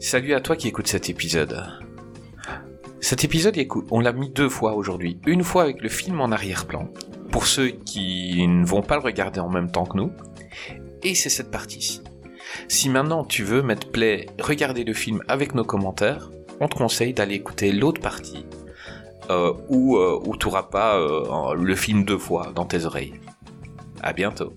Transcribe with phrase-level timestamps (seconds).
[0.00, 1.62] Salut à toi qui écoute cet épisode.
[3.00, 3.54] Cet épisode,
[3.90, 5.20] on l'a mis deux fois aujourd'hui.
[5.26, 6.88] Une fois avec le film en arrière-plan,
[7.30, 10.10] pour ceux qui ne vont pas le regarder en même temps que nous.
[11.02, 12.00] Et c'est cette partie-ci.
[12.66, 16.30] Si maintenant tu veux mettre play, regarder le film avec nos commentaires,
[16.60, 18.46] on te conseille d'aller écouter l'autre partie,
[19.28, 23.20] euh, où, euh, où tu n'auras pas euh, le film deux fois dans tes oreilles.
[24.02, 24.56] À bientôt.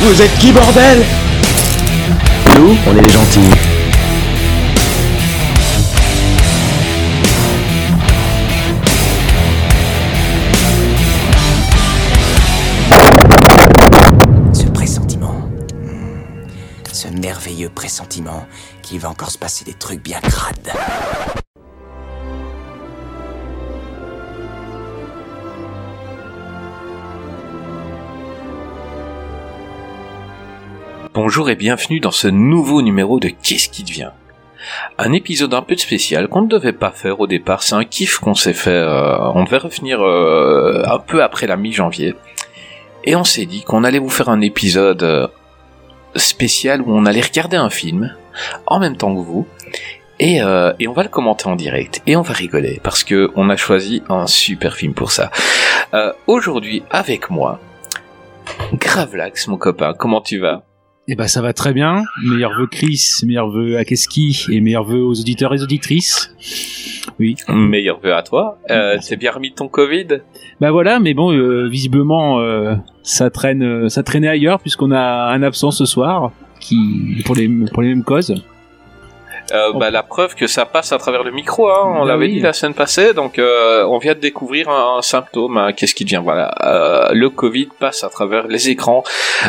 [0.00, 1.02] Vous êtes qui bordel?
[2.58, 3.40] Nous, on est les gentils.
[14.52, 15.50] Ce pressentiment.
[16.92, 18.46] Ce merveilleux pressentiment
[18.82, 20.72] qu'il va encore se passer des trucs bien crades.
[31.16, 34.10] Bonjour et bienvenue dans ce nouveau numéro de Qu'est-ce qui devient?
[34.98, 38.18] Un épisode un peu spécial qu'on ne devait pas faire au départ, c'est un kiff
[38.18, 42.14] qu'on s'est fait, euh, on devait revenir euh, un peu après la mi-janvier,
[43.04, 45.26] et on s'est dit qu'on allait vous faire un épisode euh,
[46.16, 48.14] spécial où on allait regarder un film
[48.66, 49.48] en même temps que vous,
[50.20, 53.56] et, on va le commenter en direct et on va rigoler parce que on a
[53.56, 55.30] choisi un super film pour ça.
[56.26, 57.58] Aujourd'hui avec moi,
[58.74, 60.62] Gravelax mon copain, comment tu vas?
[61.08, 62.02] Eh ben ça va très bien.
[62.24, 66.34] Meilleurs vœux Chris, meilleurs vœux à Keski et meilleurs vœux aux auditeurs et auditrices.
[67.20, 67.36] Oui.
[67.48, 68.58] Meilleurs vœux à toi.
[68.70, 70.08] Euh, c'est bien remis ton Covid?
[70.60, 75.30] Bah voilà, mais bon, euh, visiblement euh, ça traîne, euh, ça traînait ailleurs puisqu'on a
[75.32, 78.34] un absent ce soir qui pour les pour les mêmes causes.
[79.52, 82.28] Euh, bah, la preuve que ça passe à travers le micro, hein, on bah l'avait
[82.28, 85.56] dit la semaine passée, donc euh, on vient de découvrir un, symptôme.
[85.56, 86.20] Hein, Qu'est-ce qui devient?
[86.22, 89.04] Voilà, euh, le Covid passe à travers les écrans.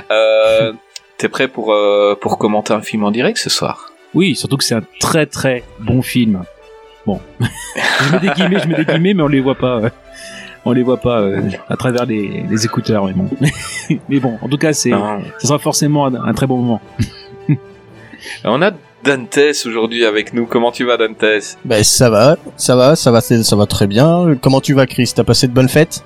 [1.18, 3.92] Euh, T'es prêt pour, euh, pour commenter un film en direct ce soir?
[4.14, 6.44] Oui, surtout que c'est un très très bon film.
[7.06, 9.82] Bon, je mets des guillemets, je mets des guillemets, mais on les voit pas.
[10.66, 13.30] On les voit pas euh, à travers les, les écouteurs, mais bon.
[14.10, 14.92] mais bon, en tout cas, c'est,
[15.40, 16.82] ce sera forcément un, très bon moment.
[18.44, 18.72] on a
[19.04, 20.46] Dantes aujourd'hui avec nous.
[20.46, 21.56] Comment tu vas, Dantes?
[21.64, 24.36] Ben ça va, ça va, ça va, ça va très bien.
[24.42, 25.14] Comment tu vas, Chris?
[25.16, 26.04] T'as passé de bonnes fêtes?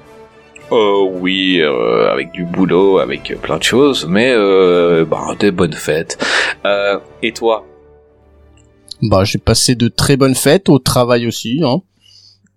[0.71, 5.73] Euh, oui, euh, avec du boulot, avec plein de choses, mais euh, bah, des bonnes
[5.73, 6.17] fêtes.
[6.65, 7.65] Euh, et toi?
[9.01, 11.61] Bah, j'ai passé de très bonnes fêtes au travail aussi.
[11.63, 11.81] Hein.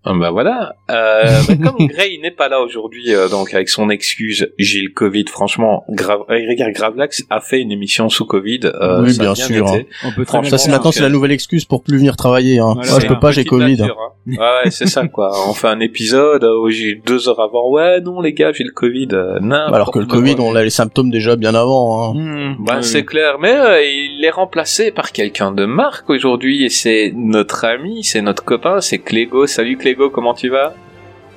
[0.07, 0.77] Ah, bah voilà.
[0.91, 4.91] Euh, bah, comme Gray n'est pas là aujourd'hui, euh, donc avec son excuse, j'ai le
[4.91, 5.25] Covid.
[5.31, 8.61] Franchement, grave, regarde, Gravelax a fait une émission sous Covid.
[8.65, 9.67] Euh, oui, bien, sûr.
[9.67, 9.81] Hein.
[10.05, 12.59] On peut ça, c'est maintenant, c'est la nouvelle excuse pour plus venir travailler.
[12.59, 12.75] Hein.
[12.75, 13.83] Moi, je peux pas, j'ai Covid.
[13.83, 13.89] Hein.
[14.27, 15.33] ouais, c'est ça quoi.
[15.49, 17.71] On fait un épisode où j'ai deux heures avant.
[17.71, 19.09] Ouais, non les gars, j'ai le Covid.
[19.51, 22.11] Alors que le Covid, on a les symptômes déjà bien avant.
[22.11, 22.15] Hein.
[22.15, 23.55] Hmm, bah, c'est clair, mais
[23.87, 28.81] il est remplacé par quelqu'un de marque aujourd'hui et c'est notre ami, c'est notre copain,
[28.81, 29.47] c'est Clégo.
[29.47, 30.75] Salut Clégo comment tu vas?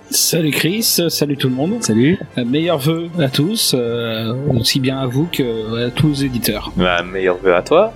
[0.10, 1.84] Salut Chris, salut tout le monde.
[1.84, 2.18] Salut.
[2.38, 6.72] Euh, meilleurs vœux à tous, euh, aussi bien à vous que à tous les éditeurs.
[6.78, 7.92] Bah, meilleurs vœux à toi.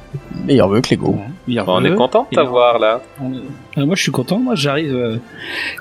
[0.46, 1.18] Meilleurs vœux Clégo.
[1.48, 3.02] on est content de t'avoir là.
[3.22, 5.22] Euh, moi je suis content, moi j'arrive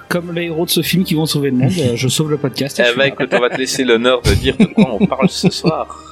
[0.09, 2.81] comme les héros de ce film qui vont sauver le monde, je sauve le podcast.
[2.81, 5.51] Eh ben écoute, on va te laisser l'honneur de dire de quoi on parle ce
[5.51, 5.99] soir.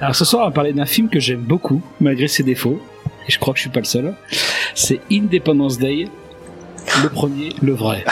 [0.00, 2.80] Alors ce soir on va parler d'un film que j'aime beaucoup, malgré ses défauts,
[3.28, 4.14] et je crois que je suis pas le seul.
[4.74, 6.06] C'est Independence Day
[7.02, 8.04] le premier, le vrai.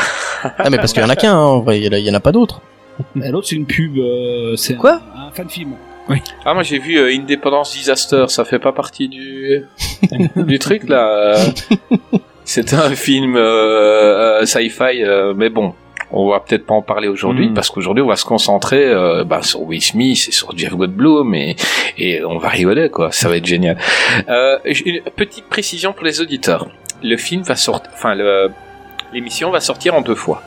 [0.45, 2.21] ah, mais parce qu'il y en a qu'un, hein, en vrai, il y, en a
[2.21, 2.61] pas d'autres.
[3.15, 5.73] L'autre, c'est une pub, euh, c'est Quoi un, fan film.
[6.11, 6.19] Oui.
[6.45, 9.65] Ah, moi j'ai vu euh, Independence Disaster, ça fait pas partie du,
[10.37, 11.37] du truc là.
[12.45, 15.05] C'était un film euh, sci-fi,
[15.37, 15.75] mais bon,
[16.11, 17.55] on va peut-être pas en parler aujourd'hui hmm.
[17.55, 18.93] parce qu'aujourd'hui on va se concentrer
[19.27, 21.57] bah, sur Will Smith et sur Jeff Goldblum et,
[21.99, 23.77] et on va rigoler quoi, ça va être génial.
[24.27, 26.69] une petite précision pour les auditeurs
[27.03, 28.15] le film va sortir, enfin
[29.13, 30.43] l'émission va sortir en deux fois.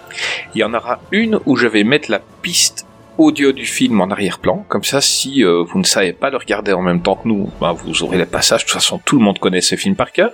[0.54, 2.86] Il y en aura une où je vais mettre la piste
[3.18, 4.66] audio du film en arrière-plan.
[4.68, 7.50] Comme ça, si euh, vous ne savez pas le regarder en même temps que nous,
[7.60, 8.62] bah, vous aurez les passages.
[8.62, 10.32] De toute façon, tout le monde connaît ce film par cœur.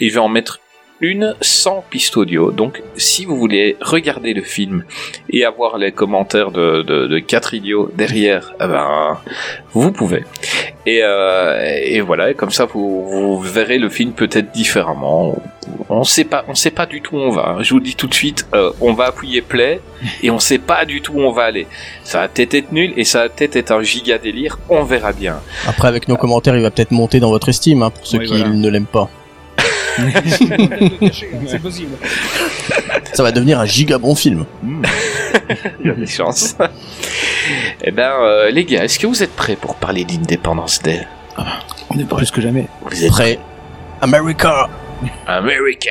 [0.00, 0.60] Et je vais en mettre
[1.00, 2.50] une sans piste audio.
[2.50, 4.84] Donc, si vous voulez regarder le film
[5.30, 9.18] et avoir les commentaires de, de, de quatre idiots derrière, eh ben,
[9.72, 10.24] vous pouvez.
[10.86, 15.36] Et, euh, et voilà, et comme ça, vous, vous verrez le film peut-être différemment.
[15.88, 17.58] On sait pas, on sait pas du tout où on va.
[17.60, 19.80] Je vous dis tout de suite, euh, on va appuyer play
[20.22, 21.66] et on sait pas du tout où on va aller.
[22.04, 24.58] Ça va peut-être être nul et ça va peut-être être un giga délire.
[24.68, 25.40] On verra bien.
[25.66, 28.26] Après, avec nos commentaires, il va peut-être monter dans votre estime, hein, pour ceux Oui,
[28.26, 28.48] qui voilà.
[28.48, 29.10] ne l'aiment pas.
[31.46, 31.92] C'est possible.
[33.12, 34.44] Ça va devenir un giga bon film.
[35.80, 36.56] Il y a des chances.
[37.82, 41.06] eh ben, euh, les gars, est-ce que vous êtes prêts pour parler d'Independence Day?
[41.90, 42.66] On est plus que jamais.
[42.82, 43.38] Vous êtes Prêt
[44.00, 44.68] America
[45.26, 45.90] America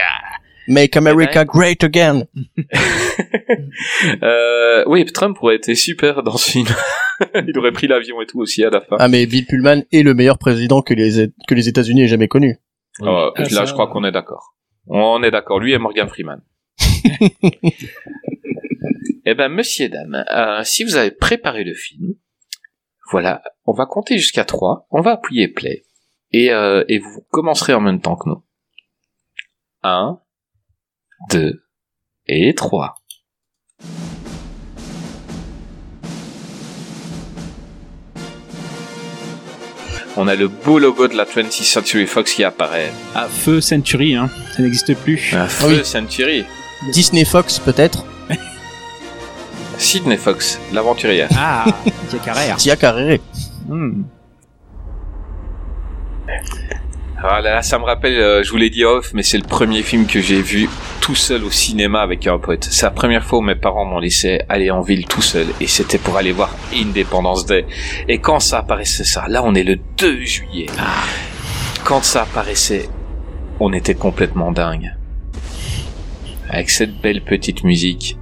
[0.68, 2.24] Make America great again
[4.24, 6.68] euh, Oui, Trump aurait été super dans ce film.
[7.48, 8.98] Il aurait pris l'avion et tout aussi à la fin.
[9.00, 12.28] Ah mais Bill Pullman est le meilleur président que les, que les États-Unis aient jamais
[12.28, 12.58] connu.
[13.02, 14.56] Euh, Ah, là, ça, je crois qu'on est d'accord.
[14.88, 15.60] On est d'accord.
[15.60, 16.42] Lui et Morgan Freeman.
[19.26, 22.16] eh ben, monsieur, dame, euh, si vous avez préparé le film,
[23.12, 25.86] voilà, on va compter jusqu'à 3, on va appuyer play,
[26.32, 28.44] et, euh, et vous commencerez en même temps que nous.
[29.84, 30.20] 1,
[31.32, 31.64] 2
[32.28, 32.96] et 3.
[40.18, 42.92] On a le beau logo de la 20th Century Fox qui apparaît.
[43.14, 44.30] Ah, Feu Century, hein.
[44.56, 45.32] Ça n'existe plus.
[45.34, 45.86] Un Ah feu oui.
[45.86, 46.46] Century.
[46.94, 48.06] Disney Fox peut-être
[49.78, 51.28] Sidney Fox, l'aventurière.
[51.38, 51.66] Ah,
[52.10, 52.56] Tia Carrère.
[52.58, 52.76] Tia.
[53.68, 54.04] Hmm.
[57.28, 59.48] Ah là, là, ça me rappelle, euh, je vous l'ai dit off, mais c'est le
[59.48, 60.70] premier film que j'ai vu
[61.02, 62.66] tout seul au cinéma avec un pote.
[62.70, 65.66] C'est la première fois où mes parents m'ont laissé aller en ville tout seul, et
[65.66, 67.66] c'était pour aller voir Independence Day.
[68.08, 70.68] Et quand ça apparaissait ça, là on est le 2 juillet.
[71.84, 72.90] Quand ça apparaissait,
[73.60, 74.94] on était complètement dingue.
[76.48, 78.20] Avec cette belle petite musique.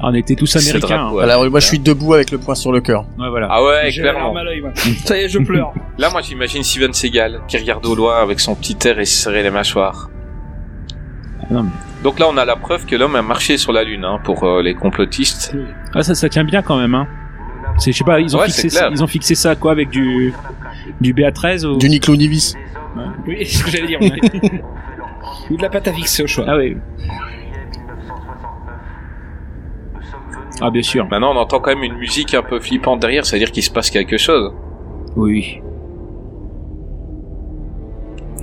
[0.00, 0.86] On était tous américains.
[0.96, 1.24] drapeau, hein.
[1.24, 3.04] Alors moi je suis debout avec le poing sur le cœur.
[3.18, 3.48] Ouais, voilà.
[3.50, 4.30] Ah ouais, clairement.
[4.36, 4.70] à moi.
[5.04, 5.72] Ça y est, je pleure.
[5.98, 9.22] Là, moi, j'imagine Steven Seagal qui regarde au loin avec son petit air et se
[9.22, 10.08] serrait les mâchoires.
[11.50, 11.70] Non, mais-
[12.04, 14.44] Donc là, on a la preuve que l'homme a marché sur la Lune, hein, pour
[14.44, 15.56] euh, les complotistes.
[15.94, 17.08] Ah, ça, ça tient bien quand même, hein.
[17.78, 19.88] C'est, je sais pas, ils ont Ouais, fixé ça, ils ont fixé ça quoi avec
[19.90, 20.32] du,
[21.00, 21.76] du BA13 ou...
[21.78, 22.54] Du Niclo Nivis.
[23.26, 24.00] Oui, c'est ce que j'allais dire.
[24.00, 24.18] ouais.
[25.50, 26.44] Ou de la pâte à fixer au choix.
[26.48, 26.76] Ah oui.
[30.60, 31.06] Ah, bien sûr.
[31.10, 33.90] Maintenant, on entend quand même une musique un peu flippante derrière, c'est-à-dire qu'il se passe
[33.90, 34.52] quelque chose.
[35.16, 35.60] Oui.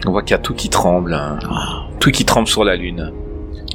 [0.08, 1.14] On voit qu'il y a tout qui tremble.
[1.14, 1.40] hein.
[2.00, 3.12] Tout qui tremble sur la Lune.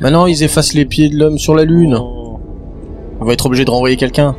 [0.01, 1.97] Maintenant ils effacent les pieds de l'homme sur la lune.
[2.01, 2.41] Oh.
[3.21, 4.35] On va être obligé de renvoyer quelqu'un.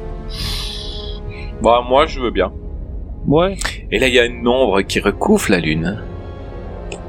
[1.62, 2.52] Bah, moi, je veux bien.
[3.28, 3.56] Ouais.
[3.92, 6.02] Et là, il y a une ombre qui recouvre la Lune.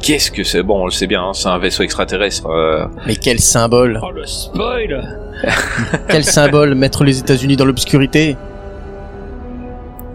[0.03, 0.63] Qu'est-ce que c'est?
[0.63, 2.47] Bon, on le sait bien, hein, c'est un vaisseau extraterrestre.
[2.51, 5.21] euh, Mais quel symbole Oh le spoil
[6.09, 8.37] Quel symbole mettre les États-Unis dans l'obscurité?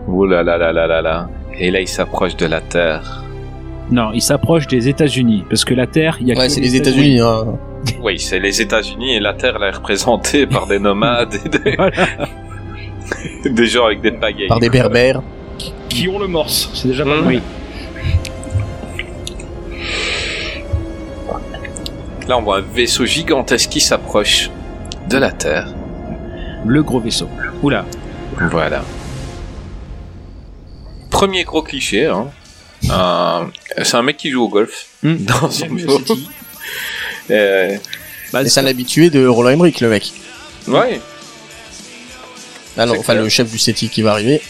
[0.08, 1.30] Oh là là là là là là.
[1.60, 3.24] Et là, il s'approche de la Terre.
[3.92, 6.62] Non, il s'approche des États-Unis parce que la Terre, il y a Ouais que c'est
[6.62, 7.20] les États-Unis.
[7.20, 7.46] Hein.
[8.02, 11.76] Oui, c'est les États-Unis et la Terre, elle est représentée par des nomades et des,
[11.78, 12.08] Voilà.
[13.46, 14.48] des gens avec des pagaies.
[14.48, 15.22] Par des berbères.
[15.88, 17.24] Qui ont le morse C'est déjà pas Mmh.
[17.24, 17.28] mal.
[17.28, 17.42] Oui.
[22.28, 24.50] Là, on voit un vaisseau gigantesque qui s'approche
[25.10, 25.74] de la Terre.
[26.66, 27.30] Le gros vaisseau.
[27.62, 27.86] Oula.
[28.52, 28.84] Voilà.
[31.10, 32.28] Premier gros cliché, hein.
[33.84, 35.16] C'est un mec qui joue au golf Hmm.
[35.26, 36.00] dans son bureau.
[37.30, 37.76] Euh,
[38.32, 40.12] Bah, c'est un habitué de Roland Emmerich le mec.
[40.68, 41.02] ouais.
[42.78, 43.24] Ah non, enfin clair.
[43.24, 44.42] le chef du SETI qui va arriver.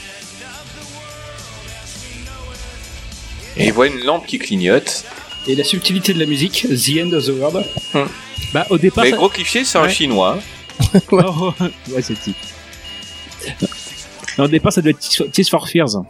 [3.55, 5.05] Et il voit une lampe qui clignote.
[5.47, 7.65] Et la subtilité de la musique, The End of the World.
[8.53, 9.89] bah, au départ, Mais ça- gros cliché, c'est un Ouais.
[9.89, 10.37] chinois.
[11.11, 11.51] Oh,
[11.89, 12.35] ouais, c'est type.
[14.37, 16.03] Non, au départ, ça doit être Tears- for Fears.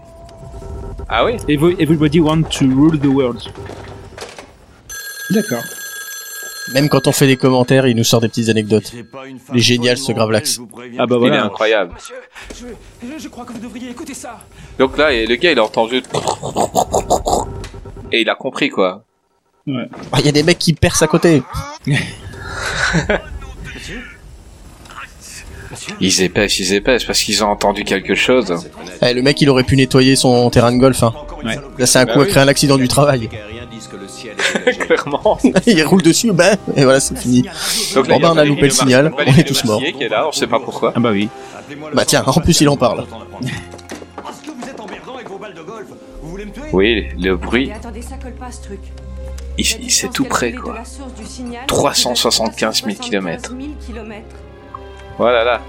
[1.08, 3.42] Ah oui Every- Everybody want to rule the world.
[5.30, 5.64] D'accord.
[6.74, 8.92] Même quand on fait des commentaires, il nous sort des petites anecdotes.
[9.54, 10.60] Les géniales, ce Gravelax.
[10.98, 11.44] Ah bah Il est voilà.
[11.46, 11.94] incroyable.
[11.94, 12.16] Monsieur,
[13.02, 14.40] je, je crois que vous devriez écouter ça.
[14.78, 16.04] Donc là, le gars, il a entendu...
[18.12, 19.06] Et il a compris, quoi.
[19.70, 21.44] Ah, Il y a des mecs qui percent à côté.
[26.00, 28.54] Ils épaissent, ils épaissent, parce qu'ils ont entendu quelque chose.
[29.02, 31.04] Eh, le mec il aurait pu nettoyer son terrain de golf.
[31.04, 31.14] Hein.
[31.44, 31.58] Ouais.
[31.78, 32.30] Là c'est un Bah coup à oui.
[32.30, 33.30] créer un accident du travail.
[34.80, 35.38] Clairement.
[35.68, 37.44] il roule dessus, ben, et voilà, c'est fini.
[37.96, 39.80] Donc ben, on a loupé le signal, on est tous morts.
[39.82, 40.94] Mercier qui est là, on sait pas pourquoi.
[40.96, 41.30] Ah bah oui.
[41.94, 43.06] Bah tiens, en plus, il en parle.
[46.74, 48.80] Oui, le bruit, Mais attendez, ça colle pas ce truc.
[49.58, 50.74] Il- c'est tout près quoi.
[50.74, 53.50] de la source du signal, 375 000 kilomètres.
[53.58, 54.36] 000 kilomètres.
[55.18, 55.62] Voilà là.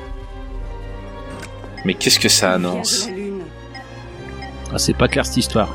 [1.85, 3.09] Mais qu'est-ce que ça annonce.
[4.73, 5.75] Ah, c'est pas clair cette histoire.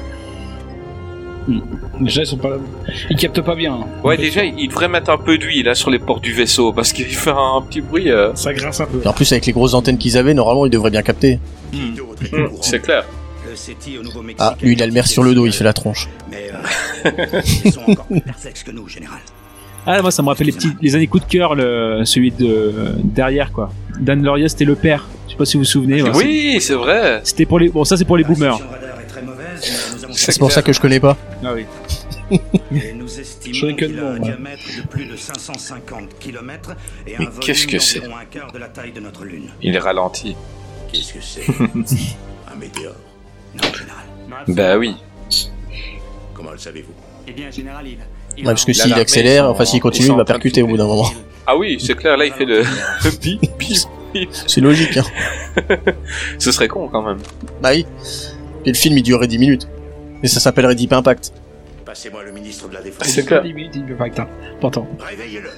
[2.00, 2.58] Déjà, ils sont pas là.
[3.10, 3.74] Ils captent pas bien.
[3.74, 3.86] hein.
[4.04, 6.94] Ouais, déjà, il devrait mettre un peu d'huile là sur les portes du vaisseau parce
[6.94, 8.10] qu'il fait un petit bruit.
[8.12, 9.02] euh, Ça grince un peu.
[9.04, 11.40] Et en plus, avec les grosses antennes qu'ils avaient, normalement, ils devraient bien capter.
[11.74, 11.96] hmm,
[12.62, 13.04] C'est clair.
[13.50, 14.38] Le SETI au Nouveau-Mexique.
[14.40, 16.08] Ah, lui, il a le maire sur le dos, il fait la tronche.
[16.32, 16.50] Mais
[17.64, 19.20] ils sont encore plus perplexes que nous, général.
[19.86, 22.96] Ah, moi, ça me rappelle les petits, les années coup de cœur, le, celui de
[23.04, 23.70] derrière, quoi.
[24.00, 25.06] Dan Laurier, c'était le père.
[25.28, 26.02] Je sais pas si vous vous souvenez.
[26.02, 27.20] ouais, Oui, c'est vrai.
[27.24, 28.60] C'était pour les, bon, ça c'est pour les boomers.
[30.08, 31.18] Mais C'est pour ça que je connais pas.
[31.44, 31.66] Ah oui.
[32.72, 34.20] Et nous Je estimons qu'il le a un ouais.
[34.22, 36.72] diamètre de plus de 550 km
[37.06, 39.50] et Mais un qu'est-ce volume que c'est un quart de la taille de notre Lune.
[39.62, 40.36] Il est ralenti.
[40.92, 41.44] Qu'est-ce que c'est?
[41.52, 42.96] Un météore
[43.56, 44.46] Non, général.
[44.48, 44.96] Bah oui.
[46.44, 46.92] Comment le savez-vous?
[47.26, 47.98] Eh bien, général, il.
[48.40, 51.10] Ouais, parce que s'il accélère, enfin s'il continue, il va percuter au bout d'un moment.
[51.48, 52.64] Ah oui, c'est clair, là il fait le,
[53.22, 53.78] bip, bip.
[54.32, 55.06] C'est logique, hein.
[56.40, 57.20] Ce serait con quand même.
[57.62, 57.86] Bah oui.
[58.66, 59.70] Et le film, il durerait 10 minutes.
[60.22, 61.32] Et ça s'appellerait Deep Impact.
[61.86, 63.08] Passez-moi le ministre de la Défense.
[63.08, 63.44] C'est clair.
[63.46, 64.28] Être un-
[64.60, 64.86] Pourtant.
[65.00, 65.50] Réveillez-le.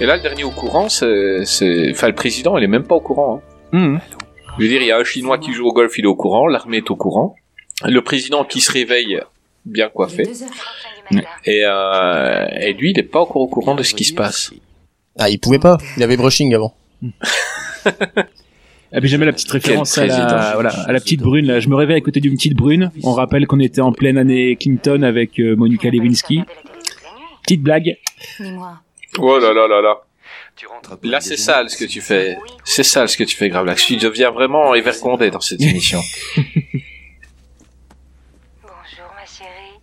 [0.00, 1.42] Et là, le dernier au courant, c'est,
[1.90, 3.42] enfin, le président, il est même pas au courant.
[3.72, 3.78] Hein.
[3.78, 4.00] Mhm.
[4.58, 6.16] Je veux dire, il y a un Chinois qui joue au golf, il est au
[6.16, 7.34] courant, l'armée est au courant.
[7.84, 9.20] Le président qui se réveille,
[9.64, 10.24] bien coiffé.
[11.44, 14.52] Et, euh, et lui, il est pas encore au courant de ce qui se passe.
[15.18, 15.76] Ah, il pouvait pas.
[15.96, 16.74] Il avait brushing avant.
[18.92, 21.46] Ah, mais j'aimais la petite référence à la, voilà, à la petite brune.
[21.46, 21.60] Là.
[21.60, 22.90] Je me réveille à côté d'une petite brune.
[23.04, 26.42] On rappelle qu'on était en pleine année Clinton avec euh, Monica Lewinsky.
[27.42, 27.96] Petite blague.
[29.18, 30.00] Oh là là là là.
[31.04, 32.36] Là, c'est sale ce que tu fais.
[32.64, 33.86] C'est sale ce que tu fais, Gravelax.
[33.86, 36.00] Tu deviens vraiment Evercondé dans cette émission.
[36.36, 36.52] Bonjour,
[39.16, 39.78] ma chérie.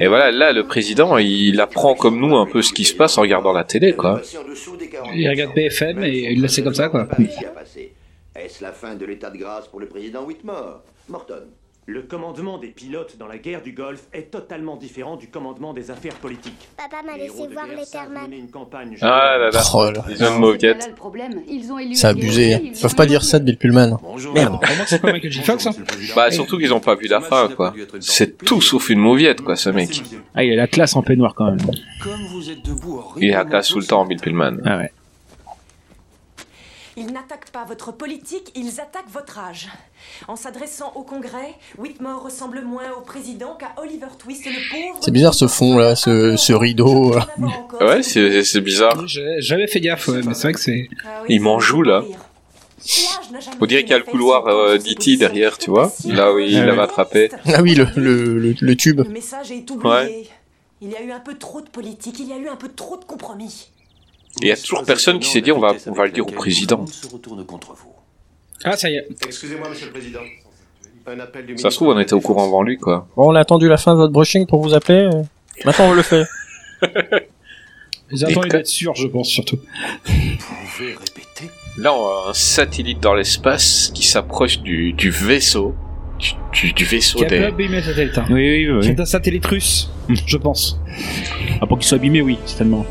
[0.00, 3.18] Et voilà, là, le président, il apprend comme nous un peu ce qui se passe
[3.18, 4.20] en regardant la télé, quoi.
[5.14, 7.08] Il regarde BFM et il le sait comme ça, quoi.
[8.36, 10.82] Est-ce la fin de l'état de grâce pour le président Whitmore?
[11.08, 11.44] Morton.
[11.86, 15.90] Le commandement des pilotes dans la guerre du Golfe est totalement différent du commandement des
[15.90, 16.68] affaires politiques.
[16.78, 19.62] Papa m'a laissé voir les Ah là là.
[19.74, 20.02] Oh là.
[21.46, 22.58] Ils ont élu C'est abusé.
[22.62, 23.98] Ils peuvent pas dire ça de Bill Pullman.
[24.34, 24.54] Merde.
[24.62, 25.42] Vraiment, c'est pas Michael J.
[25.42, 25.72] Fox, hein
[26.16, 27.74] Bah, surtout qu'ils ont pas vu la fin, quoi.
[28.00, 30.02] C'est tout sauf une mauviette, quoi, ce mec.
[30.34, 31.58] Ah, il a la classe en peignoir quand même.
[33.18, 34.56] Il est à classe tout le temps, Bill Pullman.
[34.64, 34.90] Ah ouais.
[36.96, 39.68] Ils n'attaquent pas votre politique, ils attaquent votre âge.
[40.28, 45.00] En s'adressant au Congrès, Whitmore ressemble moins au président qu'à Oliver Twist, le pauvre.
[45.02, 47.14] C'est bizarre ce fond là, ce, ce rideau.
[47.16, 47.26] là.
[47.80, 49.08] Ouais, c'est c'est bizarre.
[49.08, 50.88] J'ai- J'avais fait gaffe, ouais, mais c'est vrai que c'est.
[51.28, 52.02] Il m'en joue, là.
[53.60, 55.16] On dirait qu'il y a le couloir euh, d'E.T.
[55.16, 55.90] derrière, tu vois.
[56.04, 56.84] Là où il Ah l'avait oui.
[56.84, 57.30] attrapé.
[57.46, 59.00] Ah oui, le, le, le, le tube.
[59.00, 59.90] Le message est oublié.
[59.94, 60.22] Ouais.
[60.82, 62.68] Il y a eu un peu trop de politique, il y a eu un peu
[62.68, 63.68] trop de compromis.
[64.42, 66.30] Il y a toujours personne qui s'est dit on va, on va le dire au
[66.30, 66.84] président.
[68.64, 69.06] Ah, ça y est.
[69.26, 70.20] Excusez-moi, monsieur le président.
[71.06, 73.06] Un appel du Ça se trouve, on était au courant avant lui, quoi.
[73.16, 75.08] Bon, on a attendu la fin de votre brushing pour vous appeler.
[75.64, 76.24] Maintenant, on le fait.
[78.10, 79.58] Ils attendaient d'être sûrs, je pense, surtout.
[80.06, 80.12] Vous
[80.76, 85.74] pouvez répéter Là, on a un satellite dans l'espace qui s'approche du, du vaisseau.
[86.18, 87.38] Du, du, du vaisseau Qui des...
[87.38, 88.16] abîmé satellite.
[88.16, 88.24] hein.
[88.30, 88.84] Oui, oui, oui.
[88.84, 90.78] C'est un satellite russe, je pense.
[91.60, 92.86] Ah, pour qu'il soit abîmé, oui, certainement.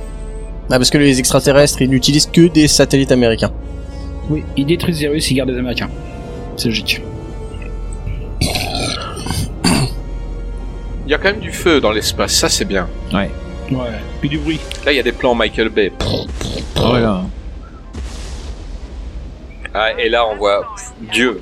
[0.70, 3.51] Ah, parce que les extraterrestres, ils n'utilisent que des satellites américains.
[4.29, 5.89] Oui, ils détruisent les Russes, ils gardent les Américains.
[6.58, 7.01] C'est logique.
[11.05, 12.88] Il y a quand même du feu dans l'espace, ça c'est bien.
[13.13, 13.29] Ouais.
[13.72, 13.88] Ouais.
[14.22, 14.60] Puis du bruit.
[14.86, 15.91] Là, il y a des plans Michael Bay.
[16.75, 17.24] Voilà.
[19.74, 21.39] Ah, et là, on voit pff, Dieu.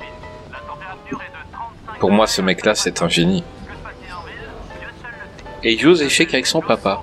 [2.00, 3.44] Pour moi, ce mec-là, c'est un génie.
[5.62, 7.02] Et il joue aux échecs avec son papa.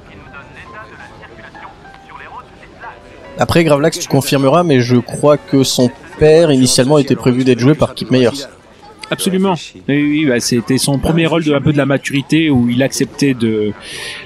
[3.39, 7.73] Après, Gravelax, tu confirmeras, mais je crois que son père, initialement, était prévu d'être joué
[7.73, 8.29] par Kip Meyers.
[9.11, 9.55] Absolument.
[9.87, 12.83] Oui, oui, bah, c'était son premier rôle de un peu de la maturité où il
[12.83, 13.71] acceptait de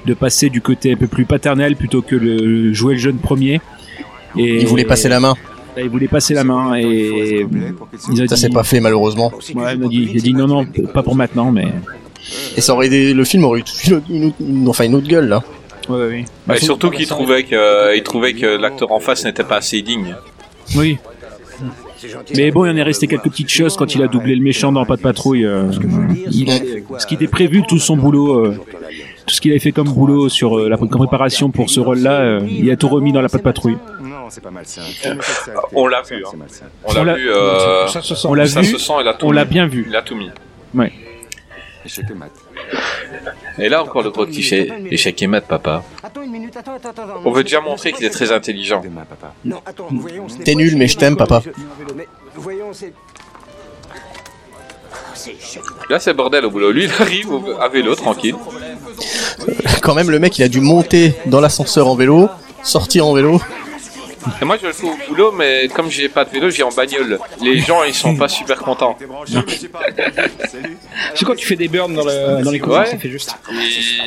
[0.06, 3.62] de passer du côté un peu plus paternel plutôt que le jouer le jeune premier.
[4.38, 5.36] Et Il voulait passer la main.
[5.78, 7.46] Là, il voulait passer la main et
[8.12, 9.32] il Ça s'est pas fait, malheureusement.
[9.56, 11.68] Ouais, il a dit, il a dit non non pas pour maintenant mais.
[12.58, 14.96] Et ça aurait aidé, le film aurait eu une, autre- une autre- une- enfin, une
[14.96, 15.44] autre gueule, là.
[15.90, 16.26] Ouais, ouais, oui.
[16.48, 19.58] Bah, et surtout qu'il trouvait que, euh, il trouvait que l'acteur en face n'était pas
[19.58, 20.16] assez digne.
[20.76, 20.98] Oui.
[22.36, 24.72] Mais bon, il en est resté quelques petites choses quand il a doublé le méchant
[24.74, 25.46] dans Pas de patrouille.
[25.46, 25.72] euh,
[26.32, 28.58] il a- ce qui était prévu, tout son boulot, euh,
[29.26, 32.20] tout ce qu'il avait fait comme boulot sur euh, la comme préparation pour ce rôle-là,
[32.22, 33.78] euh, il a tout remis dans la patte patrouille.
[34.02, 34.82] Non, c'est pas malsain.
[35.74, 36.24] On l'a vu.
[36.26, 36.30] hein.
[36.86, 37.30] On On l'a vu.
[37.30, 38.28] euh, Ça se sent.
[38.30, 39.52] On l'a ça vu, se sent, il a tout on l'a mis.
[39.52, 39.86] bien vu.
[39.88, 40.30] Il a tout mis.
[40.76, 40.92] Ouais.
[43.60, 44.72] Et là encore le gros cliché.
[44.92, 45.84] Échec et mat, papa.
[46.04, 47.22] Attends une minute, attends, attends, attends.
[47.26, 48.82] On veut déjà montrer qu'il est très intelligent.
[49.46, 49.62] Non,
[50.44, 51.42] T'es nul, mais je t'aime, papa.
[51.46, 51.50] je-
[51.96, 52.94] Mais voyons, c'est.
[55.16, 55.36] C'est
[55.90, 56.72] Là c'est bordel au boulot.
[56.72, 58.36] Lui il arrive au- à vélo tranquille.
[59.82, 62.30] Quand même, le mec, il a dû monter dans l'ascenseur en vélo,
[62.64, 63.40] sortir en vélo.
[64.42, 66.70] Et moi je le fais au boulot, mais comme j'ai pas de vélo, j'ai en
[66.70, 67.20] bagnole.
[67.42, 68.98] Les gens ils sont pas super contents.
[71.16, 72.86] C'est quand tu fais des burns dans, le, dans les courses, Ouais.
[72.86, 73.36] ça fait juste.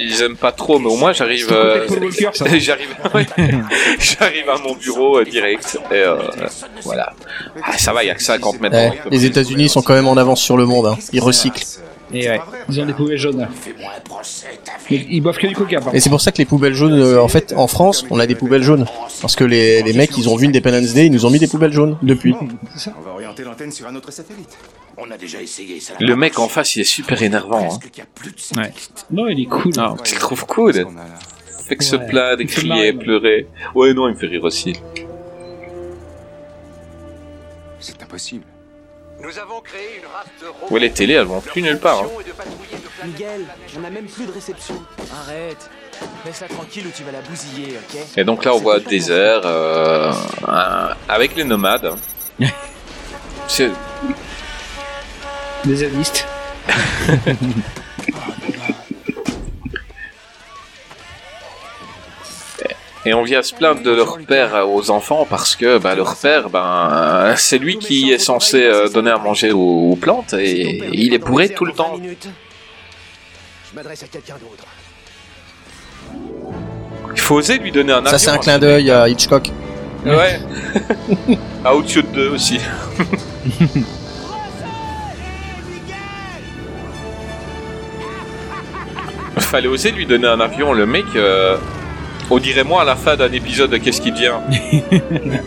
[0.00, 1.49] Ils aiment pas trop, mais au moins j'arrive.
[1.52, 1.87] Euh,
[2.32, 2.44] ça.
[2.58, 2.96] j'arrive.
[3.99, 5.78] j'arrive à mon bureau euh, direct.
[5.90, 6.16] Et euh,
[6.82, 7.12] voilà.
[7.62, 8.76] Ah, ça va, il y a que 50 mètres.
[9.06, 10.87] Eh, les États-Unis sont quand même en avance sur le monde.
[10.87, 10.99] Hein.
[11.12, 11.64] Ils recyclent.
[12.12, 13.48] Et ouais, ils ont des poubelles jaunes.
[14.90, 16.92] Mais ils boivent que du coca, par Et c'est pour ça que les poubelles jaunes,
[16.92, 18.86] euh, en fait, en France, on a des poubelles jaunes.
[19.20, 21.48] Parce que les, les mecs, ils ont vu Independence Day, ils nous ont mis des
[21.48, 22.34] poubelles jaunes depuis.
[22.34, 24.56] On va orienter l'antenne sur un autre satellite.
[24.96, 25.94] On a déjà essayé ça.
[26.00, 27.68] Le mec en face, il est super énervant.
[27.75, 28.60] Hein.
[28.60, 28.72] Ouais.
[29.10, 29.72] Non, il est cool.
[29.76, 30.86] Ah, tu le trouves cool
[31.68, 33.48] Fait que se plaindre, crier, pleurer.
[33.75, 34.75] Ouais, non, il me fait rire aussi.
[37.80, 38.44] C'est impossible.
[39.26, 40.73] Nous avons créé une race de robots.
[40.73, 42.04] Ouais, les télés, elles vont plus nulle part.
[42.04, 42.09] Hein.
[43.04, 43.45] Miguel,
[43.76, 44.80] on a même plus de réception.
[45.21, 45.68] Arrête.
[46.25, 49.40] Laisse-la tranquille ou tu vas la bousiller, ok Et donc là, on voit le désert
[49.45, 50.12] euh,
[51.09, 51.95] avec les nomades.
[53.49, 53.71] C'est
[55.64, 56.25] Des zadistes.
[63.06, 66.50] Et on vient se plaindre de leur père aux enfants parce que bah, leur père,
[66.50, 71.14] ben, c'est lui qui est censé euh, donner à manger aux, aux plantes et il
[71.14, 71.96] est bourré tout le temps.
[72.02, 74.64] Je m'adresse à quelqu'un d'autre.
[77.14, 78.10] Il faut oser lui donner un avion.
[78.10, 79.52] Ça, c'est un clin d'œil à Hitchcock.
[80.04, 80.40] Ouais.
[81.64, 82.58] à Outshot 2 aussi.
[89.38, 91.04] Fallait oser lui donner un avion, le mec.
[91.14, 91.56] euh,
[92.30, 94.35] on dirait moi à la fin d'un épisode de Qu'est-ce qui devient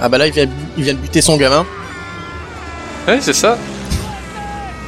[0.00, 1.64] Ah bah là, il vient, il vient de buter son gamin.
[3.08, 3.56] Ouais, c'est ça.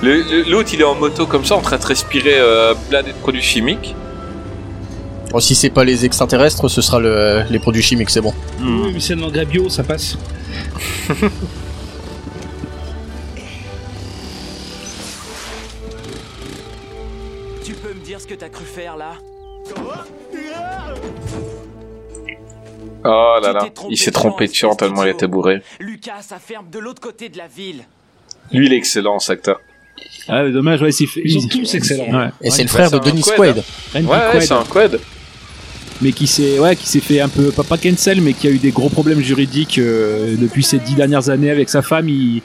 [0.03, 3.03] Le- le- L'autre, il est en moto comme ça, en train de respirer euh, plein
[3.03, 3.95] de produits chimiques.
[5.31, 8.33] Bon, si c'est pas les extraterrestres, ce sera le, les produits chimiques, c'est bon.
[8.61, 10.17] Oui, mais c'est de l'engrais bio, ça passe.
[17.65, 19.15] Tu peux me dire ce que t'as cru faire là?
[23.11, 25.63] Oh là là, il s'est de trompé de chant tellement il était bourré.
[25.81, 27.83] Lucas, ça ferme de l'autre côté de la ville.
[28.53, 29.61] Lui, il est excellent, cet acteur.
[30.29, 32.13] Ah, mais dommage, ouais, fait- Ils sont tous excellents.
[32.19, 32.29] Ouais.
[32.43, 33.59] Et c'est le frère de Denis Quaid.
[33.95, 34.01] hein.
[34.01, 34.43] Ouais, ouais, Quaid.
[34.43, 35.01] c'est un quad.
[36.01, 38.51] mais qui s'est ouais qui s'est fait un peu pas, pas cancel mais qui a
[38.51, 42.41] eu des gros problèmes juridiques euh, depuis ces dix dernières années avec sa femme il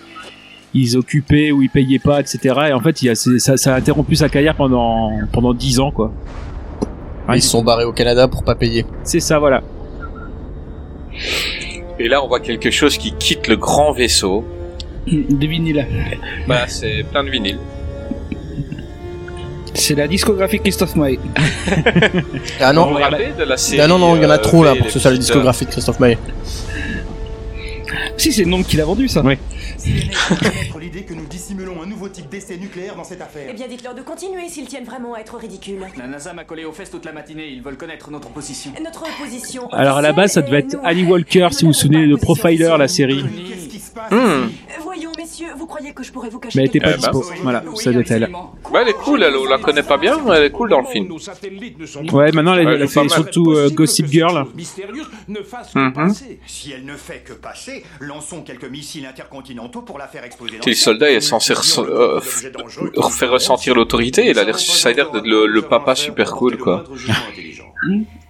[0.73, 2.38] ils occupaient ou ils payaient pas etc
[2.69, 5.91] et en fait il a, ça, ça a interrompu sa carrière pendant pendant dix ans
[5.91, 6.12] quoi
[7.36, 8.86] Ils se sont barrés au Canada pour pas payer.
[9.04, 9.62] c'est ça voilà
[11.99, 14.45] Et là, on voit quelque chose qui quitte le grand vaisseau.
[15.08, 15.86] Des vinyles.
[16.47, 17.60] Bah, c'est plein de vinyles.
[19.76, 21.19] C'est la discographie Christophe Maé.
[22.60, 24.36] Ah non, Vous vous rappelez de la série ah non, non, il y en a
[24.36, 26.17] euh, trop là pour que ce soit la discographie de Christophe Maé.
[28.17, 29.21] Si, c'est le nom qu'il a vendu, ça.
[29.23, 29.38] Oui.
[31.23, 33.47] Nous dissimulons un nouveau type d'essai nucléaire dans cette affaire.
[33.49, 35.79] Eh bien, dites-leur de continuer s'ils tiennent vraiment à être ridicules.
[35.95, 38.73] La NASA m'a collé aux fesses toute la matinée, ils veulent connaître notre position.
[38.83, 39.69] Notre position.
[39.71, 42.75] alors à la base ça devait être Ali Walker si vous vous souvenez de Profiler
[42.77, 43.23] la série
[44.12, 44.15] Hmm.
[44.15, 44.47] Euh,
[44.93, 47.91] Voyons, messieurs, vous croyez que je pourrais vous cacher mais elle était pas voilà ça
[47.91, 48.29] doit être elle
[48.71, 50.82] Ouais, elle est cool, elle, on la connaît pas bien, mais elle est cool dans
[50.82, 51.12] le film.
[52.12, 55.91] ouais maintenant elle, elle fait surtout euh, Gossip Girl Mystérieuse ne fasse Mhm.
[55.93, 56.39] que passer.
[56.45, 60.58] Si elle ne fait que passer, lançons quelques missiles intercontinentaux pour la faire exploser.
[60.60, 61.17] dans Le le soldat ciel.
[61.17, 64.29] est censé euh, faire ressentir l'autorité.
[64.29, 66.84] Il a l'air, ça a l'air d'être le, le papa super cool, quoi.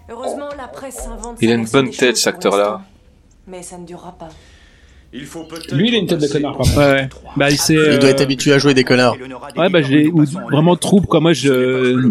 [0.09, 1.37] Heureusement, la presse invente.
[1.41, 2.63] Il a une bonne des tête, choses cet acteur-là.
[2.63, 2.81] l'instant.
[3.47, 4.29] Mais ça ne durera pas.
[5.15, 6.77] Il faut peut-être Lui, il a une tête de connard, par contre.
[6.79, 7.09] ouais, ouais.
[7.37, 9.15] bah il doit être habitué à jouer des connards.
[9.55, 11.19] Ouais, bah, je l'ai ou- vraiment trouble, quoi.
[11.19, 11.49] Moi, je,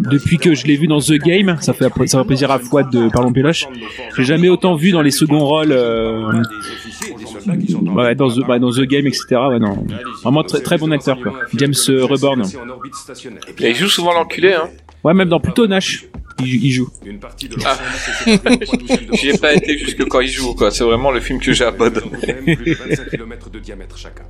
[0.09, 2.91] depuis que je l'ai vu dans The Game, ça fait, ça fait plaisir à Fouad
[2.91, 3.67] de Parlons Péloche.
[4.17, 6.43] J'ai jamais autant vu dans les seconds rôles, euh,
[7.97, 9.25] ouais, dans The, bah, dans The Game, etc.
[9.51, 9.85] Ouais, non.
[10.23, 11.33] Vraiment très, très bon acteur, quoi.
[11.57, 12.43] James euh, Reborn.
[13.59, 14.69] Et il joue souvent l'enculé, hein.
[15.05, 16.05] Ouais, même dans plutôt Nash,
[16.41, 16.89] il, il joue.
[17.65, 17.77] Ah.
[19.15, 20.71] J'y ai pas été jusque quand il joue, quoi.
[20.71, 22.09] C'est vraiment le film que j'ai abandonné.
[22.57, 24.25] plus de 25 km de diamètre chacun.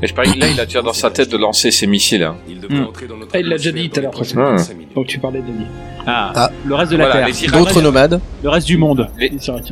[0.00, 2.22] Mais je parie que là, il a déjà dans sa tête de lancer ses missiles.
[2.22, 2.36] hein.
[2.68, 2.86] Hmm.
[3.32, 4.12] Ah, il l'a déjà dit tout à l'heure.
[4.12, 4.34] de.
[4.34, 4.84] Hmm.
[4.94, 5.66] Donc tu parlais de lui.
[6.06, 6.50] Ah, Ah.
[6.66, 7.52] le reste de la Voilà, Terre.
[7.52, 8.20] D'autres nomades.
[8.42, 9.08] Le reste du monde.
[9.18, 9.30] Les-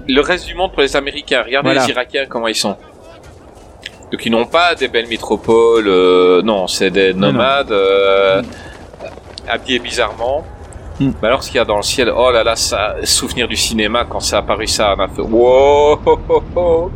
[0.08, 1.42] le reste du monde pour les Américains.
[1.44, 1.84] Regardez Voilà.
[1.86, 2.76] les Irakiens comment ils sont.
[4.12, 5.88] Donc ils n'ont pas des belles métropoles.
[5.88, 7.32] euh, non, c'est des Non, non.
[7.32, 8.42] nomades euh,
[9.48, 10.44] habillés bizarrement.
[11.00, 11.10] Hmm.
[11.20, 13.56] Mais alors ce qu'il y a dans le ciel, oh là là, ça, souvenir du
[13.56, 15.98] cinéma quand c'est apparu ça, on a fait wow.
[16.04, 16.90] ho, ho, ho.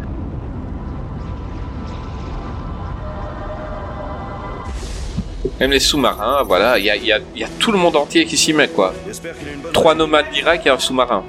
[5.61, 7.97] Même les sous-marins, voilà, il y a, y a- il y a tout le monde
[7.97, 8.93] entier qui s'y met quoi.
[9.73, 11.23] Trois nomades d'Irak et un sous-marin.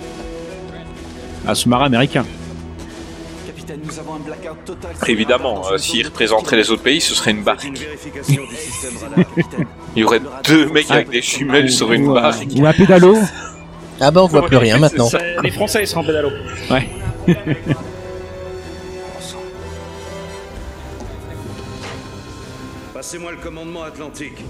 [1.48, 2.26] Un sous-marin américain.
[5.08, 7.68] Évidemment, euh, s'ils représenteraient les autres pays, ce serait une barque.
[9.96, 12.46] Il y aurait deux mecs avec des jumelles sur une barque.
[12.56, 13.18] ou un pédalo.
[14.00, 15.08] Ah bah on voit plus rien maintenant.
[15.08, 16.30] Ça, les Français, ils seront en pédalo.
[16.70, 16.88] Ouais.
[22.94, 24.44] Passez-moi le commandement atlantique.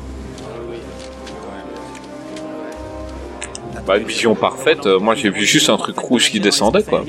[3.85, 7.05] Bah, une vision parfaite, euh, moi j'ai vu juste un truc rouge qui descendait quoi.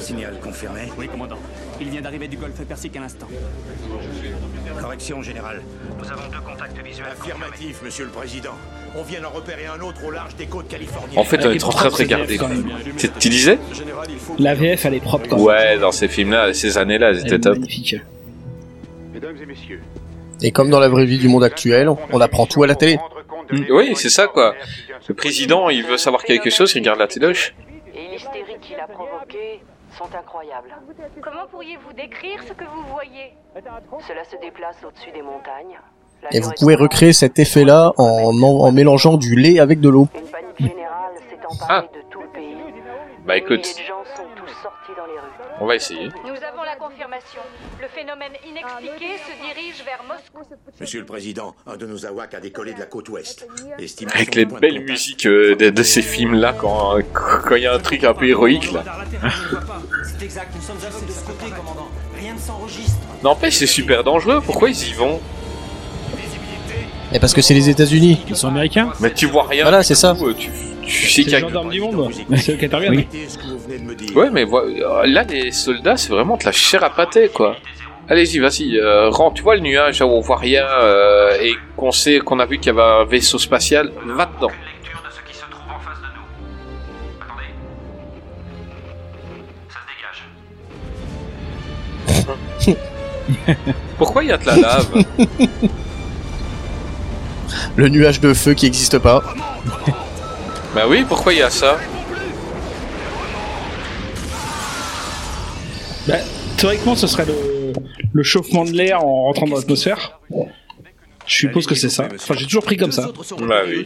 [0.00, 0.82] Signal confirmé.
[0.96, 1.38] Oui, commandant.
[1.80, 3.26] Il vient d'arriver du golfe Persique à l'instant.
[4.80, 5.60] Correction générale.
[5.98, 7.06] Nous avons deux contacts visuels.
[7.10, 8.52] Affirmatif, monsieur le président.
[8.96, 11.18] On vient d'en repérer un autre au large des côtes californiennes.
[11.18, 12.38] En fait, on est en train de regarder.
[12.96, 13.58] Tu tu disais
[14.38, 17.38] La VF, elle est propre quand Ouais, dans ces films-là, ces années-là, elles Elle étaient
[17.40, 17.54] top.
[17.58, 17.96] magnifique.
[19.12, 19.80] Mesdames et messieurs,
[20.42, 22.98] Et comme dans la vraie vie du monde actuel, on apprend tout à la télé.
[23.70, 24.54] Oui, c'est ça quoi.
[25.08, 27.54] Le président, il veut savoir quelque chose, il regarde la téloche.
[27.94, 29.60] Et l'hystérie qu'il a provoquée
[29.98, 30.74] sont incroyables.
[31.20, 33.34] Comment pourriez-vous décrire ce que vous voyez?
[34.06, 35.78] Cela se déplace au-dessus des montagnes.
[36.22, 39.88] La Et vous pouvez recréer cet effet-là en, en, en mélangeant du lait avec de
[39.88, 40.08] l'eau.
[40.14, 42.56] Une panique générale s'est emparée de tout le pays.
[43.24, 45.37] Bah écoute, milliers de gens sont tous sortis dans les rues.
[45.60, 46.08] On va essayer.
[46.24, 47.40] Nous avons la confirmation.
[47.80, 50.48] Le phénomène inexpliqué se dirige vers Moscou.
[50.80, 53.46] Monsieur le président, un de nos AWAC a décollé de la côte ouest.
[53.78, 57.74] Estimation Avec les belles musiques euh, de, de ces films-là, quand quand il y a
[57.74, 58.84] un truc un peu héroïque là.
[60.02, 61.88] C'est exact, nous sommes aveugles de ce côté, commandant.
[62.18, 62.98] Rien ne s'enregistre.
[63.22, 65.20] N'empêche, c'est super dangereux, pourquoi ils y vont
[67.12, 68.24] Et parce que c'est les États-Unis.
[68.28, 69.64] Ils sont américains Mais tu vois rien.
[69.64, 70.14] Voilà, c'est ça.
[70.20, 70.50] Euh, Tu,
[70.88, 72.12] tu sais qu'il y C'est a les gendarmes du monde.
[72.36, 72.96] C'est eux qui interviennent.
[72.96, 73.06] Oui.
[74.14, 77.56] Ouais, mais euh, là, les soldats, c'est vraiment de la chair à pâté, quoi.
[78.08, 79.34] Allez-y, vas-y, euh, rentre.
[79.34, 82.46] Tu vois le nuage là où on voit rien euh, et qu'on sait qu'on a
[82.46, 84.48] vu qu'il y avait un vaisseau spatial, va dedans.
[84.48, 86.24] Lecture de ce qui se trouve en face de nous.
[87.22, 87.52] Attendez.
[89.68, 89.80] Ça
[92.64, 93.58] se dégage.
[93.98, 95.04] Pourquoi il y a de la lave
[97.76, 99.22] Le nuage de feu qui n'existe pas.
[100.74, 101.78] Bah oui, pourquoi il y a ça
[106.06, 106.14] Bah,
[106.56, 107.72] théoriquement, ce serait le,
[108.12, 110.18] le chauffement de l'air en rentrant dans l'atmosphère.
[111.28, 112.08] Je suppose que c'est ça.
[112.14, 113.10] Enfin, j'ai toujours pris comme ça.
[113.46, 113.84] Bah oui.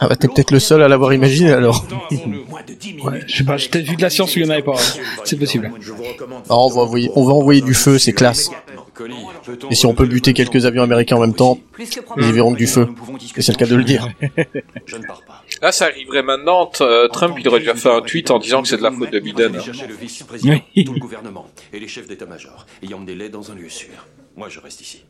[0.00, 1.84] Ah bah t'es peut-être le seul à l'avoir imaginé alors.
[2.48, 3.04] Moins de 10 minutes.
[3.04, 4.62] Ouais, je sais pas, j'ai peut-être vu de la science où il y en avait
[4.62, 4.76] pas.
[5.24, 5.72] C'est possible.
[6.48, 8.50] Ah, on, va envoyer, on va envoyer du feu, c'est classe.
[9.70, 11.58] Et si on peut buter quelques avions américains en même temps,
[12.16, 12.88] ils verront que du feu.
[13.36, 14.08] Et c'est le cas de le dire.
[14.86, 15.44] Je ne pars pas.
[15.62, 16.70] Là, ça arriverait maintenant.
[16.80, 19.10] euh, Trump, il aurait déjà fait un tweet en disant que c'est de la faute
[19.12, 19.56] de Biden.
[19.56, 19.62] hein.
[20.74, 20.84] Oui.
[20.84, 23.88] tout le gouvernement et les chefs d'état-major et emmener-les dans un lieu sûr.
[24.36, 25.04] Moi, je reste ici.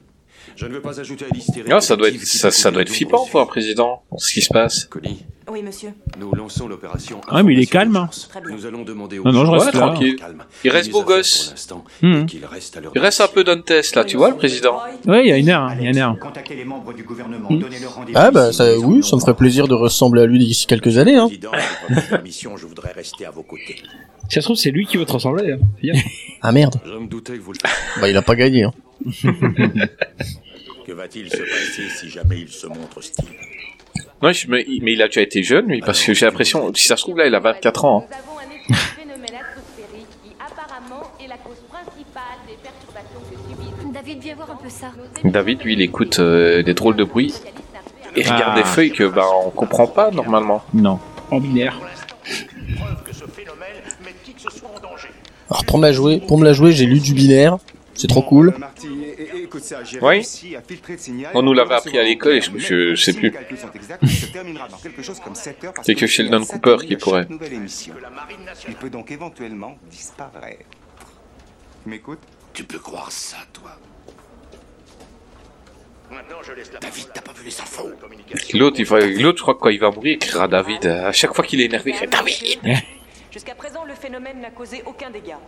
[0.57, 1.71] Je ne veux pas ajouter à l'hystérie.
[1.73, 4.89] Ah, ça doit être, ça, doit être flippant pour un président, ce qui se passe.
[5.51, 5.95] Oui, monsieur.
[6.19, 7.23] nous lançons l'opération.
[7.29, 8.09] Ah, mais il est calme.
[8.51, 9.81] Nous allons demander aux Non, non, je reste là.
[9.81, 10.17] Tranquille.
[10.63, 11.55] Il reste beau affaires gosse.
[12.03, 15.39] Il reste un peu d'un test là, tu vois, le président Ouais, il y a
[15.39, 16.19] une heure, hein, il y a une heure.
[16.19, 17.63] Contactez les membres du gouvernement, Hmm.
[18.15, 21.17] Ah bah ça, oui, ça me ferait plaisir de ressembler à lui d'ici quelques années.
[21.17, 21.27] Hein.
[21.29, 23.77] Président, avec votre permission, je voudrais rester à vos côtés.
[24.29, 25.53] Si ça se trouve, c'est lui qui veut te ressembler.
[25.53, 25.93] Hein.
[26.43, 27.59] Ah merde, Je me doutais que vous le
[28.01, 28.65] bah il a pas gagné.
[28.65, 28.73] Hein.
[30.87, 33.27] Que va-t-il se passer si jamais il se montre hostile?
[34.23, 36.87] Non, je- mais, mais il a déjà été jeune, lui, parce que j'ai l'impression, si
[36.89, 38.09] ça se trouve là, il a 24 ans.
[38.11, 38.15] hein.
[43.93, 44.93] David, viens voir un peu ça.
[45.25, 47.35] David, lui, il écoute euh, des drôles de bruits
[48.17, 48.59] et regarde Ah.
[48.59, 50.63] des feuilles que bah on comprend pas normalement.
[50.75, 50.99] Non.
[51.31, 51.79] En binaire.
[55.51, 57.59] Alors pour me la jouer, pour me la jouer, j'ai lu du binaire.
[57.99, 58.55] C'est trop cool.
[60.01, 60.25] Oui.
[61.35, 63.23] On nous l'avait appris à l'école et je- je sais plus.
[63.25, 65.97] les calculs sont exacts, il se terminera dans quelque chose comme 7 heures parce C'est
[65.97, 67.27] que Sheldon Cooper qui pourrait.
[68.69, 70.65] Il peut donc éventuellement disparaître.
[71.83, 72.21] Tu m'écoutes
[72.55, 73.71] Tu peux croire ça, toi
[76.81, 77.91] David, t'as pas vu les infos?
[78.55, 80.87] L'autre, il va, l'autre, je crois que quand il va mourir, il criera David.
[80.87, 82.59] À chaque fois qu'il est énervé, il fait David.
[83.31, 85.39] Jusqu'à présent, le phénomène n'a causé aucun dégât.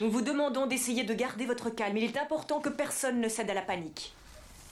[0.00, 1.96] Nous vous demandons d'essayer de garder votre calme.
[1.96, 4.12] Il est important que personne ne cède à la panique.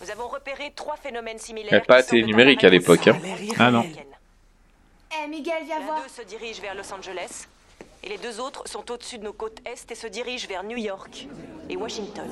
[0.00, 1.72] Nous avons repéré trois phénomènes similaires.
[1.72, 3.06] Elle n'a pas semblent numérique à l'époque.
[3.06, 3.18] Hein.
[3.58, 3.84] Ah non.
[3.84, 6.02] Eh, Miguel, viens voir.
[6.02, 7.46] d'eux se dirige vers Los Angeles
[8.04, 10.76] et les deux autres sont au-dessus de nos côtes est et se dirigent vers New
[10.78, 11.26] York
[11.70, 12.24] et Washington.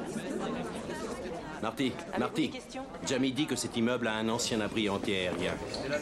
[1.62, 2.50] Marty, Marty,
[3.06, 5.52] Jamie dit que cet immeuble a un ancien abri anti-aérien.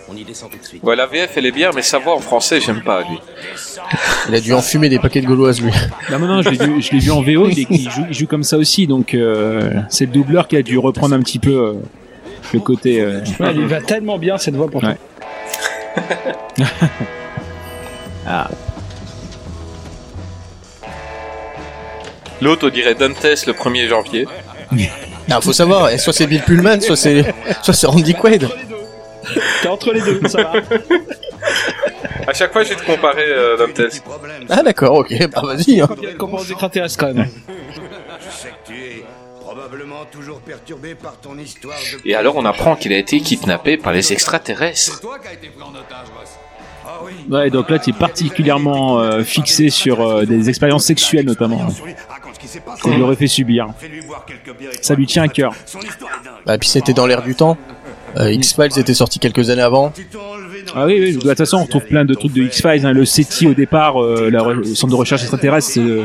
[0.09, 0.85] On y descend tout de suite.
[0.85, 3.19] Ouais, la VF elle est bien, mais sa voix en français, j'aime pas lui.
[4.29, 5.73] Il a dû enfumer des paquets de gauloises, lui.
[6.13, 8.05] Non, non, non, je l'ai vu, je l'ai vu en VO, il, est- il joue,
[8.09, 11.21] il joue comme ça aussi, donc euh, c'est le doubleur qui a dû reprendre un
[11.21, 11.75] petit peu euh,
[12.55, 13.01] le côté.
[13.01, 14.97] euh, Ouais, il va tellement bien cette voix pour Ouais.
[18.29, 18.49] ah.
[22.41, 24.27] L'autre, on dirait Dantes le 1er janvier.
[25.29, 28.49] Non, faut savoir, eh, soit c'est Bill Pullman, soit c'est, soit c'est Randy Quaid.
[29.63, 30.53] T'es entre les deux, ça va.
[32.27, 33.81] À chaque fois, je vais te comparer euh, Dantes.
[34.49, 35.81] Ah d'accord, ok, bah vas-y.
[35.81, 35.89] Hein.
[36.19, 37.29] Comment aux extraterrestres quand même.
[37.29, 39.05] Je sais que tu es
[39.41, 42.09] probablement toujours perturbé par ton histoire de...
[42.09, 45.01] Et alors, on apprend qu'il a été kidnappé par les extraterrestres.
[45.01, 46.31] toi qui as été pris en otage, Ross.
[47.05, 47.13] Oui.
[47.31, 51.69] Ouais, donc là, tu es particulièrement euh, fixé sur euh, des expériences sexuelles notamment,
[52.83, 53.69] qu'on lui aurait fait subir.
[54.81, 55.53] Ça lui tient à cœur.
[56.47, 57.57] Bah puis c'était dans l'air du temps.
[58.17, 59.93] Euh, X-Files était sorti quelques années avant.
[60.75, 62.87] Ah oui, oui, de toute façon, on retrouve plein de trucs de X-Files.
[62.87, 62.93] hein.
[62.93, 66.05] Le SETI au départ, euh, la le centre de recherche extraterrestre, euh,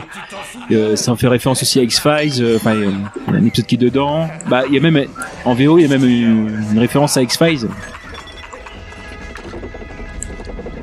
[0.72, 2.56] euh, ça en fait référence aussi à X-Files.
[2.58, 2.90] Enfin, il y a
[3.28, 4.28] il y a un épisode qui est dedans.
[4.50, 5.06] Bah, il y a même,
[5.46, 7.68] en VO, il y a même une, une référence à X-Files.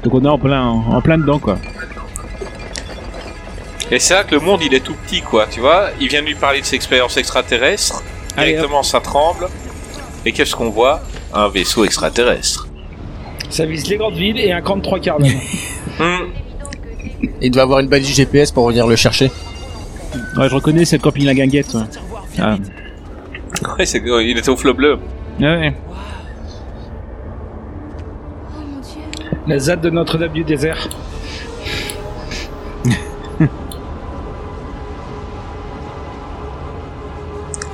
[0.02, 1.58] Donc on est en plein, en plein dedans, quoi.
[3.90, 5.88] Et c'est là que le monde, il est tout petit, quoi, tu vois.
[6.00, 8.02] Il vient de lui parler de ses expériences extraterrestres.
[8.36, 9.48] Allez, Directement, ça tremble.
[10.24, 11.00] Et qu'est-ce qu'on voit?
[11.34, 12.68] Un vaisseau extraterrestre.
[13.48, 15.30] Ça vise les grandes villes et un camp de trois quarts d'heure.
[17.42, 19.30] Il devait avoir une balise GPS pour venir le chercher.
[20.36, 21.74] Ouais, je reconnais, c'est le camping La Guinguette.
[21.74, 21.82] ouais.
[22.38, 22.56] Ah.
[23.78, 24.98] Ouais, c'est, il était au flot bleu.
[25.40, 25.74] Ouais.
[29.46, 30.88] La ZAD de Notre-Dame du désert.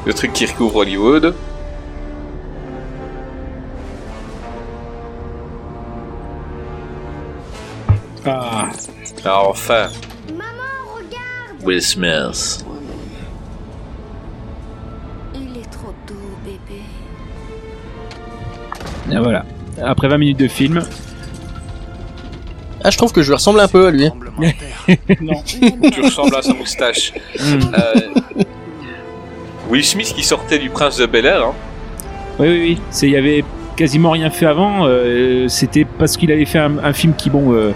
[0.06, 1.34] Le truc qui recouvre Hollywood.
[8.24, 8.68] Ah.
[9.24, 9.88] Alors, enfin.
[11.64, 12.64] Will Smith.
[15.34, 16.14] Il est trop doux,
[16.44, 16.82] bébé.
[19.10, 19.44] Et voilà.
[19.82, 20.84] Après 20 minutes de film.
[22.84, 24.08] Ah, je trouve que je lui ressemble un peu à lui.
[25.20, 25.42] non.
[25.44, 27.12] tu ressembles à sa moustache.
[27.40, 28.44] Euh,
[29.70, 31.46] Will Smith qui sortait du Prince de Bel Air.
[31.46, 31.52] Hein.
[32.38, 32.78] Oui, oui, oui.
[33.02, 33.44] Il y avait
[33.76, 34.86] quasiment rien fait avant.
[34.86, 37.72] euh, c'était parce qu'il avait fait un, un film qui, bon, euh,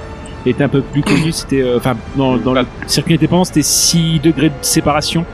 [0.47, 1.33] était un peu plus connu.
[1.33, 5.25] C'était, euh, enfin, dans, dans le circuit indépendant, c'était 6 degrés de séparation.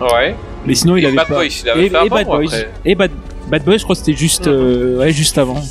[0.00, 0.34] Ouais.
[0.66, 1.34] Mais sinon, il Et avait Bad pas.
[1.34, 2.44] Boys, il avait et, fait et Bad Boys.
[2.46, 3.10] après Et Bad,
[3.48, 5.62] Bad Boys, je crois que c'était juste, euh, ouais, juste avant.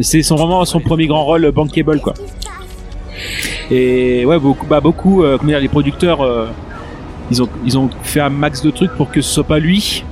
[0.00, 2.14] C'est son vraiment son premier grand rôle euh, bankable, quoi.
[3.70, 6.46] Et ouais, beaucoup, bah beaucoup, euh, comment dire, les producteurs, euh,
[7.30, 10.04] ils ont, ils ont fait un max de trucs pour que ce soit pas lui.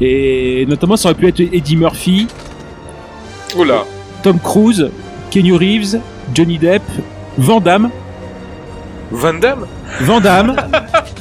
[0.00, 2.26] Et notamment, ça aurait pu être Eddie Murphy,
[3.56, 3.84] Oula.
[4.22, 4.90] Tom Cruise,
[5.30, 5.98] Kenny Reeves,
[6.34, 6.82] Johnny Depp,
[7.38, 7.90] Van Damme,
[9.10, 9.66] Van Damme
[10.00, 10.56] Van Damme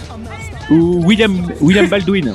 [0.72, 2.34] ou William, William Baldwin.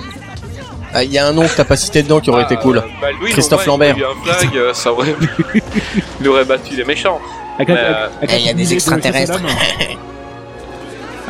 [0.94, 2.82] Ah, Il y a un nom que t'as pas cité dedans qui aurait été cool.
[3.00, 3.94] Baldwin, Christophe Lambert.
[3.98, 5.14] Il un flag, euh, ça aurait...
[6.20, 7.20] il aurait battu les méchants.
[7.60, 9.40] Euh, Eh, il y a des extraterrestres.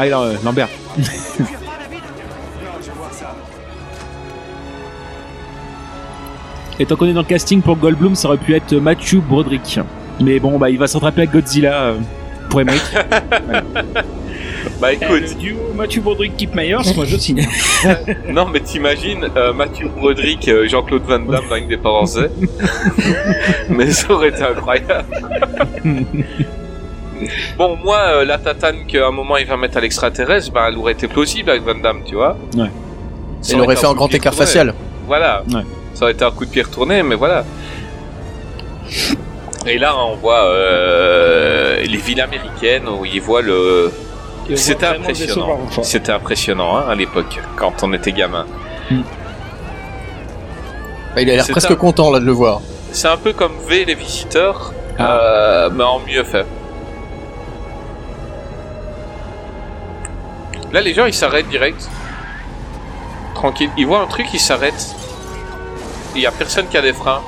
[0.00, 0.68] Ah, alors, euh, Lambert.
[6.80, 9.80] Et tant qu'on est dans le casting pour Goldblum, ça aurait pu être Matthew Broderick.
[10.20, 11.94] Mais bon, bah, il va s'attraper avec Godzilla euh,
[12.48, 12.82] pour Emmerich.
[14.80, 17.44] Bah écoute, le duo Matthew Broderick Kip Myers, moi je signe.
[18.28, 22.30] non mais t'imagines euh, Matthew Broderick, euh, Jean-Claude Van Damme dans Independence Day
[23.68, 25.04] Mais ça aurait été incroyable.
[27.56, 30.76] bon, moi, euh, la tatane qu'à un moment il va mettre à l'extraterrestre, bah elle
[30.78, 32.36] aurait été plausible avec Van Damme, tu vois.
[32.56, 32.70] Ouais.
[33.40, 34.74] Ça Il aurait fait un grand écart facial.
[35.06, 35.42] Voilà.
[35.52, 35.62] Ouais.
[35.94, 37.44] Ça aurait été un coup de pied retourné, mais voilà.
[39.66, 43.92] Et là, on voit euh, les villes américaines où ils voient le.
[44.54, 45.58] C'était impressionnant.
[45.82, 48.46] C'était impressionnant hein, à l'époque, quand on était gamin.
[51.14, 52.60] Bah, il a l'air presque un- content là de le voir.
[52.92, 55.18] C'est un peu comme V les visiteurs, Ah.
[55.20, 56.46] euh, mais en mieux fait.
[60.72, 61.88] Là, les gens, ils s'arrêtent direct.
[63.34, 63.70] Tranquille.
[63.78, 64.94] Ils voient un truc, ils s'arrêtent.
[66.14, 67.22] Il n'y a personne qui a des freins.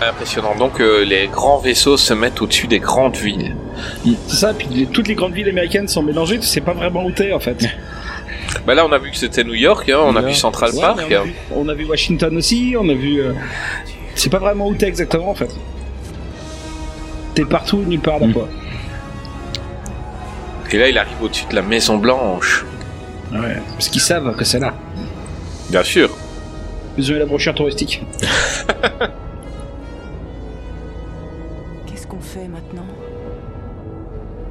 [0.00, 0.54] Impressionnant.
[0.56, 3.54] Donc euh, les grands vaisseaux se mettent au-dessus des grandes villes.
[4.26, 7.12] C'est ça, puis toutes les grandes villes américaines sont mélangées, tu sais pas vraiment où
[7.12, 7.68] t'es en fait.
[8.66, 10.80] Bah là, on a vu que c'était New York, hein, on a vu Central Ouais,
[10.80, 10.98] Park.
[10.98, 13.20] on, a vu, on a vu Washington aussi, on a vu.
[13.20, 13.32] euh,
[14.14, 15.50] C'est pas vraiment où t'es exactement en fait.
[17.34, 18.48] T'es partout, nulle part à la fois.
[20.70, 22.64] Et là, il arrive au-dessus de la Maison Blanche.
[23.32, 24.74] Ouais, parce qu'ils savent que c'est là.
[25.70, 26.10] Bien sûr.
[26.98, 28.02] Ils ont la brochure touristique.
[31.86, 32.86] Qu'est-ce qu'on fait maintenant?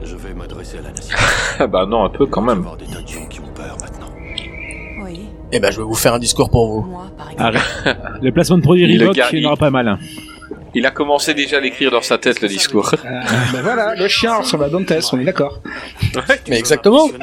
[0.04, 1.18] Je vais m'adresser à la nation.
[1.60, 2.66] Ah bah non, un peu quand même.
[2.80, 3.47] Des tas de gens qui ont peur maintenant.
[3.47, 3.47] Oui.
[5.52, 6.98] Eh ben, je vais vous faire un discours pour vous.
[7.38, 7.62] Arrête.
[8.22, 9.88] Le placement de produit Reebok, il n'aura pas mal.
[9.88, 10.00] hein.
[10.76, 12.92] Il a commencé déjà à l'écrire dans sa tête, le discours.
[13.04, 15.62] ben voilà, le chien ressemble à Dantes, on est d'accord.
[16.50, 17.08] Mais exactement.
[17.08, 17.18] Sur.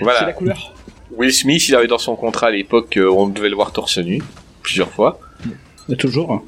[0.00, 0.18] Voilà.
[0.20, 0.72] C'est la couleur.
[1.16, 3.98] Will Smith, il avait dans son contrat à l'époque euh, on devait le voir torse
[3.98, 4.20] nu,
[4.62, 5.18] plusieurs fois.
[5.88, 6.44] Mais toujours.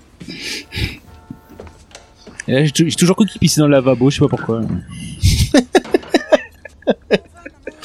[2.49, 4.29] Et là, J'ai tou- j'ai toujours cru qu'il pissait dans le lavabo, je sais pas
[4.29, 4.61] pourquoi.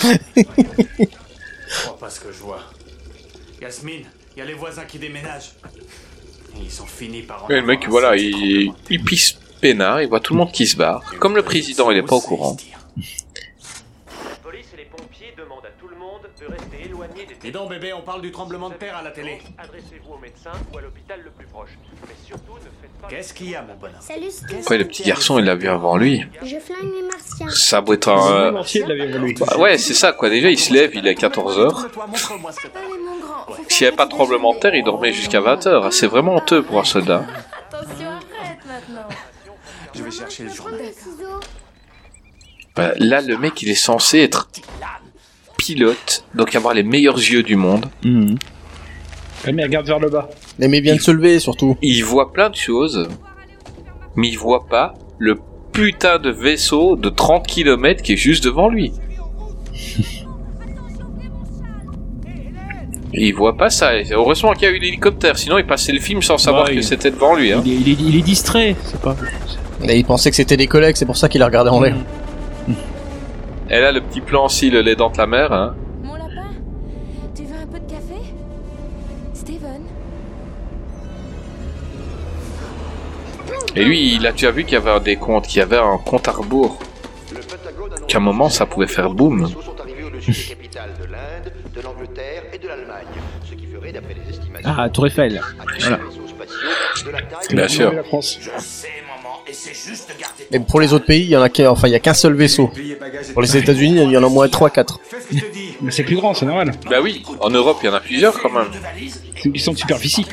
[0.04, 2.62] Je crois pas ce que je vois.
[3.62, 5.54] Yasmine, il y a les voisins qui déménagent.
[6.56, 10.20] Et ils sont finis par en le mec, voilà, il, il pisse peinard, il voit
[10.20, 11.04] tout le monde qui se barre.
[11.20, 12.58] Comme le président, il est pas au courant.
[12.98, 16.81] La police et les pompiers demandent à tout le monde de rester
[17.42, 19.40] Dis donc, bébé, on parle du tremblement de terre à la télé.
[19.58, 21.72] Adressez-vous au médecin ou à l'hôpital le plus proche.
[22.08, 23.08] Mais surtout, ne faites pas...
[23.08, 24.64] Qu'est-ce qu'il y a, mon bonhomme Salut, Steve.
[24.66, 26.24] Quoi, le petit garçon, il l'a vu avant lui.
[26.44, 27.50] Je flingue les martiens.
[27.50, 29.06] Ça doit être Le un...
[29.06, 29.36] évolué.
[29.40, 30.30] Bah ouais, c'est ça, quoi.
[30.30, 31.70] Déjà, il se lève, il est 14h.
[31.70, 32.14] Grand.
[32.14, 35.92] faut S'il n'y avait pas de tremblement de terre, il dormait jusqu'à 20h.
[35.92, 37.26] C'est vraiment honteux pour un soldat.
[37.72, 39.08] Attention, arrête maintenant.
[39.94, 40.80] Je vais chercher le journal.
[42.76, 44.48] Bah, là, le mec, il est censé être
[45.66, 47.86] pilote, donc avoir les meilleurs yeux du monde.
[48.04, 48.38] Mhm.
[49.46, 50.30] Ouais, mais regarde vers le bas.
[50.60, 51.78] Mais mais bien de se lever, surtout.
[51.82, 53.08] Il voit plein de choses,
[54.16, 55.38] mais il voit pas le
[55.72, 58.92] putain de vaisseau de 30 km qui est juste devant lui.
[63.14, 63.92] Il voit pas ça.
[64.12, 66.78] Heureusement qu'il y a eu l'hélicoptère, sinon il passait le film sans savoir Ouais, que
[66.78, 67.52] il- c'était devant lui.
[67.52, 67.62] Hein.
[67.66, 69.16] Il, est, il, est, il est distrait, c'est pas.
[69.84, 71.96] Et il pensait que c'était des collègues, c'est pour ça qu'il a regardé en l'air.
[73.74, 75.54] Et là, le petit plan aussi, le lait dans la mer.
[75.54, 75.76] Hein.
[76.04, 76.50] Mon lapin,
[77.34, 78.16] tu veux un peu de café?
[79.34, 79.84] Steven
[83.78, 85.98] Et lui, il a déjà vu qu'il y avait des comptes, qu'il y avait un
[85.98, 86.80] compte à rebours.
[88.10, 89.48] Qu'à un moment, ça pouvait faire boum.
[89.48, 93.06] sont arrivés au-dessus des capitales de l'Inde, de l'Angleterre et de l'Allemagne.
[93.46, 95.42] Ce qui ferait, d'après les estimations, Ah, Tour Eiffel.
[95.80, 95.98] Voilà.
[95.98, 97.94] de Bien de sûr.
[97.94, 98.90] Je sais,
[100.52, 102.14] Mais pour les autres pays, il y en a qu'un, enfin, il y a qu'un
[102.14, 102.72] seul vaisseau.
[103.34, 104.98] Pour les États-Unis, il y en a au moins 3-4.
[105.82, 106.72] Mais c'est plus grand, c'est normal.
[106.90, 108.68] Bah oui, en Europe, il y en a plusieurs quand même.
[109.36, 110.26] C'est une question de superficie.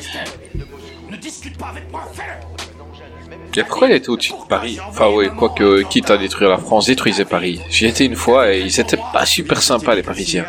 [3.59, 6.85] Et pourquoi il était au-dessus de Paris Enfin oui, quoique, quitte à détruire la France,
[6.85, 7.59] détruisez Paris.
[7.69, 10.45] J'y étais une fois et ils étaient pas super sympas les Parisiens.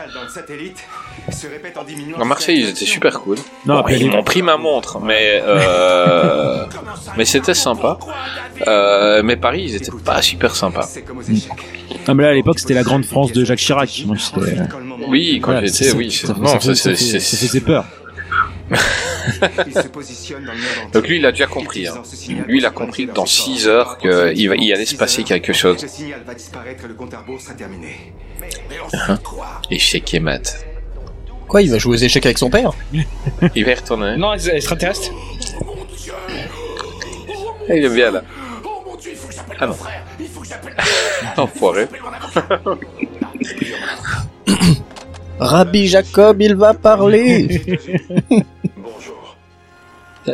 [1.30, 2.18] Se répète en diminuant.
[2.20, 3.36] À Marseille, ils étaient super cool.
[3.66, 6.64] Non, Bon, après, ils m'ont pris ma montre, mais euh,
[7.16, 7.98] mais c'était sympa.
[8.66, 10.88] Euh, mais Paris, ils étaient pas super sympas.
[12.06, 14.04] Ah, mais là, à l'époque, c'était la grande France de Jacques Chirac.
[15.08, 16.10] Oui, quand Voilà, j'étais, ça- oui.
[16.10, 17.84] ça- Non, ça- faisait peur.
[20.92, 21.86] Donc lui, il a déjà compris.
[21.86, 22.02] Hein.
[22.46, 25.52] Lui, il a compris que dans 6 heures, qu'il va, il allait se passer quelque
[25.52, 25.84] chose.
[28.42, 28.96] Et.
[29.08, 29.18] Hein
[29.70, 30.64] Échec et mat.
[31.50, 32.70] Quoi, il va jouer aux échecs avec son père
[33.56, 34.16] Il va y retourner.
[34.16, 35.10] Non, les extraterrestres.
[37.68, 38.22] Ah, Il est bien là.
[39.58, 39.74] Ah non.
[41.42, 41.88] Enfoiré.
[45.40, 47.48] Rabbi Jacob, il va parler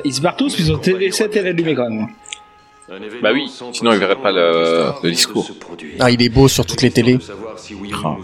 [0.04, 2.08] Ils se barrent tous, puis ils ont laissé la télé allumée quand même.
[3.22, 5.48] Bah oui, sinon il verrait pas le, le discours.
[5.98, 7.18] Ah, il est beau sur toutes les télés.
[8.04, 8.16] Ah.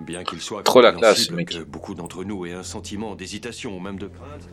[0.00, 1.50] Bien qu'il soit Trop la classe, mec.
[1.50, 4.48] que beaucoup d'entre nous aient un sentiment d'hésitation ou même de crainte.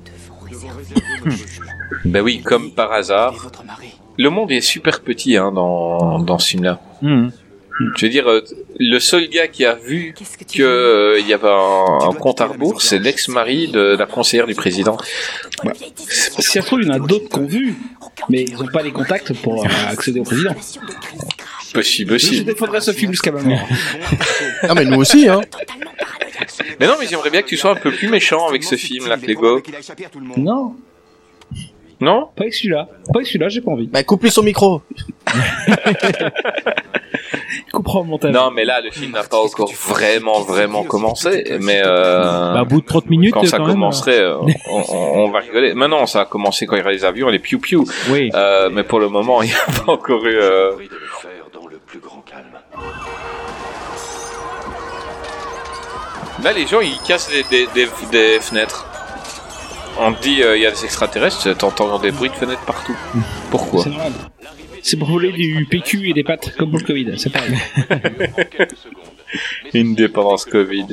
[2.06, 3.52] Bah oui, comme par hasard.
[4.18, 6.82] Le monde est super petit hein, dans, dans ce film-là.
[7.02, 7.32] Mhm.
[7.98, 8.42] Je veux dire, euh,
[8.80, 10.14] le seul gars qui a vu
[10.54, 14.48] que euh, il y avait un, un compte à rebours, c'est l'ex-mari de la conseillère
[14.48, 14.98] du président.
[16.08, 17.76] Si ça se trouve, il y en a d'autres qui ont vu,
[18.30, 20.56] mais ils n'ont pas les contacts pour euh, accéder au président.
[21.76, 22.44] Possible Je aussi.
[22.44, 23.60] défendrai ce film jusqu'à maintenant.
[24.64, 25.42] Ah, mais nous aussi, hein
[26.80, 29.08] Mais non, mais j'aimerais bien que tu sois un peu plus méchant avec ce film,
[29.08, 29.62] là, Clégo.
[30.38, 30.76] Non,
[32.02, 32.28] Non?
[32.36, 32.88] Pas avec celui-là.
[33.12, 33.88] Pas avec celui-là, j'ai pas envie.
[33.88, 34.82] Bah, coupe-lui son micro
[37.72, 38.34] Comprends le montage.
[38.34, 41.58] Non, mais là, le film n'a pas encore vraiment, vraiment commencé.
[41.62, 44.38] Mais euh, Bah, au bout de 30 minutes, quand ça quand même, commencerait, euh,
[44.70, 45.74] on, on- on va rigoler.
[45.74, 47.86] Mais non, ça a commencé quand il y a les avions, les piou piou.
[48.10, 48.30] Oui.
[48.34, 50.38] Euh, mais pour le moment, il n'y a pas encore eu.
[50.38, 50.72] euh,
[56.44, 58.86] Là, les gens, ils cassent des, des, des, des fenêtres.
[59.98, 62.96] On te dit, euh, il y a des extraterrestres, t'entends des bruits de fenêtres partout.
[63.52, 64.12] Pourquoi C'est normal.
[64.84, 67.58] C'est pour voler du PQ et des pâtes, comme pour le Covid, c'est pareil.
[69.74, 70.86] Une dépendance Covid.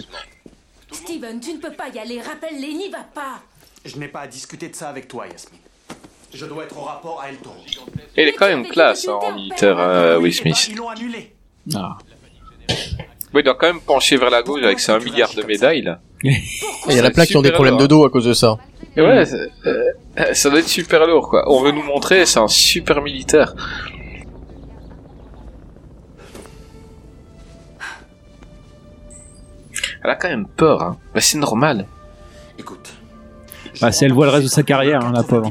[0.90, 2.20] Steven, tu ne peux pas y aller.
[2.20, 3.42] Rappelle-les, n'y va pas.
[3.84, 5.59] Je n'ai pas à discuter de ça avec toi, Yasmine.
[6.32, 7.57] Je dois être au rapport à El Toro.
[8.16, 10.68] Et il est quand même classe hein, en militaire, euh, Will Smith.
[10.70, 11.34] Ils l'ont annulé.
[11.74, 11.96] Ah.
[13.34, 15.82] Oui, il doit quand même pencher vers la gauche avec ses 1 milliard de médailles
[15.82, 16.00] là.
[16.24, 16.36] Il
[16.96, 18.58] y a plein qui ont des problèmes de dos à cause de ça.
[18.96, 19.24] Et ouais,
[19.66, 19.84] euh,
[20.34, 21.44] ça doit être super lourd quoi.
[21.50, 23.54] On veut nous montrer, c'est un super militaire.
[30.04, 30.96] Elle a quand même peur, hein.
[31.14, 31.86] Bah, c'est normal.
[33.80, 35.50] Bah, si elle voit le reste de sa carrière, hein, la pauvre.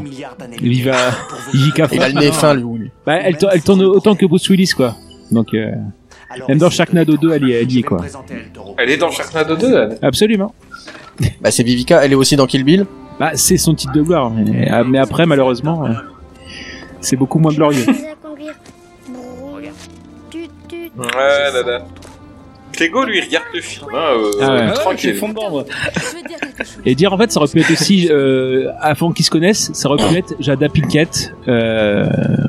[0.62, 0.96] Il y va,
[1.54, 2.20] il y qu'à Il a le fond.
[2.20, 2.92] nez fin, lui.
[3.06, 4.96] Bah, elle, tourne- elle tourne autant que Bruce Willis, quoi.
[5.32, 5.72] Donc, euh,
[6.48, 8.02] même dans Sharknado 2, elle y est, elle y est, quoi.
[8.78, 9.98] Elle est dans Sharknado 2, elle.
[10.02, 10.54] Absolument.
[11.40, 12.86] Bah, c'est Vivica, elle est aussi dans Kill Bill.
[13.20, 14.32] Bah, c'est son titre de gloire.
[14.32, 15.94] Mais, ah, mais après, malheureusement, euh,
[17.00, 17.86] c'est beaucoup moins glorieux.
[20.98, 21.08] Ouais,
[21.54, 21.86] là, là.
[22.82, 24.74] Clégo, lui, il regarde le film, hein, euh, Ah ouais.
[24.74, 25.16] tranquille.
[26.86, 29.88] Et dire en fait, ça aurait pu être aussi, euh, avant qu'ils se connaissent, ça
[29.90, 32.06] aurait pu être Jada Pinkett euh,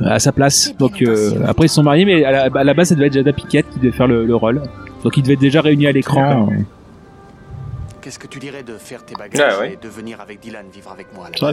[0.07, 0.75] à sa place.
[0.79, 3.09] Donc euh, après ils se sont mariés, mais à la, à la base ça devait
[3.09, 4.63] être Jada Pinkett qui devait faire le, le rôle.
[5.05, 6.49] Donc ils devaient être déjà réunis à l'écran.
[6.51, 6.57] euh.
[8.01, 9.75] Qu'est-ce que tu dirais de faire tes bagages Ah ouais.
[9.75, 11.31] et de venir avec Dylan vivre avec moi à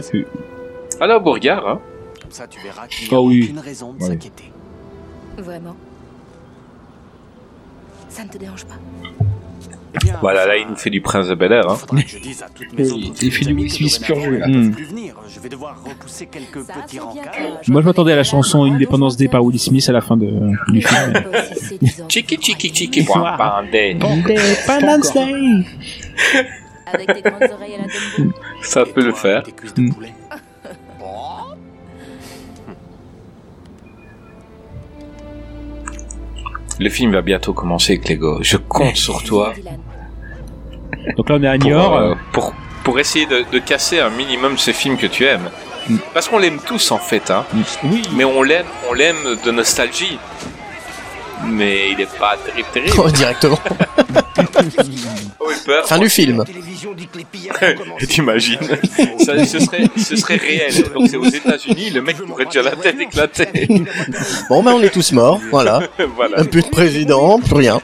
[1.04, 1.80] Alors, Bourgard, hein.
[2.20, 3.42] Comme ça, tu verras qu'il n'y a Ah oui.
[3.44, 4.08] aucune raison de Ouais.
[4.08, 4.50] s'inquiéter.
[5.38, 5.76] Vraiment
[8.10, 8.74] Ça ne te dérange pas.
[10.20, 11.78] Voilà, là, il nous fait du prince de Bel Air, hein.
[13.22, 14.40] Il fait du Will Smith pur jus.
[17.68, 20.30] Moi je m'attendais à la chanson Independence Day par Will Smith à la fin de,
[20.68, 21.12] du film.
[22.08, 23.00] Chiki chiki chiki.
[23.00, 23.96] Independence Day
[28.62, 29.42] Ça peut le faire.
[36.80, 38.38] Le film va bientôt commencer, Clégo.
[38.40, 39.52] Je compte sur toi.
[41.16, 41.96] Donc là on est à pour, Niort.
[41.96, 42.54] euh, pour,
[42.84, 45.50] pour essayer de, de casser un minimum ces films que tu aimes.
[46.14, 47.44] Parce qu'on l'aime tous en fait, hein.
[47.84, 48.02] Oui.
[48.14, 50.18] Mais on l'aime, on l'aime de nostalgie.
[51.46, 52.96] Mais il est pas terrible, terrible.
[52.98, 53.58] Oh, directement.
[55.66, 55.86] Peur.
[55.86, 56.44] Fin du film.
[58.08, 58.58] T'imagines
[59.18, 60.72] Ça, ce, serait, ce serait réel.
[60.94, 63.68] Donc c'est aux États-Unis, le mec aurait déjà la tête éclatée.
[64.48, 65.40] Bon, bah, on est tous morts.
[65.50, 65.82] Voilà.
[66.16, 66.40] Voilà.
[66.40, 67.80] Un peu de président, plus rien.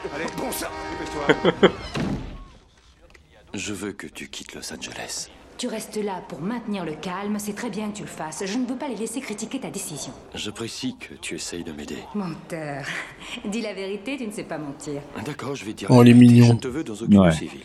[3.54, 5.28] Je veux que tu quittes Los Angeles.
[5.58, 8.42] Tu restes là pour maintenir le calme, c'est très bien que tu le fasses.
[8.44, 10.12] Je ne veux pas les laisser critiquer ta décision.
[10.34, 11.96] J'apprécie que tu essayes de m'aider.
[12.14, 12.84] Menteur.
[13.46, 15.00] Dis la vérité, tu ne sais pas mentir.
[15.24, 15.88] D'accord, je vais te dire.
[15.90, 16.32] Oh, la il est vérité.
[16.34, 16.46] mignon.
[16.48, 17.32] Je ne te veux dans aucune Ouais.
[17.32, 17.60] civile.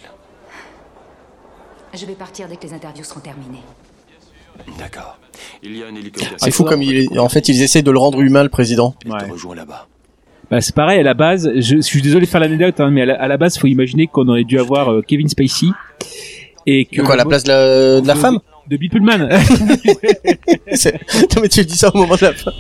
[1.94, 3.64] Je vais partir dès que les interviews seront terminées.
[4.80, 5.20] D'accord.
[5.62, 6.34] Il y a un hélicoptère.
[6.38, 7.18] C'est fou comme il est...
[7.20, 8.96] En fait, ils essaient de le rendre humain, le président.
[9.06, 9.88] Il te rejoint là-bas.
[10.50, 13.02] Bah, c'est pareil, à la base, je, je suis désolé de faire l'anecdote, hein, mais
[13.02, 15.68] à la, à la base, faut imaginer qu'on aurait dû avoir euh, Kevin Spacey.
[16.68, 18.40] Et que quoi, à la place de la, de la femme
[18.70, 19.18] De Bill Pullman.
[21.36, 22.52] Non, mais tu dis ça au moment de la fin.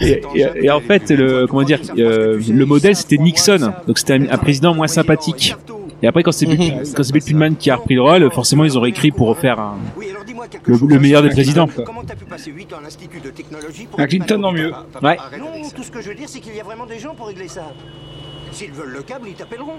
[0.00, 4.14] et, et- et en fait, le, comment dire, euh, le modèle c'était Nixon, donc c'était
[4.14, 5.54] un, un président moins sympathique.
[6.02, 8.76] Et après, quand c'est quand c'est Bill Pullman qui a repris le rôle, forcément, ils
[8.76, 9.78] ont réécrit pour refaire un,
[10.66, 11.68] le, le meilleur des présidents.
[13.98, 14.72] Un Clinton en mieux.
[15.02, 15.16] Ouais.
[15.38, 17.28] Non, tout ce que je veux dire, c'est qu'il y a vraiment des gens pour
[17.28, 17.72] régler ça.
[18.52, 19.78] S'ils veulent le câble, ils t'appelleront.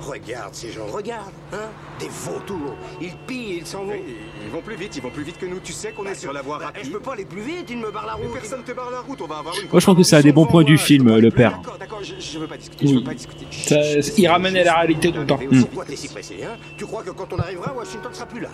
[0.00, 1.68] Regarde ces gens, regarde, hein
[2.00, 2.74] Des vautours.
[3.00, 3.92] Ils pillent, ils s'en vont.
[3.94, 5.60] Ils vont plus vite, ils vont plus vite que nous.
[5.62, 6.82] Tu sais qu'on est sur la voie rapide.
[6.86, 8.24] Je peux pas aller plus vite, ils me barrent la route.
[8.34, 9.68] Mais personne te barre la route, on va avoir une.
[9.70, 11.60] Moi, je trouve que c'est un des bons points du film, le père.
[11.78, 13.46] D'accord, je, je veux pas discuter, je veux pas discuter.
[13.52, 13.76] Ça,
[14.18, 15.38] il ramenait la réalité tout le temps.
[15.60, 16.56] Pourquoi t'es si pressé, hein?
[16.76, 18.48] Tu crois que quand on arrivera, Washington sera plus là?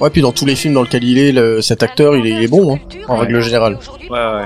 [0.00, 2.30] Ouais, puis dans tous les films dans lesquels il est, le- cet acteur, il est,
[2.30, 3.76] il est bon, hein, en règle générale.
[4.08, 4.44] Ouais, ouais.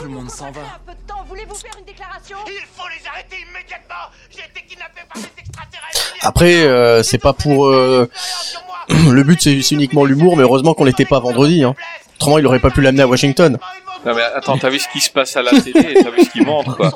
[0.00, 0.60] Tout le monde s'en va.
[0.62, 4.66] Un peu de temps, voulez-vous faire une déclaration Il faut les arrêter immédiatement J'ai été
[4.66, 7.66] kidnappé par des extraterrestres Après, euh, c'est pas pour...
[7.66, 8.08] euh,
[8.88, 11.64] le but, c'est uniquement l'humour, mais heureusement qu'on l'était pas vendredi.
[11.64, 11.74] Hein.
[12.16, 13.58] Autrement, il aurait pas pu l'amener à Washington.
[14.06, 16.30] Non mais attends, t'as vu ce qui se passe à la télé, t'as vu ce
[16.30, 16.90] qu'ils montrent quoi.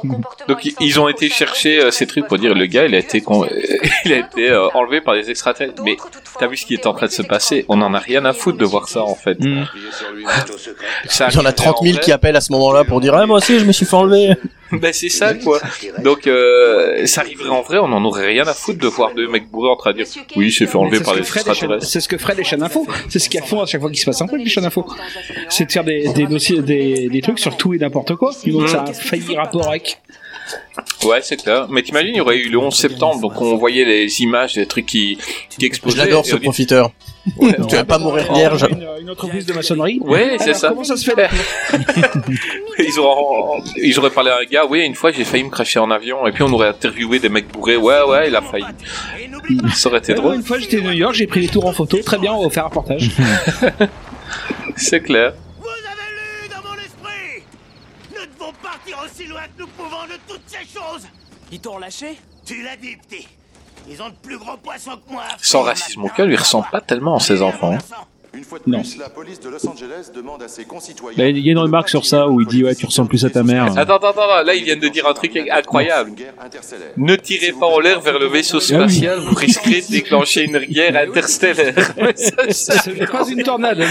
[0.48, 3.20] Donc ils- ont été chercher euh, ces trucs pour dire le gars il a été
[3.20, 3.46] con-
[4.07, 5.82] il a été euh, enlevé par des extraterrestres.
[5.84, 5.96] Mais
[6.38, 7.64] t'as vu ce qui est en train de se passer?
[7.68, 9.36] On en a rien à foutre de voir ça en fait.
[11.09, 12.00] Ça Il y en a arriverait 30 000 en vrai.
[12.05, 14.30] qui appellent à ce moment-là pour dire ah moi aussi je me suis fait enlever.
[14.81, 15.61] Ben c'est ça quoi.
[16.03, 19.29] Donc euh, ça arriverait en vrai, on en aurait rien à foutre de voir deux
[19.29, 20.07] mecs bourrés en train de dire
[20.37, 21.85] oui, c'est fait enlever par des extraterrestres.
[21.87, 22.87] C'est ce que feraient les chaînes info.
[23.09, 24.85] C'est ce qu'ils font à chaque fois qu'il se passe un truc, les chaînes info.
[25.49, 28.33] C'est de faire des, des dossiers, des, des trucs sur tout et n'importe quoi.
[28.47, 28.68] Donc Mhm.
[28.68, 29.99] ça a failli rapport avec.
[31.05, 31.66] Ouais, c'est clair.
[31.70, 34.66] Mais t'imagines, il y aurait eu le 11 septembre, donc on voyait les images, des
[34.66, 35.16] trucs qui,
[35.51, 35.99] qui Je explosaient.
[35.99, 36.90] l'adore Et ce profiteur.
[37.38, 38.66] tu vas pas mourir vierge.
[38.70, 39.99] Une, une entreprise de maçonnerie.
[40.01, 40.70] Ouais, c'est ça.
[40.70, 41.28] Comment ça se fait
[42.78, 45.78] Ils auraient, ils auraient parlé à un gars, oui, une fois j'ai failli me cracher
[45.78, 48.64] en avion, et puis on aurait interviewé des mecs bourrés, ouais, ouais, il a failli.
[49.74, 50.34] Ça aurait été Ouais, drôle.
[50.36, 51.99] Une fois j'étais à New York, j'ai pris les tours en photo.
[52.05, 53.11] Très bien, on va faire un reportage.
[54.76, 55.34] C'est clair.
[58.11, 61.07] Nous devons partir aussi loin que nous pouvons de toutes ces choses
[61.53, 63.29] Ils t'ont relâché Tu l'as dit, petit
[63.89, 67.17] Ils ont de plus gros poissons que moi Sans racisme aucun, lui ressemble pas tellement
[67.17, 67.75] à ses enfants.
[67.75, 68.05] hein.
[68.37, 68.80] Une fois de Non.
[68.82, 71.16] plus, la police de Los Angeles demande à ses concitoyens.
[71.16, 73.24] Bah, Il y a une remarque sur ça où il dit ouais tu ressembles plus
[73.24, 73.66] à ta mère.
[73.78, 76.12] Attends, attends, attends, là ils viennent de dire un truc incroyable.
[76.97, 80.97] Ne tirez pas en l'air vers le vaisseau spatial, vous risquerez de déclencher une guerre
[80.97, 81.74] interstellaire.
[82.16, 83.82] Ce n'est pas une tornade.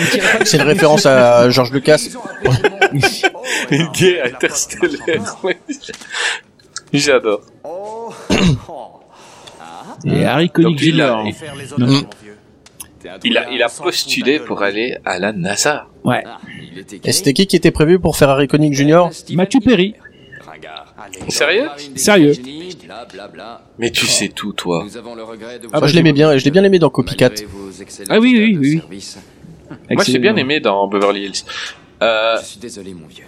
[0.46, 2.02] C'est une référence à George Lucas.
[3.72, 5.36] une guerre interstellaire.
[6.94, 7.42] J'adore.
[10.06, 11.24] Et Harry Connick Jr.
[13.24, 15.88] il- a, il a postulé pour aller à la NASA.
[16.04, 16.24] Ouais.
[17.04, 19.10] Et c'était qui qui était prévu pour faire Harry Connick Jr.
[19.34, 19.96] Mathieu Perry.
[21.30, 22.34] Sérieux Sérieux.
[23.78, 24.86] Mais tu sais tout, toi.
[25.74, 27.30] Moi je l'aimais bien, et je l'ai bien aimé dans Copycat.
[28.10, 28.82] Ah oui, oui, oui.
[28.90, 29.16] oui.
[29.90, 31.44] Moi, j'ai bien aimé dans Beverly Hills.
[32.02, 33.26] Euh, Je suis désolé, mon vieux.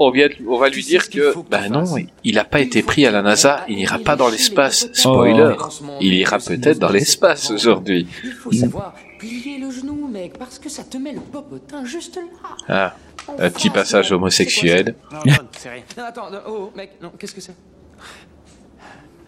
[0.00, 1.84] On, vient, on va lui dire que, bah non,
[2.24, 4.88] il a pas été pris à la NASA, il n'ira pas dans l'espace.
[4.92, 5.54] Spoiler,
[6.00, 8.08] il ira peut-être dans l'espace aujourd'hui.
[8.24, 12.16] Il faut savoir plier le genou, mec, parce que ça te met le popotin juste
[12.16, 12.56] là.
[12.68, 12.96] Ah,
[13.38, 14.94] un petit passage homosexuel.
[15.12, 17.54] Non, attends, oh, mec, non, qu'est-ce que c'est?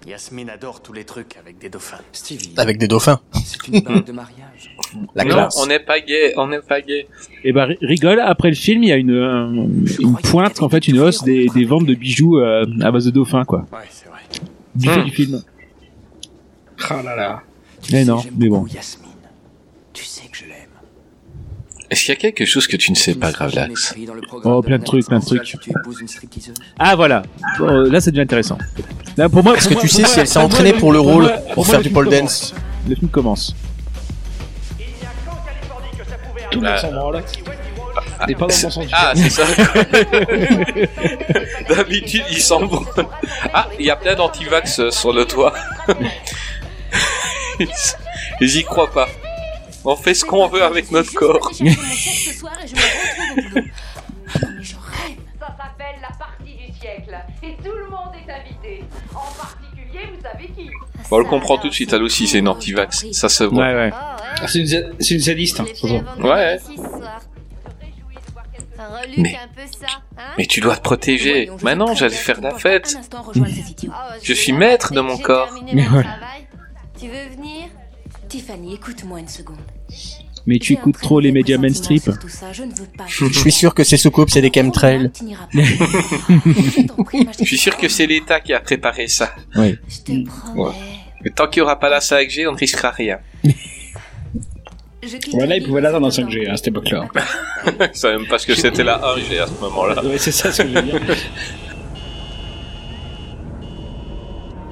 [0.07, 2.01] Yasmine adore tous les trucs avec des dauphins.
[2.13, 3.21] Stevie, Avec des dauphins.
[3.45, 4.52] c'est une bague de mariage.
[5.15, 5.57] La non, classe.
[5.59, 7.07] on n'est pas gay, on n'est pas gay.
[7.45, 9.53] Et bah ri- rigole, après le film, il y a une, un-
[10.01, 13.11] une pointe, en fait, une hausse des, des ventes de bijoux euh, à base de
[13.11, 13.67] dauphins, quoi.
[13.73, 14.19] Ouais, c'est vrai.
[14.75, 15.05] Du fait Hmm.
[15.05, 15.43] du film.
[16.91, 17.43] Ah là là.
[17.93, 18.67] Mais non, mais bon.
[18.67, 19.09] Yasmine,
[19.93, 20.53] tu sais que je l'aime.
[21.91, 23.95] Est-ce qu'il y a quelque chose que tu ne sais pas, Gravelax
[24.45, 25.57] Oh, plein de trucs, plein de trucs.
[26.79, 27.23] Ah voilà,
[27.59, 28.59] Bon, euh, là ça devient intéressant.
[29.17, 30.41] Là, pour moi, Est-ce pour que moi- tu sais pour si moi- elle s'est pour
[30.43, 32.21] moi, entraînée le- pour le rôle, moi- pour moi, faire le du film pole commence.
[32.53, 32.55] dance
[32.89, 33.57] Le film commence.
[36.53, 36.81] Tout le monde Ah.
[36.81, 37.23] s'en branle.
[38.27, 39.45] T'es pas dans le bon sens du Ah, c'est ça.
[41.69, 43.07] D'habitude, il s'en branle.
[43.53, 45.53] Ah, il y a plein d'antivax sur le toit.
[48.41, 49.09] J'y crois pas.
[49.85, 51.51] On fait ce qu'on veut avec notre corps.
[51.53, 51.65] ce
[52.39, 53.67] soir et je me retrouve au boulot.
[55.41, 57.15] Ça s'appelle la partie du siècle.
[57.43, 58.85] Et tout le monde est invité.
[59.15, 59.62] En particulier,
[60.07, 60.69] vous savez qui
[61.11, 63.07] Bon, on le comprend tout de suite, elle aussi, c'est une antivax.
[63.13, 63.67] Ça se voit.
[63.67, 63.91] Ouais, ouais.
[63.93, 65.61] Ah, c'est une, c'est une zadiste.
[65.61, 65.67] hein.
[66.23, 66.59] Ouais.
[69.17, 71.51] Mais- hein Mais tu dois te protéger.
[71.63, 72.97] Maintenant, j'allais faire la fête.
[74.23, 75.51] Je suis maître de mon corps.
[76.99, 77.69] Tu veux venir?
[78.29, 79.59] Tiffany, écoute-moi une seconde.
[80.47, 82.01] Mais tu écoutes trop les médias mainstream.
[83.07, 85.11] Je suis sûr que ces soucoupes c'est des chemtrails.
[85.55, 89.35] Je suis sûr que c'est l'État qui a préparé ça.
[89.57, 89.77] Oui.
[89.89, 90.61] Je te promets.
[90.61, 90.73] Ouais.
[91.25, 93.19] Mais tant qu'il n'y aura pas la 5G, on ne risquera rien.
[95.33, 97.09] Voilà, ils pouvaient l'attendre en ce 5G à cette époque-là.
[97.67, 100.05] Je savais même pas ce que c'était la 1G à ce moment-là.
[100.05, 101.01] Ouais, c'est ça ce que je veux dire.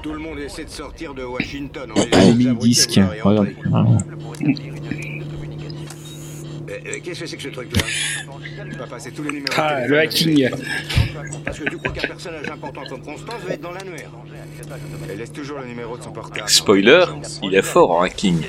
[0.05, 1.91] Tout le monde essaie de sortir de Washington.
[1.97, 3.01] On les disque.
[3.25, 3.49] Regarde.
[6.71, 7.83] Euh, Qu'est-ce que c'est que ce truc-là
[8.79, 9.55] Papa, c'est tous les numéros.
[9.57, 10.49] Ah, le hacking.
[11.45, 14.11] Parce que tu crois qu'un personnage important comme Constance va être dans l'annuaire.
[15.11, 16.49] Elle laisse toujours le numéro de son portable.
[16.49, 17.05] Spoiler,
[17.43, 18.43] il est fort en hacking.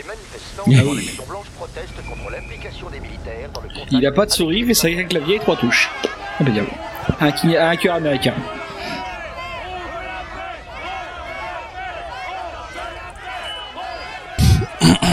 [3.92, 5.90] Il a pas de souris, mais c'est un clavier et trois touches.
[6.40, 6.68] Impeccable.
[7.20, 8.34] Un, un cœur américain.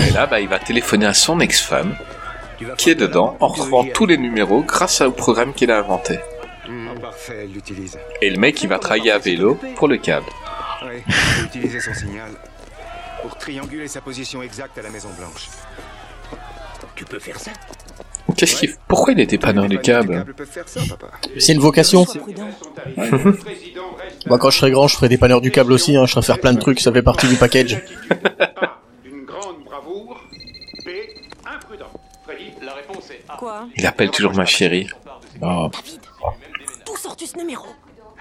[0.09, 1.95] Et là, bah, il va téléphoner à son ex-femme,
[2.77, 6.19] qui est dedans, en retrouvant tous les numéros grâce au programme qu'il a inventé.
[6.69, 6.71] Oh,
[7.31, 7.99] elle l'utilise.
[8.21, 10.27] Et le mec, il va travailler à vélo pour le câble.
[10.83, 12.31] Il utiliser son signal
[13.23, 15.49] pour trianguler sa position exacte à la Maison Blanche.
[16.95, 17.51] Tu peux faire ça?
[18.37, 18.75] Qu'est-ce qu'il...
[18.87, 20.25] Pourquoi il était panneur du câble
[21.39, 22.07] C'est une vocation.
[24.27, 25.97] Moi, quand je serai grand, je ferai des panneurs du câble aussi.
[25.97, 26.07] Hein.
[26.07, 26.81] Je serai faire plein de trucs.
[26.81, 27.83] Ça fait partie du package.
[33.38, 34.88] Quoi Il appelle toujours ma chérie.
[35.42, 35.70] Oh.
[36.86, 37.66] D'où sors-tu ce numéro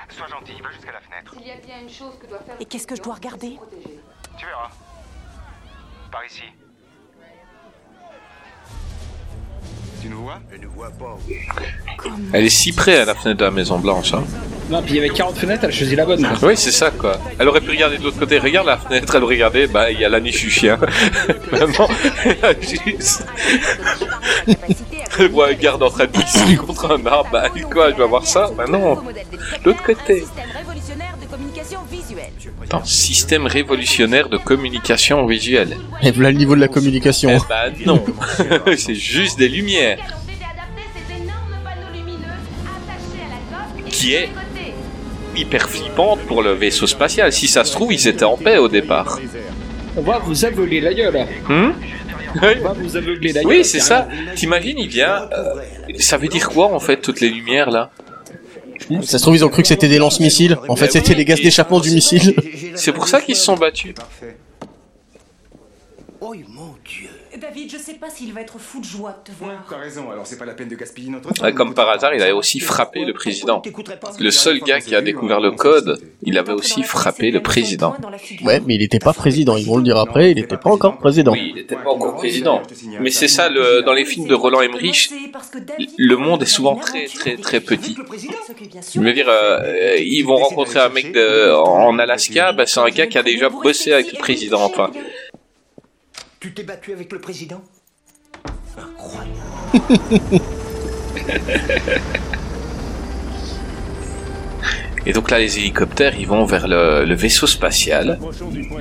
[0.09, 1.33] Sois gentil, va jusqu'à la fenêtre.
[1.33, 3.59] S'il y a bien une chose que doit faire Et qu'est-ce que je dois regarder
[4.37, 4.69] Tu verras.
[6.11, 6.43] Par ici.
[10.07, 11.17] Tu nous vois Je ne vois pas.
[12.31, 14.13] Elle est si près à la fenêtre de la Maison Blanche.
[14.13, 14.23] Hein.
[14.69, 16.21] Non, puis il y avait 40 fenêtres, elle a choisi la bonne.
[16.25, 16.47] quoi.
[16.49, 17.19] Oui, c'est ça quoi.
[17.37, 18.39] Elle aurait pu regarder de l'autre côté.
[18.39, 20.77] Regarde la fenêtre, elle aurait regardé, bah il y a la niche du chien.
[21.51, 21.89] Vraiment,
[22.23, 23.25] elle a juste.
[25.19, 27.29] Elle voit un garde en train de pisser contre un arbre.
[27.31, 28.49] Bah quoi, je vais voir ça?
[28.55, 29.01] Bah non, de
[29.65, 30.23] l'autre côté.
[32.83, 35.69] Système révolutionnaire de communication visuelle.
[35.69, 35.77] Attends, système révolutionnaire de communication visuelle.
[36.03, 37.29] Et voilà le niveau de la communication.
[37.33, 38.03] Eh bah non,
[38.77, 39.99] c'est juste des lumières.
[43.89, 44.29] Qui est
[45.35, 47.31] hyper flippante pour le vaisseau spatial.
[47.31, 49.19] Si ça se trouve, ils étaient en paix au départ.
[49.95, 51.25] On va vous aveugler la gueule.
[51.47, 51.71] Hmm?
[52.35, 53.51] On va vous aveugler la gueule.
[53.51, 54.07] Oui, c'est ça.
[54.35, 55.27] T'imagines, il vient.
[55.31, 55.61] euh,
[55.97, 57.89] ça veut dire quoi en fait, toutes les lumières là?
[59.01, 60.57] Ça se trouve, ils ont cru que c'était des lance-missiles.
[60.67, 62.35] En fait, c'était les gaz d'échappement du missile.
[62.75, 63.93] C'est pour ça qu'ils se sont battus.
[66.19, 67.09] Oh mon dieu.
[67.39, 69.65] David, je sais pas s'il va être fou de joie de te voir.
[69.69, 71.43] T'as raison, alors c'est pas la peine de gaspiller notre temps.
[71.43, 73.61] Ouais, comme par hasard, il avait aussi frappé le président.
[74.19, 77.95] Le seul gars qui a découvert le code, il avait aussi frappé le président.
[78.43, 79.57] Ouais, mais il était pas président.
[79.57, 80.31] Ils vont le dire après.
[80.31, 81.33] Il était pas encore président.
[81.33, 82.61] Oui, il n'était pas encore président.
[82.99, 85.09] Mais c'est ça, le, dans les films de Roland Emmerich,
[85.97, 87.95] le monde est souvent très très très petit.
[88.93, 92.89] Je veux dire, euh, ils vont rencontrer un mec de, en Alaska, bah, c'est un
[92.89, 94.91] gars qui a déjà bossé avec le président, enfin.
[96.39, 97.61] Tu t'es battu avec le président
[105.05, 108.19] Et donc là, les hélicoptères, ils vont vers le, le vaisseau spatial.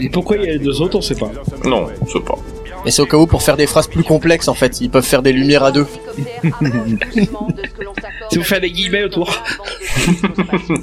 [0.00, 1.30] Et pourquoi il y a les deux autres, on sait pas.
[1.64, 2.36] Non, je sais pas.
[2.84, 4.80] Mais c'est au cas où pour faire des phrases plus complexes en fait.
[4.80, 5.86] Ils peuvent faire des lumières à deux.
[8.28, 9.32] Si vous faites des guillemets autour.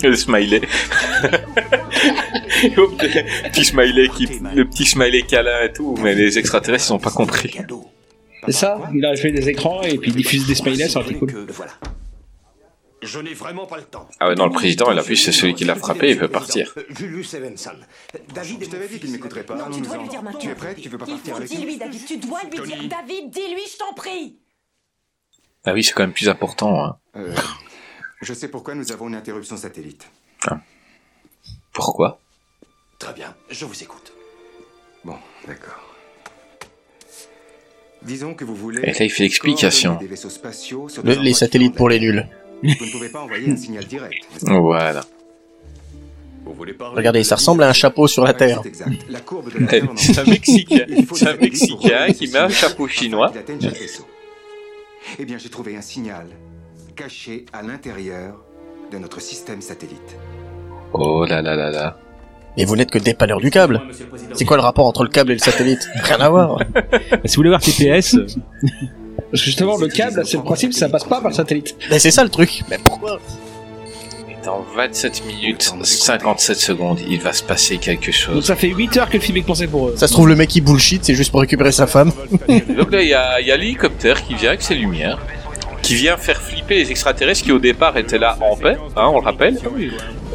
[0.01, 0.61] le smiley.
[2.69, 6.99] le petit smiley qui, le petit smiley câlin et tout, mais les extraterrestres ils ont
[6.99, 7.57] pas compris.
[8.45, 11.11] C'est ça Il a fait des écrans et puis il diffuse des smileys, ça aurait
[11.11, 11.47] été cool.
[13.01, 14.07] Je n'ai vraiment pas le temps.
[14.21, 16.29] Ah ouais, non, le président, il a vu, c'est celui qui l'a frappé, il peut
[16.29, 16.73] partir.
[16.89, 17.75] Julius Evanson.
[18.33, 19.55] David Je t'avais dit qu'il m'écouterait pas.
[19.55, 20.39] Non, tu dois lui dire maintenant.
[20.39, 22.05] Tu es prête Tu veux pas partir avec dis-lui, David.
[22.05, 22.77] Tu dois lui dire.
[22.89, 24.37] David, dis-lui, je t'en prie.
[25.65, 26.85] Ah oui, c'est quand même plus important.
[26.85, 26.97] Hein.
[27.17, 27.35] Euh,
[28.21, 30.09] je sais pourquoi nous avons une interruption satellite.
[31.73, 32.19] Pourquoi?
[33.03, 34.13] Très bien, je vous écoute.
[35.03, 35.83] Bon, d'accord.
[38.01, 38.81] Disons que vous voulez.
[38.83, 39.99] Et là, il fait l'explication.
[41.03, 42.25] Le- les satellites pour les nuls.
[42.63, 44.25] Vous ne pouvez pas envoyer un signal direct.
[44.41, 45.03] Voilà.
[46.45, 48.59] Vous voulez Regardez, ça ressemble à un chapeau sur la Terre.
[48.63, 49.05] C'est exact.
[49.09, 50.23] La courbe de la Terre en C'est un.
[50.25, 50.85] Mexicain.
[50.87, 53.33] Un Mexicain qui met un chapeau chinois.
[55.19, 56.27] Eh bien, j'ai trouvé un signal
[56.95, 58.41] caché à l'intérieur
[58.91, 60.15] de notre système satellite.
[60.93, 61.99] Oh là là là là.
[62.57, 63.81] Mais vous n'êtes que dépanneur du câble.
[64.33, 65.87] C'est quoi le rapport entre le câble et le satellite?
[66.03, 66.59] Rien à voir.
[67.25, 68.27] si vous voulez voir TPS, euh,
[69.31, 71.75] Parce que justement, le câble, c'est le principe, ça passe pas par le satellite.
[71.89, 72.63] Mais c'est ça le truc.
[72.69, 73.19] Mais pourquoi?
[74.45, 78.45] Dans 27 minutes 57 secondes, il va se passer quelque Donc chose.
[78.45, 79.93] ça fait 8 heures que le film est pensé pour eux.
[79.95, 82.11] Ça se trouve le mec qui bullshit, c'est juste pour récupérer sa femme.
[82.49, 85.17] Donc là, il y a, il y a l'hélicoptère qui vient avec ses lumières,
[85.83, 89.19] qui vient faire flipper les extraterrestres qui au départ étaient là en paix, hein, on
[89.19, 89.59] le rappelle.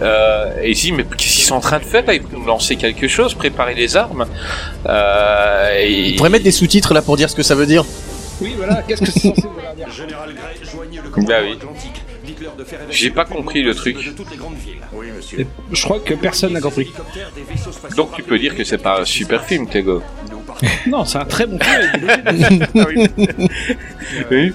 [0.01, 2.14] Euh, et il se dit, mais qu'est-ce qu'ils sont en train de faire là?
[2.14, 4.26] Ils vont lancer quelque chose, préparer les armes.
[4.86, 6.11] Euh, et...
[6.11, 7.84] Il pourrait mettre des sous-titres là pour dire ce que ça veut dire.
[8.40, 9.90] Oui, voilà, qu'est-ce que c'est censé vouloir dire?
[9.90, 11.55] Général Gray, joignez le Bah oui.
[11.55, 11.97] Atlantique.
[12.90, 13.96] J'ai pas compris le truc.
[14.92, 15.46] Oui, monsieur.
[15.72, 16.92] Je crois que personne n'a compris.
[17.96, 20.03] Donc tu peux dire que c'est pas un super film, Tego.
[20.88, 22.66] Non, c'est un très bon film.
[24.30, 24.53] Oui.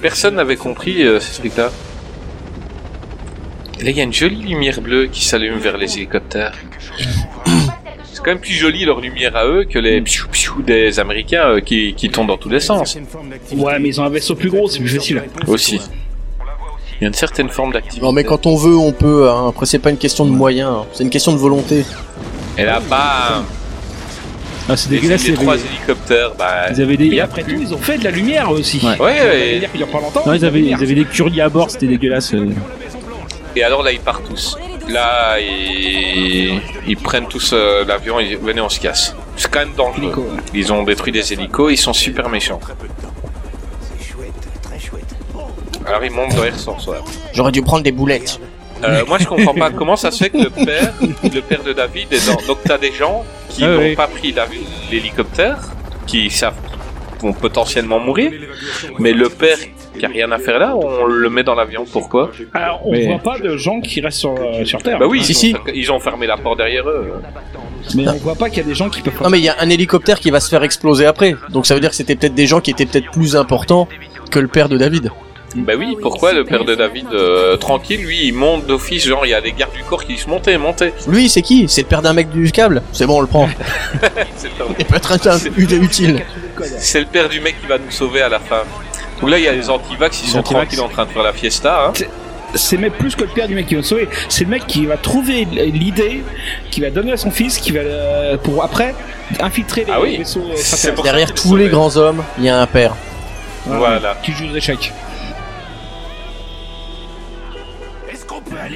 [0.00, 1.70] Personne n'avait compris euh, ce truc-là.
[3.82, 6.54] Là, il y a une jolie lumière bleue qui s'allume vers les hélicoptères.
[8.12, 11.48] C'est quand même plus joli leur lumière à eux que les psiou psiou des Américains
[11.48, 12.96] euh, qui, qui tombent dans tous les sens.
[13.56, 15.22] Ouais, mais ils ont un vaisseau plus gros, c'est plus facile.
[15.48, 15.80] Aussi.
[17.02, 18.00] Il y a une certaine forme d'activité.
[18.00, 19.28] Non mais quand on veut, on peut.
[19.28, 19.48] hein.
[19.48, 20.86] Après c'est pas une question de moyens, hein.
[20.92, 21.84] c'est une question de volonté.
[22.56, 23.44] Et là, bam
[24.68, 25.26] ah, c'est Les, dégueulasse.
[25.26, 26.70] les trois hélicoptères, bah...
[26.70, 27.06] Ils avaient des.
[27.06, 28.80] Et après tout, ils ont fait de la lumière aussi.
[28.86, 28.96] Ouais.
[29.90, 30.22] Pas longtemps.
[30.24, 32.34] Non, ils avaient, ils avaient des curlis à bord, c'était dégueulasse.
[32.34, 32.50] euh.
[33.56, 34.56] Et alors là, ils partent tous.
[34.88, 39.16] Là, ils, ils prennent tous euh, l'avion et venez, on se casse.
[39.36, 40.14] C'est quand même dangereux.
[40.54, 42.60] Ils ont détruit des hélicos, ils sont super méchants.
[45.86, 46.96] Alors il monte dans les ressources, ouais.
[47.34, 48.40] J'aurais dû prendre des boulettes.
[48.84, 51.72] Euh, moi je comprends pas comment ça se fait que le père, le père de
[51.72, 52.46] David est dans.
[52.46, 53.94] Donc t'as des gens qui Ah n'ont oui.
[53.94, 54.46] pas pris la-
[54.90, 55.58] l'hélicoptère,
[56.06, 56.54] qui savent
[57.12, 58.32] qu'ils vont potentiellement mourir,
[58.98, 59.56] mais le père
[59.96, 61.84] qui a rien à faire là, on le met dans l'avion.
[61.92, 62.30] Pourquoi?
[62.54, 64.98] Alors, on Mais- voit pas de gens qui restent sur, euh, sur Terre.
[64.98, 65.54] Bah oui, Si, ils, si.
[65.54, 67.12] Ont, ils ont fermé la porte derrière eux.
[67.94, 69.14] Mais on voit pas qu'il y a des gens qui peuvent.
[69.22, 71.36] Non mais il y a un hélicoptère qui va se faire exploser après.
[71.50, 73.86] Donc ça veut dire que c'était peut-être des gens qui étaient peut-être plus importants
[74.30, 75.10] que le père de David.
[75.54, 79.30] Bah oui, pourquoi le père de David, euh, tranquille, lui, il monte d'office, genre il
[79.30, 80.92] y a des gardes du corps qui disent montez, montez.
[81.06, 81.68] Lui, c'est qui?
[81.68, 82.82] C'est le père d'un mec du câble?
[82.92, 83.48] C'est bon, on le prend.
[84.36, 86.22] C'est le père- Il peut être un- ut- utile.
[86.78, 88.62] C'est le père du mec qui va nous sauver à la fin.
[89.20, 91.32] Donc là, il y a les antivax, ils sont tranquilles en train de faire la
[91.32, 91.86] fiesta.
[91.88, 91.92] Hein.
[92.54, 94.08] C'est même plus que le père du mec qui va sauver.
[94.28, 96.22] C'est le mec qui va trouver l'idée,
[96.70, 98.94] qui va donner à son fils, qui va euh, pour après
[99.40, 100.16] infiltrer les Ah oui.
[100.18, 100.44] vaisseaux.
[101.02, 102.94] Derrière tous les grands hommes, il y a un père.
[103.66, 104.16] Voilà.
[104.22, 104.92] Qui joue aux échecs.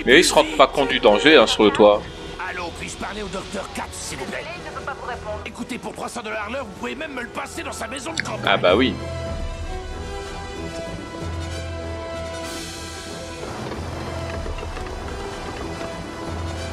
[0.04, 2.02] Mais ils se rendent pas compte du danger hein, sur le toit.
[2.48, 4.44] Allô, puis-je parler au docteur Katz, s'il vous plaît?
[5.44, 8.20] Écoutez, pour 300 dollars l'heure, vous pouvez même me le passer dans sa maison de
[8.20, 8.40] campagne.
[8.46, 8.94] Ah bah oui.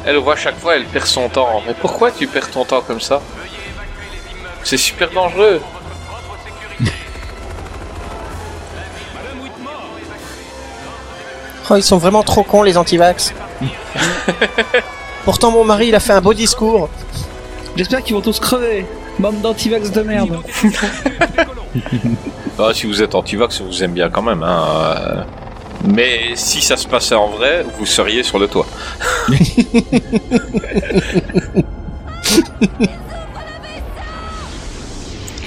[0.05, 1.63] Elle voit chaque fois, elle perd son temps.
[1.65, 3.21] Mais pourquoi tu perds ton temps comme ça?
[4.63, 5.61] C'est super dangereux.
[11.69, 13.33] Oh, ils sont vraiment trop cons les antivax.
[15.25, 16.89] Pourtant mon mari, il a fait un beau discours.
[17.75, 18.85] J'espère qu'ils vont tous crever.
[19.19, 20.37] Bande d'antivax de merde.
[22.59, 24.43] Ah, si vous êtes anti-vax, on vous aime bien quand même.
[24.43, 24.63] Hein.
[24.69, 25.23] euh.
[25.85, 28.67] Mais si ça se passait en vrai, vous seriez sur le toit.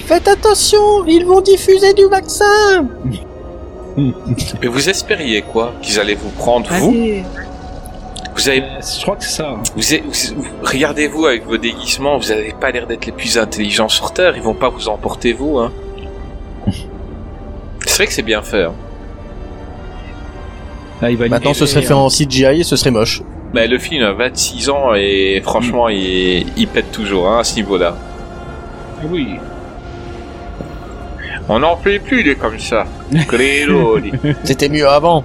[0.07, 2.89] Faites attention, ils vont diffuser du vaccin.
[4.63, 7.25] Mais vous espériez quoi Qu'ils allaient vous prendre, vous Allez.
[8.35, 8.63] Vous avez...
[8.81, 9.55] Je crois que c'est ça.
[9.75, 9.83] Vous,
[10.63, 14.43] regardez-vous avec vos déguisements, vous n'avez pas l'air d'être les plus intelligents sur Terre, ils
[14.43, 15.73] vont pas vous emporter vous, hein.
[17.87, 18.65] C'est vrai que c'est bien fait.
[18.65, 18.75] hein.
[21.01, 23.23] Ah, il va Maintenant, ce serait fait en CGI et ce serait moche.
[23.55, 27.55] Mais le film a 26 ans et franchement, il, il pète toujours hein, à ce
[27.57, 27.97] niveau-là.
[29.11, 29.37] Oui.
[31.49, 32.85] On n'en peut plus, il est comme ça.
[33.29, 33.99] Credo.
[34.45, 35.25] C'était mieux avant.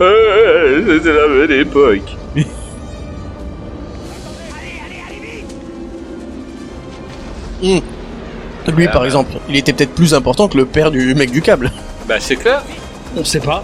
[0.00, 2.16] Euh, C'était la bonne époque.
[7.62, 7.80] Hmm.
[8.74, 11.42] Lui, Ah, par exemple, il était peut-être plus important que le père du mec du
[11.42, 11.70] câble.
[12.06, 12.62] Bah c'est clair.
[13.16, 13.62] On sait pas.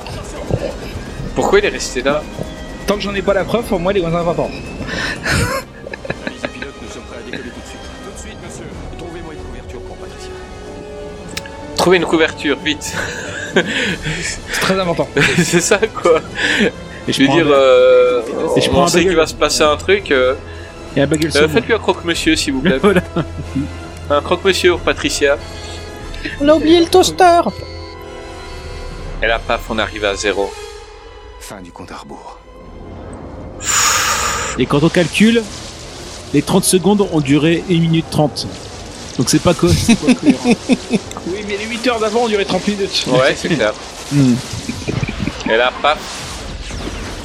[1.34, 2.22] Pourquoi il est resté là?
[2.86, 4.50] Tant que j'en ai pas la preuve, pour moi, les moins importants.
[11.86, 12.92] Trouvez une couverture, vite.
[13.54, 15.06] C'est très important.
[15.38, 16.20] c'est ça quoi.
[17.06, 18.22] Et je veux dire, un- euh,
[18.56, 20.10] Et je on prends un sait qu'il va se passer un truc.
[20.10, 20.34] euh,
[20.96, 21.48] Et un bagel euh.
[21.48, 22.78] Faites-lui un croque-monsieur s'il vous plaît.
[22.82, 23.02] Voilà.
[24.10, 25.38] Un croque-monsieur pour Patricia.
[26.40, 27.42] On a oublié le toaster.
[29.22, 30.52] Et là, paf, on arrive à zéro.
[31.38, 32.40] Fin du compte à rebours.
[34.58, 35.40] Et quand on calcule,
[36.34, 38.48] les 30 secondes ont duré 1 minute 30.
[39.18, 39.76] Donc c'est pas, cohérent.
[41.26, 43.06] Oui, mais les 8 heures d'avant ont duré 30 minutes.
[43.08, 43.72] Ouais, c'est clair.
[44.12, 44.34] Hmm.
[45.50, 45.98] Et là, paf.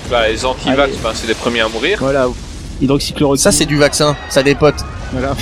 [0.10, 1.98] Bah, les anti-vax, ben, c'est les premiers à mourir.
[2.02, 2.28] Voilà.
[2.82, 3.42] Hydroxychloroquine.
[3.42, 4.16] Ça, c'est du vaccin.
[4.30, 4.84] Ça dépote.
[5.12, 5.36] Voilà.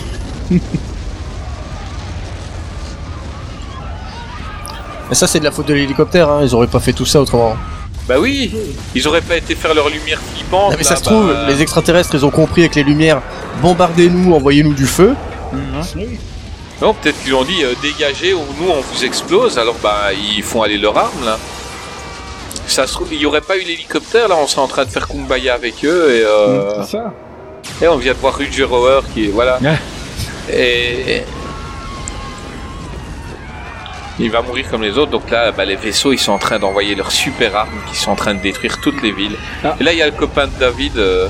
[5.10, 6.30] Mais ça, c'est de la faute de l'hélicoptère.
[6.30, 6.41] Hein.
[6.43, 7.56] Ils auraient pas fait tout ça autrement.
[8.08, 8.52] Bah oui,
[8.95, 10.72] ils auraient pas été faire leur lumière flippante.
[10.72, 13.22] Non, mais là, ça se bah, trouve, les extraterrestres, ils ont compris avec les lumières.
[13.62, 15.16] Bombardez-nous, envoyez-nous du feu.
[16.82, 19.58] Non, peut-être qu'ils ont dit euh, dégagez ou nous on vous explose.
[19.60, 21.38] Alors bah ils font aller leur arme là.
[22.68, 24.90] Ça se trouve, il y aurait pas eu l'hélicoptère là, on serait en train de
[24.90, 27.14] faire kumbaya avec eux et euh, C'est ça.
[27.82, 29.60] et on vient de voir Rudger Hauer qui est voilà.
[30.52, 31.24] Et
[34.20, 35.12] il va mourir comme les autres.
[35.12, 38.12] Donc là, bah, les vaisseaux ils sont en train d'envoyer leurs super armes qui sont
[38.12, 39.38] en train de détruire toutes les villes.
[39.64, 39.76] Ah.
[39.80, 40.98] Et là il y a le copain de David.
[40.98, 41.28] euh,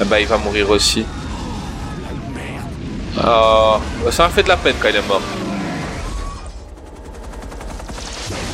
[0.00, 1.04] ah bah il va mourir aussi.
[3.22, 3.78] Ah,
[4.10, 5.20] ça m'a fait de la peine quand il est mort.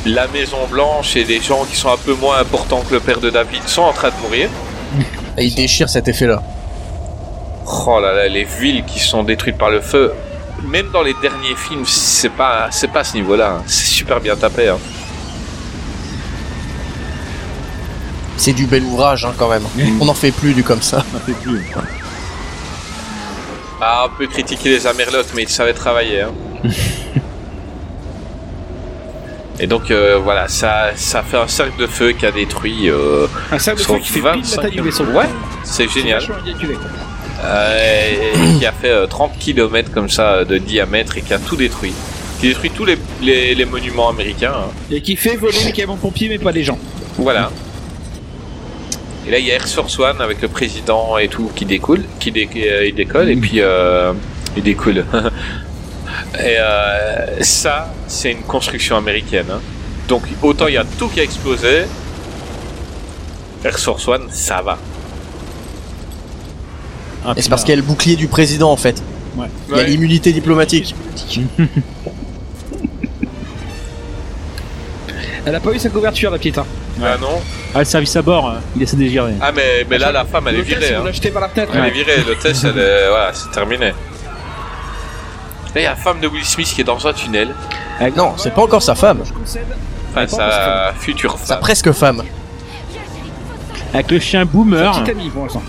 [0.05, 3.19] La Maison Blanche et des gens qui sont un peu moins importants que le père
[3.19, 4.49] de David sont en train de mourir.
[5.37, 6.41] Et ils déchirent cet effet-là.
[7.87, 10.11] Oh là là, les villes qui sont détruites par le feu.
[10.63, 13.57] Même dans les derniers films, c'est pas, c'est pas à ce niveau-là.
[13.59, 13.63] hein.
[13.65, 14.67] C'est super bien tapé.
[14.69, 14.77] hein.
[18.37, 19.63] C'est du bel ouvrage, hein, quand même.
[20.01, 21.03] On n'en fait plus du comme ça.
[21.15, 21.63] On fait plus.
[23.81, 26.21] Ah, on peut critiquer les Amerlocs, mais ils savaient travailler.
[26.21, 26.31] hein.
[29.59, 32.89] Et donc euh, voilà, ça, ça fait un cercle de feu qui a détruit.
[32.89, 35.03] Euh, Un cercle de feu qui fait pile la 25 taille du vaisseau.
[35.05, 35.27] Ouais,
[35.63, 36.23] c'est génial.
[37.43, 38.11] Euh,
[38.55, 41.55] et qui a fait euh, 30 km comme ça de diamètre et qui a tout
[41.55, 41.93] détruit.
[42.39, 44.53] Qui détruit tous les, les, les monuments américains.
[44.55, 44.71] hein.
[44.89, 46.79] Et qui fait voler les camions pompiers, mais pas les gens.
[47.17, 47.51] Voilà.
[49.27, 52.03] Et là, il y a Air Force One avec le président et tout qui découle,
[52.19, 54.13] qui dé- euh, il décolle, et puis euh,
[54.57, 55.05] il découle.
[56.39, 59.45] et euh, ça, c'est une construction américaine.
[59.51, 59.61] hein.
[60.07, 61.83] Donc, autant il y a tout qui a explosé,
[63.63, 64.77] Air Force One, ça va.
[67.37, 69.03] Et c'est parce qu'il y a le bouclier du président en fait.
[69.37, 69.45] Ouais.
[69.69, 69.87] Il y a Ouais.
[69.89, 70.95] l'immunité diplomatique.
[75.45, 76.57] Elle a pas eu sa couverture, la petite.
[76.57, 76.65] hein.
[77.03, 77.41] Ah non
[77.75, 79.33] Ah, le service à bord, euh, il essaie de gérer.
[79.41, 80.93] Ah, mais, mais là, la femme, elle est virée.
[80.95, 81.03] hein.
[81.05, 81.71] l'a jeté par la fenêtre.
[81.75, 83.07] Elle est virée, l'hôtesse, elle est...
[83.09, 83.87] Voilà, c'est terminé.
[83.87, 83.93] Là,
[85.75, 87.53] il y a la femme de Will Smith qui est dans un tunnel.
[88.15, 89.23] Non, c'est pas encore sa femme.
[90.13, 91.59] Enfin, sa future Sa femme.
[91.61, 92.23] presque femme.
[93.93, 94.91] Avec le chien boomer.
[94.91, 95.63] Petite amie pour l'instant.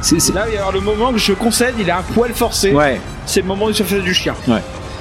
[0.00, 2.32] C'est là, il va y avoir le moment que je concède, il a un poil
[2.32, 2.70] forcé.
[2.72, 3.00] Ouais.
[3.26, 4.34] C'est le moment où il se fait du chien.
[4.46, 4.60] Ouais.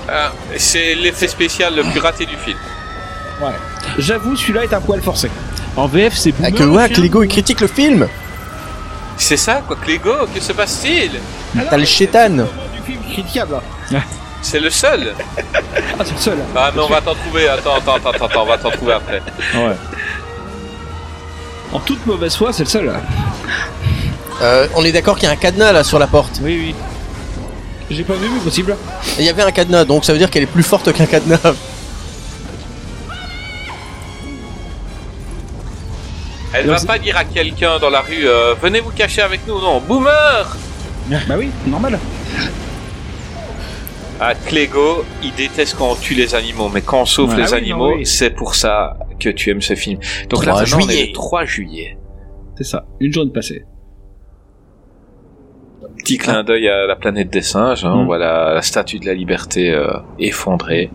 [0.10, 2.58] Ah, c'est l'effet spécial le plus raté du film.
[3.42, 3.52] Ouais.
[3.98, 5.30] J'avoue, celui-là est un poil forcé.
[5.76, 7.04] En VF, c'est Ah que ouais, chien.
[7.04, 8.08] Lego il critique le film.
[9.18, 11.12] C'est ça, quoi, Clégo Que se passe-t-il
[11.70, 12.30] T'as le chétan.
[12.30, 12.44] Du
[12.86, 13.56] film critiquable.
[14.42, 15.14] C'est le seul
[15.98, 16.38] Ah, c'est le seul.
[16.56, 17.48] Ah, mais on va t'en trouver.
[17.48, 19.20] Attends, attends, attends, attends, on va t'en trouver après.
[19.56, 19.76] Ouais.
[21.74, 22.94] En toute mauvaise foi, c'est le seul.
[24.44, 26.42] Euh, on est d'accord qu'il y a un cadenas là sur la porte.
[26.44, 26.76] Oui, oui.
[27.90, 28.76] J'ai pas vu, mais possible.
[29.18, 31.40] Il y avait un cadenas, donc ça veut dire qu'elle est plus forte qu'un cadenas.
[36.56, 39.60] Elle va pas dire à quelqu'un dans la rue euh, Venez vous cacher avec nous,
[39.60, 39.80] non.
[39.82, 40.56] Boomer
[41.10, 42.00] Bah oui, normal.
[44.20, 47.38] Ah, Clégo, il déteste quand on tue les animaux, mais quand on sauve Ouais.
[47.38, 48.06] les Ah oui, non, animaux, oui.
[48.06, 50.00] c'est pour ça que tu aimes ce film.
[50.30, 51.98] Donc là, 3 maintenant, on est le 3 juillet.
[52.58, 53.66] C'est ça, une journée passée.
[55.98, 57.84] Petit clin d'œil à la planète des singes.
[57.84, 58.00] hein, Mm.
[58.00, 60.90] On voit la, la statue de la liberté euh, effondrée.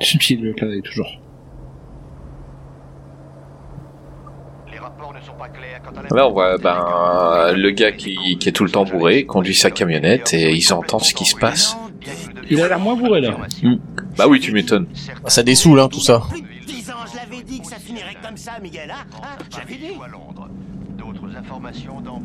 [0.00, 1.19] Subtil le clin d'œil, toujours.
[6.10, 9.70] Là, on voit ben, le gars qui, qui est tout le temps bourré, conduit sa
[9.70, 11.76] camionnette et ils entendent ce qui se passe.
[12.50, 13.36] Il a l'air moins bourré là.
[14.16, 14.86] Bah oui, tu m'étonnes.
[15.26, 16.22] Ça dessoule hein, tout ça.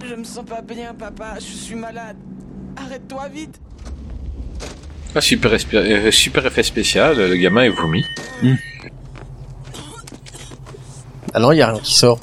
[0.08, 1.36] Je me sens pas bien, papa.
[1.38, 2.18] Je suis malade.
[2.78, 3.60] Arrête-toi vite.
[5.18, 8.04] Ah, super, euh, effet spécial, le gamin est vomi.
[11.34, 12.20] Ah non, il y a rien qui sort.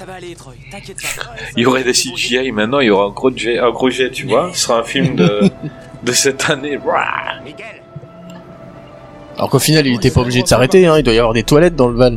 [0.00, 0.54] Ça va aller, Troy.
[0.70, 1.24] T'inquiète pas.
[1.58, 4.10] Il y aurait des CGI, maintenant il y aura un gros jet, un gros jet
[4.10, 4.48] tu vois.
[4.54, 5.42] Ce sera un film de,
[6.02, 6.78] de cette année.
[9.36, 10.96] Alors qu'au final, il était pas obligé de s'arrêter, hein.
[10.96, 12.16] il doit y avoir des toilettes dans le van.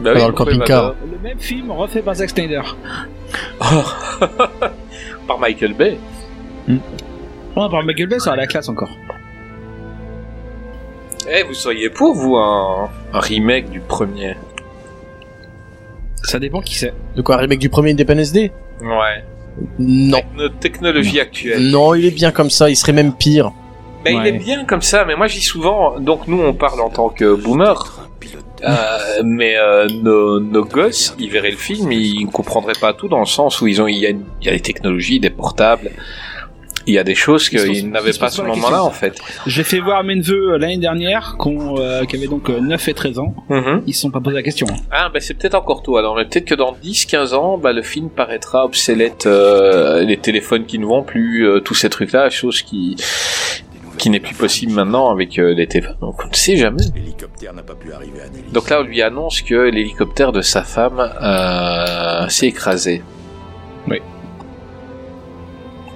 [0.00, 0.96] Bah Dans le camping-car.
[1.10, 2.60] Le même film refait par Zack Snyder.
[5.26, 5.96] Par Michael Bay.
[7.56, 8.90] Oh, par Michael Bay, ça a la classe encore.
[11.26, 14.36] Eh, vous seriez pour vous un, un remake du premier?
[16.26, 16.92] Ça dépend qui c'est.
[17.14, 18.52] De quoi, un remake du premier Independence Day?
[18.80, 19.24] Ouais.
[19.78, 20.20] Non.
[20.36, 21.62] Notre technologie actuelle.
[21.70, 23.52] Non, il est bien comme ça, il serait même pire.
[24.04, 26.80] Mais il est bien comme ça, mais moi je dis souvent, donc nous on parle
[26.80, 28.08] en tant que boomer,
[28.64, 33.08] euh, mais euh, nos, nos gosses, ils verraient le film, ils ne comprendraient pas tout
[33.08, 35.18] dans le sens où ils ont, il y a, une- il y a des technologies,
[35.18, 35.90] des portables,
[36.86, 39.18] il y a des choses qu'ils n'avaient pas à ce moment-là en fait.
[39.46, 42.88] J'ai fait voir mes neveux euh, l'année dernière, qu'on, euh, qui avaient donc euh, 9
[42.88, 43.34] et 13 ans.
[43.48, 43.82] Mhm.
[43.86, 44.66] Ils se sont pas posé la question.
[44.70, 44.76] hein.
[44.90, 48.08] Ah, bah c'est peut-être encore tôt alors, peut-être que dans 10-15 ans, bah, le film
[48.10, 52.96] paraîtra obsolète, euh, les téléphones qui ne vont plus, euh, tous ces trucs-là, chose qui
[53.98, 56.82] qui n'est plus possible maintenant avec euh, les téléphones, donc on ne sait jamais.
[56.94, 58.44] L'hélicoptère n'a pas pu arriver à Delhi.
[58.52, 63.02] Donc là, on lui annonce que l'hélicoptère de sa femme euh, s'est écrasé.
[63.88, 64.02] Oui.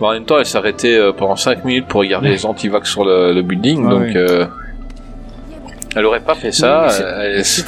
[0.01, 3.05] En même temps, elle s'est arrêtée euh, pendant 5 minutes pour regarder les antivax sur
[3.05, 4.47] le, le building, Ah donc euh,
[5.95, 6.89] elle aurait pas fait ça.
[6.89, 7.03] C'est-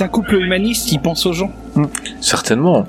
[0.01, 1.51] elle- un couple humaniste, il pense aux gens.
[2.21, 2.87] Certainement.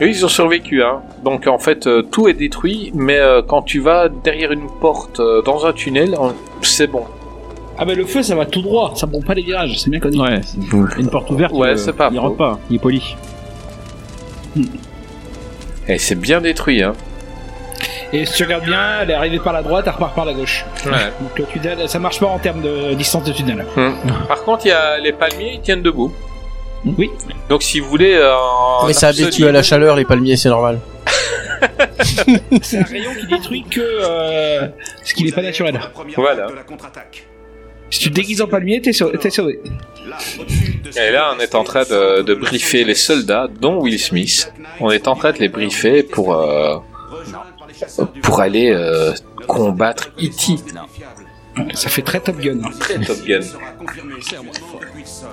[0.00, 1.00] Et ils ont survécu, hein.
[1.22, 5.20] Donc en fait, euh, tout est détruit, mais euh, quand tu vas derrière une porte
[5.20, 6.16] euh, dans un tunnel,
[6.62, 7.04] c'est bon.
[7.78, 10.00] Ah bah le feu, ça va tout droit, ça prend pas les virages, c'est bien
[10.00, 10.18] connu.
[10.20, 10.40] Ouais,
[10.98, 11.52] une porte ouverte.
[11.52, 13.16] Ouais, euh, c'est pas Il rentre pas, il est poli.
[15.88, 16.94] Et c'est bien détruit, hein.
[18.12, 20.34] Et si tu regardes bien, elle est arrivée par la droite, elle repart par la
[20.34, 20.64] gauche.
[20.84, 20.92] Ouais.
[21.20, 23.64] Donc le tunnel, ça marche pas en termes de distance de tunnel.
[23.76, 23.96] Hum.
[24.28, 26.12] Par contre, il y a les palmiers, ils tiennent debout.
[26.84, 27.10] Oui.
[27.48, 28.14] Donc si vous voulez...
[28.14, 30.78] euh, en Mais ça absolu- habitue à la chaleur, les palmiers, c'est normal.
[32.62, 34.66] C'est un rayon qui détruit que euh,
[35.04, 35.78] ce qui n'est pas naturel.
[36.16, 36.48] Voilà.
[37.92, 39.60] Si tu te déguises en palmier, t'es sur- t'es sauvé.
[40.96, 44.52] Et là, on est en train de, de briefer les soldats, dont Will Smith.
[44.80, 46.78] On est en train de les briefer pour euh,
[48.22, 49.12] pour aller euh,
[49.46, 50.56] combattre E.T.
[51.74, 52.60] Ça fait très Top Gun.
[52.80, 53.40] Très Top Gun.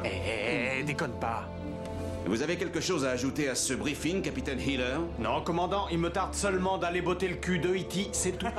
[0.03, 1.47] Eh, déconne pas.
[2.26, 4.99] Vous avez quelque chose à ajouter à ce briefing, capitaine Healer?
[5.18, 8.45] Non, commandant, il me tarde seulement d'aller botter le cul de E.T., c'est tout.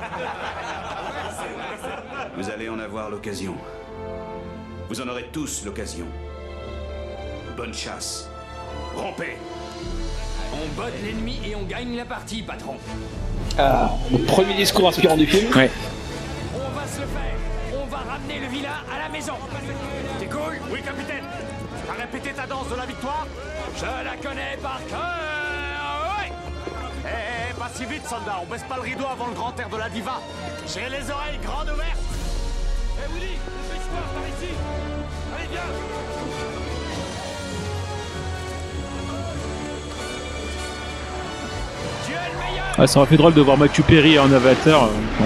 [2.37, 3.55] Vous allez en avoir l'occasion.
[4.91, 6.05] Vous en aurez tous l'occasion.
[7.55, 8.27] Bonne chasse.
[8.93, 9.37] Rompez
[10.51, 12.75] On botte l'ennemi et on gagne la partie, patron.
[13.57, 15.49] Ah, le premier discours inspirant du film.
[15.55, 15.71] Ouais.
[16.53, 17.81] On va se le faire.
[17.81, 19.35] On va ramener le vilain à la maison.
[20.19, 20.59] T'es cool?
[20.69, 21.23] Oui, capitaine.
[21.87, 23.27] T'as répété ta danse de la victoire?
[23.77, 26.17] Je la connais par cœur.
[26.19, 26.33] Ouais.
[27.05, 27.07] Eh,
[27.49, 28.41] eh, pas si vite, soldat.
[28.43, 30.19] On baisse pas le rideau avant le grand air de la diva.
[30.67, 31.97] J'ai les oreilles grandes ouvertes.
[32.09, 32.10] Eh,
[33.13, 34.53] Willy Dépêche-toi, par ici
[35.35, 35.61] Allez, viens
[42.77, 44.85] Ah, ça aurait fait drôle de voir Matthew Perry en avatar.
[44.85, 44.89] euh,
[45.19, 45.25] bon.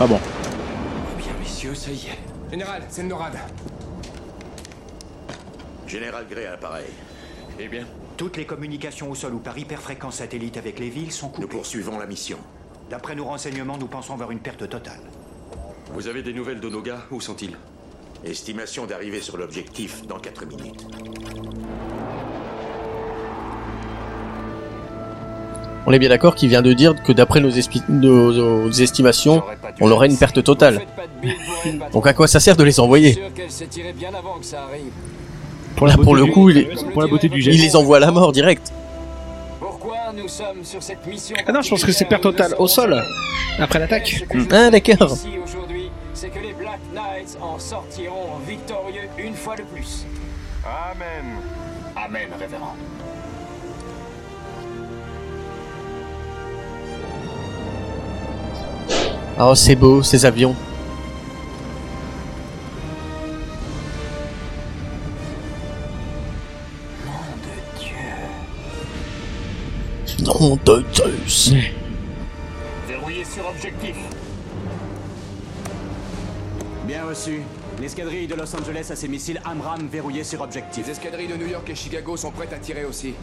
[0.00, 0.20] Ah bon.
[1.18, 2.18] Bien, messieurs, ça y est.
[2.50, 3.36] Général, c'est le NORAD.
[5.86, 6.86] Général Gray à l'appareil.
[7.58, 7.84] Eh bien
[8.16, 11.42] Toutes les communications au sol ou par hyperfréquence satellite avec les villes sont coupées.
[11.42, 12.38] Nous poursuivons la mission.
[12.88, 15.00] D'après nos renseignements, nous pensons voir une perte totale.
[15.92, 17.56] Vous avez des nouvelles de nos gars Où sont-ils?
[18.24, 20.86] Estimation d'arriver sur l'objectif dans 4 minutes.
[25.86, 29.42] On est bien d'accord qu'il vient de dire que d'après nos, espi- nos- nos estimations,
[29.80, 30.80] on aurait une perte totale.
[31.92, 33.18] Donc à quoi ça sert de les envoyer?
[35.76, 37.60] Pour Là, la pour beauté le du- coup, il, est- pour la beauté du il
[37.62, 38.72] les envoie à la mort direct.
[39.60, 42.66] Pourquoi nous sommes sur cette mission Ah non, je pense que c'est perte totale au
[42.66, 43.00] sol,
[43.58, 44.24] après l'attaque.
[44.50, 45.16] Ah d'accord.
[46.20, 50.04] C'est que les Black Knights en sortiront victorieux une fois de plus.
[50.64, 51.36] Amen.
[51.94, 52.74] Amen, révérend.
[59.38, 60.56] Oh c'est beau, ces avions.
[70.24, 71.52] Nom de Zeus.
[77.08, 77.40] Reçu.
[77.80, 80.84] L'escadrille de Los Angeles a ses missiles Amram verrouillés sur objectif.
[80.86, 83.14] Les escadrilles de New York et Chicago sont prêtes à tirer aussi.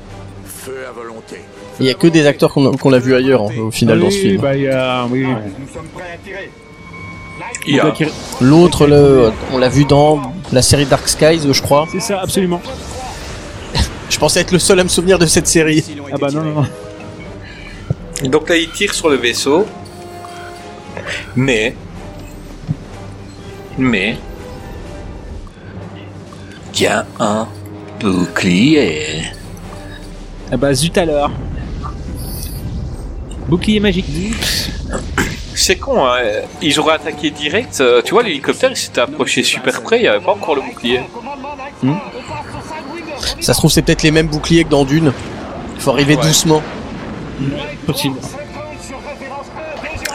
[0.46, 1.42] Feu à volonté.
[1.80, 4.00] Il y a que des acteurs qu'on a, qu'on a vu ailleurs hein, au final
[4.00, 4.42] dans ce Oui, film.
[4.42, 5.06] bah, il y a.
[5.10, 5.24] Oui.
[5.26, 6.52] Nous sommes prêts à tirer.
[8.42, 11.88] L'autre, le, on l'a vu dans la série Dark Skies, je crois.
[11.92, 12.62] C'est ça, absolument.
[14.10, 15.84] Je pensais être le seul à me souvenir de cette série.
[16.14, 16.62] Ah bah non, non,
[18.22, 18.30] non.
[18.30, 19.66] Donc là, il tire sur le vaisseau.
[21.36, 21.76] Mais.
[23.78, 24.18] Mais.
[26.74, 27.48] Il y a un
[28.00, 29.24] bouclier.
[30.52, 31.32] Ah bah zut alors.
[33.48, 34.06] Bouclier magique.
[35.54, 36.18] C'est con, hein.
[36.62, 37.80] Ils auraient attaqué direct.
[37.80, 40.00] euh, Tu vois, l'hélicoptère, il s'était approché super près.
[40.00, 41.02] Il n'y avait pas encore le bouclier.
[43.40, 45.14] Ça se trouve, c'est peut-être les mêmes boucliers que dans Dune.
[45.76, 46.24] Il faut arriver Ouais.
[46.24, 46.62] doucement.
[47.86, 48.18] Possible.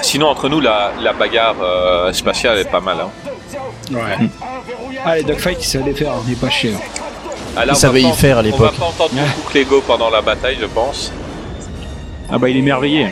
[0.02, 2.96] Sinon, entre nous, la, la bagarre euh, spatiale est pas mal.
[3.00, 3.30] Hein.
[3.91, 4.28] Ouais.
[5.05, 6.74] Ah, les dogfights, ils savaient les faire, il est pas chier.
[6.74, 7.01] hein.
[7.57, 8.74] Ah, là, Ils on savaient va y faire à On va l'époque.
[8.76, 11.12] pas entendre beaucoup Clégo pendant la bataille, je pense.
[12.32, 13.09] Ah bah il est merveillé.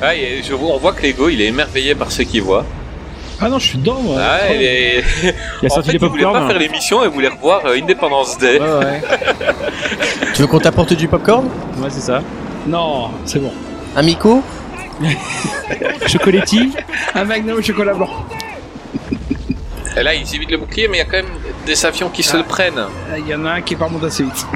[0.00, 2.64] Ah, et je vois, on voit que Lego, il est émerveillé par ce qu'il voit.
[3.40, 4.16] Ah non, je suis dedans, moi.
[4.20, 5.04] Ah, il est...
[5.62, 6.46] Il a en sorti fait, les il voulait popcorn.
[6.46, 8.58] pas faire l'émission et voulait revoir euh, Independence Day.
[8.58, 9.00] Ouais, ouais.
[10.34, 11.46] Tu veux qu'on t'apporte du popcorn?
[11.78, 12.22] Ouais, c'est ça.
[12.66, 13.52] Non, c'est bon.
[13.96, 14.42] Un Miko
[16.06, 16.72] Chocoletti.
[17.14, 18.08] Un magnum au chocolat blanc.
[19.98, 22.22] Et là, ils évitent le bouclier, mais il y a quand même des avions qui
[22.22, 22.78] se le prennent.
[22.78, 24.46] Ah, Il y en a un qui est pas remonté assez vite.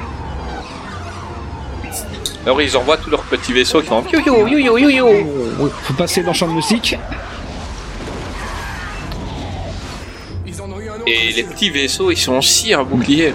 [2.46, 5.70] Alors, ils envoient tous leurs petits vaisseaux qui font yo yo yo yo yo yo.
[5.82, 6.96] Faut passer dans le champ de musique.
[11.06, 13.34] Et les petits vaisseaux, ils sont aussi un bouclier.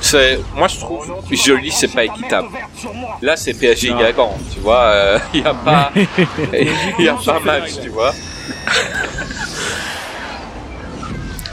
[0.00, 2.48] C'est, moi je trouve, joli, c'est pas équitable.
[3.22, 3.90] Là, c'est PSG.
[3.90, 5.18] Gagan, tu vois.
[5.34, 5.92] Il y a pas,
[6.98, 8.12] il y a pas match, tu vois.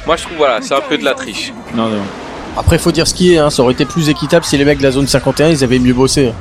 [0.10, 1.54] Moi, je trouve, voilà, c'est un peu de la triche.
[1.76, 2.02] Non, non.
[2.58, 4.80] Après, faut dire ce qui est, hein, ça aurait été plus équitable si les mecs
[4.80, 6.32] de la zone 51 ils avaient mieux bossé.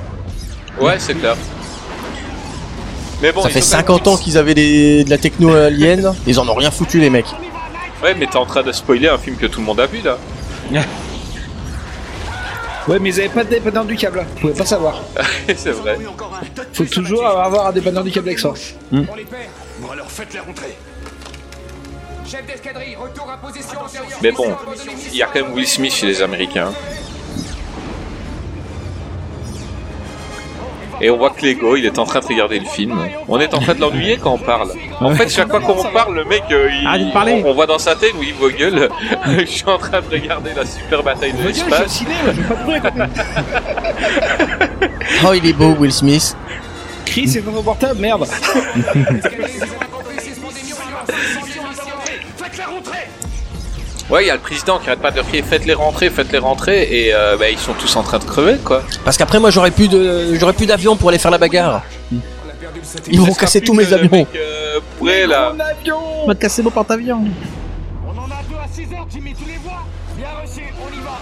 [0.81, 1.37] Ouais, c'est clair.
[3.21, 5.53] Mais bon, ça fait ont quand même 50 ans qu'ils avaient des- de la techno
[5.53, 7.27] alien, ils en ont rien foutu les mecs.
[8.03, 10.01] Ouais, mais t'es en train de spoiler un film que tout le monde a vu
[10.03, 10.17] là.
[12.89, 14.25] Ouais, mais ils avaient pas de dépanneur du câble.
[14.37, 15.03] Vous pouvez pas savoir.
[15.55, 15.99] c'est vrai.
[16.73, 18.55] Faut toujours avoir un dépanneur du câble avec soi.
[18.91, 19.05] Bon
[19.93, 20.75] alors faites-les rentrer.
[24.23, 24.57] Mais bon,
[25.11, 26.73] il y a quand même Will Smith chez les Américains.
[31.01, 32.99] Et on voit que Lego, il est en train de regarder le film.
[33.29, 34.73] On est en train de l'ennuyer quand on parle.
[35.01, 37.95] En fait, chaque fois qu'on parle, le mec, euh, il, on, on voit dans sa
[37.95, 38.89] tête où il vos gueule.
[39.39, 42.03] je suis en train de regarder la super bataille de l'espace.
[45.25, 46.37] Oh, il est beau, Will Smith.
[47.07, 48.27] Chris, c'est dans ton portable, merde.
[52.79, 53.09] Rentrer.
[54.11, 56.83] Ouais, il y a le président qui arrête pas de crier faites-les rentrer, faites-les rentrer,
[56.91, 58.83] et euh, bah, ils sont tous en train de crever, quoi.
[59.05, 61.83] Parce qu'après, moi, j'aurais plus de, j'aurais plus d'avion pour aller faire la bagarre.
[63.11, 64.27] Ils vont casser tous mes avions.
[64.35, 65.55] Euh, pourrait, là.
[66.23, 67.23] On va te casser mon porte-avions.
[68.07, 69.85] On en a deux à 6 heures, Jimmy, tu les vois?
[70.17, 71.19] Bien reçu, on y va.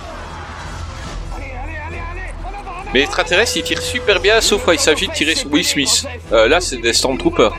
[1.36, 2.32] Allez, allez, allez, allez.
[2.44, 2.90] En avant, en avant.
[2.92, 5.64] Mais les extraterrestres, ils tirent super bien, sauf quand il s'agit de tirer sur Will
[5.64, 6.06] Smith.
[6.32, 7.56] Euh, là, c'est des Stormtroopers.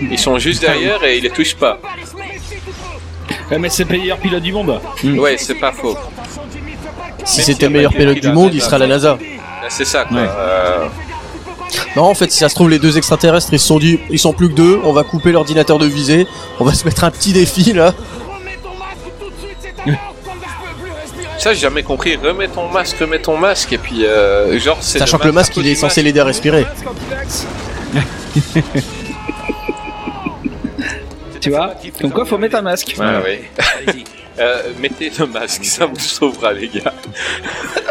[0.00, 1.80] Ils sont juste derrière et ils les touchent pas.
[3.50, 4.80] Ouais, mais c'est le meilleur pilote du monde.
[5.04, 5.96] Ouais, c'est pas faux.
[7.24, 9.18] Si c'était le meilleur pilote du monde, il serait à la NASA.
[9.68, 10.18] C'est ça, quoi.
[10.18, 10.28] Ouais.
[10.28, 10.86] Euh,
[11.96, 14.18] Non, en fait, si ça se trouve, les deux extraterrestres, ils se sont dit, ils
[14.18, 16.26] sont plus que deux, on va couper l'ordinateur de visée,
[16.60, 17.94] on va se mettre un petit défi, là.
[21.38, 22.16] Ça, j'ai jamais compris.
[22.16, 24.98] Remets ton masque, remets ton masque, et puis, euh, genre, c'est.
[24.98, 26.64] Sachant que le masque, il est censé l'aider à respirer.
[31.44, 32.94] Tu vois Comme quoi, faut mettre un masque.
[32.98, 33.44] Ouais, ouais.
[34.38, 36.92] Euh, mettez le masque, ça vous sauvera, les gars.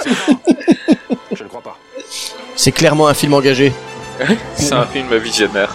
[1.36, 1.78] Je ne crois pas.
[2.56, 3.74] C'est clairement un film engagé.
[4.56, 5.74] c'est un film visionnaire.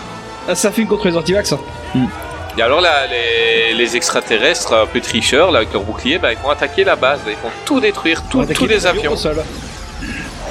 [0.48, 1.52] Ah, c'est un film contre les antivax.
[1.52, 1.60] hein.
[2.56, 6.38] Et alors là, les, les extraterrestres, un peu tricheurs, là, avec leur bouclier, bah, ils
[6.38, 9.12] vont attaquer la base, ils vont tout détruire, tout- tous les avions avions.
[9.12, 9.36] au sol.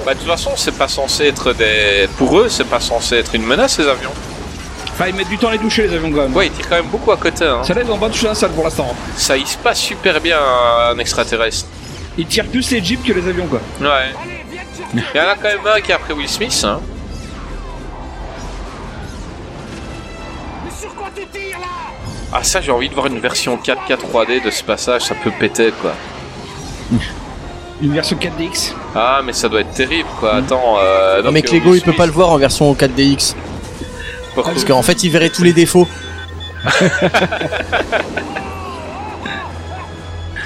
[0.06, 2.08] Bah, de toute façon, c'est pas censé être des.
[2.18, 4.12] Pour eux, c'est pas censé être une menace, ces avions.
[5.00, 6.36] Enfin, ils mettent du temps à les toucher, les avions, quand même.
[6.36, 7.45] Ouais, ils tirent quand même beaucoup à côté.
[7.45, 7.64] Hein.
[7.64, 8.95] Ça là, ils ont pas touché un seul pour l'instant.
[9.16, 10.39] Ça, il se passe super bien
[10.91, 11.68] un extraterrestre.
[12.18, 13.60] Ils tirent plus les jeeps que les avions, quoi.
[13.80, 14.16] Ouais.
[14.95, 16.62] Il y en a quand même un qui a pris Will Smith.
[16.64, 16.80] Hein.
[20.66, 21.66] Mais sur quoi tu tires là
[22.34, 25.32] Ah, ça, j'ai envie de voir une version 4K 3D de ce passage, ça peut
[25.39, 25.93] péter quoi.
[27.84, 28.72] Une version 4DX.
[28.95, 30.38] Ah, mais ça doit être terrible quoi.
[30.38, 30.78] Attends.
[30.80, 33.36] Euh, Non, mais euh, Lego, Will il peut pas le voir en version 4DX.
[34.44, 35.88] Parce qu'en fait, il verrait tous les défauts.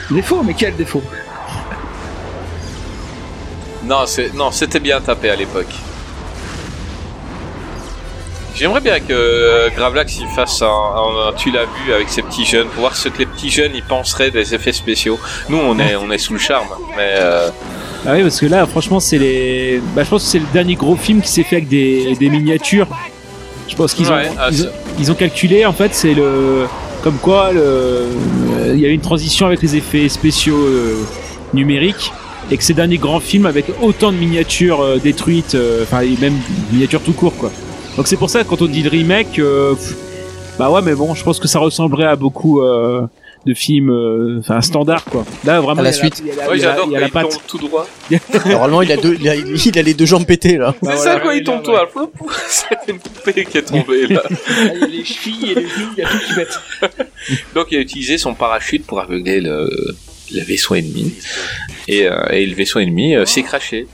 [0.10, 1.02] Défaut, mais quel défaut
[3.86, 5.74] Non, c'est non, c'était bien tapé à l'époque.
[8.54, 12.22] J'aimerais bien que euh, Gravelax il fasse un, un- un tu l'as vu avec ses
[12.22, 15.18] petits jeunes pour voir ce que les petits jeunes ils penseraient des effets spéciaux.
[15.48, 16.68] Nous on est on est sous le charme,
[16.98, 17.50] mais euh,
[18.06, 19.82] Ah oui, parce que là, franchement, c'est les.
[19.96, 22.30] Bah, je pense que c'est le dernier gros film qui s'est fait avec des, des
[22.30, 22.88] miniatures.
[23.72, 26.14] Je pense qu'ils Ouais, ont, ah, ils, ont, c'est- ils ont calculé, en fait, c'est
[26.14, 26.66] le.
[27.04, 27.60] Comme quoi, le.
[27.62, 31.04] euh, il y a eu une transition avec les effets spéciaux euh,
[31.54, 32.12] numériques.
[32.52, 36.18] Et que ces derniers grands films avec autant de miniatures euh, détruites, euh, enfin, et
[36.20, 36.34] même
[36.74, 37.50] miniatures tout court, quoi.
[37.96, 39.40] Donc c'est pour ça que quand on dit le remake,
[40.60, 43.02] bah ouais, mais bon, je pense que ça ressemblerait à beaucoup euh,
[43.46, 45.26] de films, euh, enfin, standards, quoi.
[45.44, 46.22] Là, vraiment, À la il y a suite.
[46.24, 47.30] il a la- j'adore il a patte.
[47.32, 47.88] tombe tout droit.
[48.46, 50.76] Normalement, il a, deux, il, a, il a les deux jambes pétées, là.
[50.84, 52.12] C'est ça quoi il tombe tout à flop.
[52.48, 54.22] C'est une poupée qui est tombée là.
[54.76, 56.60] Il y a les chevilles et les genoux, il y a tout qui pète.
[57.56, 59.70] Donc il a utilisé son parachute pour aveugler le,
[60.34, 61.14] le vaisseau ennemi.
[61.88, 63.88] Et, euh, et le vaisseau ennemi euh, s'est craché.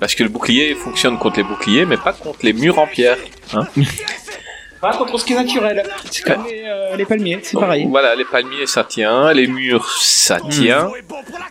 [0.00, 3.16] Parce que le bouclier fonctionne contre les boucliers, mais pas contre les murs en pierre.
[3.52, 3.66] Hein
[4.84, 5.82] Pas contre ce qui est naturel.
[6.10, 7.86] C'est comme les, euh, les palmiers, c'est pareil.
[7.88, 10.90] Voilà, les palmiers ça tient, les murs ça tient.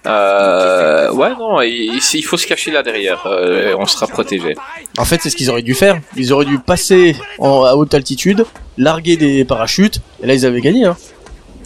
[0.05, 4.55] Euh, ouais, non, il, il faut se cacher là derrière, euh, on sera protégé.
[4.99, 5.99] En fait, c'est ce qu'ils auraient dû faire.
[6.15, 8.45] Ils auraient dû passer en, à haute altitude,
[8.77, 10.95] larguer des parachutes, et là, ils avaient gagné, hein.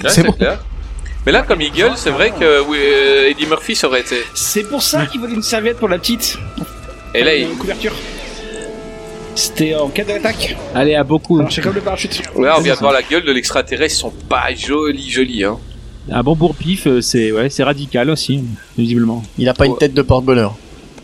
[0.03, 0.31] Ouais, C'est bon.
[0.31, 0.59] clair.
[1.25, 2.77] Mais là, comme il gueule, c'est vrai que oui,
[3.29, 4.23] Eddie Murphy ça aurait été.
[4.33, 6.37] C'est pour ça qu'il voulait une serviette pour la petite.
[7.13, 7.57] Et là, Une il...
[7.57, 7.91] couverture.
[9.37, 10.55] C'était en cas d'attaque.
[10.73, 11.39] Allez, à beaucoup.
[11.51, 12.23] C'est comme le parachute.
[12.35, 15.59] Ouais, on vient de voir la gueule de l'extraterrestre, ils sont pas jolis, jolis, hein.
[16.09, 18.43] Un bon bourre-pif, euh, c'est ouais, c'est radical aussi,
[18.77, 19.21] visiblement.
[19.37, 20.55] Il a pas une tête de porte-bonheur.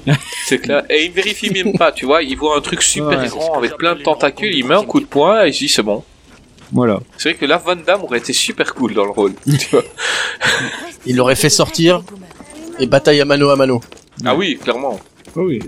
[0.46, 0.84] C'est clair.
[0.90, 3.28] Et il vérifie même pas, tu vois, il voit un truc super Ouais.
[3.28, 5.70] grand avec plein de tentacules, il met un coup de poing et il se dit
[5.70, 6.04] c'est bon.
[6.74, 7.00] Voilà.
[7.18, 9.84] C'est vrai que là, Van Damme aurait été super cool dans le rôle, tu vois.
[11.06, 12.02] Il l'aurait fait sortir,
[12.80, 13.80] et bataille à mano à mano.
[14.26, 15.00] Ah oui, clairement.
[15.36, 15.60] oui.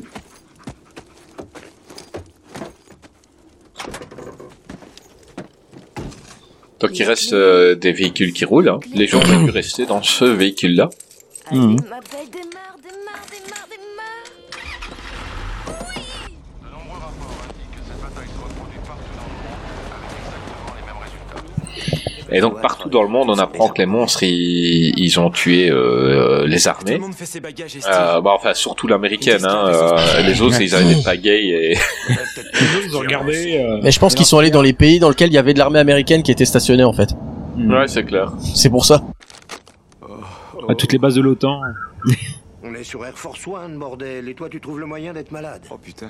[6.85, 8.69] Donc il reste euh, des véhicules qui roulent.
[8.69, 8.79] Hein.
[8.93, 10.91] Les gens auraient pu rester dans ce véhicule-là.
[11.51, 11.77] Hmm.
[22.31, 25.69] Et donc partout dans le monde, on apprend que les monstres, ils, ils ont tué
[25.69, 26.99] euh, les armées.
[27.87, 29.45] Euh, bah, enfin, surtout l'américaine.
[29.45, 31.77] Hein, euh, les autres, ils avaient des pagayes et...
[32.87, 33.57] Ils ont regardé.
[33.57, 35.53] euh, Mais je pense qu'ils sont allés dans les pays dans lesquels il y avait
[35.53, 37.09] de l'armée américaine qui était stationnée en fait.
[37.57, 38.31] Ouais, c'est clair.
[38.55, 39.03] C'est pour ça.
[40.67, 41.61] À toutes les bases de l'OTAN.
[42.63, 45.61] On est sur Air Force One, bordel, et toi tu trouves le moyen d'être malade?
[45.69, 46.07] Oh putain.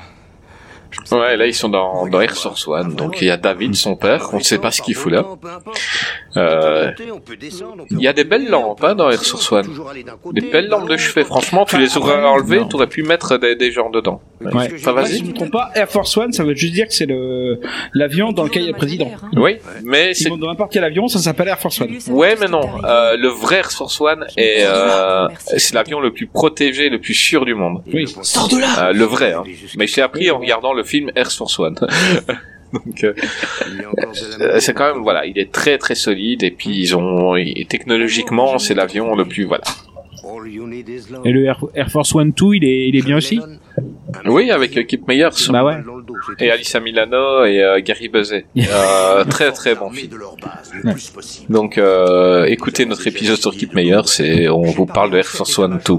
[1.11, 2.95] Ouais, là ils sont dans, dans Air Source One.
[2.95, 5.25] Donc il y a David, son père, on ne sait pas ce qu'il fout là.
[6.37, 6.91] Euh,
[7.91, 9.67] Il y a des belles lampes hein, dans Air Source One.
[10.31, 11.23] Des belles lampes de chevet.
[11.23, 14.21] Franchement, tu les aurais enlevées, tu aurais pu mettre des, des gens dedans.
[14.41, 14.69] Ouais.
[14.75, 15.13] Enfin, vas-y.
[15.13, 17.59] Si je me trompe pas, Air Force One, ça veut juste dire que c'est le
[17.93, 19.11] l'avion dans lequel il y a le président.
[19.35, 21.97] Oui, mais c'est dans n'importe quel avion, ça s'appelle Air Force One.
[22.09, 22.69] Ouais, mais non.
[22.83, 27.13] Euh, le vrai Air Force One est, euh, c'est l'avion le plus protégé, le plus
[27.13, 27.81] sûr du monde.
[27.93, 28.13] Oui.
[28.21, 29.33] Sors de là le vrai.
[29.33, 29.43] Hein.
[29.77, 31.75] Mais je l'ai appris en regardant le film Air Force One.
[32.73, 33.13] Donc, euh,
[34.41, 37.65] euh, c'est quand même voilà, il est très très solide et puis ils ont et
[37.69, 39.63] technologiquement c'est l'avion le plus voilà.
[41.23, 43.39] Et le Air, Air Force One 2, il est, il est bien aussi
[44.25, 45.29] Oui, avec euh, Kip Meyers.
[45.49, 45.77] Bah ouais.
[46.39, 48.45] Et Alissa Milano et euh, Gary Buzet.
[48.75, 50.11] Euh, très très bon film.
[51.49, 55.57] Donc euh, écoutez notre épisode sur Kip Meyers et on vous parle de Air Force
[55.59, 55.93] One 2.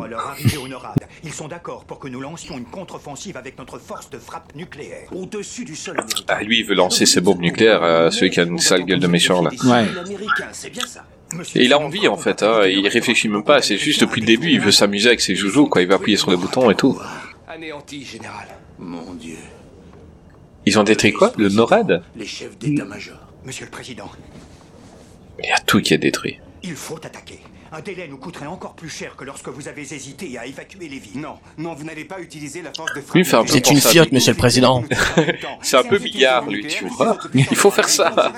[1.26, 5.09] Ils sont d'accord pour que nous lancions une contre-offensive avec notre force de frappe nucléaire
[5.12, 6.24] au-dessus du sol américain.
[6.28, 9.01] Ah, lui, il veut lancer ses bombes nucléaires, euh, celui qui a une sale gueule
[9.01, 9.51] de méchant là.
[9.64, 9.86] Ouais.
[10.52, 10.70] C'est.
[11.56, 14.26] Et il a envie en fait, hein, il réfléchit même pas, c'est juste depuis le
[14.28, 16.76] début, il veut s'amuser avec ses joujoux, quoi, il va appuyer sur les boutons et
[16.76, 16.97] tout.
[17.48, 18.47] Anéanti, général.
[18.78, 19.38] Mon Dieu.
[20.66, 23.18] Ils ont détruit quoi Le NORAD Les chefs d'état-major.
[23.44, 24.10] Monsieur le Président,
[25.38, 26.40] Il y a tout qui est détruit.
[26.62, 27.38] il faut attaquer.
[27.72, 30.98] Un délai nous coûterait encore plus cher que lorsque vous avez hésité à évacuer les
[31.01, 31.20] villes.
[31.20, 33.16] Non, non, vous n'allez pas utiliser la force de frappe.
[33.34, 34.84] Un peu C'est une fiotte, monsieur le président.
[35.62, 37.18] C'est un peu billard, lui, tu vois.
[37.34, 38.32] Il faut faire ça.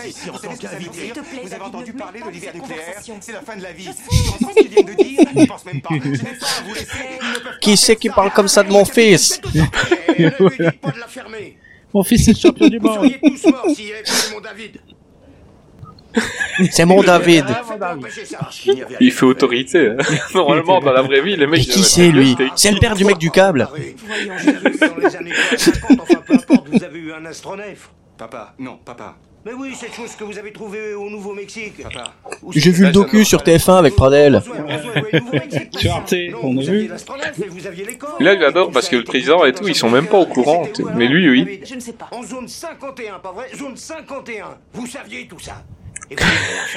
[1.43, 3.91] Vous avez entendu parler de l'hiver nucléaire C'est la fin de la vie.
[7.61, 11.58] Qui c'est qui parle comme ça de mon fils pas de la fermer.
[11.95, 12.97] Mon fils est champion du Vous monde.
[12.97, 14.81] seriez tous morts s'il avait mon David.
[16.71, 17.45] C'est mon David.
[19.01, 19.89] Il fait autorité.
[19.91, 19.97] hein.
[20.35, 21.61] Normalement, dans la vraie vie, les mecs...
[21.61, 23.69] Mais qui c'est lui C'est le père du mec du câble.
[24.07, 24.35] Voyons,
[24.81, 27.91] dans les années 50, enfin peu importe, vous avez eu un astronef.
[28.17, 29.17] Papa, non, papa.
[29.49, 31.83] Mais oui, cette chose que vous avez trouvée au Nouveau-Mexique.
[32.55, 34.43] J'ai vu le docu sur TF1 avec Pradel.
[35.79, 36.91] Sur Arte, on a vu.
[38.21, 40.69] Là, il adore parce que le président et tout, ils sont même pas au courant.
[40.97, 41.61] Mais lui, oui.
[41.65, 42.09] Je ne sais pas.
[42.13, 43.47] En zone 51, pas vrai?
[43.57, 44.59] Zone 51.
[44.75, 45.65] Vous saviez tout ça.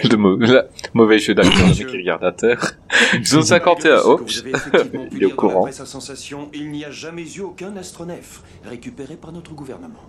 [0.04, 2.78] La- mauvais jeu d'acteur, le qui regarde à terre.
[3.24, 4.40] Zone 51, Ce que vous oups.
[4.40, 5.66] avez effectivement pu Il est au courant.
[5.66, 10.00] à sensation, il n'y a jamais eu aucun astronef récupéré par notre gouvernement.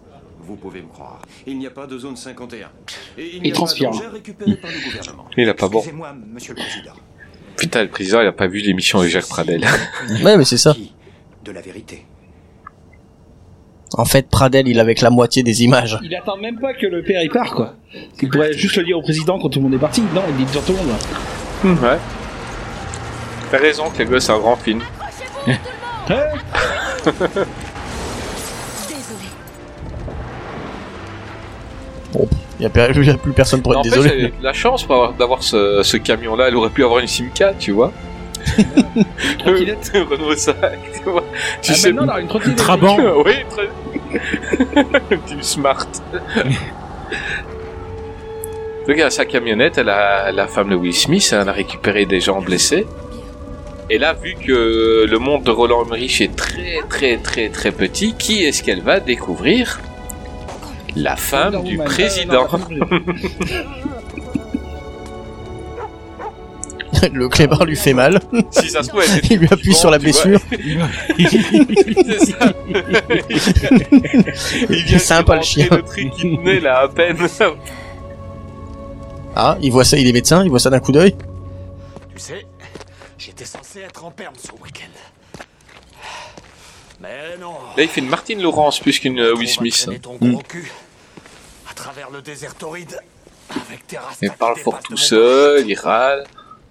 [0.43, 1.20] Vous pouvez me croire.
[1.47, 2.69] Il n'y a pas de zone 51.
[3.16, 3.90] Et il Il transpire.
[3.90, 5.24] pas d'objet récupéré par le gouvernement.
[5.36, 5.78] Il a pas bon.
[5.78, 6.93] Excusez-moi, monsieur le Président.
[7.56, 9.64] Putain, le président, il a pas vu l'émission de Jacques Pradel.
[10.24, 10.74] Ouais, mais c'est ça.
[11.44, 12.05] De la vérité.
[13.94, 15.98] En fait, Pradel, il avait que la moitié des images.
[16.02, 17.74] Il attend même pas que le père il part quoi.
[18.23, 20.01] Il pourrait juste le dire au président quand tout le monde est parti.
[20.14, 20.78] Non, il dit devant tout le
[21.73, 21.78] monde.
[21.82, 21.98] ouais.
[23.51, 24.81] T'as raison que les gosses, c'est un grand film.
[32.12, 32.28] Bon,
[32.60, 32.70] il y, a
[33.16, 34.10] plus personne pour être désolé.
[34.14, 34.86] elle la chance
[35.18, 36.48] d'avoir ce, ce camion-là.
[36.48, 37.93] Elle aurait pu avoir une Simca, tu vois.
[39.47, 40.55] Renault 5,
[41.02, 41.24] tu vois.
[41.62, 41.93] Tu Ah, sais.
[41.93, 42.97] maintenant, une trottinette Trabant.
[43.24, 43.68] oui, très.
[45.10, 45.86] Une petite Smart.
[48.89, 52.40] Regarde, sa camionnette, elle a la femme de Will Smith, elle a récupéré des gens
[52.43, 52.86] blessés.
[53.90, 58.14] Et là, vu que le monde de Roland Emmerich est très très très très petit,
[58.18, 59.80] qui est-ce qu'elle va découvrir?
[60.97, 62.47] La femme du président.
[67.12, 68.20] le clébard lui fait mal.
[68.51, 70.40] Si ça se trouve, elle était il lui appuie sur la blessure.
[71.16, 72.52] C'est ça.
[74.70, 75.69] Il vient Sympa, le chien.
[75.70, 77.19] Le truc qui tenait là à peine.
[79.35, 81.16] Ah, il voit ça, il est médecin, il voit ça d'un coup d'œil.
[82.14, 82.47] Tu sais,
[83.16, 84.90] j'étais censé être en perme ce week-end.
[87.03, 87.55] Mais non.
[87.77, 89.89] Là, il fait une Martine Laurence plus qu'une euh, Will Smith.
[90.20, 90.70] Gros cul
[91.69, 93.01] à travers le désert torride
[93.51, 96.24] avec tes Il parle fort tout seul, il râle.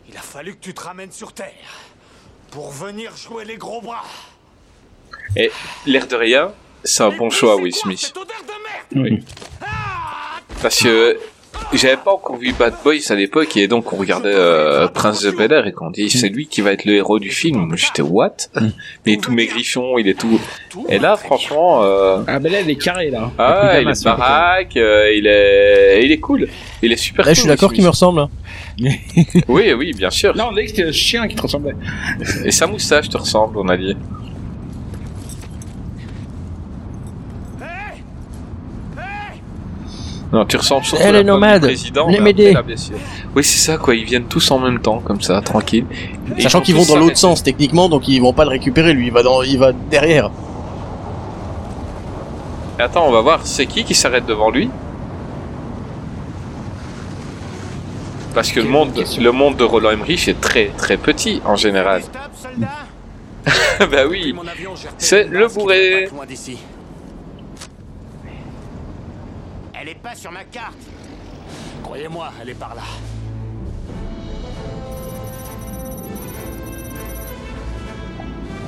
[0.07, 1.47] Il a fallu que tu te ramènes sur Terre
[2.51, 4.05] pour venir jouer les gros bras.
[5.35, 5.51] Et
[5.85, 6.53] l'air de rien,
[6.83, 8.13] c'est un bon choix, Will Smith.
[8.95, 9.23] Oui.
[10.61, 11.19] Parce que
[11.73, 15.31] j'avais pas encore vu Bad Boys à l'époque et donc on regardait euh, Prince de
[15.31, 17.75] Bel Air et qu'on dit c'est lui qui va être le héros du film.
[17.75, 18.35] J'étais what?
[19.05, 20.39] Mais tout maigrichon, il est tout.
[20.89, 21.83] Et là, franchement.
[21.83, 22.19] Euh...
[22.27, 23.31] Ah, ben là, il est carré, là.
[23.37, 26.47] Ah, il est baraque, euh, il est, il est cool,
[26.81, 27.25] il est super.
[27.25, 28.19] Là, je suis cool, d'accord qu'il me ressemble.
[28.21, 28.29] hein.
[29.47, 30.35] Oui, oui, bien sûr.
[30.35, 31.75] Non, on dit que c'était le chien qui te ressemblait.
[32.45, 33.95] Et sa moustache te ressemble, on a dit.
[40.31, 42.07] Non, tu ressembles surtout femme du nomades, président.
[42.07, 43.95] Oui, c'est ça, quoi.
[43.95, 45.85] Ils viennent tous en même temps, comme ça, tranquille.
[46.37, 48.93] Et Sachant ils qu'ils vont dans l'autre sens techniquement, donc ils vont pas le récupérer.
[48.93, 50.31] Lui, il va dans, il va derrière.
[52.79, 54.69] Attends, on va voir, c'est qui qui s'arrête devant lui?
[58.33, 62.01] Parce que le monde, le monde de Roland Emmerich est très très petit en général.
[63.79, 64.33] bah oui,
[64.97, 66.07] c'est le bourré.
[66.07, 66.57] Loin d'ici.
[69.73, 70.77] Elle est pas sur ma carte.
[71.83, 72.81] Croyez-moi, elle est par là.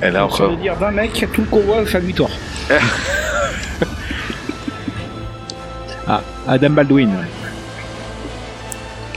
[0.02, 0.56] Et là Ça veut encore.
[0.56, 2.30] dire 20 mecs, tout le convoi fait victoire.
[6.06, 7.08] Ah, Adam Baldwin.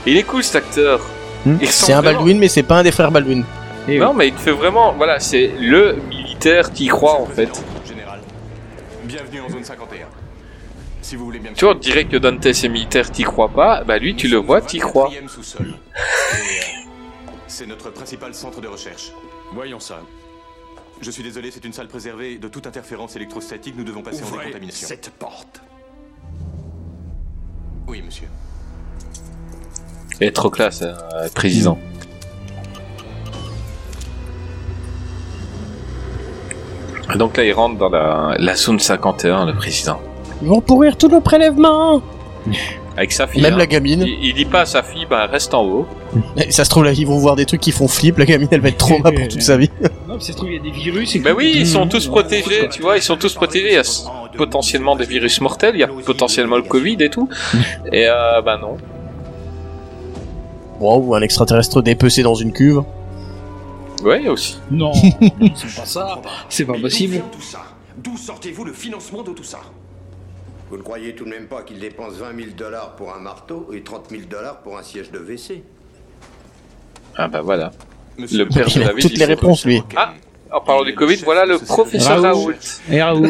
[0.06, 1.00] Il est cool cet acteur.
[1.44, 3.44] Ressemble C'est un vraiment- Baldwin, mais c'est pas un des frères Baldwin.
[3.86, 4.94] Non, mais il te fait vraiment.
[4.94, 7.62] Voilà, c'est le militaire qui y croit en fait.
[7.86, 8.20] Général.
[9.04, 10.06] Bienvenue en zone 51.
[11.08, 13.82] Si vous voulez bien Tu vois, on dirait que Dante c'est militaire, t'y crois pas.
[13.82, 15.08] Bah lui, tu le vois, t'y crois.
[15.14, 15.22] Et, euh,
[17.46, 19.12] C'est notre principal centre de recherche.
[19.54, 20.00] Voyons ça.
[21.00, 23.74] Je suis désolé, c'est une salle préservée de toute interférence électrostatique.
[23.74, 24.86] Nous devons passer en Ouvrez décontamination.
[24.86, 25.62] cette porte.
[27.86, 28.28] Oui, monsieur.
[30.20, 31.78] Est trop classe, euh, président.
[37.14, 40.02] Et Donc là, il rentre dans la, la zone 51, le président.
[40.42, 42.02] Ils vont pourrir tous nos prélèvements.
[42.96, 43.42] Avec sa fille.
[43.42, 43.58] Même hein.
[43.58, 44.02] la gamine.
[44.06, 45.86] Il, il dit pas à sa fille, bah reste en haut.
[46.36, 48.18] Et ça se trouve là, ils vont voir des trucs qui font flip.
[48.18, 49.70] La gamine, elle va être trauma pour toute sa vie.
[50.08, 51.14] Non, mais ça se trouve, il y a des virus.
[51.14, 51.88] Et Bah oui, ils sont Mmh.
[51.90, 53.68] tous protégés, tu vois, ils sont tous protégés.
[53.68, 53.82] Il y a
[54.36, 57.28] potentiellement des virus mortels, il y a potentiellement le Covid et tout.
[57.92, 58.78] Et euh, bah non.
[60.80, 62.82] Bon, ou un extraterrestre dépecé dans une cuve.
[64.02, 64.58] Ouais, aussi.
[64.70, 64.92] Non,
[65.54, 66.20] c'est pas ça.
[66.48, 67.20] C'est pas possible.
[68.02, 69.58] D'où sortez-vous le financement de tout ça?
[70.70, 73.70] Vous ne croyez tout de même pas qu'il dépense 20 000 dollars pour un marteau
[73.72, 75.62] et 30 000 dollars pour un siège de WC
[77.16, 77.72] Ah bah voilà.
[78.18, 79.02] Monsieur le père de a David.
[79.02, 79.82] toutes les réponses, lui.
[79.96, 80.12] Ah,
[80.50, 82.52] en parlant du Covid, voilà le professeur Raoult.
[82.90, 83.28] Et Raoult.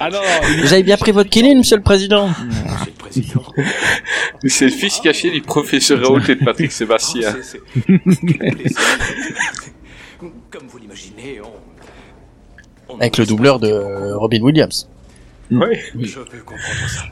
[0.00, 2.30] ah il- Vous avez bien pris votre killing, monsieur le président
[4.46, 7.32] C'est le fils caché du professeur Raoult et de Patrick Sébastien.
[10.50, 11.52] Comme vous l'imaginez, on...
[13.00, 14.88] Avec le doubleur de Robin Williams.
[15.50, 15.82] Ouais.
[16.00, 17.02] Je peux comprendre ça.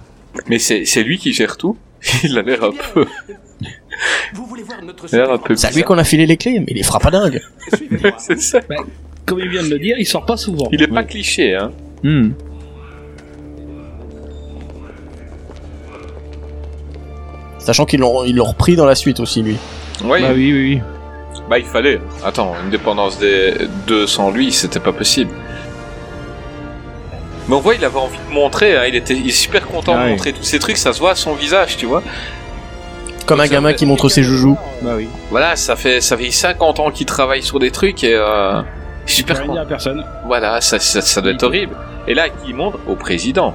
[0.48, 1.76] Mais c'est c'est lui qui gère tout.
[2.24, 3.06] Il a l'air un peu.
[4.34, 6.26] Vous voulez voir notre Il a l'air un peu C'est à lui qu'on a filé
[6.26, 7.40] les clés, mais il les fera pas dingue.
[7.74, 8.12] Suivez-moi.
[8.18, 8.60] C'est ça.
[8.68, 8.76] bah,
[9.26, 10.68] comme il vient de le dire, il sort pas souvent.
[10.72, 11.72] Il est pas cliché, hein.
[12.02, 12.30] Hmm.
[17.58, 19.56] Sachant qu'ils l'ont ils l'ont repris dans la suite aussi, lui.
[20.02, 20.22] Ouais.
[20.22, 20.80] Bah oui, oui, oui.
[21.48, 22.00] Bah il fallait.
[22.24, 23.52] Attends, une dépendance des
[23.86, 25.30] deux sans lui, c'était pas possible.
[27.50, 28.76] Mais on voit, il avait envie de montrer.
[28.76, 30.10] hein, Il était, il est super content Ah de oui.
[30.12, 30.76] montrer tous ces trucs.
[30.76, 32.00] Ça se voit à son visage, tu vois.
[33.26, 34.56] Comme un gamin fait- qui montre ses joujoux.
[34.82, 35.08] Bah oui.
[35.30, 38.62] Voilà, ça fait ça fait 50 ans qu'il travaille sur des trucs et euh,
[39.04, 39.60] Je super content.
[39.60, 40.04] à personne.
[40.26, 41.74] Voilà, ça, ça, ça doit être horrible.
[42.06, 43.52] Et là, il montre au président.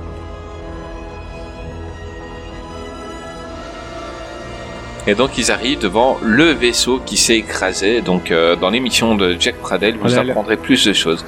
[5.08, 8.02] Et donc ils arrivent devant le vaisseau qui s'est écrasé.
[8.02, 11.24] Donc euh, dans l'émission de Jack Pradel, vous Voilà, apprendrez plus de choses.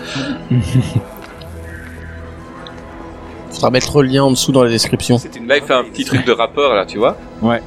[3.57, 5.19] Faudra mettre le lien en dessous dans la description.
[5.47, 7.17] Là, il fait un petit truc de rappeur, là, tu vois.
[7.41, 7.59] Ouais.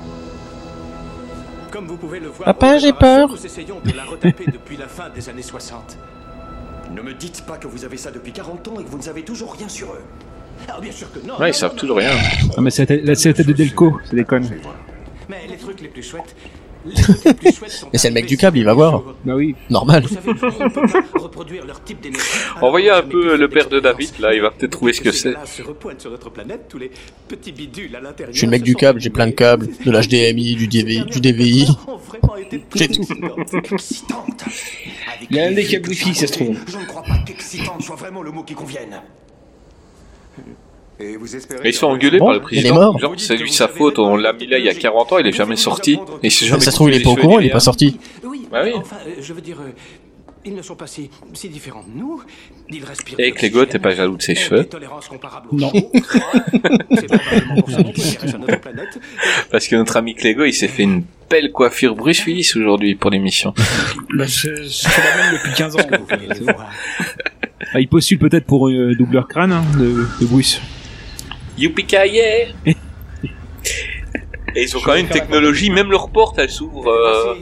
[1.72, 3.28] Comme vous pouvez le voir, Papa, j'ai peur.
[3.28, 5.98] nous essayons de la retaper depuis la fin des années 60.
[6.94, 9.02] Ne me dites pas que vous avez ça depuis 40 ans et que vous ne
[9.02, 10.02] savez toujours rien sur eux.
[10.68, 11.36] Alors bien sûr que non.
[11.40, 12.10] Ouais, ils savent toujours rien.
[12.56, 14.48] Ah, mais c'est la tête- c'est de Delco, c'est déconne.
[15.28, 16.36] Mais les trucs les plus chouettes.
[16.84, 19.02] Mais c'est le mec du câble, il va voir.
[19.24, 19.54] Bah oui.
[19.68, 20.04] Normal.
[22.60, 25.34] Envoyez un peu le père de David, là, il va peut-être trouver ce que ces
[25.46, 25.62] c'est.
[28.30, 31.20] Je suis le mec du câble, j'ai plein de câbles, de l'HDMI, du DVI, du
[31.20, 31.66] DVI.
[32.74, 33.06] J'ai tout.
[35.30, 36.56] Il y a un des câbles Wi-Fi, ça se trouve.
[36.66, 39.00] Je ne crois pas qu'excitante soit vraiment le mot qui convienne.
[41.00, 41.60] Et vous espérez.
[41.64, 42.74] Mais ils sont engueulés Bon, par le il est président.
[42.74, 42.98] mort.
[42.98, 45.26] Genre, c'est lui sa faute, on l'a mis là il y a 40 ans, il
[45.26, 45.98] est jamais sorti.
[46.22, 47.98] Et c'est jamais Ça se trouve, il est pas au courant, il est pas sorti.
[48.24, 48.72] Oui, Bah oui.
[48.76, 49.70] enfin, euh, je veux dire, euh,
[50.44, 52.22] Ils ne sont pas si, si différents de nous.
[52.70, 53.18] Ils respirent.
[53.18, 54.66] Et Clégo, t'es pas jaloux de ses cheveux
[55.52, 55.72] Non.
[59.50, 63.10] Parce que notre ami Clégo, il s'est fait une belle coiffure Bruce Willis aujourd'hui pour
[63.10, 63.52] l'émission.
[64.16, 65.78] Bah, c'est la même depuis 15 ans.
[66.34, 66.52] C'est bon.
[67.72, 70.60] Ah, il postule peut-être pour euh, doubleur crâne hein, de, de Bruce.
[71.60, 71.86] Yippee
[74.56, 76.88] Et ils ont quand même une technologie, même leur porte, elle s'ouvre.
[76.88, 77.34] euh,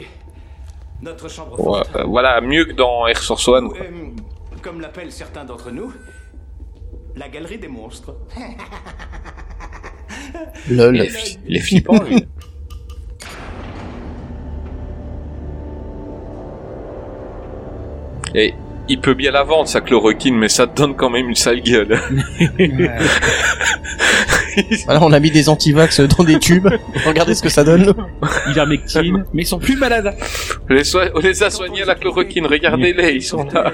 [1.03, 3.69] Notre chambre ouais, euh, voilà, mieux que dans Air Source One.
[3.71, 3.79] quoi.
[3.81, 4.11] Euh,
[4.61, 5.93] comme l'appellent certains d'entre nous,
[7.17, 8.15] la galerie des monstres.
[10.71, 10.97] Lol.
[10.97, 12.27] Il est, fi- il est flippant, lui.
[18.35, 18.55] Et
[18.89, 21.61] il peut bien la vendre, sa chloroquine, mais ça te donne quand même une sale
[21.61, 21.99] gueule.
[24.87, 26.67] Voilà, on a mis des antivax dans des tubes.
[27.07, 27.95] Regardez ce que ça donne.
[28.49, 29.25] Ivermectine.
[29.33, 30.17] Mais ils sont plus malades.
[30.69, 33.71] On les, soi- on les a soignés à la chloroquine, regardez-les, ils sont là.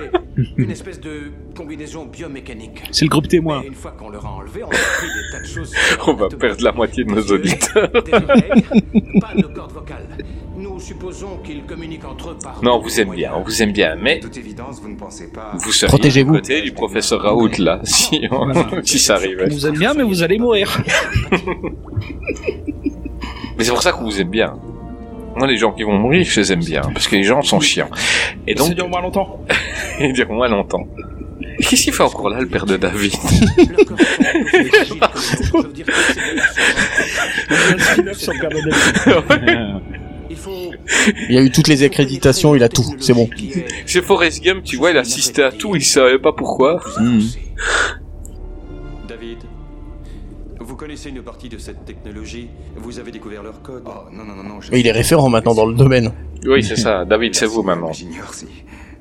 [0.59, 2.83] Une espèce de combinaison biomécanique.
[2.91, 3.63] C'est le groupe témoin.
[3.63, 5.73] Et une fois qu'on leur a enlevé, on a appris des tas de choses.
[6.07, 7.89] On va perdre la moitié de nos auditeurs.
[8.05, 8.65] Des oreilles,
[9.21, 10.07] pas de cordes vocales.
[10.85, 12.63] Nous supposons qu'ils communiquent entre eux par.
[12.63, 15.31] Non, on vous aime bien, on vous aime bien, mais toute évidence, vous ne pensez
[15.33, 15.53] pas.
[15.55, 16.35] vous seriez Protégez-vous.
[16.35, 18.53] du côté du professeur Raoult, là, si, on-
[18.85, 19.47] si ça arrivait.
[19.51, 20.79] On vous aime bien, mais vous allez mourir.
[23.57, 24.59] Mais c'est pour ça qu'on vous aime bien.
[25.37, 27.61] Moi, les gens qui vont mourir, je les aime bien, parce que les gens sont
[27.61, 27.89] chiants.
[28.47, 29.41] Et donc, Ça dure moins longtemps.
[30.01, 30.87] ils diront moins longtemps.
[31.61, 33.15] Qu'est-ce qu'il fait encore là, le père de David
[41.29, 42.85] Il y a eu toutes les accréditations, il a tout.
[43.01, 43.29] C'est bon.
[43.87, 46.81] Chez Forrest Gump, tu vois, il assistait à tout, il savait pas pourquoi.
[49.09, 49.39] David,
[50.61, 52.49] vous connaissez une partie de cette technologie?
[52.77, 53.83] Vous avez découvert leur code?
[53.87, 54.59] Oh, non, non, non, non.
[54.73, 56.13] Mais il est référent maintenant dans le domaine.
[56.47, 57.05] Oui, c'est ça.
[57.05, 57.93] David, c'est vous maintenant.
[57.93, 58.47] J'ignore si,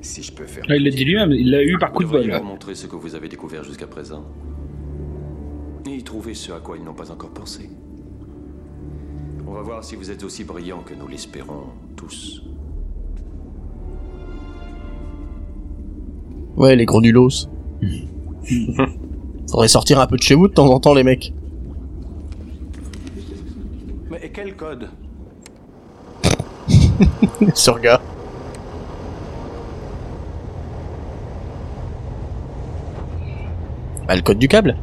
[0.00, 0.64] si je peux faire.
[0.68, 2.26] Ah, il l'a dit lui-même, il l'a eu par coup de bol.
[2.26, 4.24] leur montrer ce que vous avez découvert jusqu'à présent.
[5.86, 7.68] Et y trouver ce à quoi ils n'ont pas encore pensé.
[9.46, 11.64] On va voir si vous êtes aussi brillant que nous l'espérons
[11.96, 12.42] tous.
[16.56, 17.48] Ouais, les gros nulos.
[19.50, 21.34] Faudrait sortir un peu de chez vous de temps en temps, les mecs.
[24.10, 24.88] Mais quel code
[27.54, 28.00] Ce regard.
[34.06, 34.76] Bah, le code du câble?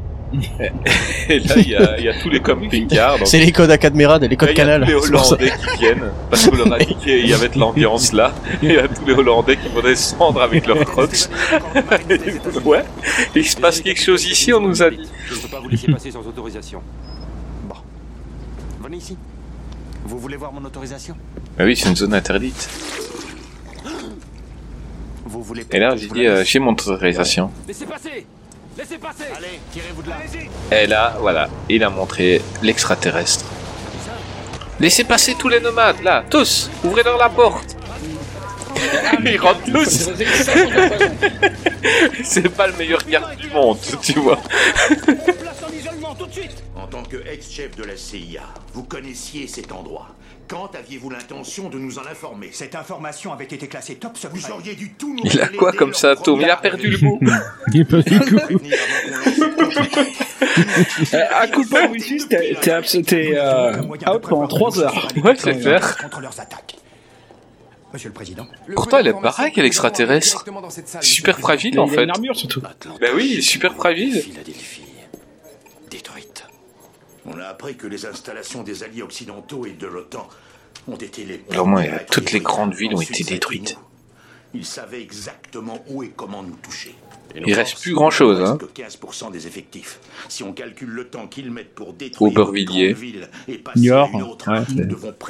[1.29, 3.17] Et là, il y a, il y a tous les camping-cars.
[3.19, 4.81] donc- C'est les codes Acadmirad et les Là, codes il y a Canal.
[4.81, 4.95] tous les.
[5.19, 8.33] Hollandais qui viennent, parce qu'on leur a dit qu'il y avait de l'ambiance là.
[8.63, 11.09] Il y a tous les Hollandais qui vont descendre avec leurs crocs.
[12.65, 12.83] ouais,
[13.35, 15.07] il se passe quelque chose ici, on nous a dit.
[15.27, 16.81] Je ne peux pas vous laisser passer sans autorisation.
[17.67, 17.75] Bon.
[18.83, 19.17] Venez ici.
[20.05, 21.15] Vous voulez voir mon autorisation?
[21.59, 22.69] Ah oui, c'est une zone interdite.
[25.25, 27.51] Vous voulez Et là, j'ai dit, euh, j'ai mon autorisation.
[27.67, 28.25] Laissez passer
[28.77, 29.25] Laissez passer.
[29.35, 30.17] Allez, tirez-vous de là.
[30.71, 33.45] Et là, voilà, il a montré l'extraterrestre.
[34.79, 37.75] Laissez passer tous les nomades, là, tous Ouvrez-leur la porte.
[39.25, 40.09] Ils rentrent tous.
[42.23, 44.39] C'est pas le meilleur garde du monde, tu vois.
[46.75, 48.41] En tant que ex-chef de la CIA,
[48.73, 50.07] vous connaissiez cet endroit.
[50.51, 52.49] Quand aviez-vous l'intention de nous en informer?
[52.51, 54.37] Cette information avait été classée top secret.
[54.37, 56.97] Vous auriez dû tout nous Il a quoi comme ça, Tom Il a perdu le
[56.97, 57.19] bout
[57.73, 58.59] Il peut du coup.
[61.13, 65.07] Euh, à couper au wifi, t'es t'es euh, out pendant 3 heures.
[65.23, 65.97] Ouais, c'est clair.
[65.97, 66.75] Contre leurs attaques.
[67.93, 68.45] Monsieur le Président.
[68.75, 70.43] Pourtant, elle est baraque, l'extraterrestre.
[70.99, 72.03] Super fragile, en Il a fait.
[72.03, 72.61] une armure surtout.
[72.99, 74.21] Ben oui, super fragile.
[74.45, 74.80] détruite.
[77.25, 80.27] On a appris que les installations des alliés occidentaux et de l'OTAN
[80.87, 83.77] ont été les être toutes les grandes villes ont été détruites.
[84.53, 86.95] Ils savaient exactement où et comment nous toucher.
[87.35, 88.57] Il reste plus grand-chose, ne hein.
[88.59, 89.99] restent que 15% des effectifs.
[90.27, 92.95] Si on calcule le temps qu'ils mettent pour détruire Aubervilliers.
[93.47, 94.09] une Niort.
[94.13, 94.59] une Ouais,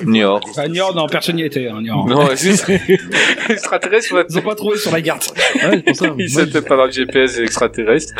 [0.06, 0.42] nous Niort.
[0.58, 1.68] Ah, Niort, non, personne n'y était.
[1.68, 2.08] Hein, Niort.
[2.08, 2.28] Non.
[3.50, 4.26] L'extraterrestre, ouais.
[4.30, 5.34] Ils ont pas trouvé sur la carte.
[5.62, 6.06] Ouais, c'est pour ça.
[6.18, 8.14] Il Moi, s'était pas dans le GPS des extraterrestres.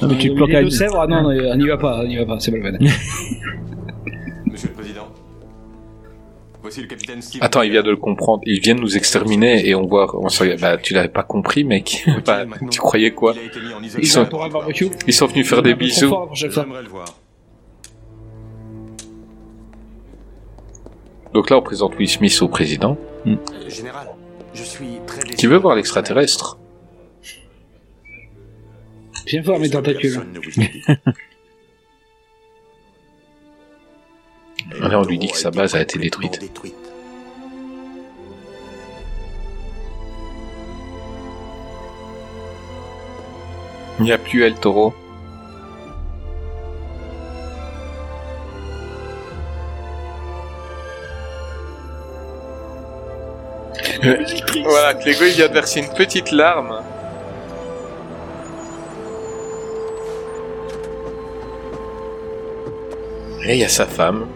[0.00, 2.06] Non, mais tu te planques à Deux-Sèvres, ah non, non, on n'y va pas, on
[2.06, 2.78] n'y va pas, c'est pas le peine.
[4.46, 5.08] Monsieur le Président,
[6.64, 7.42] voici le capitaine Steve.
[7.44, 8.42] Attends, il vient de le comprendre.
[8.46, 10.18] Il vient de nous exterminer et on voit.
[10.18, 10.58] On se...
[10.58, 12.04] Bah, tu l'avais pas compris, mec.
[12.26, 13.34] Bah, tu croyais quoi
[13.98, 14.26] Ils sont,
[15.06, 16.10] ils venus faire des bisous.
[21.34, 22.96] Donc là, on présente Will Smith au président.
[23.26, 23.36] Euh,
[23.68, 24.08] Général,
[24.54, 25.36] je suis très déçu.
[25.36, 26.58] Qui veut voir l'extraterrestre?
[29.26, 30.20] Viens voir mes tentacules.
[34.80, 36.40] Là, on lui dit que sa base a été détruite.
[43.98, 44.92] Il n'y a plus El Toro.
[54.04, 54.16] Euh,
[54.64, 56.82] voilà, Clégo il vient de verser une petite larme.
[63.46, 64.26] Et il y a sa femme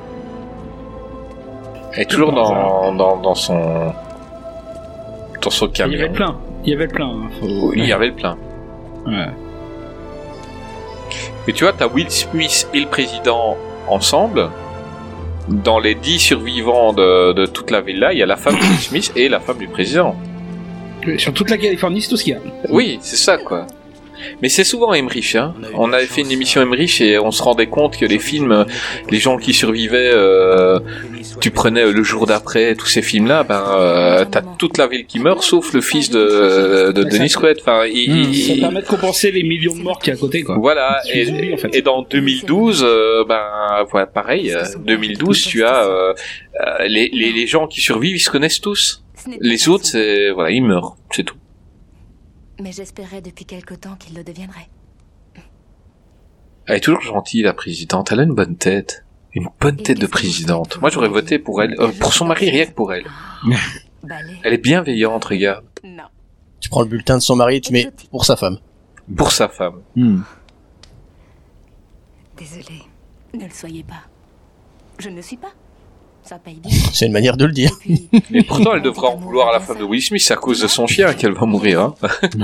[1.94, 3.92] elle est toujours dans, dans, dans son.
[5.42, 5.98] dans son Il y camion.
[5.98, 6.36] avait le plein.
[6.64, 7.08] Il y avait le plein.
[7.08, 8.36] hein, faut- Il y avait le plein.
[9.06, 9.26] Ouais.
[11.46, 13.56] Mais tu vois, t'as Will Smith et le président
[13.88, 14.50] ensemble.
[15.48, 18.60] Dans les dix survivants de, de toute la villa, il y a la femme de
[18.60, 20.14] Will Smith et la femme du président.
[21.16, 22.40] Sur toute la Californie, c'est tout ce qu'il y a.
[22.68, 23.66] Oui, c'est ça, quoi.
[24.42, 25.54] Mais c'est souvent Emmerich, hein.
[25.74, 28.64] On avait fait une émission Emmerich et on se rendait compte que les films, euh,
[29.10, 30.78] les gens qui survivaient, euh,
[31.40, 35.06] tu prenais euh, le jour d'après, tous ces films-là, ben, euh, t'as toute la ville
[35.06, 37.58] qui meurt, sauf le fils de, de Denis Quaid.
[37.60, 40.20] Enfin, il- Ça il- permet de compenser les millions de morts qu'il y a à
[40.20, 40.56] côté, quoi.
[40.58, 41.74] Voilà, et, en fait.
[41.74, 43.42] et dans 2012, euh, ben
[43.90, 46.12] voilà, pareil, euh, 2012, tu as euh,
[46.60, 49.02] euh, les, les, les gens qui survivent, ils se connaissent tous.
[49.40, 51.36] Les autres, c'est voilà, ils meurent, c'est tout.
[52.60, 54.68] Mais j'espérais depuis quelque temps qu'il le deviendrait.
[56.66, 58.12] Elle est toujours gentille, la présidente.
[58.12, 60.78] Elle a une bonne tête, une bonne tête de présidente.
[60.80, 63.06] Moi, j'aurais voté pour elle, euh, pour son mari, rien que pour elle.
[64.44, 65.64] Elle est bienveillante, regarde,
[66.60, 68.58] Tu prends le bulletin de son mari et tu mets pour sa femme.
[69.16, 69.80] pour sa femme.
[72.36, 72.82] Désolée,
[73.34, 74.02] ne le soyez pas.
[74.98, 75.52] Je ne le suis pas.
[76.28, 76.70] Ça paye bien.
[76.92, 77.70] C'est une manière de le dire.
[78.30, 80.60] Mais pourtant, elle devrait en vouloir à la femme de Will Smith c'est à cause
[80.60, 81.80] de son chien qu'elle va mourir.
[81.80, 81.94] Hein.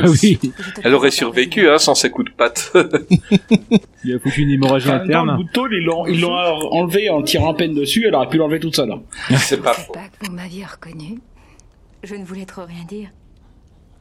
[0.06, 0.40] oui.
[0.82, 2.72] Elle aurait survécu hein, sans ses coups de patte.
[4.04, 5.48] Il a foutu une hémorragie Enfin, dans le interne.
[5.70, 8.74] ils l'ont, ils l'ont enlevé en tirant à peine dessus, elle aurait pu l'enlever toute
[8.74, 8.90] seule.
[9.36, 9.92] C'est pas faux.
[9.92, 11.18] Pas que vous m'aviez reconnu.
[12.02, 13.10] Je ne voulais trop rien dire.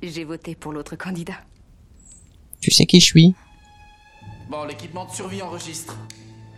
[0.02, 1.42] J'ai voté pour l'autre candidat.
[2.62, 3.36] Tu sais qui je suis?
[4.50, 5.98] Bon, l'équipement de survie enregistre.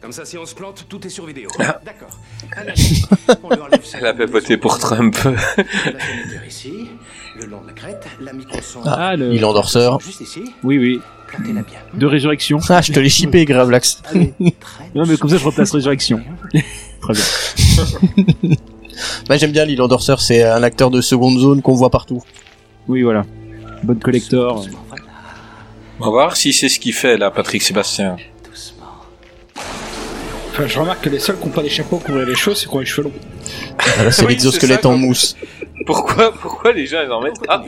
[0.06, 1.50] Comme ça, si on se plante, tout est sur vidéo.
[1.60, 1.80] Ah.
[1.84, 2.20] D'accord.
[2.56, 5.18] Elle avait voté pour Trump.
[5.24, 6.92] la ici,
[7.40, 8.82] le long de la crête, la micro-son.
[8.86, 10.00] Ah, le- Il endorseur.
[10.00, 10.44] Juste ici.
[10.62, 11.02] Oui, oui.
[11.26, 11.80] Plantez-la bien.
[11.96, 12.60] De résurrection.
[12.70, 14.04] Ah, je te l'ai chippé, Gravelax.
[14.94, 16.22] non, mais comme ça, je replace résurrection.
[17.02, 18.56] Très bien.
[19.28, 22.22] bah, j'aime bien l'île endorseur, c'est un acteur de seconde zone qu'on voit partout.
[22.88, 23.26] Oui, voilà.
[23.82, 24.68] Bonne collector.
[26.00, 28.18] On va voir si c'est ce qu'il fait là, Patrick Sébastien.
[30.58, 32.56] Enfin, je remarque que les seuls qui n'ont pas des chapeaux pour couvrir les cheveux,
[32.56, 33.14] c'est qui ont les cheveux longs.
[33.96, 35.36] Voilà, c'est Oui, l'exosquelette en mousse.
[35.86, 37.64] Pourquoi, pourquoi les gens ils en mettent Ah,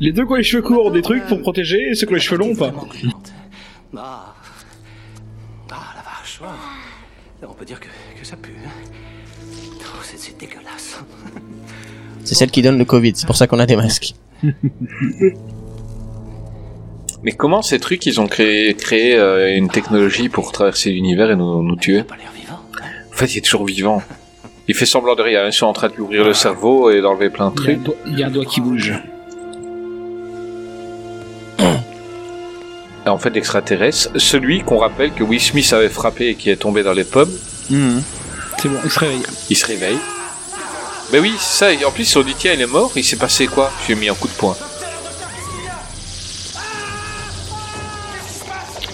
[0.00, 2.12] Les deux qui ont les cheveux courts ont des trucs pour protéger, et ceux qui
[2.12, 2.72] ont les cheveux longs, pas.
[3.96, 4.34] Ah.
[5.70, 6.40] Ah, la vache.
[6.42, 7.46] oh.
[7.48, 7.86] On peut dire que,
[8.18, 8.56] que ça pue.
[8.66, 8.70] hein.
[9.82, 10.98] Oh, c'est, c'est dégueulasse.
[12.24, 14.14] C'est celle qui donne le Covid, c'est pour ça qu'on a des masques.
[17.22, 21.36] mais comment ces trucs ils ont créé, créé euh, une technologie pour traverser l'univers et
[21.36, 22.02] nous, nous tuer
[23.12, 24.02] En fait, il est toujours vivant.
[24.68, 25.46] Il fait semblant de rien.
[25.46, 27.72] Ils sont en train de lui ouvrir le cerveau et d'enlever plein de Il y,
[27.72, 27.82] a un trucs.
[27.82, 28.94] doigt, il y a un doigt qui bouge.
[33.06, 36.56] Et en fait, l'extraterrestre, celui qu'on rappelle que Will Smith avait frappé et qui est
[36.56, 37.32] tombé dans les pommes,
[37.68, 39.22] C'est bon, il se réveille.
[39.48, 39.98] il se réveille.
[41.10, 41.72] Ben oui, c'est ça.
[41.72, 42.92] Et en plus, on dit tiens, il est mort.
[42.94, 43.70] Il s'est passé quoi?
[43.82, 44.56] Je lui ai mis un coup de poing.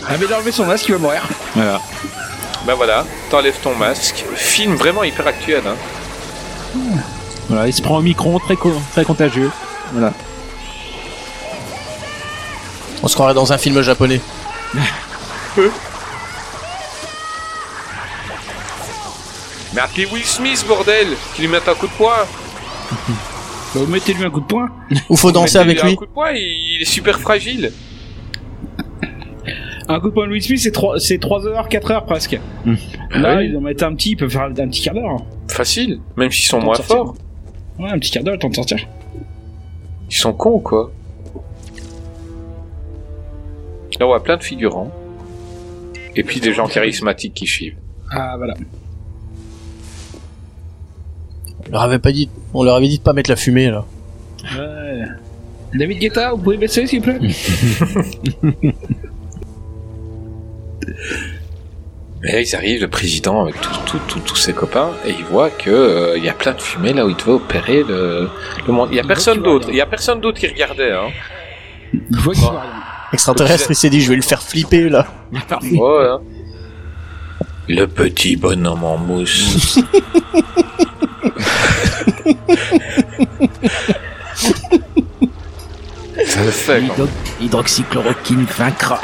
[0.09, 1.23] Ah, mais d'enlever son masque, il va mourir.
[1.55, 1.81] Voilà.
[2.67, 4.25] Ben voilà, t'enlèves ton masque.
[4.35, 5.63] Film vraiment hyper actuel.
[5.67, 5.77] Hein.
[7.49, 9.51] Voilà, il se prend au micron, très, co- très contagieux.
[9.93, 10.13] Voilà.
[13.03, 14.21] On se croirait dans un film japonais.
[19.75, 22.17] Mais appelez Will Smith, bordel Qui lui mette un coup de poing
[22.91, 22.97] Bah,
[23.75, 24.69] vous mettez-lui un coup de poing.
[25.09, 25.95] Ou faut danser avec Mettez-lui lui.
[25.95, 27.73] Un coup de poing, il il est super fragile.
[29.89, 32.33] Un coup de poing de Will Smith, c'est 3, c'est 3 heures, 4 heures presque.
[33.13, 33.49] Là, Oui.
[33.49, 35.19] ils en mettent un petit, ils peuvent faire un petit quart d'heure.
[35.49, 37.15] Facile, même s'ils sont moins forts.
[37.79, 38.79] Ouais, un petit quart d'heure, le temps de sortir.
[40.11, 40.91] Ils sont cons ou quoi
[43.99, 44.91] Là, on voit plein de figurants.
[46.17, 47.77] Et puis des gens charismatiques qui suivent.
[48.11, 48.55] Ah, voilà.
[51.69, 53.85] On leur avait pas dit, on leur avait dit de pas mettre la fumée là.
[54.59, 55.05] Ouais.
[55.75, 57.19] David Guetta, vous pouvez baisser, s'il vous plaît?
[62.23, 66.17] Mais là, ils arrivent, le président avec tous ses copains, et ils voient que euh,
[66.17, 68.29] il y a plein de fumée là où il devait opérer le,
[68.67, 68.89] le monde.
[68.91, 69.69] Il y a personne d'autre.
[69.69, 70.93] Il y a personne d'autre qui regardait.
[70.93, 71.09] Hein.
[71.93, 72.35] Il voit.
[73.13, 75.07] Extraterrestre, il s'est dit je vais le faire flipper là.
[75.63, 76.21] Ouais, hein.
[77.69, 79.79] Le petit bonhomme en mousse.
[86.25, 86.83] Ça le fait.
[87.41, 89.01] L'hydroxychloroquine vaincra.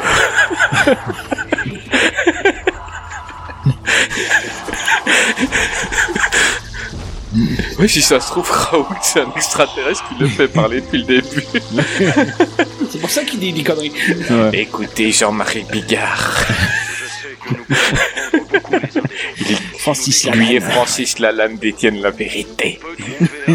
[7.79, 11.05] Oui, si ça se trouve, Raoul, c'est un extraterrestre qui le fait parler depuis le
[11.05, 11.45] début.
[12.91, 13.93] C'est pour ça qu'il dit des conneries.
[14.53, 16.45] Écoutez, Jean-Marie Bigard.
[19.39, 20.61] Il est- Francis Lui et.
[20.61, 22.79] Francis Lalanne détiennent la vérité.
[23.49, 23.55] Il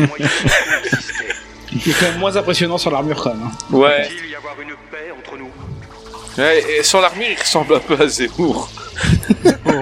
[1.91, 3.44] est quand même moins impressionnant sur l'armure quand même.
[3.45, 3.52] hein.
[3.76, 4.10] Ouais.
[6.40, 8.69] Ouais, et sur l'armure, il ressemble un peu à Zemmour.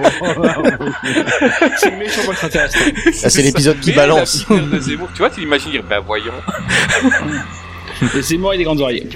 [1.78, 2.78] C'est le méchant extraterrestre.
[3.24, 4.46] Ah, c'est l'épisode qui balance.
[4.48, 6.32] de Zemmour, tu vois, tu l'imagines dire, ben voyons.
[8.14, 9.08] Et c'est moi et des grandes oreilles.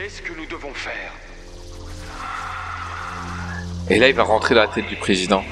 [3.91, 5.43] Et là, il va rentrer dans la tête du président.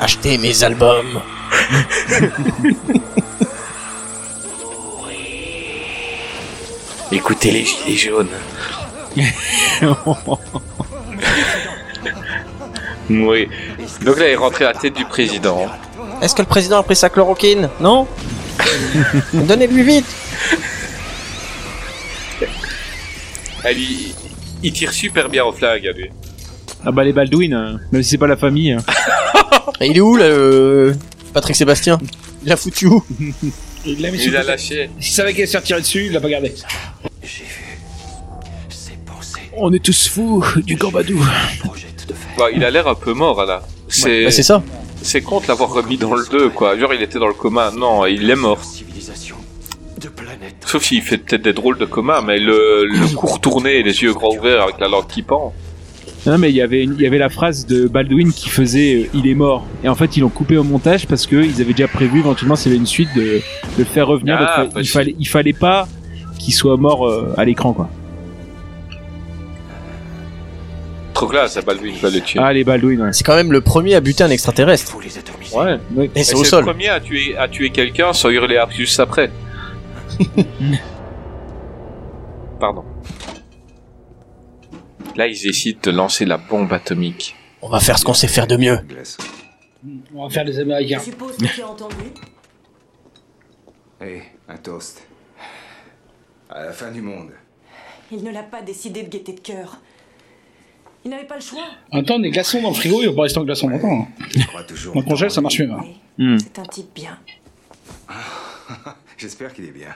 [0.00, 1.20] Achetez mes albums.
[7.12, 8.30] Écoutez les gilets jaunes.
[13.10, 13.48] oui.
[14.04, 15.66] Donc là, il est rentré à la tête du président.
[16.22, 18.06] Est-ce que le président a pris sa chloroquine Non
[19.34, 20.06] Donnez-lui vite
[23.64, 24.14] Elle, il,
[24.62, 26.10] il tire super bien au flag, à lui.
[26.84, 28.72] Ah bah les Baldwin, hein, même si c'est pas la famille.
[28.72, 28.78] hein.
[29.80, 30.96] Et Il est où là, le...
[31.34, 31.98] Patrick Sébastien
[32.44, 33.04] Il a foutu où
[33.86, 34.90] Il l'a mis Il lâché.
[34.98, 36.54] S'il savait qu'il allait se faire tirer dessus, il l'a pas gardé.
[39.62, 41.18] On est tous fous du Gambadou.
[42.38, 43.62] Bah, il a l'air un peu mort, là.
[43.88, 44.62] C'est Bah, c'est ça.
[45.02, 46.78] C'est con de l'avoir remis dans le 2, quoi.
[46.78, 47.70] Genre, il était dans le coma.
[47.70, 48.58] Non, il est mort.
[50.64, 54.02] Sauf s'il fait peut-être des drôles de coma, mais le, le cou retourné et les
[54.02, 55.52] yeux grands ouverts avec la langue qui pend.
[56.26, 58.94] Non mais il y avait une- il y avait la phrase de Baldwin qui faisait
[59.04, 61.62] euh, il est mort et en fait ils l'ont coupé au montage parce que ils
[61.62, 63.40] avaient déjà prévu éventuellement s'il y avait une suite de, de
[63.78, 65.88] le faire revenir Ah, donc, fa- il fallait il fallait pas
[66.38, 67.88] qu'il soit mort euh, à l'écran quoi.
[71.20, 72.40] Trop classe, ça Baldwin va le tuer.
[72.42, 73.12] Ah les Baldwin ouais.
[73.12, 74.96] C'est quand même le premier à buter un extraterrestre.
[74.96, 75.78] Ouais.
[76.14, 76.64] Et c'est Et au le sol.
[76.64, 79.30] premier à tuer, à tuer quelqu'un sans hurler à juste après.
[82.58, 82.84] Pardon.
[85.14, 87.36] Là, ils décident de lancer la bombe atomique.
[87.60, 88.78] On va faire ce qu'on sait faire de mieux.
[90.14, 91.00] On va faire les Américains.
[91.00, 91.96] Je suppose que tu as entendu.
[94.00, 95.06] Hé, un toast.
[96.48, 97.32] À la fin du monde.
[98.10, 99.76] Il ne l'a pas décidé de gaieté de cœur.
[101.04, 101.64] Il n'avait pas le choix.
[101.92, 104.02] En temps, des glaçons dans le frigo, il va pas rester en glaçons longtemps.
[104.02, 104.26] hein.
[104.34, 104.96] Je toujours.
[104.96, 105.70] En congèle, ça marche mieux.
[105.72, 105.84] hein.
[106.18, 106.36] Hmm.
[106.38, 107.18] C'est un type bien.
[109.16, 109.94] J'espère qu'il est bien.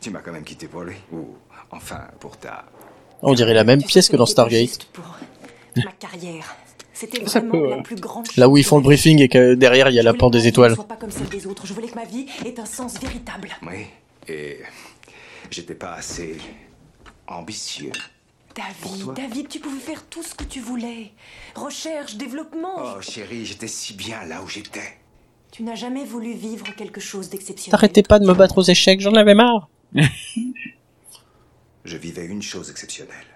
[0.00, 0.94] Tu m'as quand même quitté pour lui.
[1.12, 1.36] Ou,
[1.70, 2.64] enfin, pour ta.
[3.22, 4.86] On dirait la même pièce que dans Stargate.
[5.76, 6.56] Ma carrière.
[6.92, 7.82] C'était Ça vraiment peut, la ouais.
[7.82, 10.12] plus grande Là où ils font le briefing et que derrière il y a la
[10.14, 10.70] pente des Je étoiles.
[10.72, 11.66] ne sois pas comme celle des autres.
[11.66, 13.48] Je voulais que ma vie ait un sens véritable.
[13.66, 13.86] Oui.
[14.28, 14.58] Et.
[15.50, 16.36] J'étais pas assez.
[17.26, 17.92] ambitieux.
[18.54, 21.12] David, David, tu pouvais faire tout ce que tu voulais.
[21.54, 22.74] Recherche, développement.
[22.78, 24.98] Oh, chérie, j'étais si bien là où j'étais.
[25.50, 27.72] Tu n'as jamais voulu vivre quelque chose d'exceptionnel.
[27.72, 29.68] T'arrêtais pas de me battre aux échecs, j'en avais marre.
[31.84, 33.26] Je vivais une chose exceptionnelle.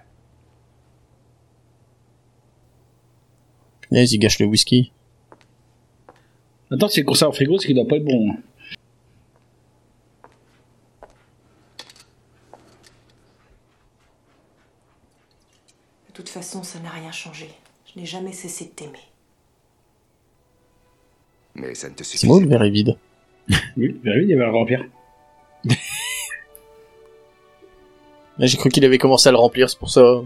[3.81, 4.91] Punaise, il gâche le whisky.
[6.71, 8.35] Attends, si le conserve au frigo, c'est qu'il doit pas être bon.
[16.17, 17.47] Toute façon, ça n'a rien changé.
[17.85, 18.97] Je n'ai jamais cessé de t'aimer.
[21.53, 22.97] Mais ça ne te suffit C'est moi le verre est vide
[23.77, 24.83] Oui, bah oui, il y avait le vampire.
[28.39, 30.21] Là, J'ai cru qu'il avait commencé à le remplir, c'est pour ça.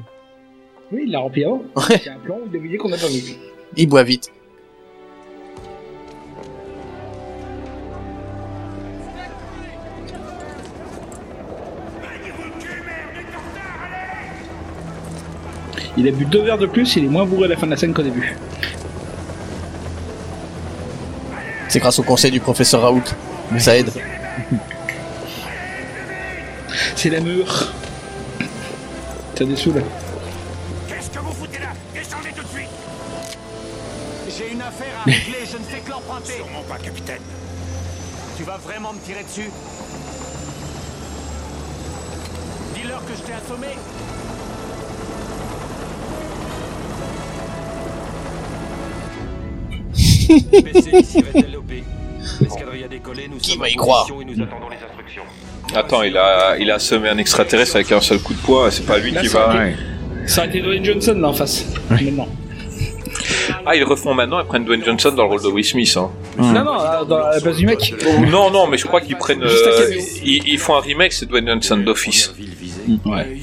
[0.91, 1.61] Oui, il l'a rempli avant.
[1.89, 3.35] C'est un plan de vidéo qu'on n'a pas vu.
[3.75, 4.31] Il boit vite.
[15.97, 17.71] Il a bu deux verres de plus, il est moins bourré à la fin de
[17.71, 18.35] la scène qu'au début.
[21.67, 23.03] C'est grâce au conseil du professeur Raoult.
[23.57, 23.91] Ça aide.
[26.95, 27.73] C'est la mûre.
[29.37, 29.83] Ça dessoule.
[30.87, 31.69] Qu'est-ce que vous foutez là?
[31.93, 32.69] Descendez tout de suite
[34.37, 36.33] J'ai une affaire à régler, je ne fais que l'emprunter.
[36.33, 37.21] Sûrement pas, capitaine.
[38.37, 39.49] Tu vas vraiment me tirer dessus?
[42.75, 43.67] Dis-leur que je t'ai assommé.
[53.39, 54.07] sommes va y croire.
[55.75, 58.85] Attends, il a, il a semé un extraterrestre avec un seul coup de poing, c'est
[58.85, 59.65] pas lui Là, qui ça va.
[60.25, 61.65] Ça aurait été Dwayne Johnson là en face.
[61.89, 62.27] Maintenant.
[63.65, 65.95] Ah, ils refont maintenant, ils prennent Dwayne Johnson dans le rôle de Will Smith.
[65.97, 66.09] Hein.
[66.37, 67.93] Non, non, euh, dans la base du mec.
[68.05, 69.43] Oh, non, non, mais je crois qu'ils prennent.
[69.43, 72.33] Euh, ils, ils font un remake, c'est Dwayne Johnson d'office.
[73.05, 73.37] Ouais.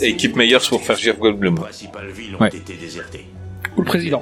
[0.00, 1.58] Et équipe meilleure pour faire Jeff Goldblum.
[2.40, 2.50] Ouais.
[3.76, 4.20] Ou le président.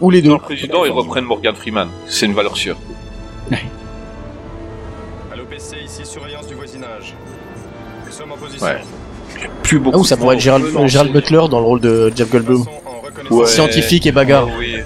[0.00, 0.28] Ou les deux.
[0.30, 1.88] Dans le président, ils reprennent Morgan Freeman.
[2.08, 2.76] C'est une valeur sûre.
[5.32, 7.14] À l'OPC, ici, surveillance du voisinage.
[8.06, 8.66] Nous sommes en position.
[8.66, 8.80] Ouais.
[9.62, 9.98] Plus beaucoup.
[9.98, 12.64] Ah, ou ça pourrait être Gérald, Gérald Butler dans le rôle de Jeff Goldblum.
[13.30, 13.46] Ouais.
[13.46, 14.46] Scientifique et bagarre.
[14.50, 14.76] Ah oui.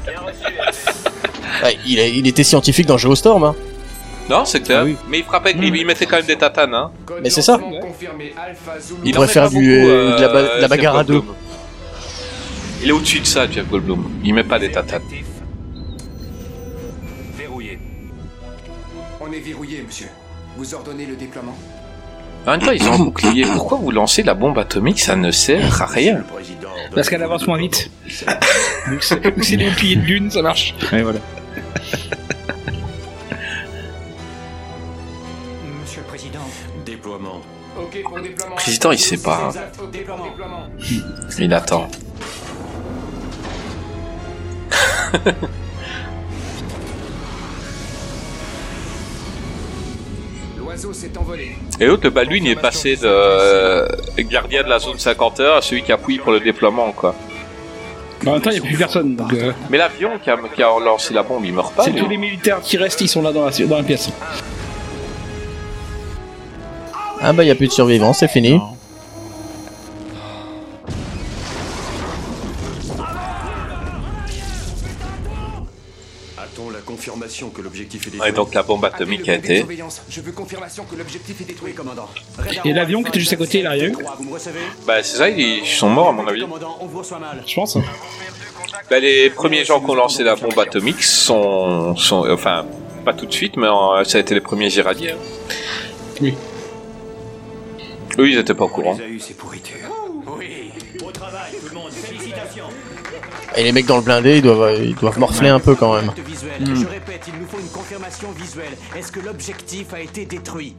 [1.65, 3.43] Ouais, il, est- il était scientifique dans Geostorm.
[3.45, 3.55] Hein.
[4.29, 4.85] Non, c'est clair.
[5.09, 5.63] Mais il frappait, Hmm.
[5.63, 6.75] il, il mettait quand même des tatanes.
[6.75, 6.91] Hein.
[7.23, 7.59] Mais c'est ça.
[7.59, 9.01] Zulu.
[9.05, 11.23] Il pourrait faire du, beaucoup, euh, de la, euh, de la bagarre à deux.
[12.83, 14.11] Il est au-dessus de ça, Jeff Goldblum.
[14.25, 15.03] Il met pas des tatanes.
[17.37, 17.79] Verrouillé.
[19.21, 20.09] On est verrouillé, monsieur.
[20.57, 21.57] Vous ordonnez le déploiement
[22.47, 23.45] En même temps, ils ont un bouclier.
[23.45, 26.23] Pourquoi vous lancez la bombe atomique Ça ne sert à rien.
[26.95, 27.91] Parce qu'elle avance moins vite.
[29.01, 29.31] C'est des
[29.71, 30.75] boucliers de lune, ça marche.
[30.93, 31.19] Ouais, voilà.
[35.83, 36.41] Monsieur le Président.
[36.85, 37.41] Déploiement.
[37.75, 38.27] Pour déploiement.
[38.27, 39.51] Le président, il sait pas.
[39.55, 40.69] hein.
[41.39, 41.89] Il attend.
[51.81, 53.89] Et l'autre, le Balduin, il est passé de euh,
[54.19, 57.15] gardien de la zone 50 heures à celui qui appuie pour le déploiement, quoi.
[58.27, 59.15] En même temps, il n'y a plus personne.
[59.15, 61.85] Donc, euh, Mais l'avion qui a, qui a lancé la bombe, il meurt pas.
[61.85, 64.11] c'est tous les militaires qui restent, ils sont là dans la, dans la pièce.
[67.21, 68.61] Ah bah il y a plus de survivants, c'est fini.
[77.07, 79.59] Confirmation que l'objectif est détruit Ouais, donc la bombe atomique a été.
[79.59, 80.03] Surveillance.
[80.09, 82.09] Je veux confirmation que l'objectif est détruit, commandant.
[82.65, 83.97] Et l'avion qui était juste à côté, il a rien eu.
[84.87, 86.41] Bah, c'est ça, ils sont morts, à mon avis.
[86.41, 87.43] Commandant, on vous reçoit mal.
[87.47, 87.79] Je pense.
[88.91, 92.67] Bah, les premiers gens qui ont lancé la bombe atomique sont, sont enfin,
[93.05, 95.15] pas tout de suite, mais euh, ça a été les premiers irradiés.
[96.21, 96.35] Oui.
[98.19, 98.97] Eux, ils étaient pas au courant.
[103.57, 106.11] Et les mecs dans le blindé, ils doivent, ils doivent morfler un peu quand même.
[106.61, 106.75] Hmm.
[106.75, 108.77] Je répète, il nous faut une confirmation visuelle.
[108.95, 110.77] Est-ce que l'objectif a été détruit?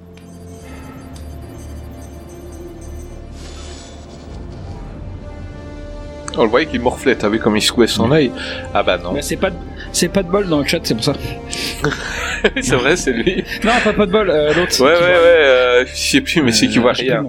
[6.37, 8.31] On le voyait qu'il morflait, t'as vu comme il secouait son œil
[8.73, 9.13] Ah bah non.
[9.13, 9.55] Bah, c'est pas, de-
[9.91, 11.13] c'est pas de bol dans le chat, c'est pour ça.
[12.61, 13.43] c'est vrai, c'est lui.
[13.63, 14.79] Non, pas, pas de bol, euh, l'autre.
[14.83, 17.25] Ouais, ouais, ouais, euh, je sais plus, mais c'est qui voit plus rien.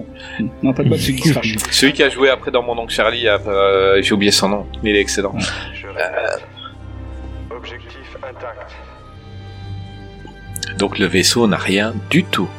[0.61, 1.55] Non, pas de bol, celui qui se fâche.
[1.71, 4.91] Celui qui a joué après dans Mon Oncle Charlie, euh, j'ai oublié son nom, mais
[4.91, 5.33] il est excellent.
[7.51, 8.71] Objectif intact.
[10.77, 12.49] Donc le vaisseau n'a rien du tout.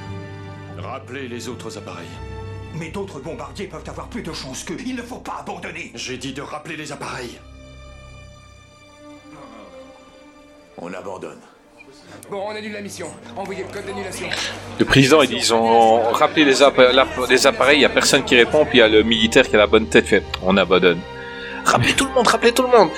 [0.78, 2.06] Rappelez les autres appareils.
[2.74, 4.76] Mais d'autres bombardiers peuvent avoir plus de chance qu'eux.
[4.86, 5.90] Il ne faut pas abandonner.
[5.94, 7.38] J'ai dit de rappeler les appareils.
[10.78, 11.40] On abandonne.
[12.30, 13.08] Bon, on annule la mission.
[13.36, 14.26] Envoyez le code d'annulation.
[14.78, 16.54] Le président, ils ont rappelé les,
[17.28, 19.56] les appareils, il y a personne qui répond, puis il y a le militaire qui
[19.56, 21.00] a la bonne tête, fait, on abandonne.
[21.64, 22.88] Rappelez tout le monde, rappelez tout le monde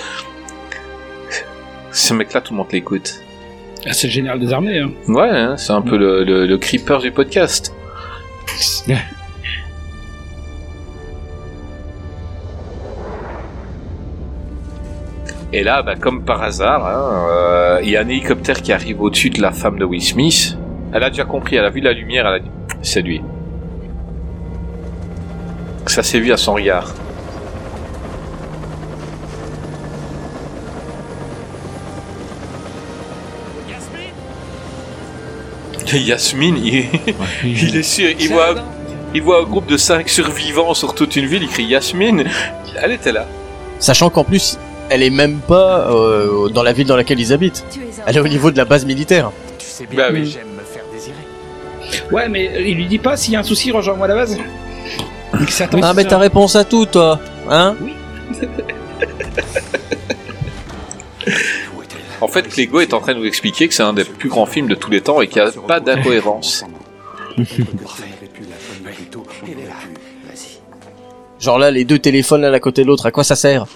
[1.90, 3.20] Ce mec-là, tout le monde l'écoute.
[3.86, 4.78] Ah, c'est le général des armées.
[4.78, 4.92] Hein.
[5.08, 7.74] Ouais, hein, c'est un peu le, le, le creeper du podcast.
[15.54, 19.02] Et là, bah, comme par hasard, hein, euh, il y a un hélicoptère qui arrive
[19.02, 20.56] au-dessus de la femme de Will Smith.
[20.94, 22.50] Elle a déjà compris, elle a vu la lumière, elle a dit
[22.80, 23.20] c'est lui.
[25.86, 26.94] Ça s'est vu à son regard.
[35.92, 36.86] Yasmine, il,
[37.44, 38.54] il est sûr, il voit,
[39.14, 42.24] il voit un groupe de 5 survivants sur toute une ville, il crie Yasmine,
[42.82, 43.26] elle était là.
[43.78, 44.58] Sachant qu'en plus,
[44.92, 47.64] elle est même pas euh, dans la ville dans laquelle ils habitent.
[48.06, 49.30] Elle est au niveau de la base militaire.
[49.58, 50.26] Tu sais bien Bah que oui.
[50.26, 51.16] j'aime me faire désirer.
[52.10, 54.38] Ouais, mais il lui dit pas s'il y a un souci, rejoins-moi à la base.
[55.82, 57.74] Ah mais t'as réponse à tout toi, hein
[62.20, 64.46] En fait, Clégo est en train de nous expliquer que c'est un des plus grands
[64.46, 66.64] films de tous les temps et qu'il n'y a pas d'incohérence.
[71.42, 73.66] Genre là, les deux téléphones l'un à côté de l'autre, à quoi ça sert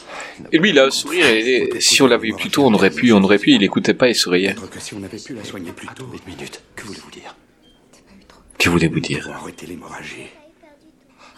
[0.53, 2.73] Et lui, il a un sourire et, et si on l'avait eu plus tôt, on
[2.73, 4.55] aurait pu, on aurait pu, il écoutait pas, il souriait.
[4.71, 6.07] Que si on avait pu la soigner plus tôt.
[6.13, 6.63] Une minute.
[6.77, 7.35] Que voulez-vous dire
[8.59, 10.29] Que voulez-vous dire Arrêter l'hémorragie.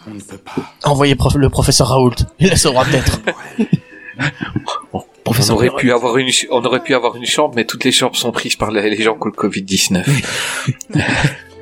[0.07, 0.55] On ne peut pas.
[0.83, 3.19] Envoyez prof- le professeur Raoult, il la saura peut-être.
[4.93, 7.91] on aurait, pu avoir une, ch- on aurait pu avoir une chambre, mais toutes les
[7.91, 10.05] chambres sont prises par les, les gens qui ont le Covid-19.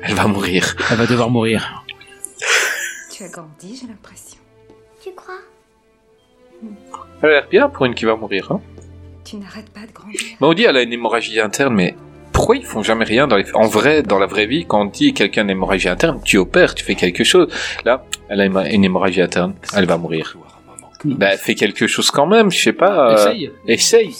[0.02, 0.76] Elle va mourir.
[0.90, 1.84] Elle va devoir mourir.
[3.10, 4.27] Tu as grandi, j'ai l'impression.
[7.22, 8.50] Elle a l'air bien pour une qui va mourir.
[8.52, 8.60] Hein.
[9.24, 10.20] Tu n'arrêtes pas de grandir.
[10.40, 11.94] Mais on dit elle a une hémorragie interne, mais
[12.32, 13.44] pourquoi ils font jamais rien dans les...
[13.54, 16.38] En vrai, dans la vraie vie, quand on dit quelqu'un a une hémorragie interne, tu
[16.38, 17.48] opères, tu fais quelque chose.
[17.84, 20.36] Là, elle a une hémorragie interne, elle va mourir.
[21.04, 23.10] Bah, fais quelque chose quand même, je sais pas.
[23.10, 23.50] euh, Essaye.
[23.66, 24.16] Essaye.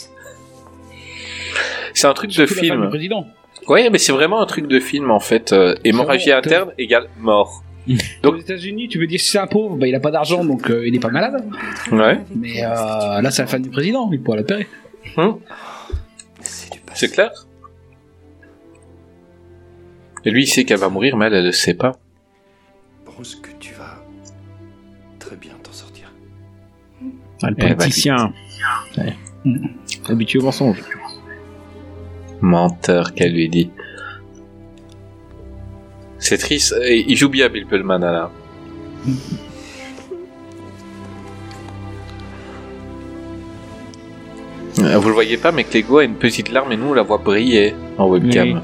[1.94, 2.88] C'est un truc de film.
[2.88, 3.26] président.
[3.66, 5.52] Ouais, mais c'est vraiment un truc de film en fait.
[5.52, 7.62] Euh, hémorragie interne égale mort.
[8.24, 10.70] Aux États-Unis, tu veux dire si c'est un pauvre, bah, il a pas d'argent donc
[10.70, 11.44] euh, il est pas malade.
[11.92, 12.20] Ouais.
[12.34, 14.66] Mais euh, là, c'est la femme du président, il pourra l'opérer.
[15.16, 15.38] Hum.
[16.94, 17.30] C'est clair.
[20.24, 21.92] Et lui, il sait qu'elle va mourir, mais elle, elle le sait pas.
[23.04, 24.02] Pense que tu vas
[25.18, 26.12] très bien t'en sortir.
[27.42, 28.32] Ah, le Eh, politicien.
[28.96, 29.14] Ouais.
[30.08, 30.82] Habitué au mensonge.
[32.40, 33.70] Menteur qu'elle lui dit.
[36.28, 36.74] C'est triste.
[36.82, 38.30] Et Il joue bien Bill Pullman là.
[44.74, 47.16] Vous le voyez pas, mais Clégo a une petite larme et nous on la voit
[47.16, 48.60] briller en webcam.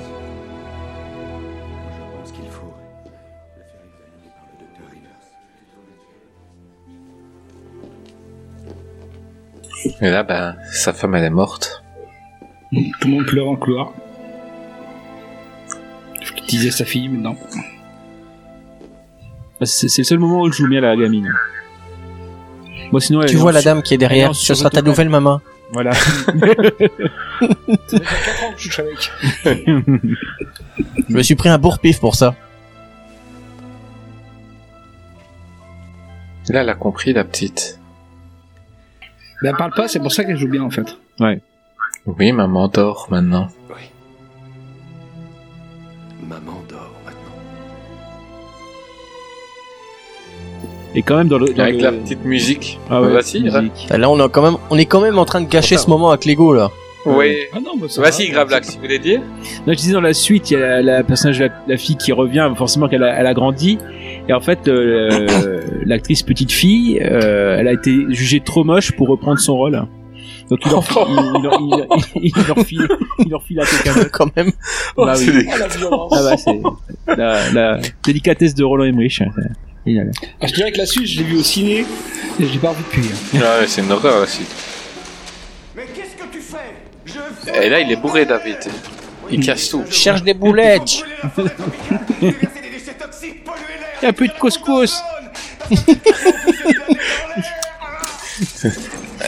[9.84, 9.94] Oui.
[10.02, 11.82] Et là, ben, sa femme elle est morte.
[12.70, 13.94] Tout le monde pleure en couloir.
[16.70, 17.36] Sa fille maintenant.
[19.60, 21.32] Bah, C'est le seul moment où je joue bien la gamine.
[23.00, 25.40] Sinon, Tu vois la dame qui est derrière, ce sera ta nouvelle maman.
[25.72, 25.92] Voilà.
[25.94, 26.38] Ça fait
[27.98, 29.10] 4 ans que je suis avec.
[31.08, 32.36] Je me suis pris un bourre-pif pour ça.
[36.50, 37.80] Là, elle a compris la petite.
[39.42, 40.96] Mais elle parle pas, c'est pour ça qu'elle joue bien en fait.
[41.18, 41.40] Ouais.
[42.06, 43.48] Oui, maman dort maintenant.
[50.94, 51.46] Et quand même dans le.
[51.52, 52.78] dans Avec le- la petite musique.
[52.90, 53.88] Ah ouais, Vas-y, musique.
[53.90, 53.98] hein.
[53.98, 56.10] Là, on est quand même, on est quand même en train de gâcher ce moment
[56.10, 56.70] avec Lego là.
[57.06, 57.36] Oui.
[57.52, 59.20] Ah non, bah, ça Vas-y, va, Gravelax, si vous voulez dire.
[59.66, 61.96] Non, je disais dans la suite, il y a la, la personnage, la, la fille
[61.96, 63.78] qui revient, forcément qu'elle a, elle a grandi.
[64.26, 69.08] Et en fait, euh, l'actrice petite fille, euh, elle a été jugée trop moche pour
[69.08, 69.84] reprendre son rôle.
[70.48, 72.88] Donc il leur, il, il leur, il, il leur file,
[73.18, 74.10] il leur file à quelqu'un d'autre.
[74.10, 74.50] quand même.
[74.96, 75.46] Bah oui.
[75.52, 76.12] Ah, la violence.
[76.16, 76.62] Ah bah c'est
[77.18, 79.22] la, la délicatesse de Roland Emmerich.
[79.86, 80.10] Génial.
[80.40, 81.80] Ah, je dirais que la suite, je l'ai vu au ciné
[82.40, 83.08] et je l'ai pas revu depuis.
[83.36, 83.40] hein.
[83.44, 84.48] Ah ouais, c'est une horreur la suite.
[85.76, 86.74] Mais qu'est-ce que tu fais?
[87.04, 87.20] Je
[87.62, 88.58] Et là, il est bourré, David.
[89.30, 89.84] Il casse tout.
[89.90, 91.02] Cherche des boulettes.
[92.22, 92.32] Il
[94.02, 95.00] y a plus de couscous.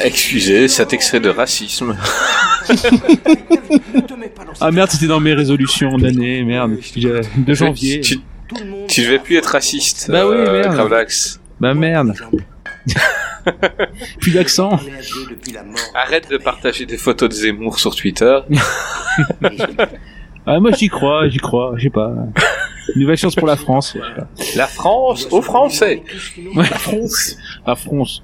[0.05, 1.97] Excusez cet extrait de racisme.
[4.61, 6.77] Ah merde, c'était dans mes résolutions d'année, merde,
[7.37, 8.01] de janvier.
[8.01, 8.19] Tu,
[8.89, 10.11] tu devais plus être raciste.
[10.11, 10.75] Bah oui, euh, merde.
[10.75, 11.41] Gravelax.
[11.61, 12.15] Bah merde.
[14.21, 14.79] Plus d'accent.
[15.95, 18.41] Arrête de partager des photos de Zemmour sur Twitter.
[20.49, 22.13] Ah moi j'y crois, j'y crois, je sais pas.
[22.95, 23.97] Nouvelle chance pour la France.
[24.55, 26.05] La France aux Français.
[26.55, 27.37] La France.
[27.67, 28.23] La France.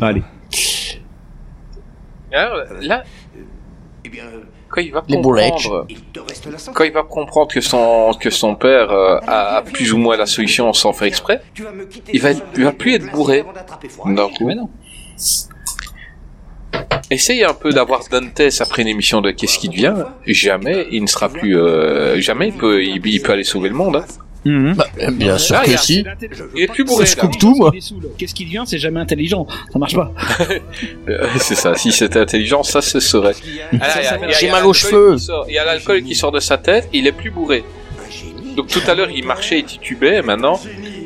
[0.00, 0.24] Allez.
[2.32, 3.04] Alors, là,
[4.70, 5.86] quand il va Les comprendre,
[6.74, 10.26] quand il va comprendre que son que son père euh, a, plus ou moins la
[10.26, 11.40] solution sans faire exprès,
[12.12, 13.44] il va être- il va plus être bourré
[14.28, 14.46] coup.
[14.46, 14.68] Mais non.
[17.10, 19.94] Essaye un peu d'avoir Dantes après une émission de Qu'est-ce qui devient.
[20.26, 21.56] Jamais il ne sera plus.
[21.58, 23.96] euh, jamais il peut il, il peut aller sauver le monde.
[23.96, 24.04] hein.
[24.44, 26.04] Bah, bien sûr Ah, que il si.
[26.56, 27.04] Il est plus bourré.
[27.06, 27.20] Je là.
[27.22, 27.72] coupe tout moi.
[28.16, 29.46] Qu'est-ce qu'il devient C'est jamais intelligent.
[29.72, 30.12] Ça marche pas.
[31.08, 31.74] Euh, C'est ça.
[31.74, 33.34] Si c'était intelligent, ça se serait.
[33.80, 33.86] Ah,
[34.22, 35.16] il il J'ai il mal aux cheveux.
[35.16, 36.88] qui Il y a l'alcool qui sort de sa tête.
[36.92, 37.64] Il est plus bourré.
[38.56, 40.16] Donc tout à l'heure il marchait et titubait.
[40.18, 40.58] et Maintenant,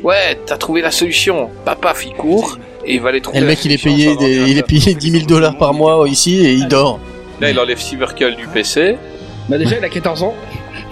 [0.03, 1.49] ouais, t'as trouvé la solution.
[1.65, 3.37] Papa, il court et il va aller trouver.
[3.37, 6.07] Et le mec, il est payé, des- il est payé 10 000 dollars par mois
[6.07, 6.99] ici et il dort.
[7.41, 8.95] Là, il enlève Cybercule du PC.
[9.49, 10.33] Bah déjà, il a 14 ans.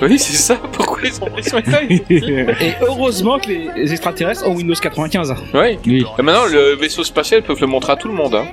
[0.04, 0.56] Oui, c'est ça.
[0.72, 5.34] Pourquoi ils ont pris son iPhone Et heureusement que les, les extraterrestres ont Windows 95.
[5.54, 5.78] Oui.
[6.18, 8.36] Et maintenant, le vaisseau spatial, ils peuvent le montrer à tout le monde.
[8.36, 8.46] Hein.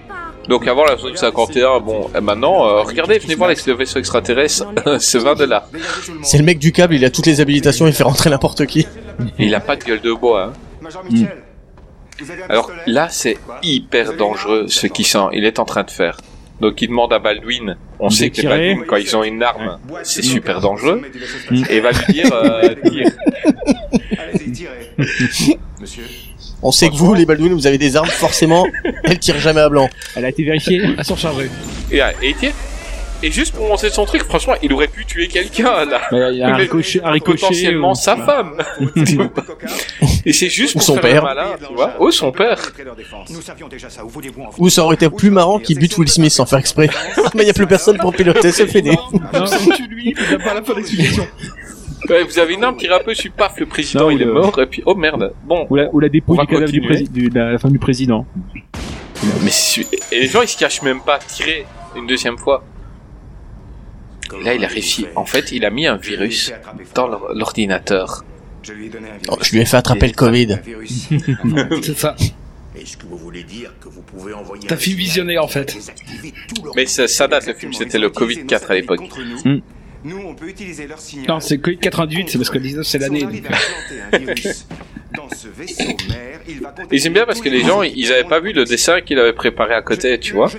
[0.49, 4.67] Donc avant la zone 51, bon, et maintenant, euh, regardez, venez voir le vaisseau extraterrestre,
[4.99, 5.69] c'est 20 dollars.
[6.23, 8.87] C'est le mec du câble, il a toutes les habilitations, il fait rentrer n'importe qui.
[9.39, 10.53] Il a pas de gueule de bois.
[10.83, 10.89] Hein.
[11.11, 11.25] Mm.
[12.49, 16.19] Alors là, c'est hyper dangereux ce qu'il sent, il est en train de faire.
[16.61, 20.23] Donc il demande à Baldwin, on sait que les quand ils ont une arme, c'est
[20.23, 21.03] super dangereux,
[21.69, 23.11] et il va lui dire, euh, tire.
[24.19, 24.93] Allez-y, tirez.
[25.81, 26.05] Monsieur
[26.63, 28.67] On sait que vous, les Baldwin, vous avez des armes, forcément,
[29.05, 29.89] elles tirent jamais à blanc.
[30.17, 30.83] Elle a été vérifiée.
[30.99, 31.51] Elles sont chargées.
[31.91, 32.53] Et, euh, et il tire.
[33.23, 36.01] Et juste pour montrer son truc, franchement, il aurait pu tuer quelqu'un là.
[36.11, 38.57] Bah, il y a un Mais ricochet- un ricochet Potentiellement ou- sa femme.
[40.25, 41.23] Et c'est juste Ou pour son faire père.
[41.25, 41.95] malin, tu vois.
[42.03, 42.59] Ou son père.
[44.59, 46.89] Ou ça aurait été plus marrant qu'il bute Will Smith sans faire exprès.
[47.35, 48.97] Mais y a plus personne pour piloter, c'est fini.
[49.77, 50.61] Tu lui, il pas la.
[52.09, 54.23] Ouais, vous avez une arme qui un peu, je suis paf, le président Non, il
[54.23, 55.35] est le- mort, et puis oh merde.
[55.45, 55.67] Bon.
[55.69, 58.25] Ou la, ou la dépouille du cadavre du prési- la femme du président.
[59.43, 59.51] Mais
[60.11, 62.65] et les gens ils se cachent même pas, tirer une deuxième fois.
[64.39, 65.07] Et là il a réussi.
[65.17, 66.53] En fait, il a mis un virus
[66.95, 68.25] dans l'or- l'ordinateur.
[68.63, 70.59] Je lui ai donné un Oh, je lui ai fait attraper le Covid.
[71.83, 72.15] C'est ça.
[72.79, 75.77] Est-ce que vous voulez dire que vous pouvez envoyer T'as film visionné en fait.
[76.77, 79.01] Mais ça, ça date le film, c'était le Covid 4 à l'époque.
[80.03, 81.27] Nous, on peut utiliser leur signal.
[81.29, 83.21] Non, c'est Covid 98, c'est parce que 19 c'est l'année.
[83.21, 84.67] Si on arrive à implanter un virus
[85.17, 88.25] dans ce vaisseau mère, il va Et j'aime bien parce que les gens ils avaient
[88.25, 90.51] pas vu le dessin qu'il avait préparé à côté, tu vois.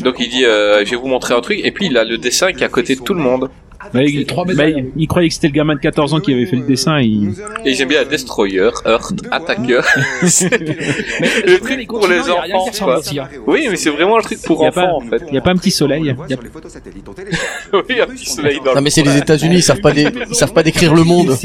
[0.00, 2.18] Donc il dit euh, je vais vous montrer un truc, et puis il a le
[2.18, 3.50] dessin qui est à côté de tout le monde.
[3.92, 4.24] Bah, il,
[4.56, 6.62] bah, il- il croyait que c'était le gamin de 14 ans qui avait fait le
[6.66, 6.98] dessin.
[7.00, 7.34] Il...
[7.64, 9.80] Et j'aime bien Destroyer, Earth, Attacker.
[10.22, 12.70] Le truc pour les enfants.
[12.78, 13.00] quoi.
[13.46, 15.22] Oui, mais c'est vraiment le truc pour Y a pas- enfants en fait.
[15.28, 16.04] Il y a pas un petit soleil.
[16.04, 16.14] y a-
[17.72, 20.34] Oui, un petit soleil dans Non mais c'est les États-Unis, ils savent pas, dé- ils
[20.34, 21.36] savent pas décrire le monde.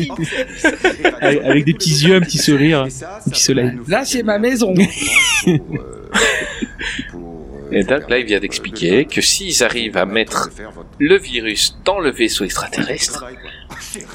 [1.22, 3.72] avec, avec des petits yeux, un petit sourire, un petit soleil.
[3.88, 4.74] Là, c'est ma maison.
[7.72, 10.50] Et donc là, il vient d'expliquer que s'ils arrivent à mettre
[11.00, 13.26] le virus dans le vaisseau extraterrestre,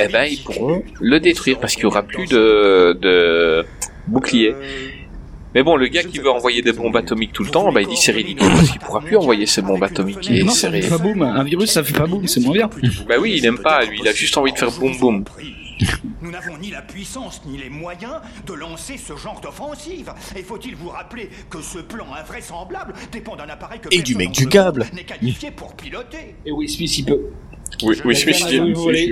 [0.01, 3.65] eh ben ils pourront le détruire parce qu'il y aura plus de, de
[4.07, 4.55] boucliers.
[5.55, 7.89] Mais bon, le gars qui veut envoyer des bombes atomiques tout le temps, bah il
[7.89, 10.31] dit c'est ridicule parce qu'il pourra plus envoyer ces bombes atomiques.
[10.31, 11.23] Et Non, c'est ça fait pas boum.
[11.23, 12.71] Un virus, ça fait pas boum, c'est moins bien.
[13.07, 15.25] Bah oui, il aime pas, lui, il a juste envie de faire boum boum.
[16.21, 20.13] Nous n'avons ni la puissance ni les moyens de lancer ce genre d'offensive.
[20.37, 24.31] Et faut-il vous rappeler que ce plan invraisemblable dépend d'un appareil que Et du mec
[24.33, 24.87] du câble.
[24.93, 26.35] n'est qualifié pour piloter.
[26.47, 27.21] Et Will Smith, il peut.
[27.83, 28.33] Oui, oui, suis-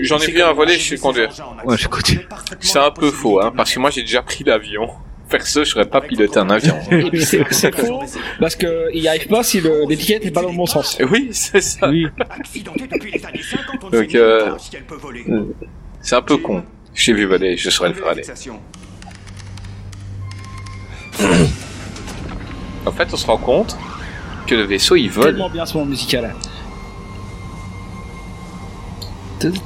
[0.04, 1.30] j'en ai vu un volet, je suis conduire.
[1.64, 2.20] Ouais, je continue.
[2.60, 4.88] C'est un peu faux, hein, parce que moi j'ai déjà pris l'avion.
[5.30, 6.76] Perso, je serais pas piloté un avion.
[6.90, 7.44] Et puis c'est
[7.74, 8.00] faux,
[8.40, 10.98] parce que il y arrive pas si le- l'étiquette est pas dans le bon sens.
[11.10, 11.88] Oui, c'est ça.
[11.88, 12.06] Oui.
[13.92, 14.50] Donc, euh,
[16.02, 16.64] c'est un peu con.
[16.94, 18.22] J'ai vu voler, je saurais le faire aller.
[22.86, 23.76] En fait, on se rend compte
[24.46, 25.24] que le vaisseau il vole.
[25.26, 26.34] Tellement bien ce moment musical.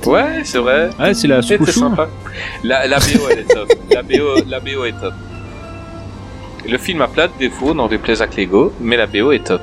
[0.06, 0.90] Ouais, c'est vrai.
[0.98, 2.09] Ouais, c'est la sympa.
[2.62, 3.73] La, la BO, elle est top.
[3.90, 5.15] La BO, la BO est top.
[6.69, 9.62] Le film a plein de défauts, n'en déplaise à Lego, mais la BO est top.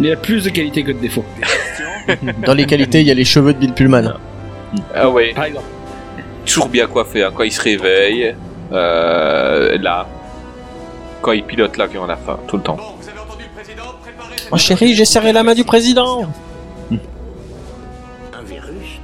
[0.00, 1.24] Il y a plus de qualité que de défaut.
[2.46, 4.14] Dans les qualités, il y a les cheveux de Bill Pullman.
[4.94, 5.32] Ah ouais.
[5.34, 5.66] Par exemple.
[6.46, 8.34] Toujours bien coiffé, hein, quand il se réveille,
[8.72, 10.06] euh, là,
[11.22, 12.76] quand il pilote l'avion à la fin, tout le temps.
[14.52, 16.22] Oh chérie, j'ai serré la main du président.
[16.92, 19.00] Un virus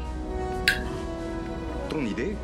[1.88, 2.36] Ton idée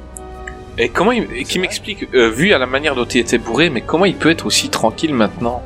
[0.78, 3.82] Et comment il, qui m'explique, euh, vu à la manière dont il était bourré, mais
[3.82, 5.62] comment il peut être aussi tranquille maintenant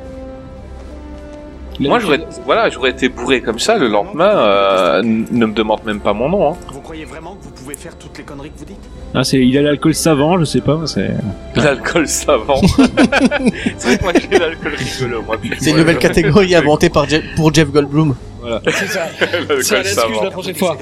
[1.79, 4.37] Moi, j'aurais, voilà, j'aurais été bourré comme ça le lendemain.
[4.37, 6.53] euh, n- ne me demande même pas mon nom.
[6.53, 6.57] Hein.
[6.73, 8.90] Vous croyez vraiment que vous pouvez faire toutes les conneries que vous dites?
[9.13, 10.81] Ah, c'est, il a l'alcool savant, je sais pas.
[10.87, 11.11] C'est.
[11.57, 12.61] L'alcool savant.
[13.79, 15.23] c'est vrai que moi j'ai l'alcool rigolo.
[15.27, 18.15] Moi, puis- C'est une nouvelle catégorie inventée par Je- pour Jeff Goldblum.
[18.41, 18.63] Voilà.
[18.67, 19.07] C'est ça.
[19.63, 20.77] C'est l'excuse la prochaine fois.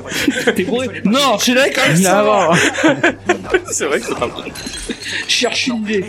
[0.55, 2.53] T'es bourré Non, je suis là quand même Là,
[3.71, 4.51] c'est vrai que c'est pas vrai.
[5.27, 6.05] Cherche une idée.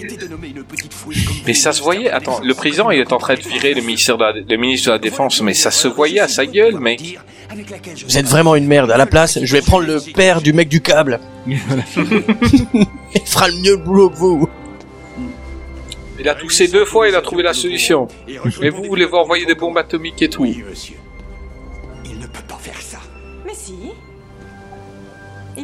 [1.46, 2.10] Mais ça se voyait.
[2.10, 4.88] Attends, le président il est en train de virer le ministère de la, le ministre
[4.88, 7.02] de la défense, mais ça se voyait à sa gueule, mec.
[8.08, 8.92] Vous êtes vraiment une merde.
[8.92, 11.20] À la place, je vais prendre le père du mec du câble.
[11.48, 11.58] Il
[13.26, 14.50] fera le mieux le boulot que vous.
[16.20, 18.08] Il a toussé deux fois, il a trouvé la solution.
[18.62, 20.46] Mais vous voulez vous envoyer des bombes atomiques et tout.
[20.46, 20.54] Ne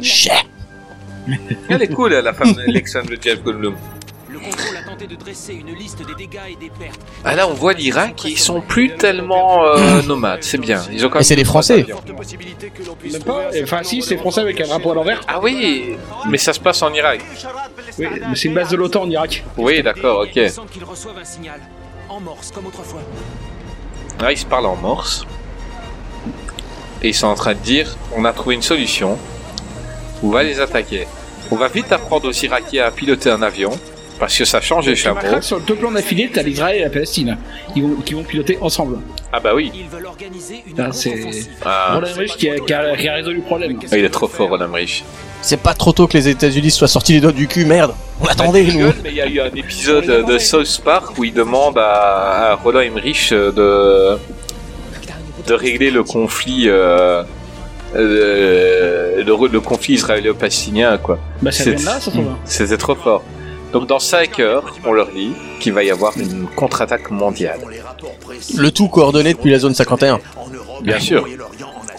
[1.68, 3.76] Elle est cool, la femme d'Alexandre de Jeff Goldblum.
[4.28, 7.00] Le contrôle a tenté de dresser une liste des dégâts et des pertes.
[7.24, 10.82] Ah là, on voit l'Irak, ils sont plus tellement euh, nomades, c'est bien.
[10.92, 11.86] Ils ont quand Et même c'est des Français.
[13.10, 13.50] Même pas.
[13.62, 15.20] Enfin, si, c'est français avec un drapeau à l'envers.
[15.26, 15.96] Ah oui,
[16.28, 17.24] mais ça se passe en Irak.
[17.98, 19.44] Oui, mais c'est une base de l'OTAN en Irak.
[19.56, 20.36] Oui, d'accord, ok.
[20.36, 21.60] Il semble qu'ils reçoivent un signal.
[22.08, 23.00] En morse, comme autrefois.
[24.20, 25.24] Là, ils se parlent en morse.
[27.02, 29.18] Et ils sont en train de dire on a trouvé une solution.
[30.22, 31.06] On va les attaquer.
[31.50, 33.70] On va vite apprendre aux Irakiens à piloter un avion.
[34.18, 35.18] Parce que ça change les chameaux.
[35.18, 37.36] Après, sur le deux plans d'affilée, t'as l'Israël et la Palestine.
[37.74, 38.98] Ils vont, qui vont piloter ensemble.
[39.30, 39.70] Ah bah oui.
[40.74, 41.14] Là, c'est.
[41.62, 41.96] Ah.
[41.96, 43.78] Roland Emmerich qui a, qui, a, qui a résolu le problème.
[43.92, 45.04] Ah, il est trop fort, Roland Emmerich.
[45.42, 47.94] C'est pas trop tôt que les États-Unis soient sortis les doigts du cul, merde.
[48.22, 48.70] On attendait, nous.
[48.70, 52.52] rigoles, mais il y a eu un épisode de South Park où il demande à,
[52.52, 54.16] à Roland Emmerich de,
[55.46, 57.22] de régler le conflit euh,
[57.94, 61.18] euh, le, le conflit israélo-palestinien, quoi.
[61.42, 61.76] Bah, C'est-.
[62.44, 63.22] C'était trop fort.
[63.72, 67.60] Donc dans 5 heures, on leur dit qu'il va y avoir une contre-attaque mondiale.
[68.56, 70.20] Le tout coordonné depuis la zone 51.
[70.82, 71.26] Bien sûr.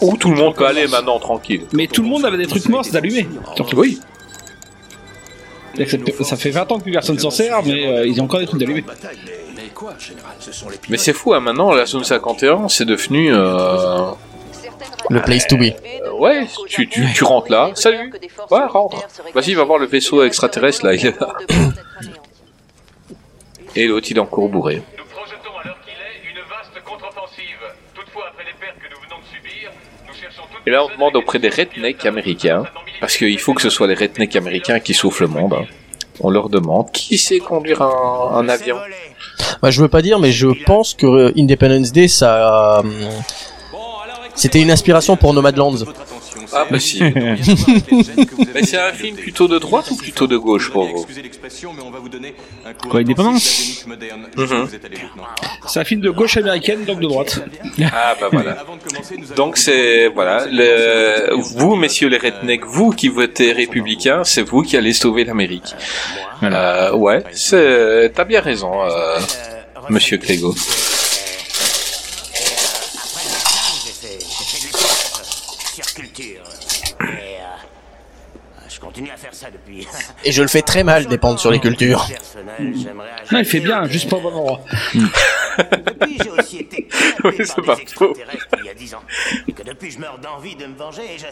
[0.00, 1.62] Où tout le monde peut aller maintenant tranquille.
[1.72, 3.28] Mais tout le monde avait des trucs morts allumés.
[3.76, 4.00] Oui.
[6.22, 8.46] Ça fait 20 ans que plus personne s'en sert, mais euh, ils ont encore des
[8.46, 8.84] trucs allumés.
[9.54, 12.84] Mais quoi, général Ce sont les Mais c'est fou, hein, maintenant la zone 51, c'est
[12.84, 13.32] devenu...
[13.32, 14.10] Euh...
[15.10, 15.72] Le place to be.
[16.04, 18.12] euh, ouais, tu, tu, tu rentres là, salut,
[18.50, 19.06] ouais, rentre.
[19.34, 21.34] Vas-y, va voir le vaisseau extraterrestre là, il est là.
[23.76, 24.82] Et l'autre il est encore bourré.
[30.66, 32.64] Et là on demande auprès des rednecks américains,
[33.00, 35.54] parce qu'il faut que ce soit les rednecks américains qui soufflent le monde.
[35.54, 35.64] hein.
[36.20, 38.76] On leur demande qui sait conduire un, un avion?
[39.62, 42.82] Bah, je veux pas dire, mais je pense que euh, Independence Day, ça, euh,
[44.38, 45.74] c'était une inspiration pour Nomadlands.
[46.52, 47.02] Ah bah si.
[48.54, 51.06] Mais c'est un film plutôt de droite ou plutôt de gauche pour vous?
[52.88, 53.84] Quoi, Indépendance?
[54.36, 54.68] Mhm.
[55.66, 57.42] C'est un film de gauche américaine, donc de droite.
[57.92, 58.64] Ah bah voilà.
[59.36, 64.76] Donc c'est voilà, le, vous messieurs les rednecks, vous qui votez républicain, c'est vous qui
[64.76, 65.74] allez sauver l'Amérique.
[66.42, 69.18] Euh, ouais, c'est t'as bien raison, euh,
[69.90, 70.54] Monsieur Clégo.
[73.84, 75.24] J'ai fait, j'ai fait de l'épilage
[75.74, 76.42] sur culture.
[77.00, 77.08] Et euh,
[78.68, 79.86] je continue à faire ça depuis.
[80.24, 82.08] Et je le fais très mal, dépendre sur les cultures.
[83.30, 84.60] Non, il fait bien, juste pas au bon endroit.
[85.58, 86.88] Depuis, j'ai aussi été
[87.24, 89.02] Oui, c'est par pas des extraterrestres il y a dix ans.
[89.46, 91.26] Et que depuis, je meurs d'envie de me venger et je...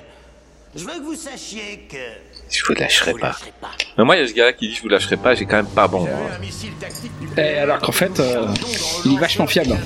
[0.75, 1.97] Je veux que vous sachiez que...
[2.51, 3.35] Je vous lâcherai pas.
[3.97, 5.57] Mais moi, il y a ce gars qui dit je vous lâcherai pas, j'ai quand
[5.57, 6.07] même pas bon.
[7.39, 8.47] Et alors qu'en fait, euh,
[9.07, 9.77] il est vachement fiable.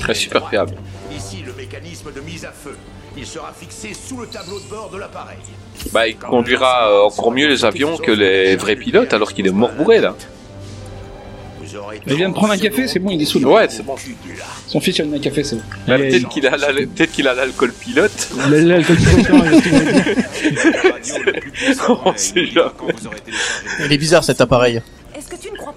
[0.00, 0.74] Très super fiable.
[1.14, 2.76] Ici, le mécanisme de mise à feu.
[3.16, 5.38] Il sera fixé sous le tableau de bord de l'appareil.
[5.92, 9.50] Bah, il conduira euh, encore mieux les avions que les vrais pilotes, alors qu'il est
[9.52, 10.14] mort bourré là.
[12.06, 13.96] Il vient de prendre un café, c'est bon, il est sous Ouais, c'est bon.
[14.66, 15.62] Son fils vient de un café, c'est bon.
[15.88, 18.28] Bah, peut-être qu'il a, la- peut-être qu'il a l'alcool pilote.
[18.48, 18.96] L'alcool
[22.04, 22.70] On sait jamais.
[23.86, 24.82] Il est bizarre cet appareil.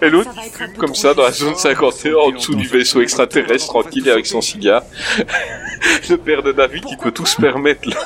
[0.01, 0.29] Et l'autre,
[0.77, 4.83] comme ça, dans la zone 51, en dessous du vaisseau extraterrestre, tranquille, avec son cigare.
[6.09, 7.97] Le père de David qui peut tout se permettre, là.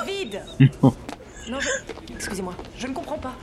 [1.50, 1.68] Non, je...
[2.16, 3.34] Excusez-moi, je ne comprends pas.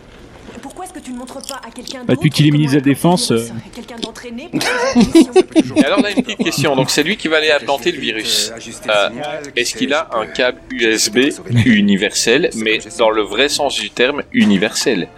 [0.63, 2.81] Pourquoi est-ce que tu ne montres pas à quelqu'un Bah, d'autre depuis qu'il éminise la
[2.81, 3.31] défense.
[3.33, 6.75] euh, quelqu'un d'entraîné pour de mission Et alors, là, une petite question.
[6.75, 8.51] Donc, c'est lui qui va aller implanter le virus.
[8.89, 9.09] Euh,
[9.57, 11.19] Est-ce qu'il a un câble USB
[11.67, 15.09] universel, mais dans le vrai sens du terme, universel?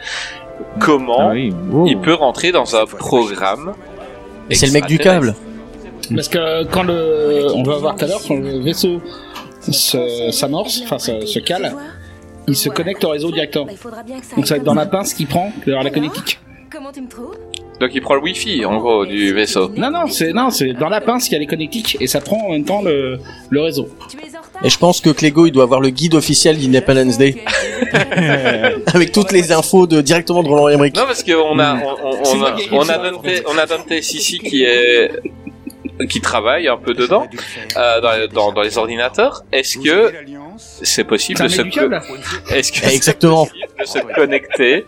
[0.79, 3.75] Comment il peut rentrer dans un programme
[4.49, 5.35] Et c'est le mec du câble.
[6.15, 9.01] Parce que quand le, on va voir tout à l'heure, quand le vaisseau
[9.61, 11.75] se- s'amorce, enfin se, se cale,
[12.49, 13.67] il se connecte au réseau directement.
[14.37, 16.41] Donc ça va être dans la pince qui prend vers la connectique.
[16.73, 17.37] Comment tu me trouves
[17.81, 19.71] Donc, il prend le Wi-Fi, en gros, du vaisseau.
[19.77, 22.21] Non, non, c'est non, c'est dans la pince qu'il y a les connectiques et ça
[22.21, 23.19] prend en même temps le,
[23.51, 23.89] le réseau.
[24.63, 27.37] Et je pense que Clégo, il doit avoir le guide officiel d'Independence Day.
[28.95, 30.95] Avec toutes les infos de, directement de Roland Emmerich.
[30.97, 34.39] Non, parce qu'on a, on, on, on a, on a Dante, on a Dante ici
[34.39, 35.11] qui est,
[36.09, 37.27] qui travaille un peu dedans,
[37.77, 39.45] euh, dans, dans, dans les ordinateurs.
[39.53, 40.13] Est-ce que
[40.59, 41.63] c'est possible de se,
[42.55, 43.47] est-ce que Exactement.
[43.47, 44.85] de connecter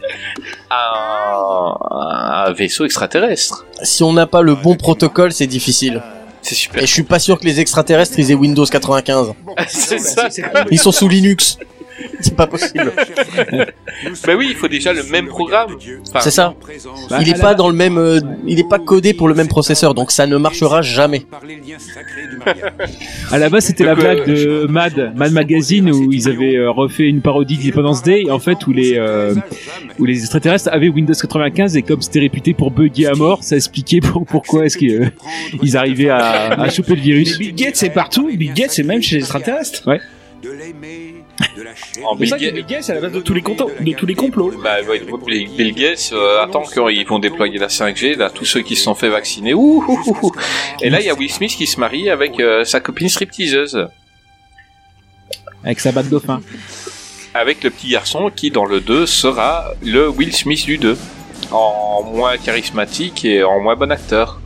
[0.68, 3.64] à un, à un vaisseau extraterrestre?
[3.82, 6.02] Si on n'a pas le bon protocole, c'est difficile.
[6.42, 6.82] C'est super.
[6.82, 9.32] Et je suis pas sûr que les extraterrestres ils aient Windows 95.
[9.68, 10.28] c'est ça.
[10.70, 11.58] Ils sont sous Linux.
[12.20, 12.92] C'est pas possible.
[14.26, 15.76] Ben oui, il faut déjà le même programme.
[16.08, 16.54] Enfin, C'est ça.
[17.08, 19.48] Bah, Il est pas dans le même, euh, il est pas codé pour le même
[19.48, 21.24] processeur, donc ça ne marchera jamais.
[23.30, 26.56] À la base, c'était la Donc, euh, blague de Mad, Mad Magazine, où ils avaient
[26.56, 29.34] euh, refait une parodie d'Independence Day, en fait, où les, euh,
[29.98, 33.56] où les extraterrestres avaient Windows 95, et comme c'était réputé pour bugger à mort, ça
[33.56, 35.06] expliquait pour, pourquoi est-ce qu'ils euh,
[35.62, 37.38] ils arrivaient à, à choper le virus.
[37.38, 39.86] Bill Gates c'est partout, Bill Gates c'est même chez les extraterrestres.
[39.86, 40.00] Ouais.
[42.04, 43.92] En ça Bill que Bill Gates c'est à la base de tous les complots, de
[43.92, 44.52] tous les complots.
[44.62, 48.44] Bah, ouais, Bill Bill Gates euh, attend quand ils vont déployer la 5G, là, tous
[48.44, 49.54] ceux qui se sont fait vacciner.
[49.54, 50.32] Ouh, ouh, ouh, ouh.
[50.82, 53.88] Et là, il y a Will Smith qui se marie avec euh, sa copine stripteaseuse.
[55.64, 56.40] Avec sa bague dauphin.
[57.34, 60.96] Avec le petit garçon qui, dans le 2, sera le Will Smith du 2.
[61.50, 64.38] En moins charismatique et en moins bon acteur.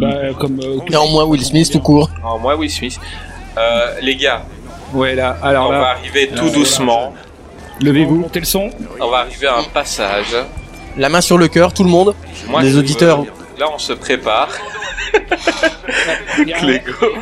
[0.00, 0.58] Bah, comme.
[0.60, 2.10] euh, Et en moins Will Smith tout court.
[2.24, 2.98] En moins Will Smith.
[3.56, 4.44] Euh, les gars,
[4.92, 7.14] Ouais, là, alors on là, va arriver tout doucement.
[7.80, 8.16] levez-vous.
[8.16, 8.70] Montez le son.
[9.00, 10.36] On va arriver à un passage.
[10.96, 12.14] La main sur le cœur, tout le monde.
[12.48, 13.22] Moi, les je auditeurs.
[13.22, 14.48] veux- Là, on se prépare.
[16.36, 16.92] Clégo.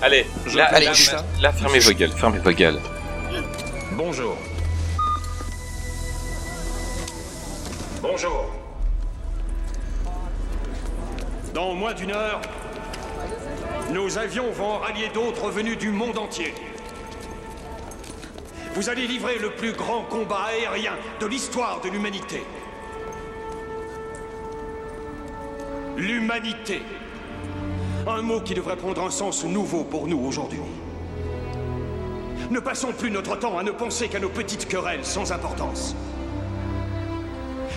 [0.00, 2.78] Allez, là, fais là, ça là, là, fermez vos gueules, fermez vos gueules.
[3.92, 4.36] Bonjour.
[8.00, 8.46] Bonjour.
[11.54, 12.40] Dans moins d'une heure,
[13.90, 16.54] nos avions vont rallier d'autres venus du monde entier.
[18.74, 22.42] Vous allez livrer le plus grand combat aérien de l'histoire de l'humanité.
[25.96, 26.82] L'humanité.
[28.06, 30.60] Un mot qui devrait prendre un sens nouveau pour nous aujourd'hui.
[32.50, 35.96] Ne passons plus notre temps à ne penser qu'à nos petites querelles sans importance.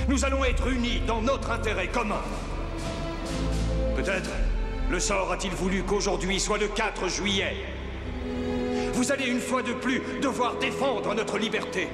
[0.07, 2.21] Nous allons être unis dans notre intérêt commun.
[3.95, 4.29] Peut-être
[4.91, 7.55] le sort a-t-il voulu qu'aujourd'hui soit le 4 juillet?
[8.93, 11.88] Vous allez une fois de plus devoir défendre notre liberté.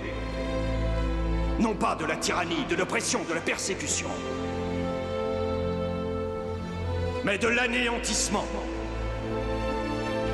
[1.59, 4.07] Non pas de la tyrannie, de l'oppression, de la persécution,
[7.23, 8.45] mais de l'anéantissement.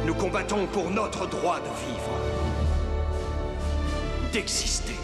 [0.06, 2.12] Nous combattons pour notre droit de vivre,
[4.32, 4.96] d'exister.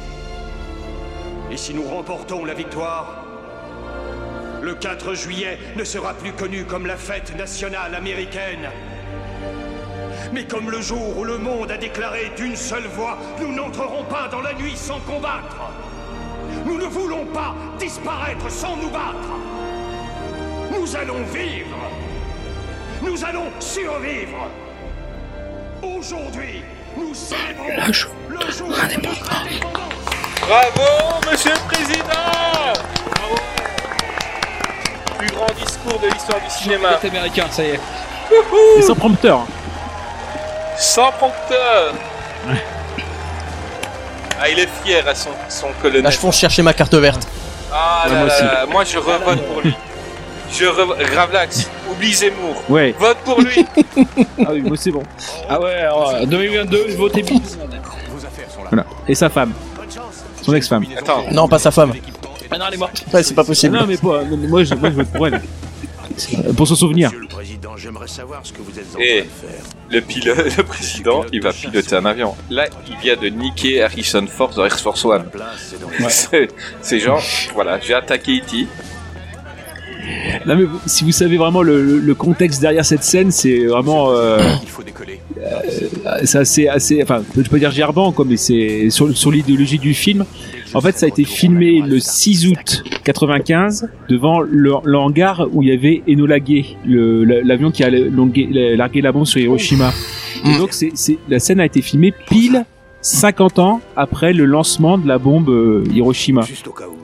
[1.52, 3.19] Et si nous remportons la victoire,
[4.62, 8.70] le 4 juillet ne sera plus connu comme la fête nationale américaine,
[10.34, 14.28] mais comme le jour où le monde a déclaré d'une seule voix, nous n'entrerons pas
[14.30, 15.58] dans la nuit sans combattre.
[16.66, 19.30] Nous ne voulons pas disparaître sans nous battre.
[20.72, 21.78] Nous allons vivre.
[23.02, 24.50] Nous allons survivre.
[25.82, 26.64] Aujourd'hui,
[26.98, 29.94] nous célébrons Le jour le jour de notre indépendance.
[30.42, 32.39] Bravo, monsieur le président
[35.20, 36.98] Plus grand discours de l'histoire du cinéma.
[37.02, 37.80] C'est américain, ça y est.
[38.78, 39.46] Et sans prompteur.
[40.78, 41.94] Sans prompteur
[44.42, 46.04] Ah, il est fier à son, son colonel.
[46.04, 47.28] Là, je fonce chercher ma carte verte.
[47.72, 49.76] Ah Ouais, là moi là moi je revote pour lui.
[50.52, 50.98] Je revote.
[51.00, 52.64] Gravelax, oublie Zemmour.
[52.70, 52.96] Ouais.
[52.98, 53.66] Vote pour lui
[54.40, 55.04] Ah oui, moi c'est bon.
[55.50, 57.40] Ah ouais, alors, euh, 2022, votez bien.
[58.70, 58.86] Voilà.
[59.08, 59.52] Et sa femme.
[60.42, 60.86] Son ex-femme.
[60.98, 61.26] Attends.
[61.32, 61.94] Non, pas sa femme.
[62.52, 63.04] Ah non, elle est morte.
[63.14, 63.78] Ouais, c'est pas possible.
[63.78, 65.42] Non, mais pas, non, mais moi, je, moi je vote pour elle.
[66.58, 67.10] Pour son souvenir.
[67.10, 69.64] Monsieur le Président, j'aimerais savoir ce que vous êtes en Et train de faire.
[69.92, 72.36] le pilote, le président, il va piloter un avion.
[72.50, 75.24] Là, il vient de niquer Harrison Ford dans Air Force One.
[76.10, 76.50] C'est-
[76.82, 77.22] C'est genre,
[77.54, 78.68] voilà, j'ai attaqué E.T.
[80.46, 84.12] Non, mais si vous savez vraiment le, le- le contexte derrière cette scène, c'est vraiment.
[84.12, 85.20] Euh, Il faut décoller.
[85.38, 87.02] euh, c'est assez, assez.
[87.04, 90.26] Enfin, je peux pas dire gerbant, quoi, mais c'est sur, sur l'idéologie du film.
[90.74, 95.64] En fait, ça a été filmé le 6 août 95 devant le, le hangar où
[95.64, 99.92] il y avait Enola Gay, l'avion qui a longué- largué la bombe sur Hiroshima.
[100.46, 102.66] Et donc, c'est, c'est, la scène a été filmée pile
[103.02, 106.42] 50 ans après le lancement de la bombe euh, Hiroshima.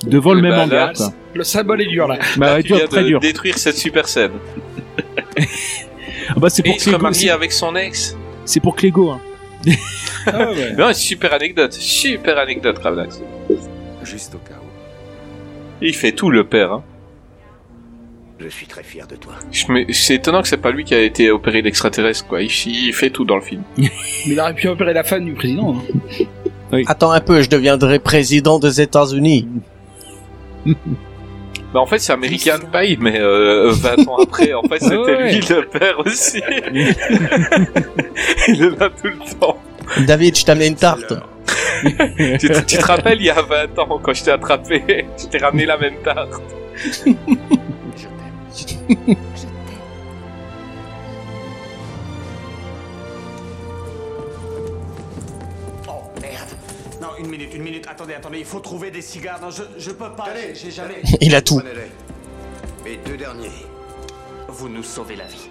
[0.05, 1.13] Devant le Eh même ben, hangar, là.
[1.33, 2.19] Le symbole est dur là.
[2.37, 3.19] Bah, ouais, Tu dur, viens très de dur.
[3.19, 4.31] détruire cette super scène.
[6.29, 8.15] Ah bah, c'est Et pour il se Clégo, avec son ex.
[8.45, 9.19] c'est pour Clégo, hein.
[10.27, 10.73] Ah ouais.
[10.77, 13.21] Non, super anecdote, super anecdote, Gravelax.
[14.03, 14.65] Juste au cas où.
[15.81, 16.71] Il fait tout le père.
[16.73, 16.83] Hein.
[18.39, 19.33] Je suis très fier de toi.
[19.69, 22.41] Me- C'est étonnant que c'est pas lui qui a été opéré d'extraterrestre, quoi.
[22.41, 23.63] Il, il fait tout dans le film.
[23.77, 23.89] Mais
[24.27, 25.75] il aurait pu opérer la femme du président.
[26.71, 26.81] hein.
[26.87, 29.47] Attends un peu, je deviendrai président des États-Unis.
[31.75, 35.33] Bah, en fait, c'est American Pie, mais euh, 20 ans après, en fait, c'était Ouais.
[35.33, 36.41] lui le père aussi.
[38.47, 39.57] il est là tout le temps.
[40.07, 41.13] David, je t'ai amené une tarte.
[41.83, 45.25] tu, te, tu te rappelles, il y a 20 ans, quand je t'ai attrapé, je
[45.25, 46.41] t'ai ramené la même tarte.
[47.07, 47.13] Oh
[57.65, 57.85] minute.
[57.89, 59.41] Attendez, attendez, il faut trouver des cigares.
[59.41, 60.25] Non, je, je peux pas.
[60.35, 61.01] j'ai- J'ai jamais.
[61.21, 61.61] Il a tout.
[62.85, 63.51] Et deux derniers.
[64.47, 65.49] Vous nous sauvez la vie.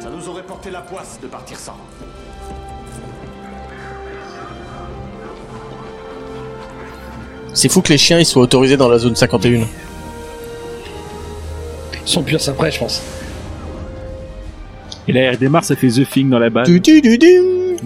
[0.00, 1.76] Ça nous aurait porté la poisse de partir sans.
[7.54, 9.60] C'est fou que les chiens ils soient autorisés dans la zone 51.
[9.60, 9.66] Ils
[12.04, 13.02] sont plus à ça près, je pense.
[15.06, 17.76] Et là, il redémarre, ça fait The Thing dans la du, du, du.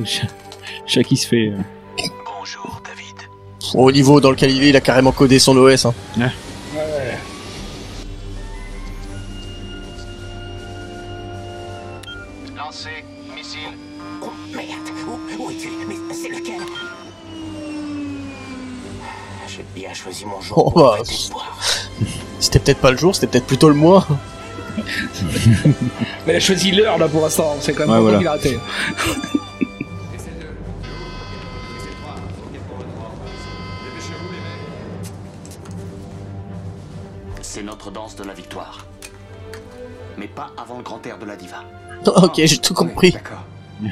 [0.87, 1.49] Chaque qui se fait.
[1.49, 1.57] euh,
[3.75, 5.87] Au niveau dans lequel il est, il a carrément codé son OS.
[5.87, 5.95] Hein.
[6.17, 6.31] Ouais.
[12.57, 13.05] Lancez,
[13.35, 13.61] missile.
[14.23, 14.69] Oh merde
[15.07, 15.69] Où, où es-tu?
[15.89, 16.61] Mais c'est lequel?
[19.49, 20.99] J'ai bien choisi mon jour Oh bah.
[22.41, 24.07] C'était peut-être pas le jour, c'était peut-être plutôt le mois.
[26.27, 27.57] Mais elle a choisi l'heure là pour l'instant.
[27.61, 28.19] C'est quand même Ouais, pas voilà.
[28.19, 28.59] qu'il a raté.
[37.87, 38.85] notre danse de la victoire.
[40.19, 41.63] Mais pas avant le grand air de la diva.
[42.07, 43.13] ok, j'ai tout compris.
[43.13, 43.45] D'accord.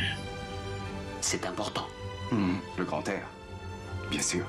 [1.20, 1.86] C'est important.
[2.32, 3.22] Hmm, le grand air.
[4.10, 4.44] Bien sûr.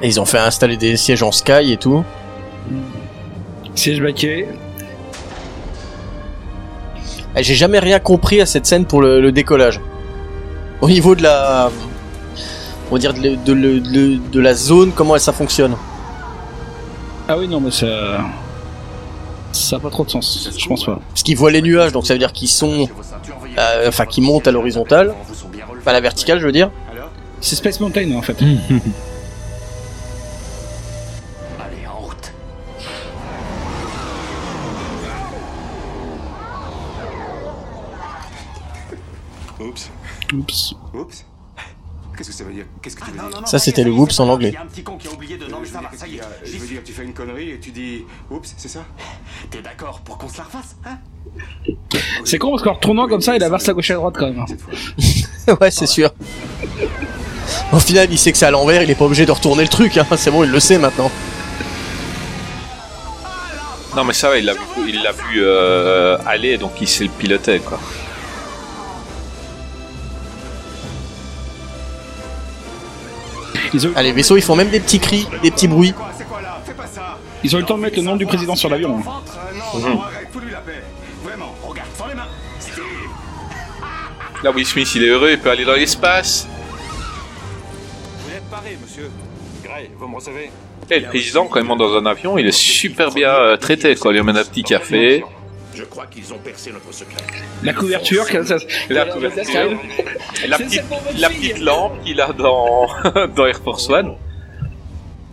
[0.00, 2.04] Et ils ont fait installer des sièges en sky et tout.
[3.74, 4.48] Siège baquet.
[7.36, 9.80] Eh, J'ai jamais rien compris à cette scène pour le, le décollage.
[10.80, 11.70] Au niveau de la,
[12.92, 15.74] on va dire de, le- de le- de- de la zone, comment ça fonctionne.
[17.26, 17.86] Ah oui, non, mais ça.
[19.52, 21.00] Ça a pas trop de sens, je pense pas.
[21.08, 22.86] Parce qu'ils voient les nuages, donc ça veut dire qu'ils sont,
[23.58, 25.14] euh, enfin, qu'ils montent à l'horizontale,
[25.86, 26.70] pas à la verticale, je veux dire.
[27.40, 28.36] C'est Space Mountain en fait.
[28.42, 28.58] Allez,
[31.90, 32.32] en route.
[39.60, 39.90] Oups.
[40.34, 40.74] Oups.
[40.94, 41.24] Oups.
[42.22, 44.28] Qu'est-ce que ça veut dire Qu'est-ce que tu veux dire Ça, c'était le whoops en
[44.28, 44.54] anglais.
[44.56, 45.46] Un petit con qui a oublié de.
[45.46, 46.20] Non, mais ça va, ça y est.
[46.44, 48.84] Je veux dire, tu fais une connerie et tu dis oups, c'est ça
[49.50, 50.98] T'es d'accord pour qu'on se la refasse, hein
[52.24, 54.32] C'est con parce qu'en retournant comme ça, il avance à gauche et à droite quand
[54.32, 54.44] même.
[55.60, 56.14] ouais, c'est sûr.
[57.72, 59.68] Au final, il sait que c'est à l'envers, il est pas obligé de retourner le
[59.68, 60.06] truc, hein.
[60.16, 61.10] c'est bon, il le sait maintenant.
[63.96, 67.02] Non, mais ça va, il l'a vu, il l'a vu euh, aller, donc il sait
[67.02, 67.80] le piloter, quoi.
[73.94, 75.94] Ah, les vaisseaux, ils font même des petits cris, des petits bruits.
[77.44, 78.98] Ils ont eu le temps de mettre le nom du président sur l'avion.
[78.98, 79.22] hein.
[82.08, 82.26] Les mains.
[84.42, 86.48] Là, Will Smith, il est heureux, il peut aller dans l'espace.
[88.26, 89.08] Vous êtes paré, monsieur.
[89.62, 90.50] Gray, vous me recevez?
[90.90, 93.94] Et le président, quand il monte dans un avion, il est super bien euh, traité,
[93.94, 94.10] quoi.
[94.10, 95.24] Il lui amène un petit café.
[95.74, 97.16] Je crois qu'ils ont percé notre secret.
[97.62, 98.24] La couverture,
[98.90, 99.70] La couverture.
[100.48, 100.82] La petite,
[101.18, 102.86] la petite lampe qu'il a dans,
[103.36, 104.14] dans Air Force One.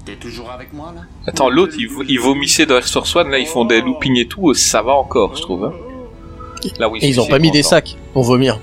[0.06, 1.02] T'es toujours avec moi là?
[1.28, 4.18] Attends, l'autre, il, vo- il vomissait dans Air Force One, là, ils font des loopings
[4.18, 5.66] et tout, ça va encore, je trouve.
[5.66, 5.74] hein.
[6.80, 8.60] Là, oui, Et ils ont pas mis des sacs pour vomir.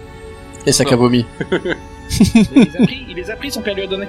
[0.67, 1.25] Les sacs à vomi.
[1.51, 1.59] il,
[2.55, 4.07] les a pris, il les a pris, son père lui a donné.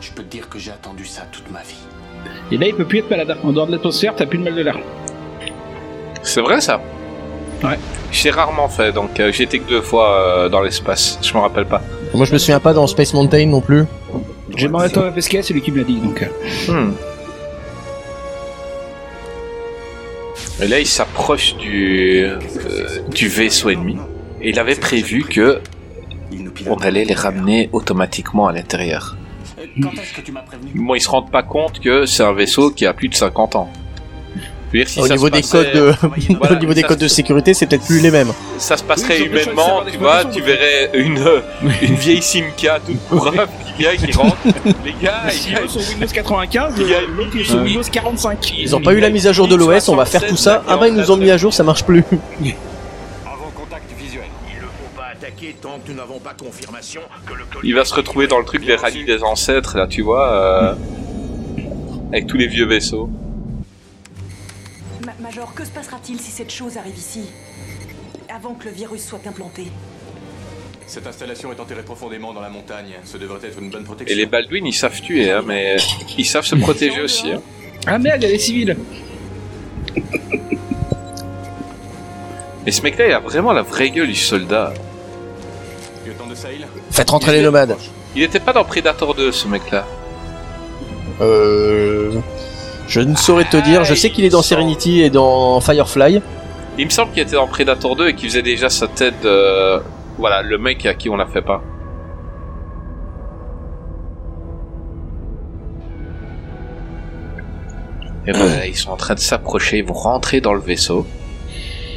[0.00, 1.74] Je peux te dire que j'ai attendu ça toute ma vie.
[2.52, 3.36] Et là, il peut plus être malade.
[3.42, 4.78] En dehors de l'atmosphère, t'as plus de mal de l'air.
[6.24, 6.80] C'est vrai, ça
[7.62, 7.78] Ouais.
[8.12, 11.38] J'ai rarement fait, donc euh, j'ai été que deux fois euh, dans l'espace, je me
[11.38, 11.80] rappelle pas.
[12.12, 13.84] Moi, je me souviens pas dans Space Mountain non plus.
[14.56, 16.22] J'ai demandé à Thomas Pesquet, c'est lui qui me l'a dit donc.
[16.68, 16.72] euh.
[16.72, 16.94] Hmm.
[20.62, 22.38] Et là, il s'approche du, euh,
[23.10, 23.96] du vaisseau ennemi.
[24.40, 25.60] Et il avait prévu que
[26.66, 29.16] on allait les ramener automatiquement à l'intérieur.
[29.82, 30.70] Quand est-ce que tu m'as prévenu?
[30.74, 33.56] Bon, ils se rendent pas compte que c'est un vaisseau qui a plus de 50
[33.56, 33.68] ans.
[34.74, 36.88] Dire, si au ça niveau se des passait- codes de, Voilà, au niveau des ça
[36.88, 38.32] codes de sécurité, c'est peut-être plus les mêmes.
[38.58, 41.24] ça se passerait Oui, ils humainement, tu vois, tu verrais une,
[41.82, 44.36] une vieille Simca toute pourrave qui vient, qui rentre.
[44.84, 47.36] Les gars, Si il y a eux sont Windows 95, Il y a le- l'autre
[47.38, 47.62] est sur.
[47.62, 48.54] Windows 45.
[48.58, 50.62] Ils ont pas eu la mise à jour de l'OS, on va faire tout ça.
[50.68, 52.02] Ah bah ils nous ont mis à jour, ça marche plus.
[55.60, 58.64] Tant que nous n'avons pas confirmation que le Il va se retrouver dans le truc
[58.66, 60.74] des rallyes des ancêtres, là, tu vois, euh,
[62.12, 63.08] avec tous les vieux vaisseaux.
[65.34, 67.22] Ma- Major, que se passera-t-il si cette chose arrive ici
[68.34, 69.66] Avant que le virus soit implanté?
[70.86, 72.94] Cette installation est enterrée profondément dans la montagne.
[73.04, 74.16] Ce devrait être une bonne Et protection.
[74.16, 75.76] les Baldwin, ils savent tuer, hein, mais
[76.18, 77.32] ils savent se protéger aussi.
[77.32, 77.40] Hein.
[77.86, 78.76] Ah merde, il y a les civils.
[82.66, 84.72] Et ce mec-là, il a vraiment la vraie gueule du soldat.
[86.90, 87.76] Faites rentrer les nomades.
[88.14, 89.86] Il était pas dans Predator 2, ce mec-là.
[91.20, 92.20] Euh...
[92.86, 96.20] Je ne saurais te dire, je sais qu'il est dans Serenity et dans Firefly.
[96.78, 99.80] Il me semble qu'il était dans Predator 2 et qu'il faisait déjà sa tête de...
[100.18, 101.62] Voilà, le mec à qui on la fait pas.
[108.26, 111.06] Et ben, ils sont en train de s'approcher, ils vont rentrer dans le vaisseau.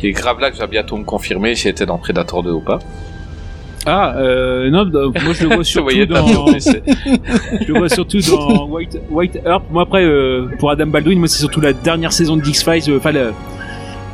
[0.04, 2.80] Et Gravelax va bientôt me confirmer s'il était dans Predator 2 ou pas.
[3.86, 6.26] Ah, euh, non, bah, moi je le vois surtout dans.
[6.26, 6.84] vu, mais c'est-
[7.62, 9.64] je le vois surtout dans White, White Earp.
[9.72, 12.98] Moi après, euh, pour Adam Baldwin, moi c'est surtout la dernière saison de X-Files, euh,
[12.98, 13.32] enfin la,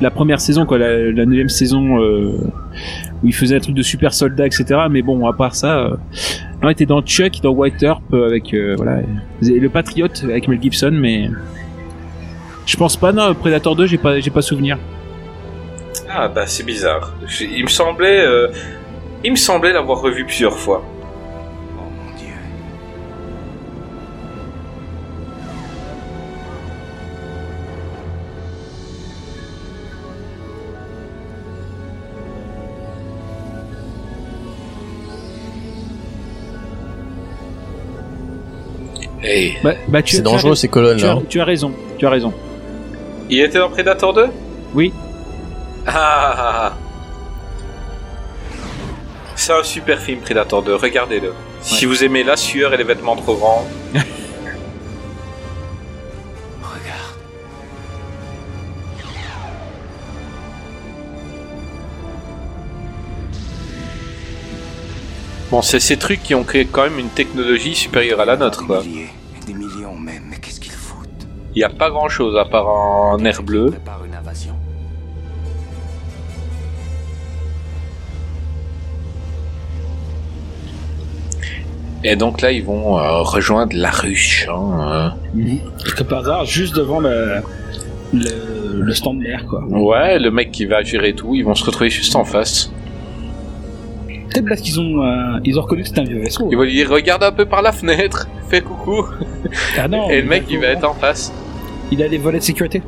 [0.02, 2.34] la première saison, quoi, la, la neuvième saison euh,
[3.24, 4.66] où il faisait un truc de super soldat, etc.
[4.92, 5.90] Mais bon, à part ça,
[6.62, 9.00] non, il était dans Chuck, dans White Earp, avec voilà,
[9.42, 11.30] et le Patriote avec Mel Gibson, mais
[12.68, 13.12] je pense pas.
[13.12, 14.78] Non, Predator 2, j'ai pas, j'ai pas souvenir.
[16.16, 17.14] Ah bah c'est bizarre.
[17.42, 18.24] Il me semblait,
[19.24, 20.84] il me semblait l'avoir revu plusieurs fois.
[39.22, 39.58] Hey.
[39.64, 41.22] Bah, bah, C'est dangereux, ces colonnes, tu as- là.
[41.30, 42.34] Tu as raison, tu as raison.
[43.30, 44.28] Il était dans Predator 2
[44.74, 44.92] Oui.
[45.88, 46.36] Ah, ah,
[46.66, 46.74] ah.
[49.46, 51.34] C'est un super film Predator 2, regardez-le.
[51.62, 53.68] Si vous aimez la sueur et les vêtements trop grands.
[65.52, 68.66] Bon, c'est ces trucs qui ont créé quand même une technologie supérieure à la nôtre,
[68.66, 68.82] quoi.
[68.82, 71.28] Des millions même, mais qu'est-ce qu'ils foutent?
[71.54, 73.74] Il n'y a pas grand chose à part un air bleu.
[74.06, 74.13] Une
[82.04, 84.48] Et donc là, ils vont euh, rejoindre la ruche.
[84.50, 85.14] Hein,
[85.80, 87.38] Parce que par hasard, juste devant le,
[88.14, 89.64] le, le stand de l'air, quoi.
[89.72, 89.78] euh.
[89.78, 92.72] Ouais, le mec qui va gérer tout, ils vont se retrouver juste en face.
[94.30, 96.48] Peut-être parce qu'ils ont, euh, ils ont reconnu que c'était un vieux vaisseau.
[96.52, 99.06] Ils vont lui dire regarde un peu par la fenêtre, fais coucou.
[99.78, 101.32] Ah non, Et le mec, il va être en face.
[101.92, 102.82] Il a des volets de sécurité.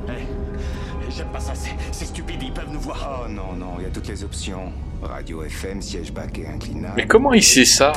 [1.15, 3.21] J'aime pas ça, c'est- c'est stupide, ils peuvent nous voir.
[3.25, 4.71] Oh non, non, il y a toutes les options.
[5.03, 6.95] Radio FM, siège baquet inclinable.
[6.97, 7.93] Mais comment il sait ça?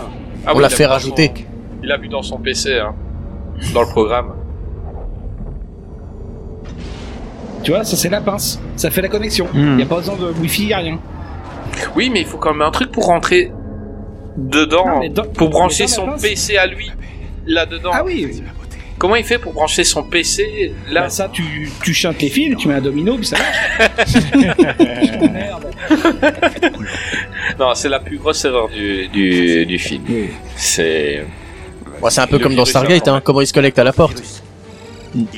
[0.47, 1.33] Ah On oui, l'a il fait vu dans rajouter.
[1.37, 1.43] son-
[1.83, 2.95] Il a vu dans son PC, hein,
[3.75, 4.35] dans le programme.
[7.63, 8.61] Tu vois, ça c'est la pince.
[8.77, 9.47] Ça fait la connexion.
[9.55, 9.79] Il Hmm.
[9.81, 10.99] y a pas besoin de wifi, y a rien.
[11.95, 13.53] Oui, mais il faut quand même un truc pour rentrer
[14.37, 16.91] dedans, Non, mais dans- pour brancher dans son PC à lui,
[17.47, 17.91] là-dedans.
[17.93, 18.43] Ah oui.
[18.99, 22.57] Comment il fait pour brancher son PC là Bah ça, tu, tu chantes les fils,
[22.57, 24.15] tu mets un domino, puis ça marche.
[27.59, 30.05] Non, c'est la plus grosse erreur du, du, du film.
[30.57, 31.27] C'est.
[32.01, 33.93] Ouais, c'est un peu Le comme dans Stargate, hein, comment ils se connectent à la
[33.93, 34.23] porte.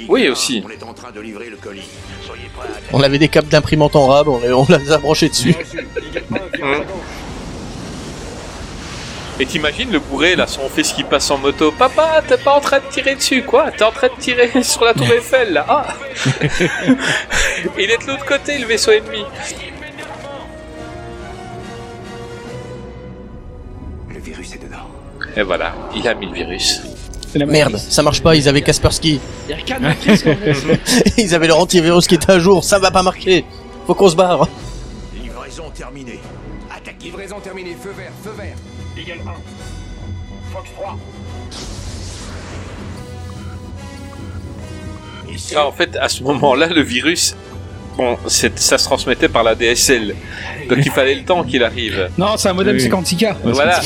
[0.09, 0.63] Oui, aussi.
[0.67, 1.89] On est en train de livrer le colis.
[2.27, 4.99] Soyez prêts à On avait des câbles d'imprimante en rab, on les, on les a
[4.99, 5.55] branchés dessus.
[6.61, 6.85] Hum.
[9.39, 11.73] Et t'imagines le bourré là, son fils qui passe en moto.
[11.73, 13.71] Papa, t'es pas en train de tirer dessus, quoi?
[13.71, 15.65] T'es en train de tirer sur la tour Eiffel là.
[15.67, 15.87] Ah
[17.79, 19.25] Il est de l'autre côté, le vaisseau ennemi.
[25.37, 26.83] Et voilà, il a mis le virus.
[27.35, 29.21] Merde, ça marche pas, ils avaient Kaspersky.
[29.49, 30.33] Il y a quatre matrices, quoi.
[31.17, 33.45] ils avaient leur antivirus qui était à jour, ça va pas marcher.
[33.87, 34.49] Faut qu'on se barre.
[35.23, 36.19] Livraison terminée.
[36.75, 38.57] Attaque livraison terminée, feu vert, feu vert.
[38.97, 39.33] Eagle 1.
[40.53, 40.99] Fox 3.
[45.57, 47.37] Ah, en fait, à ce moment-là, le virus,
[47.97, 50.15] bon, ça se transmettait par la DSL.
[50.69, 52.11] Donc il fallait le temps qu'il arrive.
[52.19, 52.89] Non, c'est un modem Oui.
[52.89, 53.37] 56K.
[53.45, 53.81] Voilà.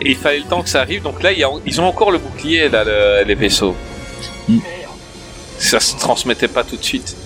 [0.00, 1.02] Et il fallait le temps que ça arrive.
[1.02, 3.74] Donc là, il y a- ils ont encore le bouclier, là, le- les vaisseaux.
[5.58, 7.16] Ça se transmettait pas tout de suite.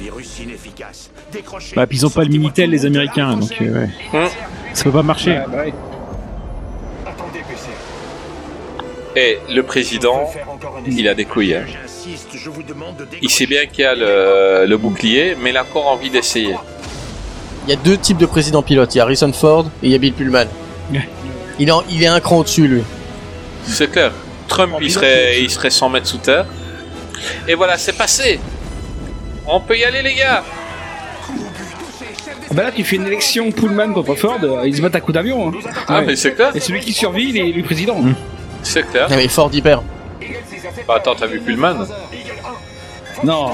[0.00, 1.10] Virus inefficace.
[1.32, 1.74] Décrochez.
[1.76, 3.88] Bah, puis ils ont pas le Minitel, les Américains, donc euh, ouais.
[4.12, 4.28] Hum.
[4.72, 5.30] Ça peut pas marcher.
[5.32, 5.72] Ouais, bah ouais.
[9.16, 10.28] Et le président,
[10.88, 11.54] il a des couilles.
[11.54, 11.64] hein.
[13.22, 16.56] Il sait bien qu'il y a le, le bouclier, mais il a encore envie d'essayer.
[17.66, 19.90] Il y a deux types de présidents pilotes, il y a Harrison Ford et il
[19.92, 20.46] y a Bill Pullman.
[21.58, 22.82] Il est, en- il est un cran au-dessus, lui.
[23.64, 24.12] C'est clair.
[24.48, 26.44] Trump, il serait, il serait 100 mètres sous terre.
[27.48, 28.38] Et voilà, c'est passé.
[29.46, 30.42] On peut y aller, les gars.
[32.52, 35.14] Bah là, tu fais une élection Pullman contre Ford, euh, ils se battent à coups
[35.14, 35.48] d'avion.
[35.48, 35.52] Hein.
[35.88, 36.04] Ah, Ouais.
[36.06, 36.50] mais c'est clair.
[36.54, 37.96] Et celui qui survit, il est élu président.
[38.62, 39.06] C'est clair.
[39.10, 39.82] Ah, mais Ford y perd.
[40.86, 41.86] Bah, attends, t'as vu Pullman?
[43.24, 43.50] Non.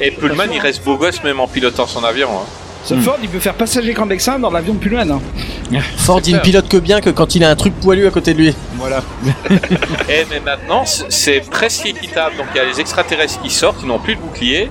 [0.00, 2.28] Et Pullman, il reste beau gosse même en pilotant son avion.
[2.30, 2.46] hein.
[2.84, 5.10] Ce Ford, il peut faire passager clandestin dans l'avion de Pullman.
[5.10, 5.80] Hein.
[5.96, 8.34] Ford, il ne pilote que bien que quand il a un truc poilu à côté
[8.34, 8.54] de lui.
[8.74, 9.02] Voilà.
[10.08, 12.36] Et mais maintenant, c'est presque équitable.
[12.36, 14.70] Donc il y a les extraterrestres qui sortent, ils n'ont plus de bouclier,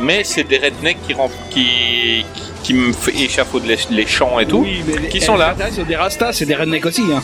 [0.00, 2.24] mais c'est des rednecks qui, rem- qui,
[2.62, 5.54] qui, me échafaudent les, les champs et tout, Oui, mais les- qui sont là.
[5.58, 7.02] les C'est des rastas, c'est des rednecks aussi.
[7.12, 7.22] Hein.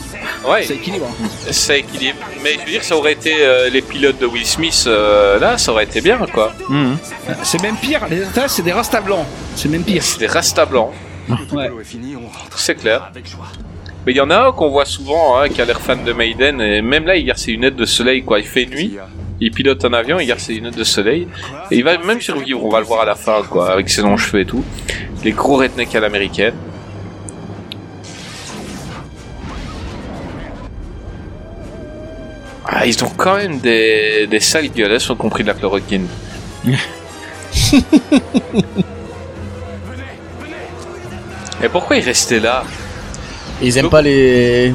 [0.49, 1.07] Ouais, C'est équilibre.
[1.51, 2.19] ça équilibre.
[2.43, 5.59] Mais je veux dire, ça aurait été euh, les pilotes de Will Smith euh, là,
[5.59, 6.53] ça aurait été bien quoi.
[6.69, 6.97] Hum,
[7.43, 9.27] C'est même pire, les rastas, c'est des rastas blancs.
[9.57, 10.03] C'est même pire.
[10.03, 10.91] C'est des rasta blancs,
[11.53, 11.69] Ouais.
[12.57, 13.11] c'est clair.
[14.07, 16.13] Mais il y en a un qu'on voit souvent, hein, qui a l'air fan de
[16.15, 18.39] Maiden, et même là, il garde ses lunettes de soleil, quoi.
[18.39, 18.97] Il fait nuit,
[19.41, 21.29] il pilote un avion, il garde ses lunettes de soleil,
[21.71, 24.03] et il va même survivre, on va le voir à la fin, quoi, avec ses
[24.03, 24.65] longs cheveux et tout.
[25.25, 26.55] Les gros rednecks à l'américaine.
[32.67, 36.07] Ah, ils ont quand même des, des sales gueules, elles sont compris de la chloroquine.
[41.63, 42.65] Et pourquoi ils restaient là?
[43.63, 44.73] Ils aiment pas les.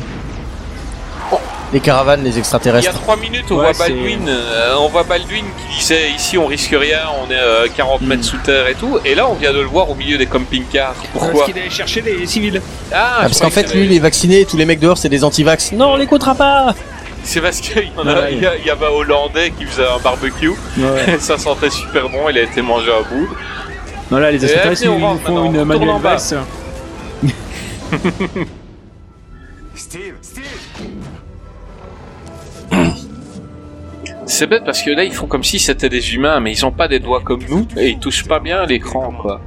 [1.76, 2.94] Les caravanes, les Il y a extraterrestres.
[3.02, 6.72] trois minutes, on Ouais, voit Baldwin, euh, on voit Baldwin qui disait ici on risque
[6.74, 8.08] rien, on est euh, 40 Hmm.
[8.08, 10.26] mètres sous terre et tout, et là on vient de le voir au milieu des
[10.26, 10.96] camping-cars.
[11.12, 12.62] Pourquoi Parce qu'il allait chercher les civils.
[12.94, 15.26] Ah, Ah, parce qu'en fait, lui, il est vacciné, tous les mecs dehors, c'est des
[15.26, 15.74] anti-vax.
[15.74, 16.74] Non, on l'écoutera pas
[17.26, 18.30] C'est parce qu'il y, en a- Ouais.
[18.32, 20.52] il y a- il y avait un Hollandais qui faisait un barbecue.
[20.78, 21.18] Ouais.
[21.20, 23.28] ça sentait super bon, il a été mangé à bout.
[24.10, 26.12] Voilà, les extraterrestres, nous font une manuelle en bas.
[26.14, 26.34] basse.
[29.76, 30.14] Steve,
[34.28, 36.72] C'est bête parce que là ils font comme si c'était des humains, mais ils ont
[36.72, 39.40] pas des doigts comme nous et ils touchent pas bien à l'écran quoi.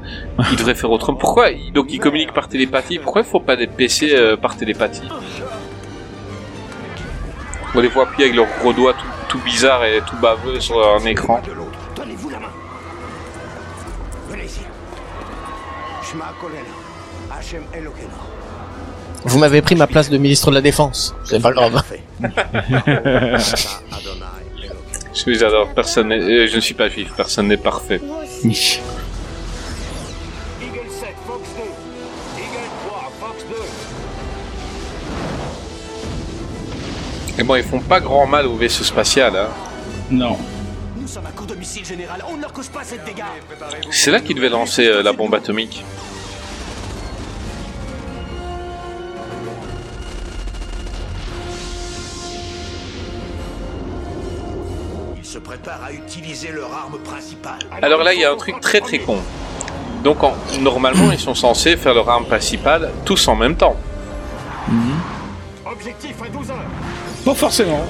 [0.51, 1.19] Ils devraient faire autrement.
[1.19, 2.99] Pourquoi ils- Donc ils communiquent par télépathie.
[2.99, 5.03] Pourquoi il faut pas des PC euh, par télépathie?
[7.75, 10.79] On les voit appuyer avec leurs gros doigts tout, tout bizarres et tout baveux sur
[10.95, 11.41] un écran.
[11.97, 12.47] Donnez-vous la main.
[14.31, 14.61] Venez ici.
[16.03, 17.37] Shma Kolena.
[17.39, 18.09] Hashem Elokeinu.
[19.25, 21.15] Vous m'avez pris ma place de ministre de la Défense.
[21.25, 21.83] C'est pas grave.
[25.19, 25.69] Je suis j'adore.
[25.75, 27.11] Personne, n'est- je ne suis pas juif.
[27.17, 28.01] Personne n'est parfait.
[28.45, 28.61] Eagle
[30.89, 32.41] 7, Fox 2.
[32.41, 33.45] Eagle 3, Fox
[37.37, 37.41] 2.
[37.41, 39.35] Et bon, ils font pas grand mal au vaisseau spatial.
[39.37, 39.49] Hein.
[40.09, 40.39] Non.
[40.97, 42.23] Nous sommes à court de missiles, général.
[42.31, 43.25] On ne leur cause pas cette dégâts.
[43.91, 45.85] C'est là qu'ils devaient lancer euh, la bombe atomique.
[55.71, 57.59] À utiliser leur arme principale.
[57.83, 59.19] Alors là, il y a un truc très très con.
[60.03, 63.77] Donc en- normalement, ils sont censés faire leur arme principale tous en même temps.
[65.71, 66.57] Objectif à 12 heures.
[67.25, 67.85] Pas forcément.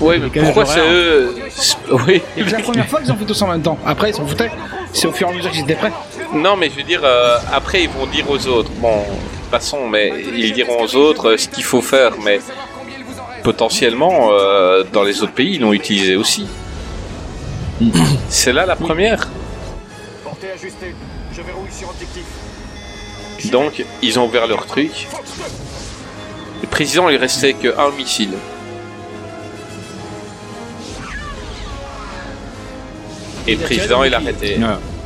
[0.00, 1.76] Oui, mais pourquoi c'est eux c'est-
[2.06, 2.20] Oui.
[2.36, 3.78] C'est la première fois qu'ils ont fait tous en même temps.
[3.86, 4.50] Après, ils s'en foutaient.
[4.92, 5.92] C'est au fur et à mesure qu'ils étaient prêts.
[6.34, 8.70] Non, mais je veux dire, euh, après ils vont dire aux autres.
[8.78, 9.04] Bon,
[9.50, 12.12] passons, mais ils diront aux autres euh, ce qu'il faut faire.
[12.24, 12.40] Mais
[13.44, 16.46] potentiellement, euh, dans les autres pays, ils l'ont utilisé aussi.
[18.28, 19.28] C'est là la première.
[20.22, 20.94] Portée ajustée.
[21.32, 22.24] Je verrouille sur objectif.
[23.50, 25.08] Donc, ils ont ouvert leur truc.
[26.62, 28.34] Le président, il restait qu'un missile.
[33.46, 34.58] Et le président, il a arrêté.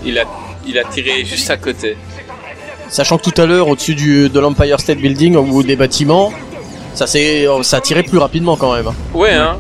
[0.05, 0.25] Il a,
[0.67, 1.97] il a tiré juste à côté.
[2.89, 6.33] Sachant que tout à l'heure, au-dessus du, de l'Empire State Building ou des bâtiments,
[6.95, 8.93] ça s'est, ça a tiré plus rapidement quand même.
[9.13, 9.59] Ouais, hein.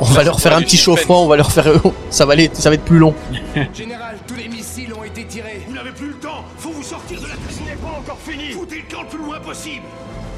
[0.00, 1.66] On va leur faire un petit chauffement, on va leur faire,
[2.10, 3.14] ça va aller, ça va être plus long.
[3.74, 5.62] Général, tous les missiles ont été tirés.
[5.68, 6.44] Vous n'avez plus le temps.
[6.58, 8.50] Faut vous sortir de la Ce n'est pas encore fini.
[8.52, 9.84] Foutez le camp le plus loin possible.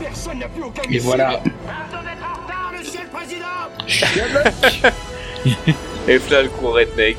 [0.00, 1.02] Personne n'a plus aucun Et missile.
[1.02, 1.40] voilà.
[1.66, 3.46] Pardon d'être en retard, monsieur le président.
[6.08, 7.16] Et là, le gros redneck.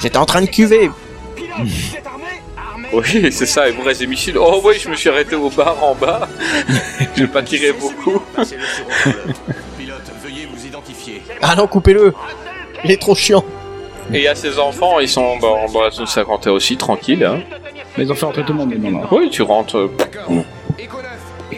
[0.00, 0.90] J'étais en train de cuver.
[2.92, 4.38] Oui, c'est ça, il vous reste des missiles.
[4.38, 6.28] Oh oui, je me suis arrêté au bar en bas.
[7.16, 8.22] je vais pas tirer beaucoup.
[11.42, 12.14] Ah non, coupez-le.
[12.84, 13.44] Il est trop chiant.
[14.12, 17.24] Et il y a ces enfants, ils sont dans, dans la zone 51 aussi, tranquille.
[17.24, 17.40] Hein.
[17.96, 19.00] Mais ils ont fait rentrer tout le monde maintenant.
[19.00, 19.06] là.
[19.10, 19.78] Oui, tu rentres.
[19.78, 19.90] euh,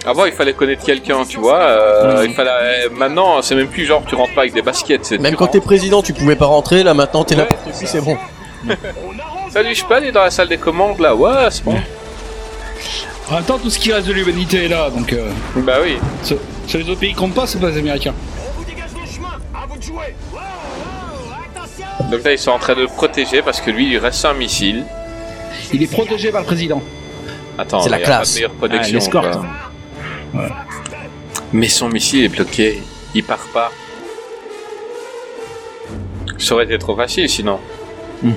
[0.06, 1.60] Avant, il fallait connaître quelqu'un, tu vois.
[1.60, 2.50] euh, il fallait.
[2.86, 5.04] euh, Maintenant, c'est même plus genre tu rentres pas avec des baskets.
[5.04, 6.82] c'est Même tu quand t'es rentres- président, tu pouvais pas rentrer.
[6.84, 8.16] Là maintenant, t'es n'importe qui, c'est bon.
[9.50, 11.74] Salut, je peux aller dans la salle des commandes là Ouais, c'est bon.
[13.30, 15.12] En même temps, tout ce qui reste de l'humanité est là, donc.
[15.12, 15.96] Euh, bah oui.
[16.72, 18.14] Les autres pays qui comptent pas, c'est pas les Américains.
[19.66, 20.14] À vous de jouer.
[22.10, 24.24] Donc là, ils sont en train de le protéger parce que lui, il lui reste
[24.24, 24.84] un missile.
[25.72, 26.80] Il est protégé par le président.
[27.58, 28.30] Attends, C'est la classe.
[28.30, 29.00] de meilleure Ah, protection.
[29.10, 29.44] quoi.
[31.52, 32.80] Mais son missile est bloqué.
[33.14, 33.72] Il part pas.
[36.38, 37.58] Ça aurait été trop facile sinon.
[38.22, 38.32] Hmm.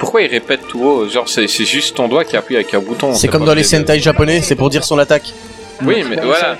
[0.00, 1.08] Pourquoi il répète tout haut?
[1.08, 3.14] Genre, c'est juste ton doigt qui appuie avec un bouton.
[3.14, 5.32] C'est comme dans les Sentai japonais, c'est pour dire son attaque.
[5.84, 6.56] Oui, mais voilà.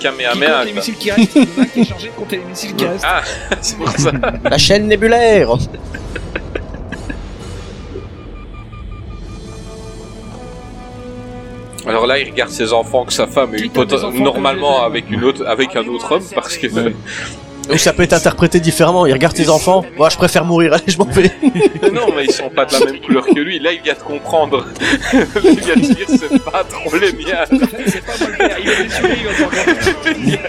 [0.00, 0.64] Kamehameha.
[0.66, 2.44] les missiles qui restent, il y en a un qui est chargé de compter les
[2.44, 3.04] missiles qui restent.
[3.06, 3.22] Ah,
[3.60, 4.12] c'est pour ça.
[4.44, 5.50] La chaîne nébulaire.
[11.86, 13.70] Alors là, il regarde ses enfants que sa femme a eu
[14.20, 16.66] normalement avec une autre, avec un autre homme parce que.
[17.72, 19.06] Ou ça peut être interprété différemment.
[19.06, 19.84] Il regarde tes enfants.
[19.96, 20.72] Moi, je préfère mourir.
[20.74, 21.30] Allez, je m'en vais.
[21.92, 23.58] non, mais ils sont pas de la même couleur que lui.
[23.58, 24.66] Là, il vient de comprendre.
[25.12, 27.44] il vient de dire c'est pas trop les miens.
[27.86, 28.12] C'est pas
[28.58, 29.48] il tuer, il va s'en
[30.16, 30.40] Il est.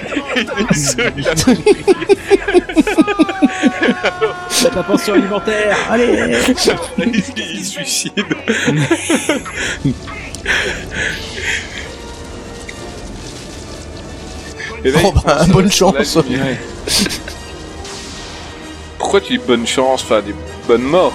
[4.49, 5.77] Faites alimentaire.
[5.89, 6.34] Allez.
[6.98, 8.23] il, il se suicide.
[14.84, 16.18] Et là, Oh, bah, bonne chance.
[18.98, 20.36] Pourquoi tu dis bonne chance, enfin des
[20.68, 21.14] bonnes morts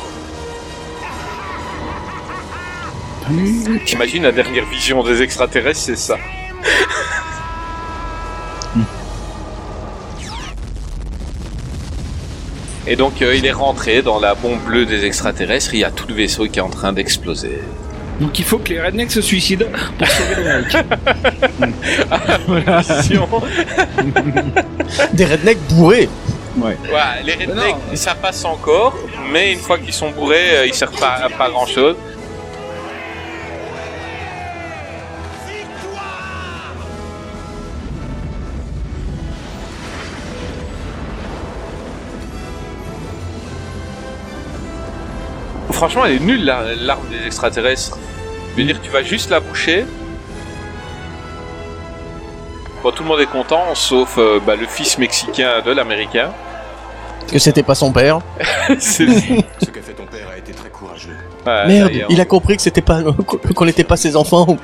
[3.87, 6.17] T'imagines la dernière vision des extraterrestres, c'est ça.
[12.87, 15.91] Et donc euh, il est rentré dans la bombe bleue des extraterrestres, il y a
[15.91, 17.61] tout le vaisseau qui est en train d'exploser.
[18.23, 19.66] Donc il faut que les rednecks se suicident
[19.99, 20.77] pour sauver l'Amérique.
[22.47, 22.81] voilà.
[25.12, 26.09] Des rednecks bourrés.
[26.57, 26.77] Ouais.
[26.85, 28.94] Ouais, les rednecks, ça passe encore,
[29.32, 31.97] mais une fois qu'ils sont bourrés, euh, ils servent pas à pas grand chose.
[45.70, 47.99] Franchement, elle est nulle la- l'arme des extraterrestres.
[48.53, 49.85] Je veux dire, tu vas juste la boucher.
[52.83, 56.31] Bon, tout le monde est content, sauf euh, bah, le fils mexicain de l'américain.
[57.31, 58.19] Que c'était pas son père.
[58.79, 61.16] C'est- Ce qu'a fait ton père a été très courageux.
[61.47, 62.09] Ouais, Merde, d'ailleurs.
[62.11, 63.01] il a compris que c'était pas
[63.55, 64.57] qu'on n'était pas ses enfants.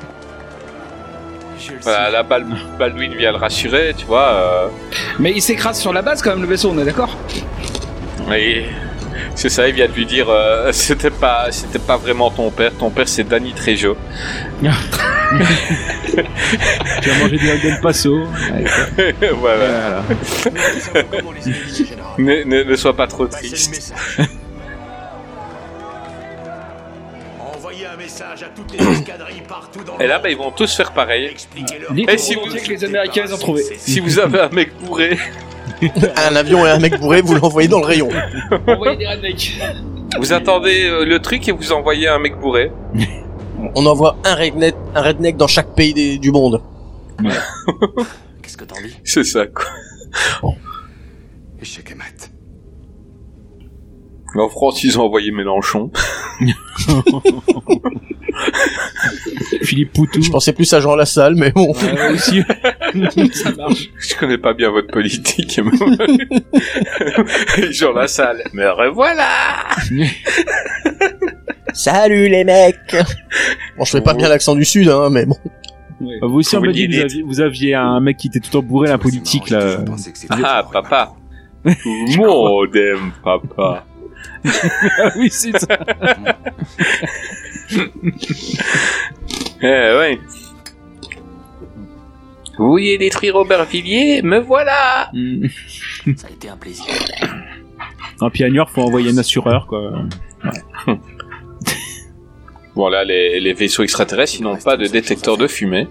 [1.82, 2.46] Voilà, là, Bal-
[2.78, 4.28] Baldwin vient le rassurer, tu vois.
[4.28, 4.68] euh,
[5.18, 7.16] Mais il s'écrase sur la base quand même le vaisseau, on est d'accord?
[8.34, 8.64] Et
[9.34, 12.72] c'est ça, il vient de lui dire, euh, c'était pas, c'était pas vraiment ton père.
[12.78, 13.96] Ton père, c'est Danny Trejo.
[17.02, 17.46] tu vas manger du.
[17.48, 18.64] Ouais,
[19.20, 20.52] ouais, ouais.
[22.18, 23.94] ne, ne, ne sois pas trop triste.
[27.40, 30.50] Envoyez un message à toutes les escadrilles partout dans le Et là, bah, ils vont
[30.50, 31.34] tous faire pareil.
[31.90, 33.64] Au si vous, que les Américains les ont trouvés.
[33.78, 35.18] si vous avez un mec bourré,
[36.16, 38.08] un avion et un mec bourré, vous l'envoyez dans le rayon.
[38.66, 39.58] Envoyez des rednecks.
[40.18, 42.72] vous attendez euh, le truc et vous envoyez un mec bourré.
[43.74, 46.62] On envoie un redneck, un redneck dans chaque pays des- du monde.
[48.42, 48.96] Qu'est-ce que t'en dis?
[49.04, 49.64] C'est ça, quoi.
[51.60, 52.30] Échec et mat.
[54.36, 55.90] En France, ils ont envoyé Mélenchon.
[59.62, 60.22] Philippe Poutou.
[60.22, 61.72] Je pensais plus à Jean Lassalle, mais bon.
[61.72, 62.42] Ouais, aussi.
[63.32, 63.90] ça marche.
[63.98, 65.60] Je connais pas bien votre politique.
[67.70, 68.42] Jean Lassalle.
[68.52, 69.66] Me revoilà
[71.72, 72.96] Salut les mecs
[73.76, 75.36] Bon, je fais pas bien l'accent du sud, hein, mais bon.
[76.22, 77.04] Vous aussi, on m'a vous dit, le vous dire.
[77.04, 79.78] aviez, vous aviez un mec qui était tout en bourré à la politique, là.
[80.30, 81.12] Ah, papa.
[82.16, 83.84] Modem, papa.
[84.44, 85.78] Ah oui, c'est ça.
[89.60, 90.18] Eh ouais.
[92.58, 95.10] Vous vouliez détruire Aubervilliers Me voilà
[96.16, 96.84] Ça a été un plaisir.
[98.20, 99.92] Un puis à New York, faut envoyer un assureur, quoi.
[102.74, 105.86] Bon là, les, les vaisseaux extraterrestres, ils n'ont pas de détecteur de fumée.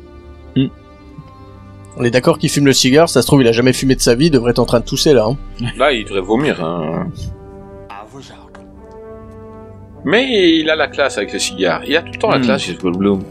[2.00, 4.02] On est d'accord qu'il fume le cigare, ça se trouve il a jamais fumé de
[4.02, 5.26] sa vie, il devrait être en train de tousser là.
[5.26, 5.38] Hein.
[5.78, 6.64] Là, il devrait vomir.
[6.64, 7.08] Hein.
[10.06, 11.84] Mais il a la classe avec le cigare.
[11.86, 12.44] Il a tout le temps la Hmm.
[12.44, 13.22] classe chez Goldblum.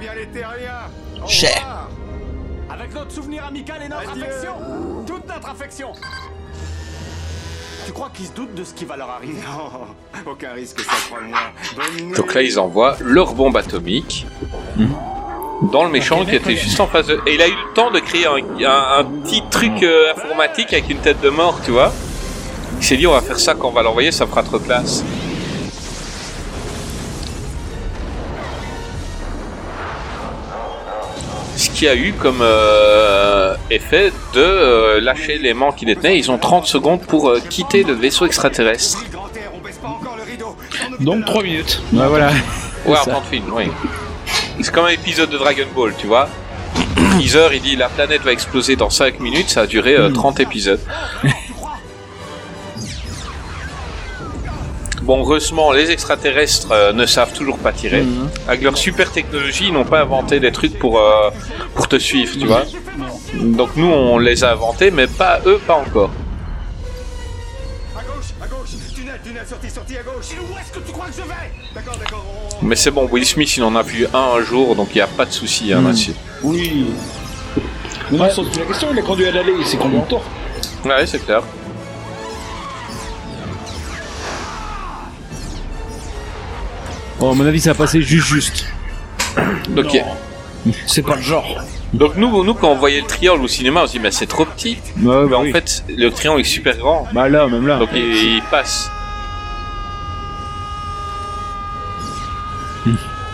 [0.00, 1.86] Bien les terriens Cher.
[2.70, 4.24] Avec notre souvenir amical et notre Adieu.
[4.24, 4.52] affection
[5.06, 5.92] Toute notre affection
[7.86, 9.34] Tu crois qu'ils se doutent de ce qui va leur arriver?
[9.44, 10.92] Non, aucun risque, ça.
[11.76, 12.14] Bonne nuit.
[12.16, 14.26] Donc là, ils envoient leur bombe atomique
[15.72, 17.20] dans le méchant qui était juste en face de...
[17.26, 20.72] Et il a eu le temps de créer un, un- un petit truc euh, informatique
[20.72, 21.92] avec une tête de mort, tu vois.
[22.78, 25.04] Il s'est dit, on va faire ça quand on va l'envoyer, ça fera trop classe.
[31.62, 36.18] Ce qui a eu comme euh, effet de euh, lâcher l'aimant qui détenait.
[36.18, 38.98] Ils ont 30 secondes pour euh, quitter le vaisseau extraterrestre.
[40.98, 41.80] Donc 3 minutes.
[41.92, 42.30] Ouais, voilà.
[42.30, 42.34] Ouais,
[42.84, 43.10] C'est en ça.
[43.12, 43.64] temps de film, oui.
[44.60, 46.28] C'est comme un épisode de Dragon Ball, tu vois.
[47.20, 50.40] Teaser, il dit la planète va exploser dans 5 minutes, ça a duré euh, 30
[50.40, 50.80] épisodes.
[55.02, 58.04] Bon, heureusement, les extraterrestres euh, ne savent toujours pas tirer.
[58.46, 61.30] Avec leur super technologie, ils n'ont pas inventé des trucs pour, euh,
[61.74, 62.62] pour te suivre, tu vois.
[63.34, 66.10] Donc nous, on les a inventés, mais pas eux, pas encore.
[72.62, 75.02] Mais c'est bon, Will Smith, il en a vu un un jour, donc il n'y
[75.02, 76.14] a pas de souci hein, là-dessus.
[76.42, 76.86] Oui.
[78.10, 80.88] Mais non, c'est la question, il a conduit à l'aller, il s'est conduit en.
[80.88, 81.42] Ouais, c'est clair.
[87.22, 88.66] Bon, à mon avis, ça a passé juste juste.
[89.68, 89.96] Donc,
[90.88, 91.62] C'est pas le genre.
[91.94, 94.26] Donc nous, nous, quand on voyait le triangle au cinéma, on se dit mais c'est
[94.26, 94.76] trop petit.
[95.00, 97.06] Ouais, mais en fait, le triangle est super grand.
[97.12, 97.78] Bah là, même là.
[97.78, 98.90] Donc il, il passe.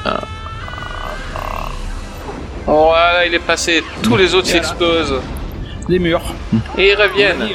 [0.05, 0.21] Ah.
[2.67, 3.83] Voilà, il est passé.
[4.03, 5.23] Tous les autres s'explosent.
[5.89, 6.35] Les murs.
[6.77, 7.49] Et ils reviennent.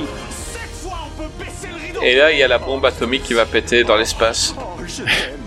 [2.01, 4.55] Et là, il y a la bombe atomique qui va péter dans l'espace.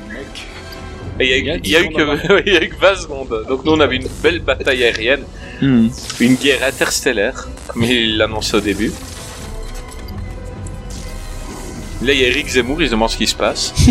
[1.19, 2.77] Et il y a, eu- il y a eu que, il y a eu que
[2.81, 3.45] 20 secondes.
[3.49, 5.23] Donc nous, on avait une belle bataille aérienne.
[5.61, 5.89] Hmm.
[6.20, 8.93] Une guerre interstellaire, comme il l'annonçait au début.
[12.03, 13.73] Là, il y a Eric Zemmour, il se demande ce qui se passe.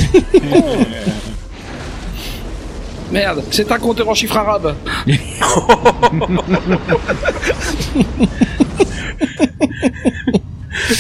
[3.12, 4.76] Merde, c'est un compteur en chiffres arabes.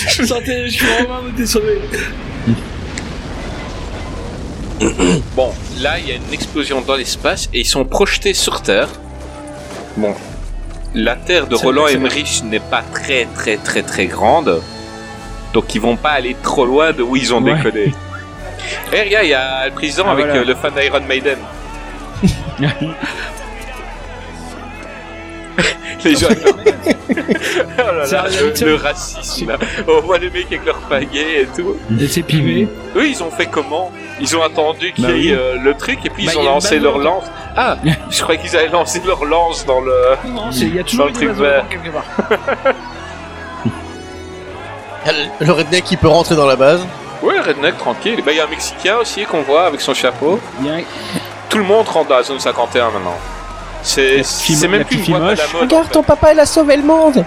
[0.10, 0.66] Je sentais
[1.02, 1.80] romains, on était sauvés.
[5.36, 8.90] Bon, là, il y a une explosion dans l'espace et ils sont projetés sur Terre.
[9.98, 10.14] Bon,
[10.94, 14.62] la Terre de Roland Emmerich n'est pas très très très très grande,
[15.54, 17.56] donc ils vont pas aller trop loin de où ils ont Ouais.
[17.56, 17.94] déconné.
[18.92, 20.42] Eh regarde, il y a le président Ah, avec voilà.
[20.42, 21.38] euh, le fan d'Iron Maiden.
[26.03, 26.27] Les gens.
[27.09, 27.16] oh
[27.77, 28.25] là là,
[28.61, 29.48] le, racisme.
[29.50, 29.58] là.
[29.88, 31.75] On voit les mecs avec leurs pagaies et tout.
[32.27, 32.67] Pivé.
[32.95, 33.92] Eux, ils ont fait comment?
[34.19, 35.38] Ils ont attendu qu'il Bah y ait oui.
[35.38, 37.24] euh, le truc et puis Bah, ils ont a une lancé leur lance.
[37.56, 37.77] Ah,
[38.09, 39.93] je croyais qu'ils avaient lancé leur lance dans le.
[40.27, 41.66] Non, c'est- il y a toujours dans le truc vert.
[41.69, 42.03] quelque part.
[45.40, 46.82] Le redneck qui peut rentrer dans la base.
[47.22, 48.22] Ouais, redneck tranquille.
[48.25, 50.40] Bah, il y a un Mexicain aussi qu'on voit avec son chapeau.
[51.50, 53.16] Tout le monde rentre dans la zone 51 maintenant.
[53.85, 55.53] C'est même plus une petite boîte à la moche.
[55.53, 55.61] mode.
[55.64, 57.23] Regarde, ton papa, il a sauvé le monde.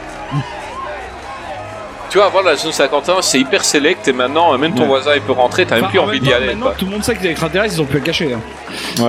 [2.10, 4.88] Tu vois, avant la zone 51, c'est hyper select et maintenant, même ton Ouais.
[4.88, 6.46] voisin il peut rentrer, t'as même plus en envie d'y aller.
[6.46, 6.74] Maintenant, quoi.
[6.78, 8.32] tout le monde sait que les extraterrestres, ils ont pu le cacher.
[8.32, 8.40] hein.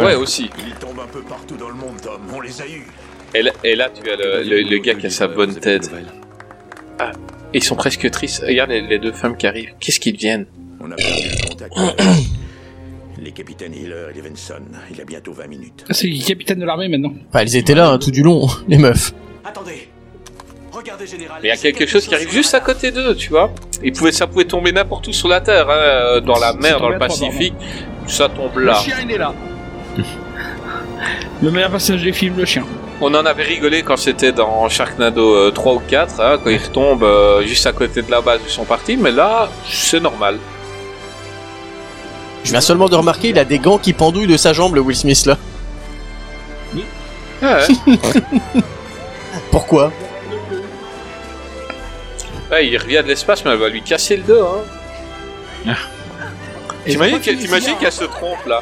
[0.03, 0.49] Ouais, aussi.
[0.67, 2.19] Ils tombent un peu partout dans le monde, Tom.
[2.35, 2.85] On les a eus.
[3.33, 5.89] Et là, et là, tu as le, le- le gars qui a sa bonne tête.
[6.99, 7.11] Ah,
[7.53, 8.43] ils sont presque tristes.
[8.45, 9.71] Regarde les, les deux femmes qui arrivent.
[9.79, 10.45] Qu'est-ce qu'ils deviennent
[10.81, 11.73] On a perdu le contact.
[13.23, 14.61] Les capitaines Hiller et Levinson.
[14.91, 15.85] Il a bientôt 20 minutes.
[15.91, 17.13] C'est le capitaine de l'armée maintenant.
[17.29, 19.13] Enfin, elles étaient là hein, tout du long, les meufs.
[19.45, 19.89] Attendez.
[20.71, 21.39] Regardez, général.
[21.41, 23.51] Mais il y a quelque chose qui arrive juste à côté d'eux, tu vois.
[23.83, 26.79] Ils pouvaient, ça pouvait tomber n'importe où sur la Terre, hein, euh, dans la mer,
[26.79, 27.55] dans le Pacifique.
[28.07, 28.75] Ça tombe Le là.
[28.75, 29.33] chien, il est là.
[31.41, 32.65] le meilleur passage des films, le chien.
[33.01, 36.57] On en avait rigolé quand c'était dans Sharknado euh, 3 ou 4, hein, quand ils
[36.61, 40.01] retombent euh, juste à côté de la base où ils sont partis, mais là, c'est
[40.01, 40.37] normal.
[42.43, 44.81] Je viens seulement de remarquer, il a des gants qui pendouillent de sa jambe, le
[44.81, 45.37] Will Smith là.
[47.41, 47.97] Ah ouais.
[49.51, 49.91] Pourquoi
[52.51, 54.43] Ouais, il revient de l'espace, mais elle va lui casser le dos.
[55.65, 55.75] Hein.
[56.85, 58.61] T'imagines qu'elle t'imagines qu'elle se trompe là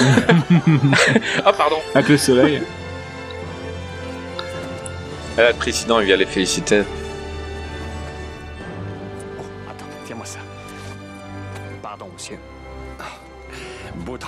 [1.44, 1.76] Ah, pardon.
[1.94, 2.62] Avec le soleil.
[5.38, 6.82] Ah, le président, il vient les féliciter.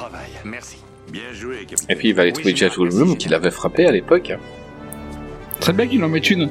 [0.09, 0.31] Travail.
[0.45, 0.77] Merci.
[1.11, 1.87] Bien joué, capitaine.
[1.89, 4.33] Et puis il va aller trouver Jeff Goldblum qui l'avait frappé à l'époque.
[5.61, 6.51] Très bien qu'il en mette une.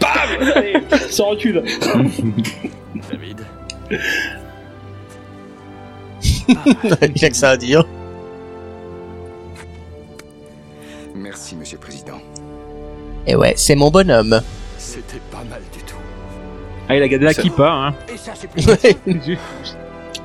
[0.00, 0.20] Bam
[1.10, 1.62] Sans recul.
[3.10, 3.46] David.
[6.48, 7.86] Il a que ça à dire.
[11.14, 12.20] Merci, monsieur le président.
[13.26, 14.42] Et ouais, c'est mon bonhomme.
[14.76, 15.94] C'était pas mal du tout.
[16.88, 17.94] Ah, il a gardé la kippa, hein.
[18.12, 18.66] Et ça, c'est plus.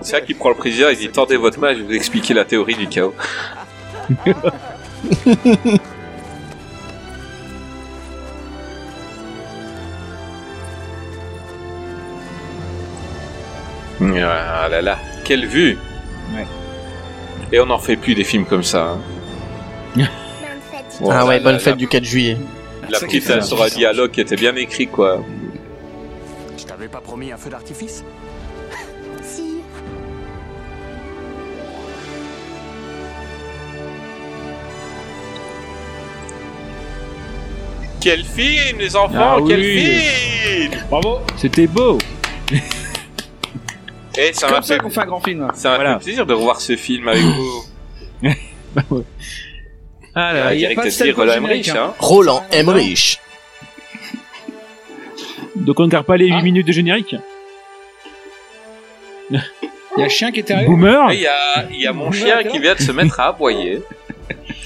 [0.01, 2.33] C'est ça qui prend le président, il dit tendez votre main, je vais vous expliquer
[2.33, 3.13] la théorie du chaos.
[14.01, 15.77] Ah là là, quelle vue
[16.35, 16.45] Ouais.
[17.51, 18.95] Et on n'en fait plus des films comme ça.
[19.97, 20.03] hein.
[21.01, 22.37] Ah la- ouais, bonne la- fête la- du 4 juillet.
[22.89, 25.23] La petite sur un dialogue qui était bien écrit quoi.
[26.57, 28.03] Je t'avais pas promis un feu d'artifice?
[37.99, 39.79] Quel film les enfants, Ah quel oui.
[39.99, 41.19] film Bravo.
[41.35, 41.97] C'était beau.
[44.17, 45.47] Et ça m'a ça fait, qu'on fait un grand film.
[45.53, 45.99] ça m'a Voilà.
[45.99, 47.65] fait plaisir de revoir ce film avec vous.
[48.23, 48.29] Ah
[50.15, 51.93] Ah, là, il y a pas de Roland Emmerich, hein.
[51.99, 53.19] Roland Emmerich.
[55.55, 56.41] Donc on ne garde pas les 8 Ah.
[56.41, 57.15] minutes de générique
[59.31, 59.39] Il
[59.97, 60.67] y a un chien qui est arrivé.
[60.67, 63.27] Boomer Il y a, il y a mon chien qui vient de se mettre à
[63.29, 63.81] aboyer.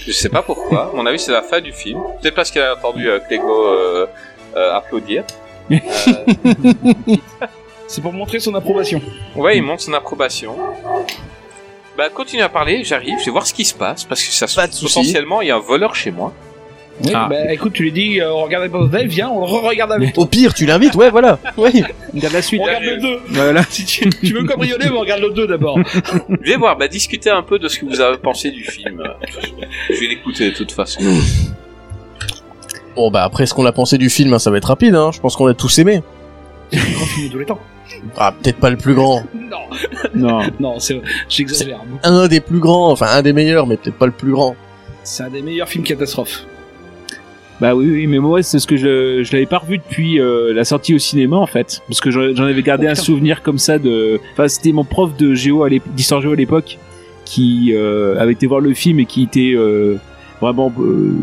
[0.05, 0.89] Je sais pas pourquoi.
[0.91, 2.01] À mon avis, c'est la fin du film.
[2.21, 4.07] Peut-être parce qu'il a entendu euh, Clégo euh,
[4.55, 5.23] euh, applaudir.
[5.71, 5.77] Euh,
[7.87, 9.01] C'est pour montrer son approbation.
[9.35, 10.55] ouais, il montre son approbation.
[11.97, 14.47] Bah, continue à parler, j'arrive, je vais voir ce qui se passe, parce que ça
[14.47, 14.93] se Pas de souci.
[14.99, 16.31] potentiellement, il y a un voleur chez moi.
[17.03, 17.27] Oui, Ah.
[17.29, 20.17] bah écoute, tu lui dis, euh, on regarde pas d'elle, viens, on le re-regarde avec.
[20.17, 21.39] Au pire, tu l'invites, ouais, voilà.
[21.57, 21.83] Oui.
[22.13, 22.61] on garde la suite.
[22.61, 23.19] On regarde le 2.
[23.29, 23.63] Voilà.
[23.69, 25.79] Si tu, tu veux cambrioler, on regarde le 2 d'abord.
[26.41, 29.01] Viens voir, bah, discutez un peu de ce que vous avez pensé du film.
[29.89, 30.99] Je vais l'écouter de toute façon.
[32.95, 35.11] Bon, bah après ce qu'on a pensé du film, hein, ça va être rapide, hein.
[35.13, 36.03] Je pense qu'on a tous aimé.
[36.71, 37.59] C'est le grand film de tous les temps.
[38.17, 39.23] Ah, peut-être pas le plus grand.
[39.33, 39.57] Non,
[40.13, 40.41] Non.
[40.59, 41.79] non, c'est, j'exagère.
[42.03, 44.55] Un des plus grands, enfin un des meilleurs, mais peut-être pas le plus grand.
[45.03, 46.45] C'est un des meilleurs films catastrophes.
[47.61, 50.51] Bah oui, oui, mais moi c'est ce que je je l'avais pas revu depuis euh,
[50.51, 53.77] la sortie au cinéma en fait, parce que j'en avais gardé un souvenir comme ça
[53.77, 54.19] de.
[54.33, 55.63] Enfin, c'était mon prof de géo
[55.95, 56.79] d'histoire géo à l'époque
[57.23, 59.97] qui euh, avait été voir le film et qui était euh,
[60.41, 61.13] vraiment euh,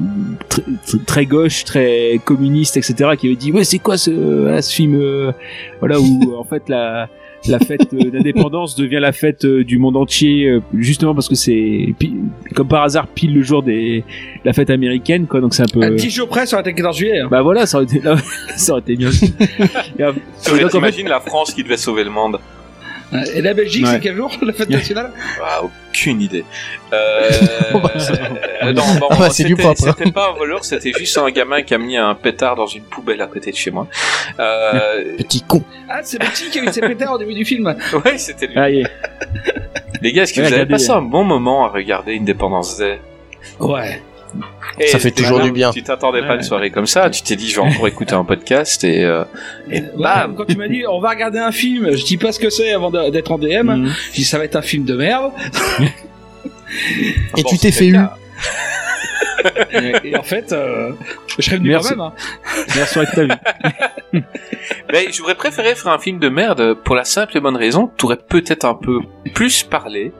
[0.49, 0.62] très,
[1.07, 3.10] très gauche, très communiste, etc.
[3.18, 5.33] Qui avait dit ouais c'est quoi ce, ce film euh,
[5.81, 7.08] voilà où en fait la
[7.47, 11.34] la fête euh, d'indépendance devient la fête euh, du monde entier euh, justement parce que
[11.34, 11.94] c'est
[12.55, 14.05] comme par hasard pile le jour des
[14.44, 16.75] la fête américaine quoi donc c'est un peu Un petit jour près, ça aurait été
[16.75, 17.20] 14 juillet.
[17.20, 17.28] hein.
[17.31, 18.00] bah voilà ça aurait été
[18.57, 19.08] ça aurait été bien
[20.00, 22.39] en fait- T'imagines la France qui devait sauver le monde
[23.34, 23.92] Et la Belgique, Ouais.
[23.92, 25.12] c'est quel jour, la fête nationale
[25.42, 26.44] Ah, aucune idée.
[26.92, 27.30] Euh,
[27.74, 29.94] euh, non, bon, Ah bah, c'est du c'était- propre, hein.
[29.98, 32.82] C'était pas un voleur, c'était juste un gamin qui a mis un pétard dans une
[32.82, 33.86] poubelle à côté de chez moi.
[34.38, 35.62] Euh, Petit con.
[35.88, 37.66] Ah, c'est petit qui a eu ses pétards au début du film.
[38.04, 38.54] ouais, c'était lui.
[38.56, 38.68] Ah.
[40.02, 40.84] Les gars, est-ce que Ouais, vous avez regardez.
[40.84, 43.00] passé un bon moment à regarder Independence Day?
[43.58, 44.02] Ouais.
[44.81, 45.70] Et Ça fait toujours du bien.
[45.73, 46.36] Tu t'attendais pas à Ouais.
[46.36, 49.24] une soirée comme ça, tu t'es dit je vais encore écouter un podcast et, euh,
[49.70, 52.31] et Ouais, bam quand tu m'as dit on va regarder un film, je dis pas
[52.32, 53.62] ce que c'est avant d'être en DM.
[53.66, 53.92] Mhm.
[54.10, 55.32] Je dis ça va être un film de merde.
[57.36, 57.98] Et Bon, tu t'es fait eu.
[59.73, 60.92] et, et en fait, euh,
[61.39, 62.00] je serais venu quand même.
[62.00, 62.12] Hein.
[62.76, 63.31] Merci avec ta vie.
[64.92, 67.96] Mais j'aurais préféré faire un film de merde pour la simple et bonne raison que
[67.96, 69.00] t'aurais peut-être un peu
[69.34, 70.12] plus parlé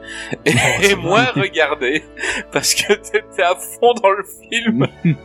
[0.45, 0.53] et,
[0.91, 2.05] et moins regardé
[2.53, 4.87] parce que t'étais à fond dans le film.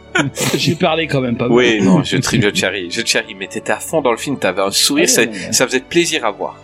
[0.56, 1.58] J'ai parlé quand même pas mal.
[1.58, 4.61] Oui, non, je, je charrie, je charrie, mais t'étais à fond dans le film, t'avais
[4.61, 5.51] un sourire, Ah ça, ouais, ouais.
[5.53, 6.58] ça faisait plaisir à voir.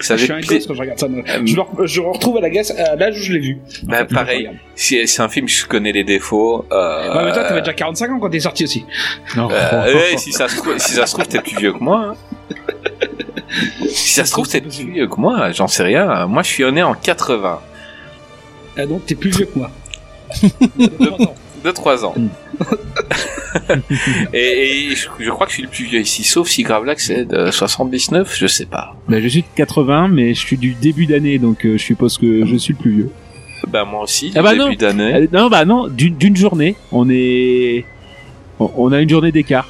[0.00, 1.06] Ça Je suis un pla- gosse quand je regarde ça.
[1.44, 3.58] Je, le- je retrouve à la gasse à l'âge où je l'ai vu.
[3.84, 6.66] Bah, fait, pareil, c'est un film, je connais les défauts.
[6.72, 8.84] Euh, Ouais, mais toi, t'avais déjà 45 ans quand t'es sorti aussi.
[9.36, 9.48] Non.
[9.50, 12.12] euh, ouais, si ça se trouve, si ça se trouve, t'es plus vieux que moi.
[12.12, 12.14] hein.
[13.88, 16.26] Si ça se trouve, t'es plus vieux que moi, j'en sais rien.
[16.26, 17.60] Moi, je suis né en 80.
[18.76, 19.70] Ah, donc t'es plus vieux que moi.
[21.64, 22.14] De 3 ans.
[22.16, 22.28] Mm.
[24.32, 27.06] et et je, je crois que je suis le plus vieux ici, sauf si Gravelax
[27.06, 28.96] c'est de 79, je sais pas.
[29.08, 32.18] Bah, je suis de 80 mais je suis du début d'année donc euh, je suppose
[32.18, 33.10] que je suis le plus vieux.
[33.68, 35.14] Bah, moi aussi, Ah bah début d'année.
[35.14, 37.84] Euh, Non bah non d'une journée on est
[38.58, 39.68] on a une journée d'écart.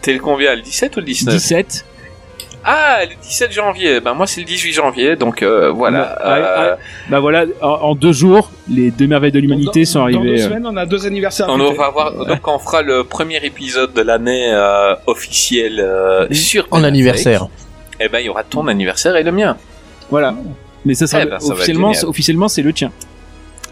[0.00, 1.84] T'es le combien, le 17 ou le 19 17.
[2.64, 4.00] Ah, le 17 janvier.
[4.00, 6.16] Ben moi c'est le 18 janvier, donc euh, voilà.
[6.24, 6.76] Euh, ouais,
[7.10, 10.40] Bah voilà en, en deux jours les deux merveilles de l'humanité sont Dans deux arrivées.
[10.42, 11.46] euh, semaines, on a deux anniversaires.
[11.50, 11.76] on fêter.
[11.76, 16.78] va avoir donc on fera le premier épisode de l'année euh, officielle euh, sur En
[16.78, 17.42] Ben anniversaire.
[17.44, 17.58] Affleck.
[18.00, 19.56] Eh ben il y aura ton anniversaire et le mien.
[20.10, 20.34] Voilà.
[20.84, 22.92] Mais ça sera Eh ben, officiellement officiellement c'est le tien.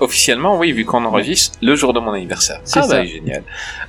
[0.01, 2.61] Officiellement, oui, vu qu'on enregistre le jour de mon anniversaire.
[2.65, 2.89] C'est ah ça.
[2.99, 3.43] bah génial.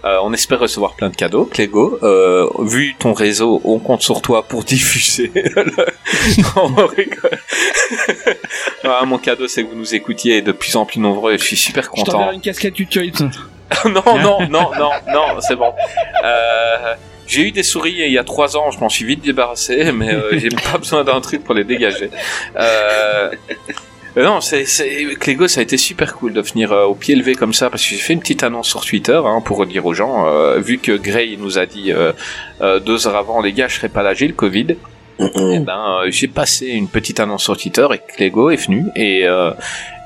[0.05, 1.97] Euh, on espère recevoir plein de cadeaux, Clégo.
[2.03, 5.31] Euh, vu ton réseau, on compte sur toi pour diffuser.
[5.33, 5.85] le-
[6.55, 7.39] on rigole.
[8.83, 11.43] Ah, mon cadeau, c'est que vous nous écoutiez de plus en plus nombreux et je
[11.43, 12.11] suis super Je content.
[12.13, 13.15] t'enverrai une casquette YouTube.
[13.85, 15.71] non, non, non, non, non, c'est bon.
[16.25, 16.93] Euh,
[17.27, 20.13] j'ai eu des souris il y a trois ans, je m'en suis vite débarrassé, mais
[20.13, 22.09] euh, j'ai pas besoin d'un truc pour les dégager.
[22.59, 23.31] Euh,
[24.17, 27.15] euh, non, c'est, c'est, Clégo, ça a été super cool de venir euh, au pied
[27.15, 29.85] levé comme ça, parce que j'ai fait une petite annonce sur Twitter hein, pour dire
[29.85, 32.11] aux gens, euh, vu que Gray nous a dit euh,
[32.61, 34.75] euh, deux heures avant, les gars, je serai pas là, j'ai le Covid.
[35.19, 39.27] Eh ben, euh, j'ai passé une petite annonce sur Twitter et Clégo est venu et
[39.27, 39.51] euh,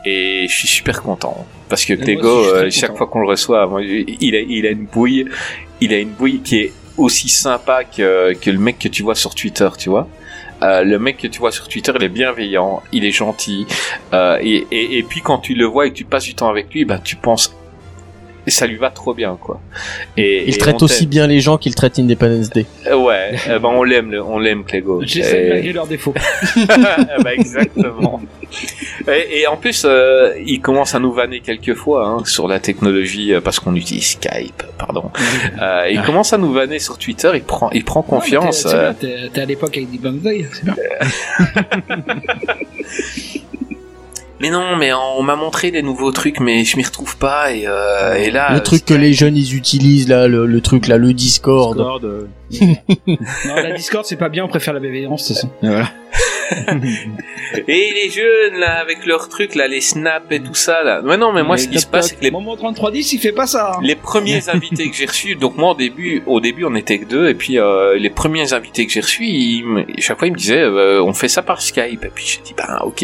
[0.05, 3.81] et je suis super content parce que Clégo, euh, chaque fois qu'on le reçoit, moi,
[3.81, 5.25] il a il a une bouille,
[5.79, 9.15] il a une bouille qui est aussi sympa que que le mec que tu vois
[9.15, 10.07] sur Twitter, tu vois.
[10.61, 13.67] Euh, le mec que tu vois sur Twitter, il est bienveillant, il est gentil,
[14.13, 16.73] euh, et, et, puis quand tu le vois et que tu passes du temps avec
[16.73, 17.55] lui, ben tu penses,
[18.47, 19.59] et ça lui va trop bien, quoi.
[20.17, 22.65] Et, Il et traite aussi bien les gens qu'il traite Independence Day.
[22.87, 25.01] Euh, Ouais, eh ben on l'aime, on l'aime Clégo.
[25.05, 26.13] J'essaie Et- malgré leurs défauts.
[26.57, 26.65] Eh
[27.23, 28.21] ben, exactement.
[29.07, 32.59] Et, et en plus, euh, il commence à nous vanner quelques fois hein, sur la
[32.59, 35.11] technologie euh, parce qu'on utilise Skype, pardon.
[35.61, 37.31] Euh, il commence à nous vanner sur Twitter.
[37.35, 38.63] Il prend, il prend confiance.
[38.65, 38.93] Ouais, euh,
[39.33, 40.75] t'es- à l'époque avec Bang Day, c'est bien.
[44.39, 47.51] Mais non, mais on m'a montré des nouveaux trucs, mais je m'y retrouve pas.
[47.51, 50.87] Et, euh, et là, le truc que les jeunes ils utilisent là, le, le truc
[50.87, 51.75] là, le Discord.
[51.77, 52.27] Discord, euh,
[53.07, 55.49] Non, la Discord, c'est pas bien, on préfère la bienveillance, de toute façon.
[55.61, 55.91] voilà.
[57.67, 61.01] et les jeunes là, avec leurs trucs là, les snaps et tout ça là.
[61.03, 63.31] Mais non, mais moi, ce qui se passe, c'est que les Moment 3310, il fait
[63.31, 63.73] pas ça.
[63.75, 63.79] hein.
[63.81, 67.05] les premiers invités que j'ai reçus, donc moi au début, au début on était que
[67.05, 70.37] deux, et puis euh, les premiers invités que j'ai reçus, ils chaque fois ils me
[70.37, 73.03] disaient euh, on fait ça par Skype, et puis j'ai dit ben ok,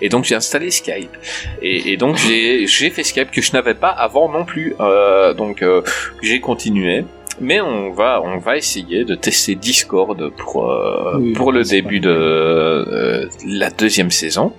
[0.00, 1.16] et donc j'ai installé Skype,
[1.62, 5.32] et, et donc j'ai j'ai fait Skype que je n'avais pas avant non plus, euh,
[5.34, 5.82] donc euh,
[6.22, 7.04] j'ai continué.
[7.40, 12.00] Mais on va on va essayer de tester Discord pour euh, Oui, pour le début
[12.00, 14.52] de euh, la deuxième saison.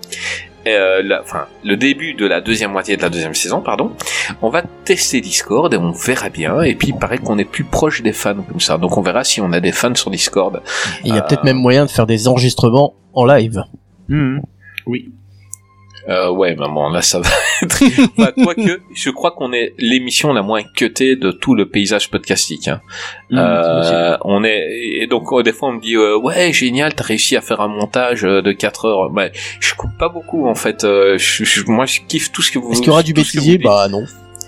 [0.68, 3.92] euh, la, enfin, le début de la deuxième moitié de la deuxième saison, pardon,
[4.42, 6.62] on va tester Discord et on verra bien.
[6.62, 8.78] Et puis, il paraît qu'on est plus proche des fans comme ça.
[8.78, 10.62] Donc, on verra si on a des fans sur Discord.
[11.04, 13.64] Il y a Euh, peut-être même moyen de faire des enregistrements en live.
[14.86, 15.12] Oui.
[16.10, 17.30] Euh, ouais, mais bon, là, ça va
[17.62, 17.84] être...
[18.18, 22.68] Enfin, quoique, je crois qu'on est l'émission la moins cutée de tout le paysage podcastique.
[22.68, 22.82] Hein.
[23.30, 24.68] Mmh, Euh, on est...
[25.02, 27.62] Et donc, euh, des fois, on me dit, euh, ouais, génial, t'as réussi à faire
[27.62, 29.12] un montage euh, de 4 heures.
[29.14, 30.84] Ouais, je coupe pas beaucoup, en fait.
[30.84, 32.72] Euh, je, je- moi, je kiffe tout ce que vous...
[32.72, 33.58] Est-ce qu'il y aura du bêtisier.
[33.60, 34.04] Bah non.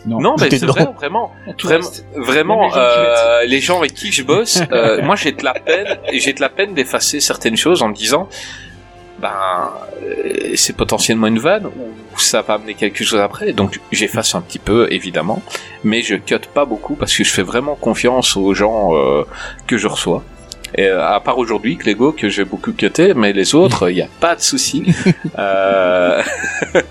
[0.07, 1.31] Non, mais Tout est c'est vrai, vraiment,
[1.61, 5.43] vraiment, vraiment, les gens euh, les gens avec qui je bosse, euh, moi j'ai de
[5.43, 8.27] la peine, et j'ai de la peine d'effacer certaines choses en me disant,
[9.21, 14.35] ben, euh, c'est potentiellement une vanne ou ça va amener quelque chose après, donc j'efface
[14.35, 15.41] un petit peu évidemment,
[15.83, 19.23] mais je cut pas beaucoup parce que je fais vraiment confiance aux gens euh,
[19.67, 20.23] que je reçois.
[20.75, 24.01] Et euh, à part aujourd'hui, Clégo, que j'ai beaucoup cuté, mais les autres, il n'y
[24.01, 24.85] a pas de souci.
[25.39, 26.23] euh...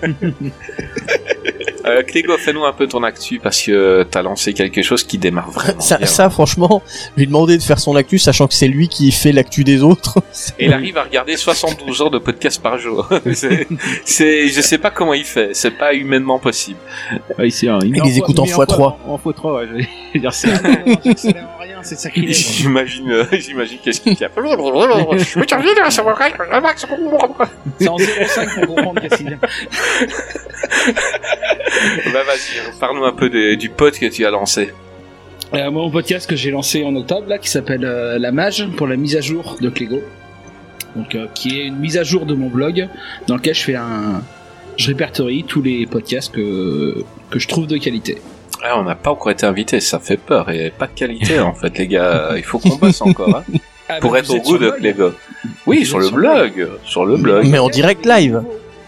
[1.87, 5.51] euh, Clégo, fais-nous un peu ton actu parce que t'as lancé quelque chose qui démarre
[5.51, 6.07] vraiment Ça, bien.
[6.07, 6.83] ça, franchement,
[7.17, 10.19] lui demander de faire son actu, sachant que c'est lui qui fait l'actu des autres.
[10.59, 13.09] Et il arrive à regarder 72 heures de podcast par jour.
[13.35, 13.67] c'est,
[14.05, 15.51] c'est- je sais pas comment il fait.
[15.55, 16.79] C'est pas humainement possible.
[17.39, 17.53] Ah, il,
[17.85, 18.95] Il les écoute en x3.
[19.07, 19.75] En x3, ouais, je
[20.15, 20.49] vais dire ça.
[21.83, 22.37] C'est sacrilège.
[22.57, 24.31] J'imagine, euh, j'imagine qu'est-ce qu'il y a.
[27.79, 29.39] C'est en 0,5 pour comprendre qu'est-ce qu'il y a.
[32.13, 34.71] bah vas-y, parle-nous un peu de- du pote que tu as lancé.
[35.55, 38.87] Euh, mon podcast que j'ai lancé en octobre, là, qui s'appelle euh, La Mage, pour
[38.87, 40.01] la mise à jour de Clégo.
[40.97, 42.89] Donc, euh, qui est une mise à jour de mon blog,
[43.27, 44.23] dans lequel je fais un.
[44.77, 48.19] Je répertorie tous les podcasts que, que je trouve de qualité.
[48.63, 51.55] Ah, on n'a pas encore été invité, ça fait peur et pas de qualité en
[51.55, 52.33] fait, les gars.
[52.37, 53.45] Il faut qu'on bosse encore hein,
[53.89, 55.13] Ah, pour bah, être au goût de le blog Clégo.
[55.67, 57.47] Oui, sur le sur le blog, sur le blog.
[57.47, 58.43] Mais en direct live.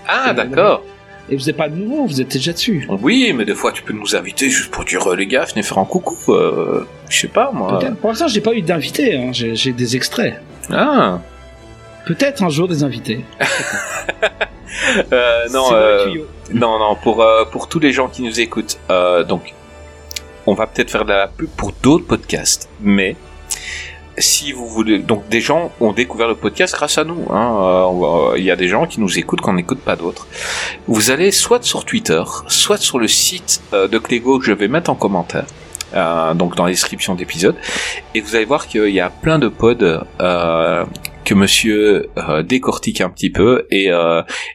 [0.06, 0.84] Ah, d'accord.
[1.28, 2.86] Et vous n'êtes pas nouveau, vous êtes déjà dessus.
[2.88, 5.78] Oui, mais des fois tu peux nous inviter juste pour dire les gars, venez faire
[5.78, 6.16] un coucou.
[6.32, 7.80] euh, je sais pas moi.
[8.00, 9.30] Pour l'instant, j'ai pas eu d'invités, hein.
[9.32, 10.40] j'ai j'ai des extraits.
[10.70, 11.20] Ah.
[12.06, 13.24] Peut-être un jour des invités.
[15.12, 16.14] Euh, non, les euh,
[16.54, 19.54] non, non, pour euh, pour tous les gens qui nous écoutent, euh, donc
[20.46, 23.16] on va peut-être faire de la pub pour d'autres podcasts, mais
[24.18, 27.26] si vous voulez, donc des gens ont découvert le podcast grâce à nous.
[27.30, 30.26] hein, euh, Il y a des gens qui nous écoutent qu'on n'écoute pas d'autres.
[30.86, 34.68] Vous allez soit sur Twitter, soit sur le site euh, de Clégo que je vais
[34.68, 35.46] mettre en commentaire.
[35.94, 37.56] euh, donc dans la description d'épisode
[38.14, 40.04] et vous allez voir qu'il y a plein de pods
[41.24, 42.08] que monsieur
[42.44, 43.90] décortique un petit peu et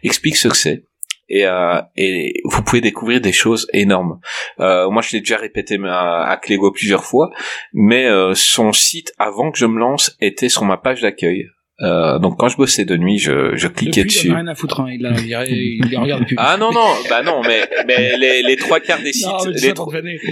[0.04, 0.84] explique ce que c'est
[1.30, 4.20] et, euh, et vous pouvez découvrir des choses énormes.
[4.60, 7.32] Euh, moi, je l'ai déjà répété à, à Clégo plusieurs fois,
[7.74, 11.48] mais euh, son site avant que je me lance était sur ma page d'accueil.
[11.82, 14.28] Euh, donc quand je bossais de nuit, je, je cliquais Depuis, dessus.
[14.30, 14.88] il en a rien à foutre, hein.
[14.90, 15.12] il, a,
[15.46, 16.36] il, il les regarde plus.
[16.40, 19.88] Ah non non, bah non, mais mais les, les trois quarts des sites, Non,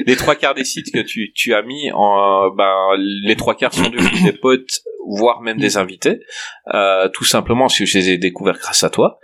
[0.07, 3.75] les trois quarts des sites que tu tu as mis en, ben les trois quarts
[3.75, 6.19] sont devenus des potes, voire même des invités,
[6.73, 9.19] euh, tout simplement parce que je les ai découverts grâce à toi.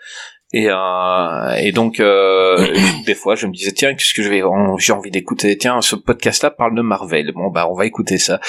[0.53, 2.57] Et, euh, et donc euh,
[3.05, 4.41] des fois je me disais tiens qu'est-ce que je vais
[4.79, 5.57] j'ai envie d'écouter.
[5.57, 7.31] Tiens ce podcast là parle de Marvel.
[7.33, 8.39] Bon bah on va écouter ça.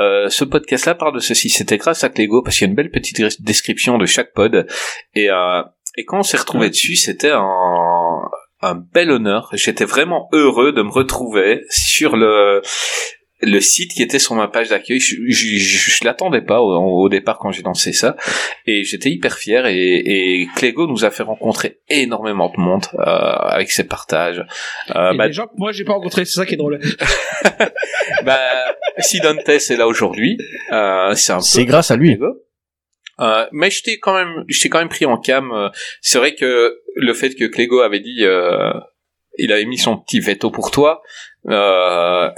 [0.00, 1.50] Euh, ce podcast là parle de ceci.
[1.50, 4.66] C'était grâce à Clégo parce qu'il y a une belle petite description de chaque pod.
[5.14, 5.62] Et euh,
[5.96, 8.20] et quand on s'est retrouvé dessus c'était un
[8.62, 9.50] un bel honneur.
[9.52, 12.62] J'étais vraiment heureux de me retrouver sur le
[13.42, 17.02] le site qui était sur ma page d'accueil, je, je, je, je l'attendais pas au,
[17.02, 18.16] au départ quand j'ai lancé ça,
[18.66, 19.66] et j'étais hyper fier.
[19.66, 24.44] Et, et Clégo nous a fait rencontrer énormément de monde euh, avec ses partages.
[24.94, 26.78] Euh, bah, des gens que moi j'ai pas rencontrés, c'est ça qui est drôle.
[28.24, 28.38] bah,
[28.98, 30.38] si Dantes est là aujourd'hui,
[30.70, 32.10] euh, c'est un peu C'est grâce à lui.
[32.10, 32.34] Clégo.
[33.20, 35.52] Euh, mais je t'ai quand même, je quand même pris en cam.
[35.52, 35.68] euh,
[36.00, 38.72] C'est vrai que le fait que Clégo avait dit, euh,
[39.38, 41.02] il avait mis son petit veto pour toi.
[41.48, 42.30] Euh,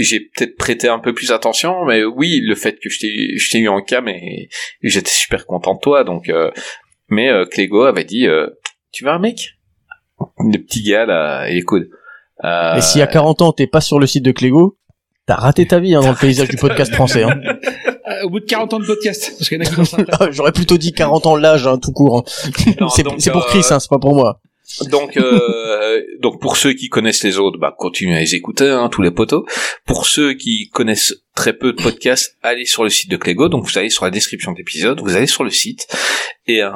[0.00, 3.50] j'ai peut-être prêté un peu plus attention, mais oui, le fait que je t'ai, je
[3.50, 4.48] t'ai eu en cam et,
[4.82, 6.04] et j'étais super content de toi.
[6.04, 6.50] Donc, euh,
[7.08, 8.48] mais euh, Clégo avait dit, euh,
[8.92, 9.50] tu veux un mec?
[10.38, 11.88] Le petit gars là, il est cool.
[12.44, 14.78] Euh, Et si à 40 ans t'es pas sur le site de Clégo,
[15.26, 17.22] t'as raté ta vie hein, dans le paysage du podcast français.
[17.24, 17.40] Hein.
[18.06, 20.04] Euh, au bout de 40 ans de podcast, parce qu'il y en a qui.
[20.20, 22.18] Ah, J'aurais plutôt dit 40 ans l'âge, hein, tout court.
[22.18, 22.88] hein.
[22.90, 24.40] C'est pour euh, Chris, hein, c'est pas pour moi.
[24.90, 28.88] Donc, euh, donc pour ceux qui connaissent les autres, bah continuez à les écouter, hein,
[28.90, 29.44] tous les poteaux.
[29.86, 33.48] Pour ceux qui connaissent très peu de podcasts, allez sur le site de Clégo.
[33.48, 35.86] Donc vous allez sur la description de l'épisode, vous allez sur le site
[36.46, 36.70] et, euh,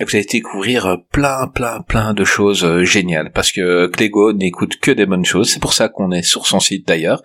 [0.00, 4.32] et vous allez découvrir euh, plein, plein, plein de choses euh, géniales parce que Clégo
[4.32, 5.50] n'écoute que des bonnes choses.
[5.50, 7.22] C'est pour ça qu'on est sur son site d'ailleurs.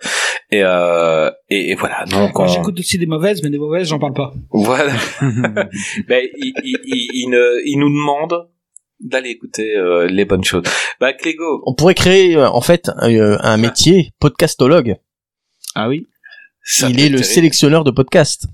[0.50, 2.04] Et, euh, et, et voilà.
[2.06, 2.46] Donc on...
[2.48, 4.32] J'écoute aussi des mauvaises, mais des mauvaises, j'en parle pas.
[4.50, 4.92] Voilà.
[6.08, 8.48] ben, il, il, il, il ne- il nous demande
[9.00, 10.64] d'aller écouter euh, les bonnes choses.
[11.00, 14.96] Bah Clégo, On pourrait créer euh, en fait un, un métier podcastologue.
[15.74, 16.06] Ah oui.
[16.72, 17.24] Ça Il est le terrible.
[17.24, 18.46] sélectionneur de podcasts.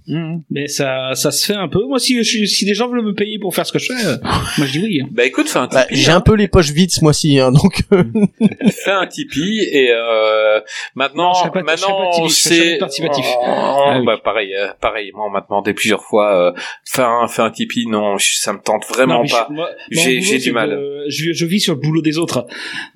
[0.50, 1.84] Mais ça, ça se fait un peu.
[1.86, 4.06] Moi, si, je- si des gens veulent me payer pour faire ce que je fais,
[4.06, 4.16] euh,
[4.56, 5.00] moi je dis oui.
[5.02, 5.08] hein.
[5.10, 5.96] Bah écoute, fais un Bah, Tipeee.
[6.00, 6.16] J'ai hein.
[6.16, 8.04] un peu les poches vides ce mois-ci, hein, donc euh,
[8.84, 10.60] Fais un Tipeee et euh,
[10.94, 12.78] maintenant, Non, pas- maintenant sait.
[12.78, 13.26] participatif.
[13.26, 14.06] Oh, Ah oui.
[14.06, 15.10] bah pareil, euh, pareil.
[15.14, 17.86] Moi, on m'a demandé plusieurs fois, euh, fais un, fais un Tipeee.
[17.86, 19.48] Non, je- ça me tente vraiment Non, pas.
[19.90, 20.70] J'ai- du c'est mal.
[20.70, 22.46] que Je, je vis sur le boulot des autres.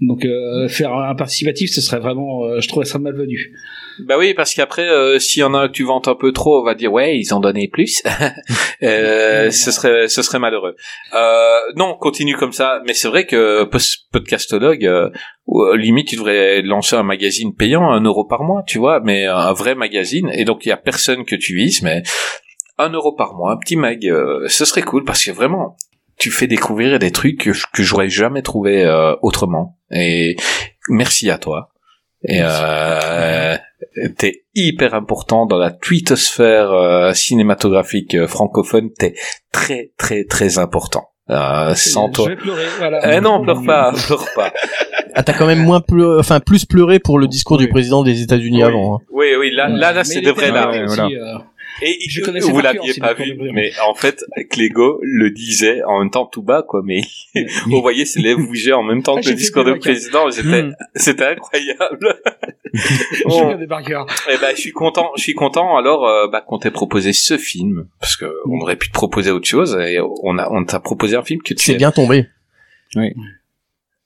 [0.01, 2.45] Donc, euh, faire un participatif, ce serait vraiment.
[2.45, 3.53] euh, je trouverais ça malvenu.
[4.07, 6.61] Bah oui, parce qu'après, euh, s'il y en a que tu vantes un peu trop,
[6.61, 8.03] on va dire ouais, ils ont donné plus.
[8.83, 10.75] euh, ce serait, ce serait malheureux.
[11.15, 12.81] Euh, non, continue comme ça.
[12.87, 13.69] Mais c'est vrai que
[14.13, 15.11] podcastologue, euh,
[15.77, 19.53] limite, tu devrais lancer un magazine payant, un euro par mois, tu vois, mais un
[19.53, 20.31] vrai magazine.
[20.33, 22.03] Et donc il y a personne que tu vises, mais
[22.79, 25.77] un euro par mois, un petit mag, euh, ce serait cool parce que vraiment,
[26.19, 29.79] tu fais découvrir des trucs que, je- que j'aurais jamais trouvé euh, autrement.
[29.91, 30.37] Et
[30.89, 31.71] merci à toi.
[32.29, 33.57] Et euh,
[34.17, 38.91] t'es hyper important dans la twittosphère euh, cinématographique euh, francophone.
[38.99, 39.15] T'es
[39.53, 41.09] très très très important.
[41.31, 42.29] Euh, sans je toi.
[42.29, 42.65] vais pleurer.
[42.79, 43.17] Voilà.
[43.17, 44.53] Eh non, pleure pas, pleure pas.
[45.15, 48.21] ah, t'as quand même moins pleu- enfin plus pleuré pour le discours du président des
[48.23, 48.97] États-Unis avant.
[48.97, 48.99] hein.
[49.13, 50.85] Oui, oui, là, là, là, c'est de marré larmes.
[50.87, 51.39] aussi, euh,
[51.83, 56.11] Et Je connaissais vous l'aviez pas vu, mais en fait, Clégo le disait en même
[56.11, 56.83] temps tout bas, quoi.
[56.85, 57.01] Mais
[57.67, 60.29] vous voyez ses lèvres bouger en même temps Ah, que le discours du président.
[60.31, 60.75] J'étais, Hmm.
[60.95, 62.21] c'était incroyable.
[62.75, 63.55] Je Bon.
[63.57, 63.67] des.
[64.33, 65.77] Eh ben, je suis content, je suis content.
[65.77, 69.31] Alors, euh, bah, qu'on t'ait proposé ce film, parce que on aurait pu te proposer
[69.31, 72.27] autre chose, et on a, on t'a proposé un film que tu C'est bien tombé.
[72.97, 73.13] Oui.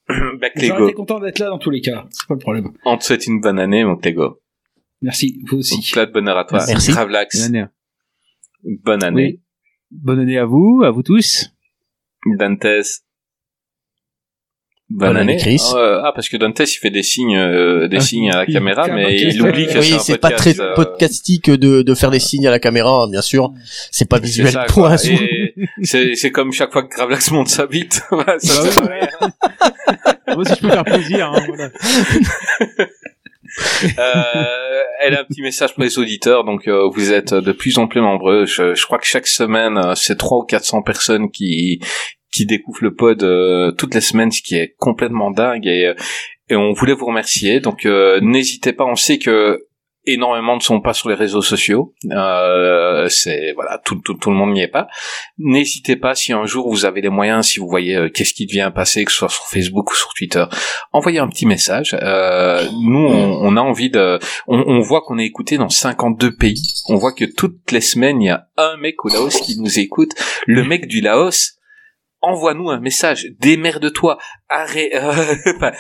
[0.09, 2.05] bah, J'aurais Clégo, été content d'être là dans tous les cas.
[2.11, 2.73] C'est pas le problème.
[2.85, 4.39] on te souhaite une bonne année, mon Clégo.
[5.05, 5.39] Merci.
[5.51, 5.91] Vous aussi.
[5.93, 6.65] Plein de bonheur à toi.
[6.67, 6.91] Merci.
[6.93, 7.67] Gravelax, Bonne année.
[8.83, 9.23] bonne année.
[9.35, 9.41] Oui.
[9.91, 11.51] Bonne année à vous, à vous tous.
[12.39, 12.67] Dantes.
[14.91, 15.41] Bonne, Bonne année, année.
[15.41, 15.63] Chris.
[15.75, 18.45] Euh, ah, parce que Dantes, il fait des signes, euh, des Ah, signes à la
[18.47, 18.53] oui.
[18.53, 21.95] caméra, mais il oublie que Oui, c'est un c'est pas très euh, podcastique de, de
[21.95, 23.53] faire des signes à la caméra, bien sûr.
[23.91, 24.93] C'est pas c'est visuel ça, pour quoi.
[24.93, 27.95] un c'est, c'est comme chaque fois que Gravelax monte sa bite.
[28.39, 30.35] Ça, Bah.
[30.35, 31.31] Moi, si je peux faire plaisir.
[31.33, 31.71] Hein, voilà.
[33.99, 37.79] Euh, elle a un petit message pour les auditeurs, donc euh, vous êtes de plus
[37.79, 38.47] en plus nombreux.
[38.47, 41.81] Je, je crois que chaque semaine, euh, c'est 300 ou 400 personnes qui
[42.33, 43.19] qui découvrent le pod
[43.77, 45.67] toutes les semaines, ce qui est complètement dingue.
[45.67, 45.93] Et,
[46.49, 47.61] et on voulait vous remercier.
[47.61, 48.85] Donc n'hésitez pas.
[48.85, 49.67] On sait que
[50.07, 51.95] énormément ne sont pas sur les réseaux sociaux.
[52.11, 54.89] Euh, c'est voilà, tout, tout, tout le monde n'y est pas.
[55.39, 58.47] N'hésitez pas si un jour vous avez les moyens, si vous voyez euh, qu'est-ce qui
[58.47, 60.45] devient passer, que ce soit sur Facebook ou sur Twitter,
[60.93, 61.97] envoyez un petit message.
[62.01, 66.37] Euh, nous, on, on a envie de, on, on voit qu'on est écouté dans 52
[66.37, 66.83] pays.
[66.89, 69.79] On voit que toutes les semaines, il y a un mec au Laos qui nous
[69.79, 70.11] écoute.
[70.47, 71.59] Le mec du Laos.
[72.27, 74.17] Envoie-nous un message, démerde-toi,
[74.49, 75.73] arrête, euh, enfin,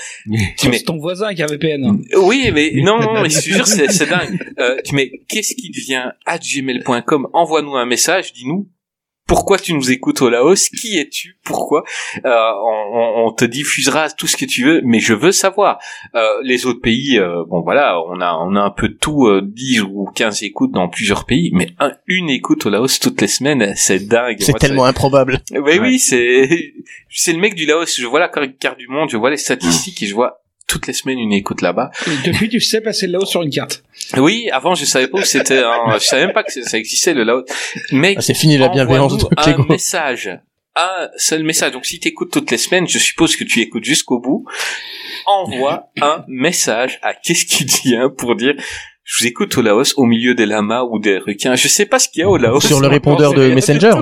[0.58, 2.04] tu mets, C'est ton voisin qui a VPN.
[2.18, 4.38] oui, mais non, non, mais je te jure, c'est, c'est dingue.
[4.58, 8.68] Euh, tu mets qu'est-ce qui devient à gmail.com, envoie-nous un message, dis-nous
[9.26, 11.82] pourquoi tu nous écoutes au Laos, qui es-tu, pourquoi?
[12.24, 15.78] Euh, on, on- on te diffusera tout ce que tu veux, mais je veux savoir.
[16.14, 19.40] Euh, les autres pays, euh, bon voilà, on a on a un peu tout, euh,
[19.42, 23.26] 10 ou 15 écoutes dans plusieurs pays, mais un- une écoute au Laos toutes les
[23.28, 24.36] semaines, c'est dingue.
[24.40, 25.40] C'est tellement improbable.
[25.52, 26.74] oui, oui, c'est
[27.08, 27.98] c'est le mec du Laos.
[27.98, 30.92] Je vois la carte du monde, je vois les statistiques et je vois toutes les
[30.92, 31.90] semaines une écoute là-bas.
[32.24, 33.82] Depuis, tu sais passer le Laos sur une carte.
[34.16, 35.58] Oui, avant je savais pas où c'était.
[35.58, 35.78] hein.
[35.94, 37.44] Je savais même pas que ça existait le Laos.
[37.92, 39.26] Mec, Ah, c'est fini la bienveillance de.
[39.36, 40.30] Un message,
[40.76, 41.72] un seul message.
[41.72, 44.44] Donc si t'écoutes toutes les semaines, je suppose que tu écoutes jusqu'au bout.
[45.26, 48.54] Envoie un message à qu'est-ce qui vient pour dire.
[49.06, 51.54] Je vous écoute au Laos, au milieu des lamas ou des requins.
[51.56, 52.66] Je sais pas ce qu'il y a au Laos.
[52.66, 53.92] Sur le répondeur de Messenger.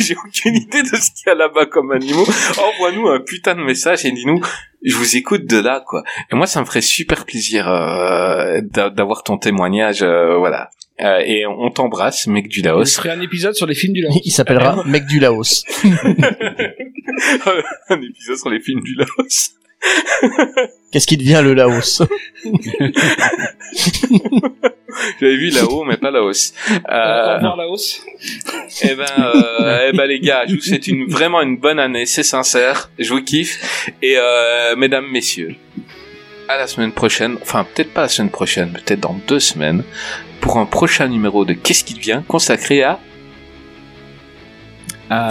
[0.00, 2.26] J'ai aucune idée de ce qu'il y a là-bas comme animaux.
[2.58, 4.40] Envoie-nous un putain de message et dis-nous,
[4.82, 6.02] je vous écoute de là, quoi.
[6.32, 10.70] Et moi, ça me ferait super plaisir euh, d'a- d'avoir ton témoignage, euh, voilà.
[11.00, 12.96] Euh, et on t'embrasse, mec du Je Laos.
[12.96, 14.20] ferai un épisode sur les films du Laos.
[14.24, 15.64] Il s'appellera Mec du Laos.
[17.88, 19.50] un épisode sur les films du Laos.
[20.92, 22.02] Qu'est-ce qui devient le Laos?
[25.20, 26.52] J'avais vu là-haut, mais pas Laos.
[26.70, 28.02] Au Euh, revoir Laos.
[28.82, 32.06] Eh ben, euh, eh ben les gars, je vous souhaite une, vraiment une bonne année,
[32.06, 33.58] c'est sincère, je vous kiffe.
[34.02, 35.54] Et euh, mesdames, messieurs,
[36.48, 39.84] à la semaine prochaine, enfin peut-être pas la semaine prochaine, peut-être dans deux semaines,
[40.40, 42.98] pour un prochain numéro de Qu'est-ce qui devient consacré à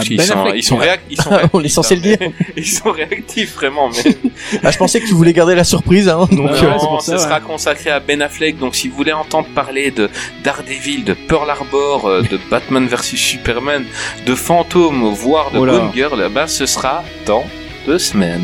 [0.09, 0.55] Ils Ben sont, Affleck.
[0.57, 2.17] ils sont, réac- ils sont On est censé le dire.
[2.57, 4.15] Ils sont réactifs vraiment, mais
[4.63, 6.31] Ah, je pensais que tu voulais garder la surprise, hein, donc.
[6.31, 6.47] non,
[6.95, 8.57] euh, ce sera consacré à Ben Affleck.
[8.57, 10.09] Donc, si vous voulez entendre parler de
[10.43, 13.83] Daredevil, de Pearl Harbor, euh, de Batman vs Superman,
[14.25, 15.65] de Fantôme, voire de Oh.
[15.65, 17.43] Gone Girl, eh ben, ce sera dans
[17.85, 18.43] deux semaines.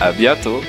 [0.00, 0.60] à bientôt.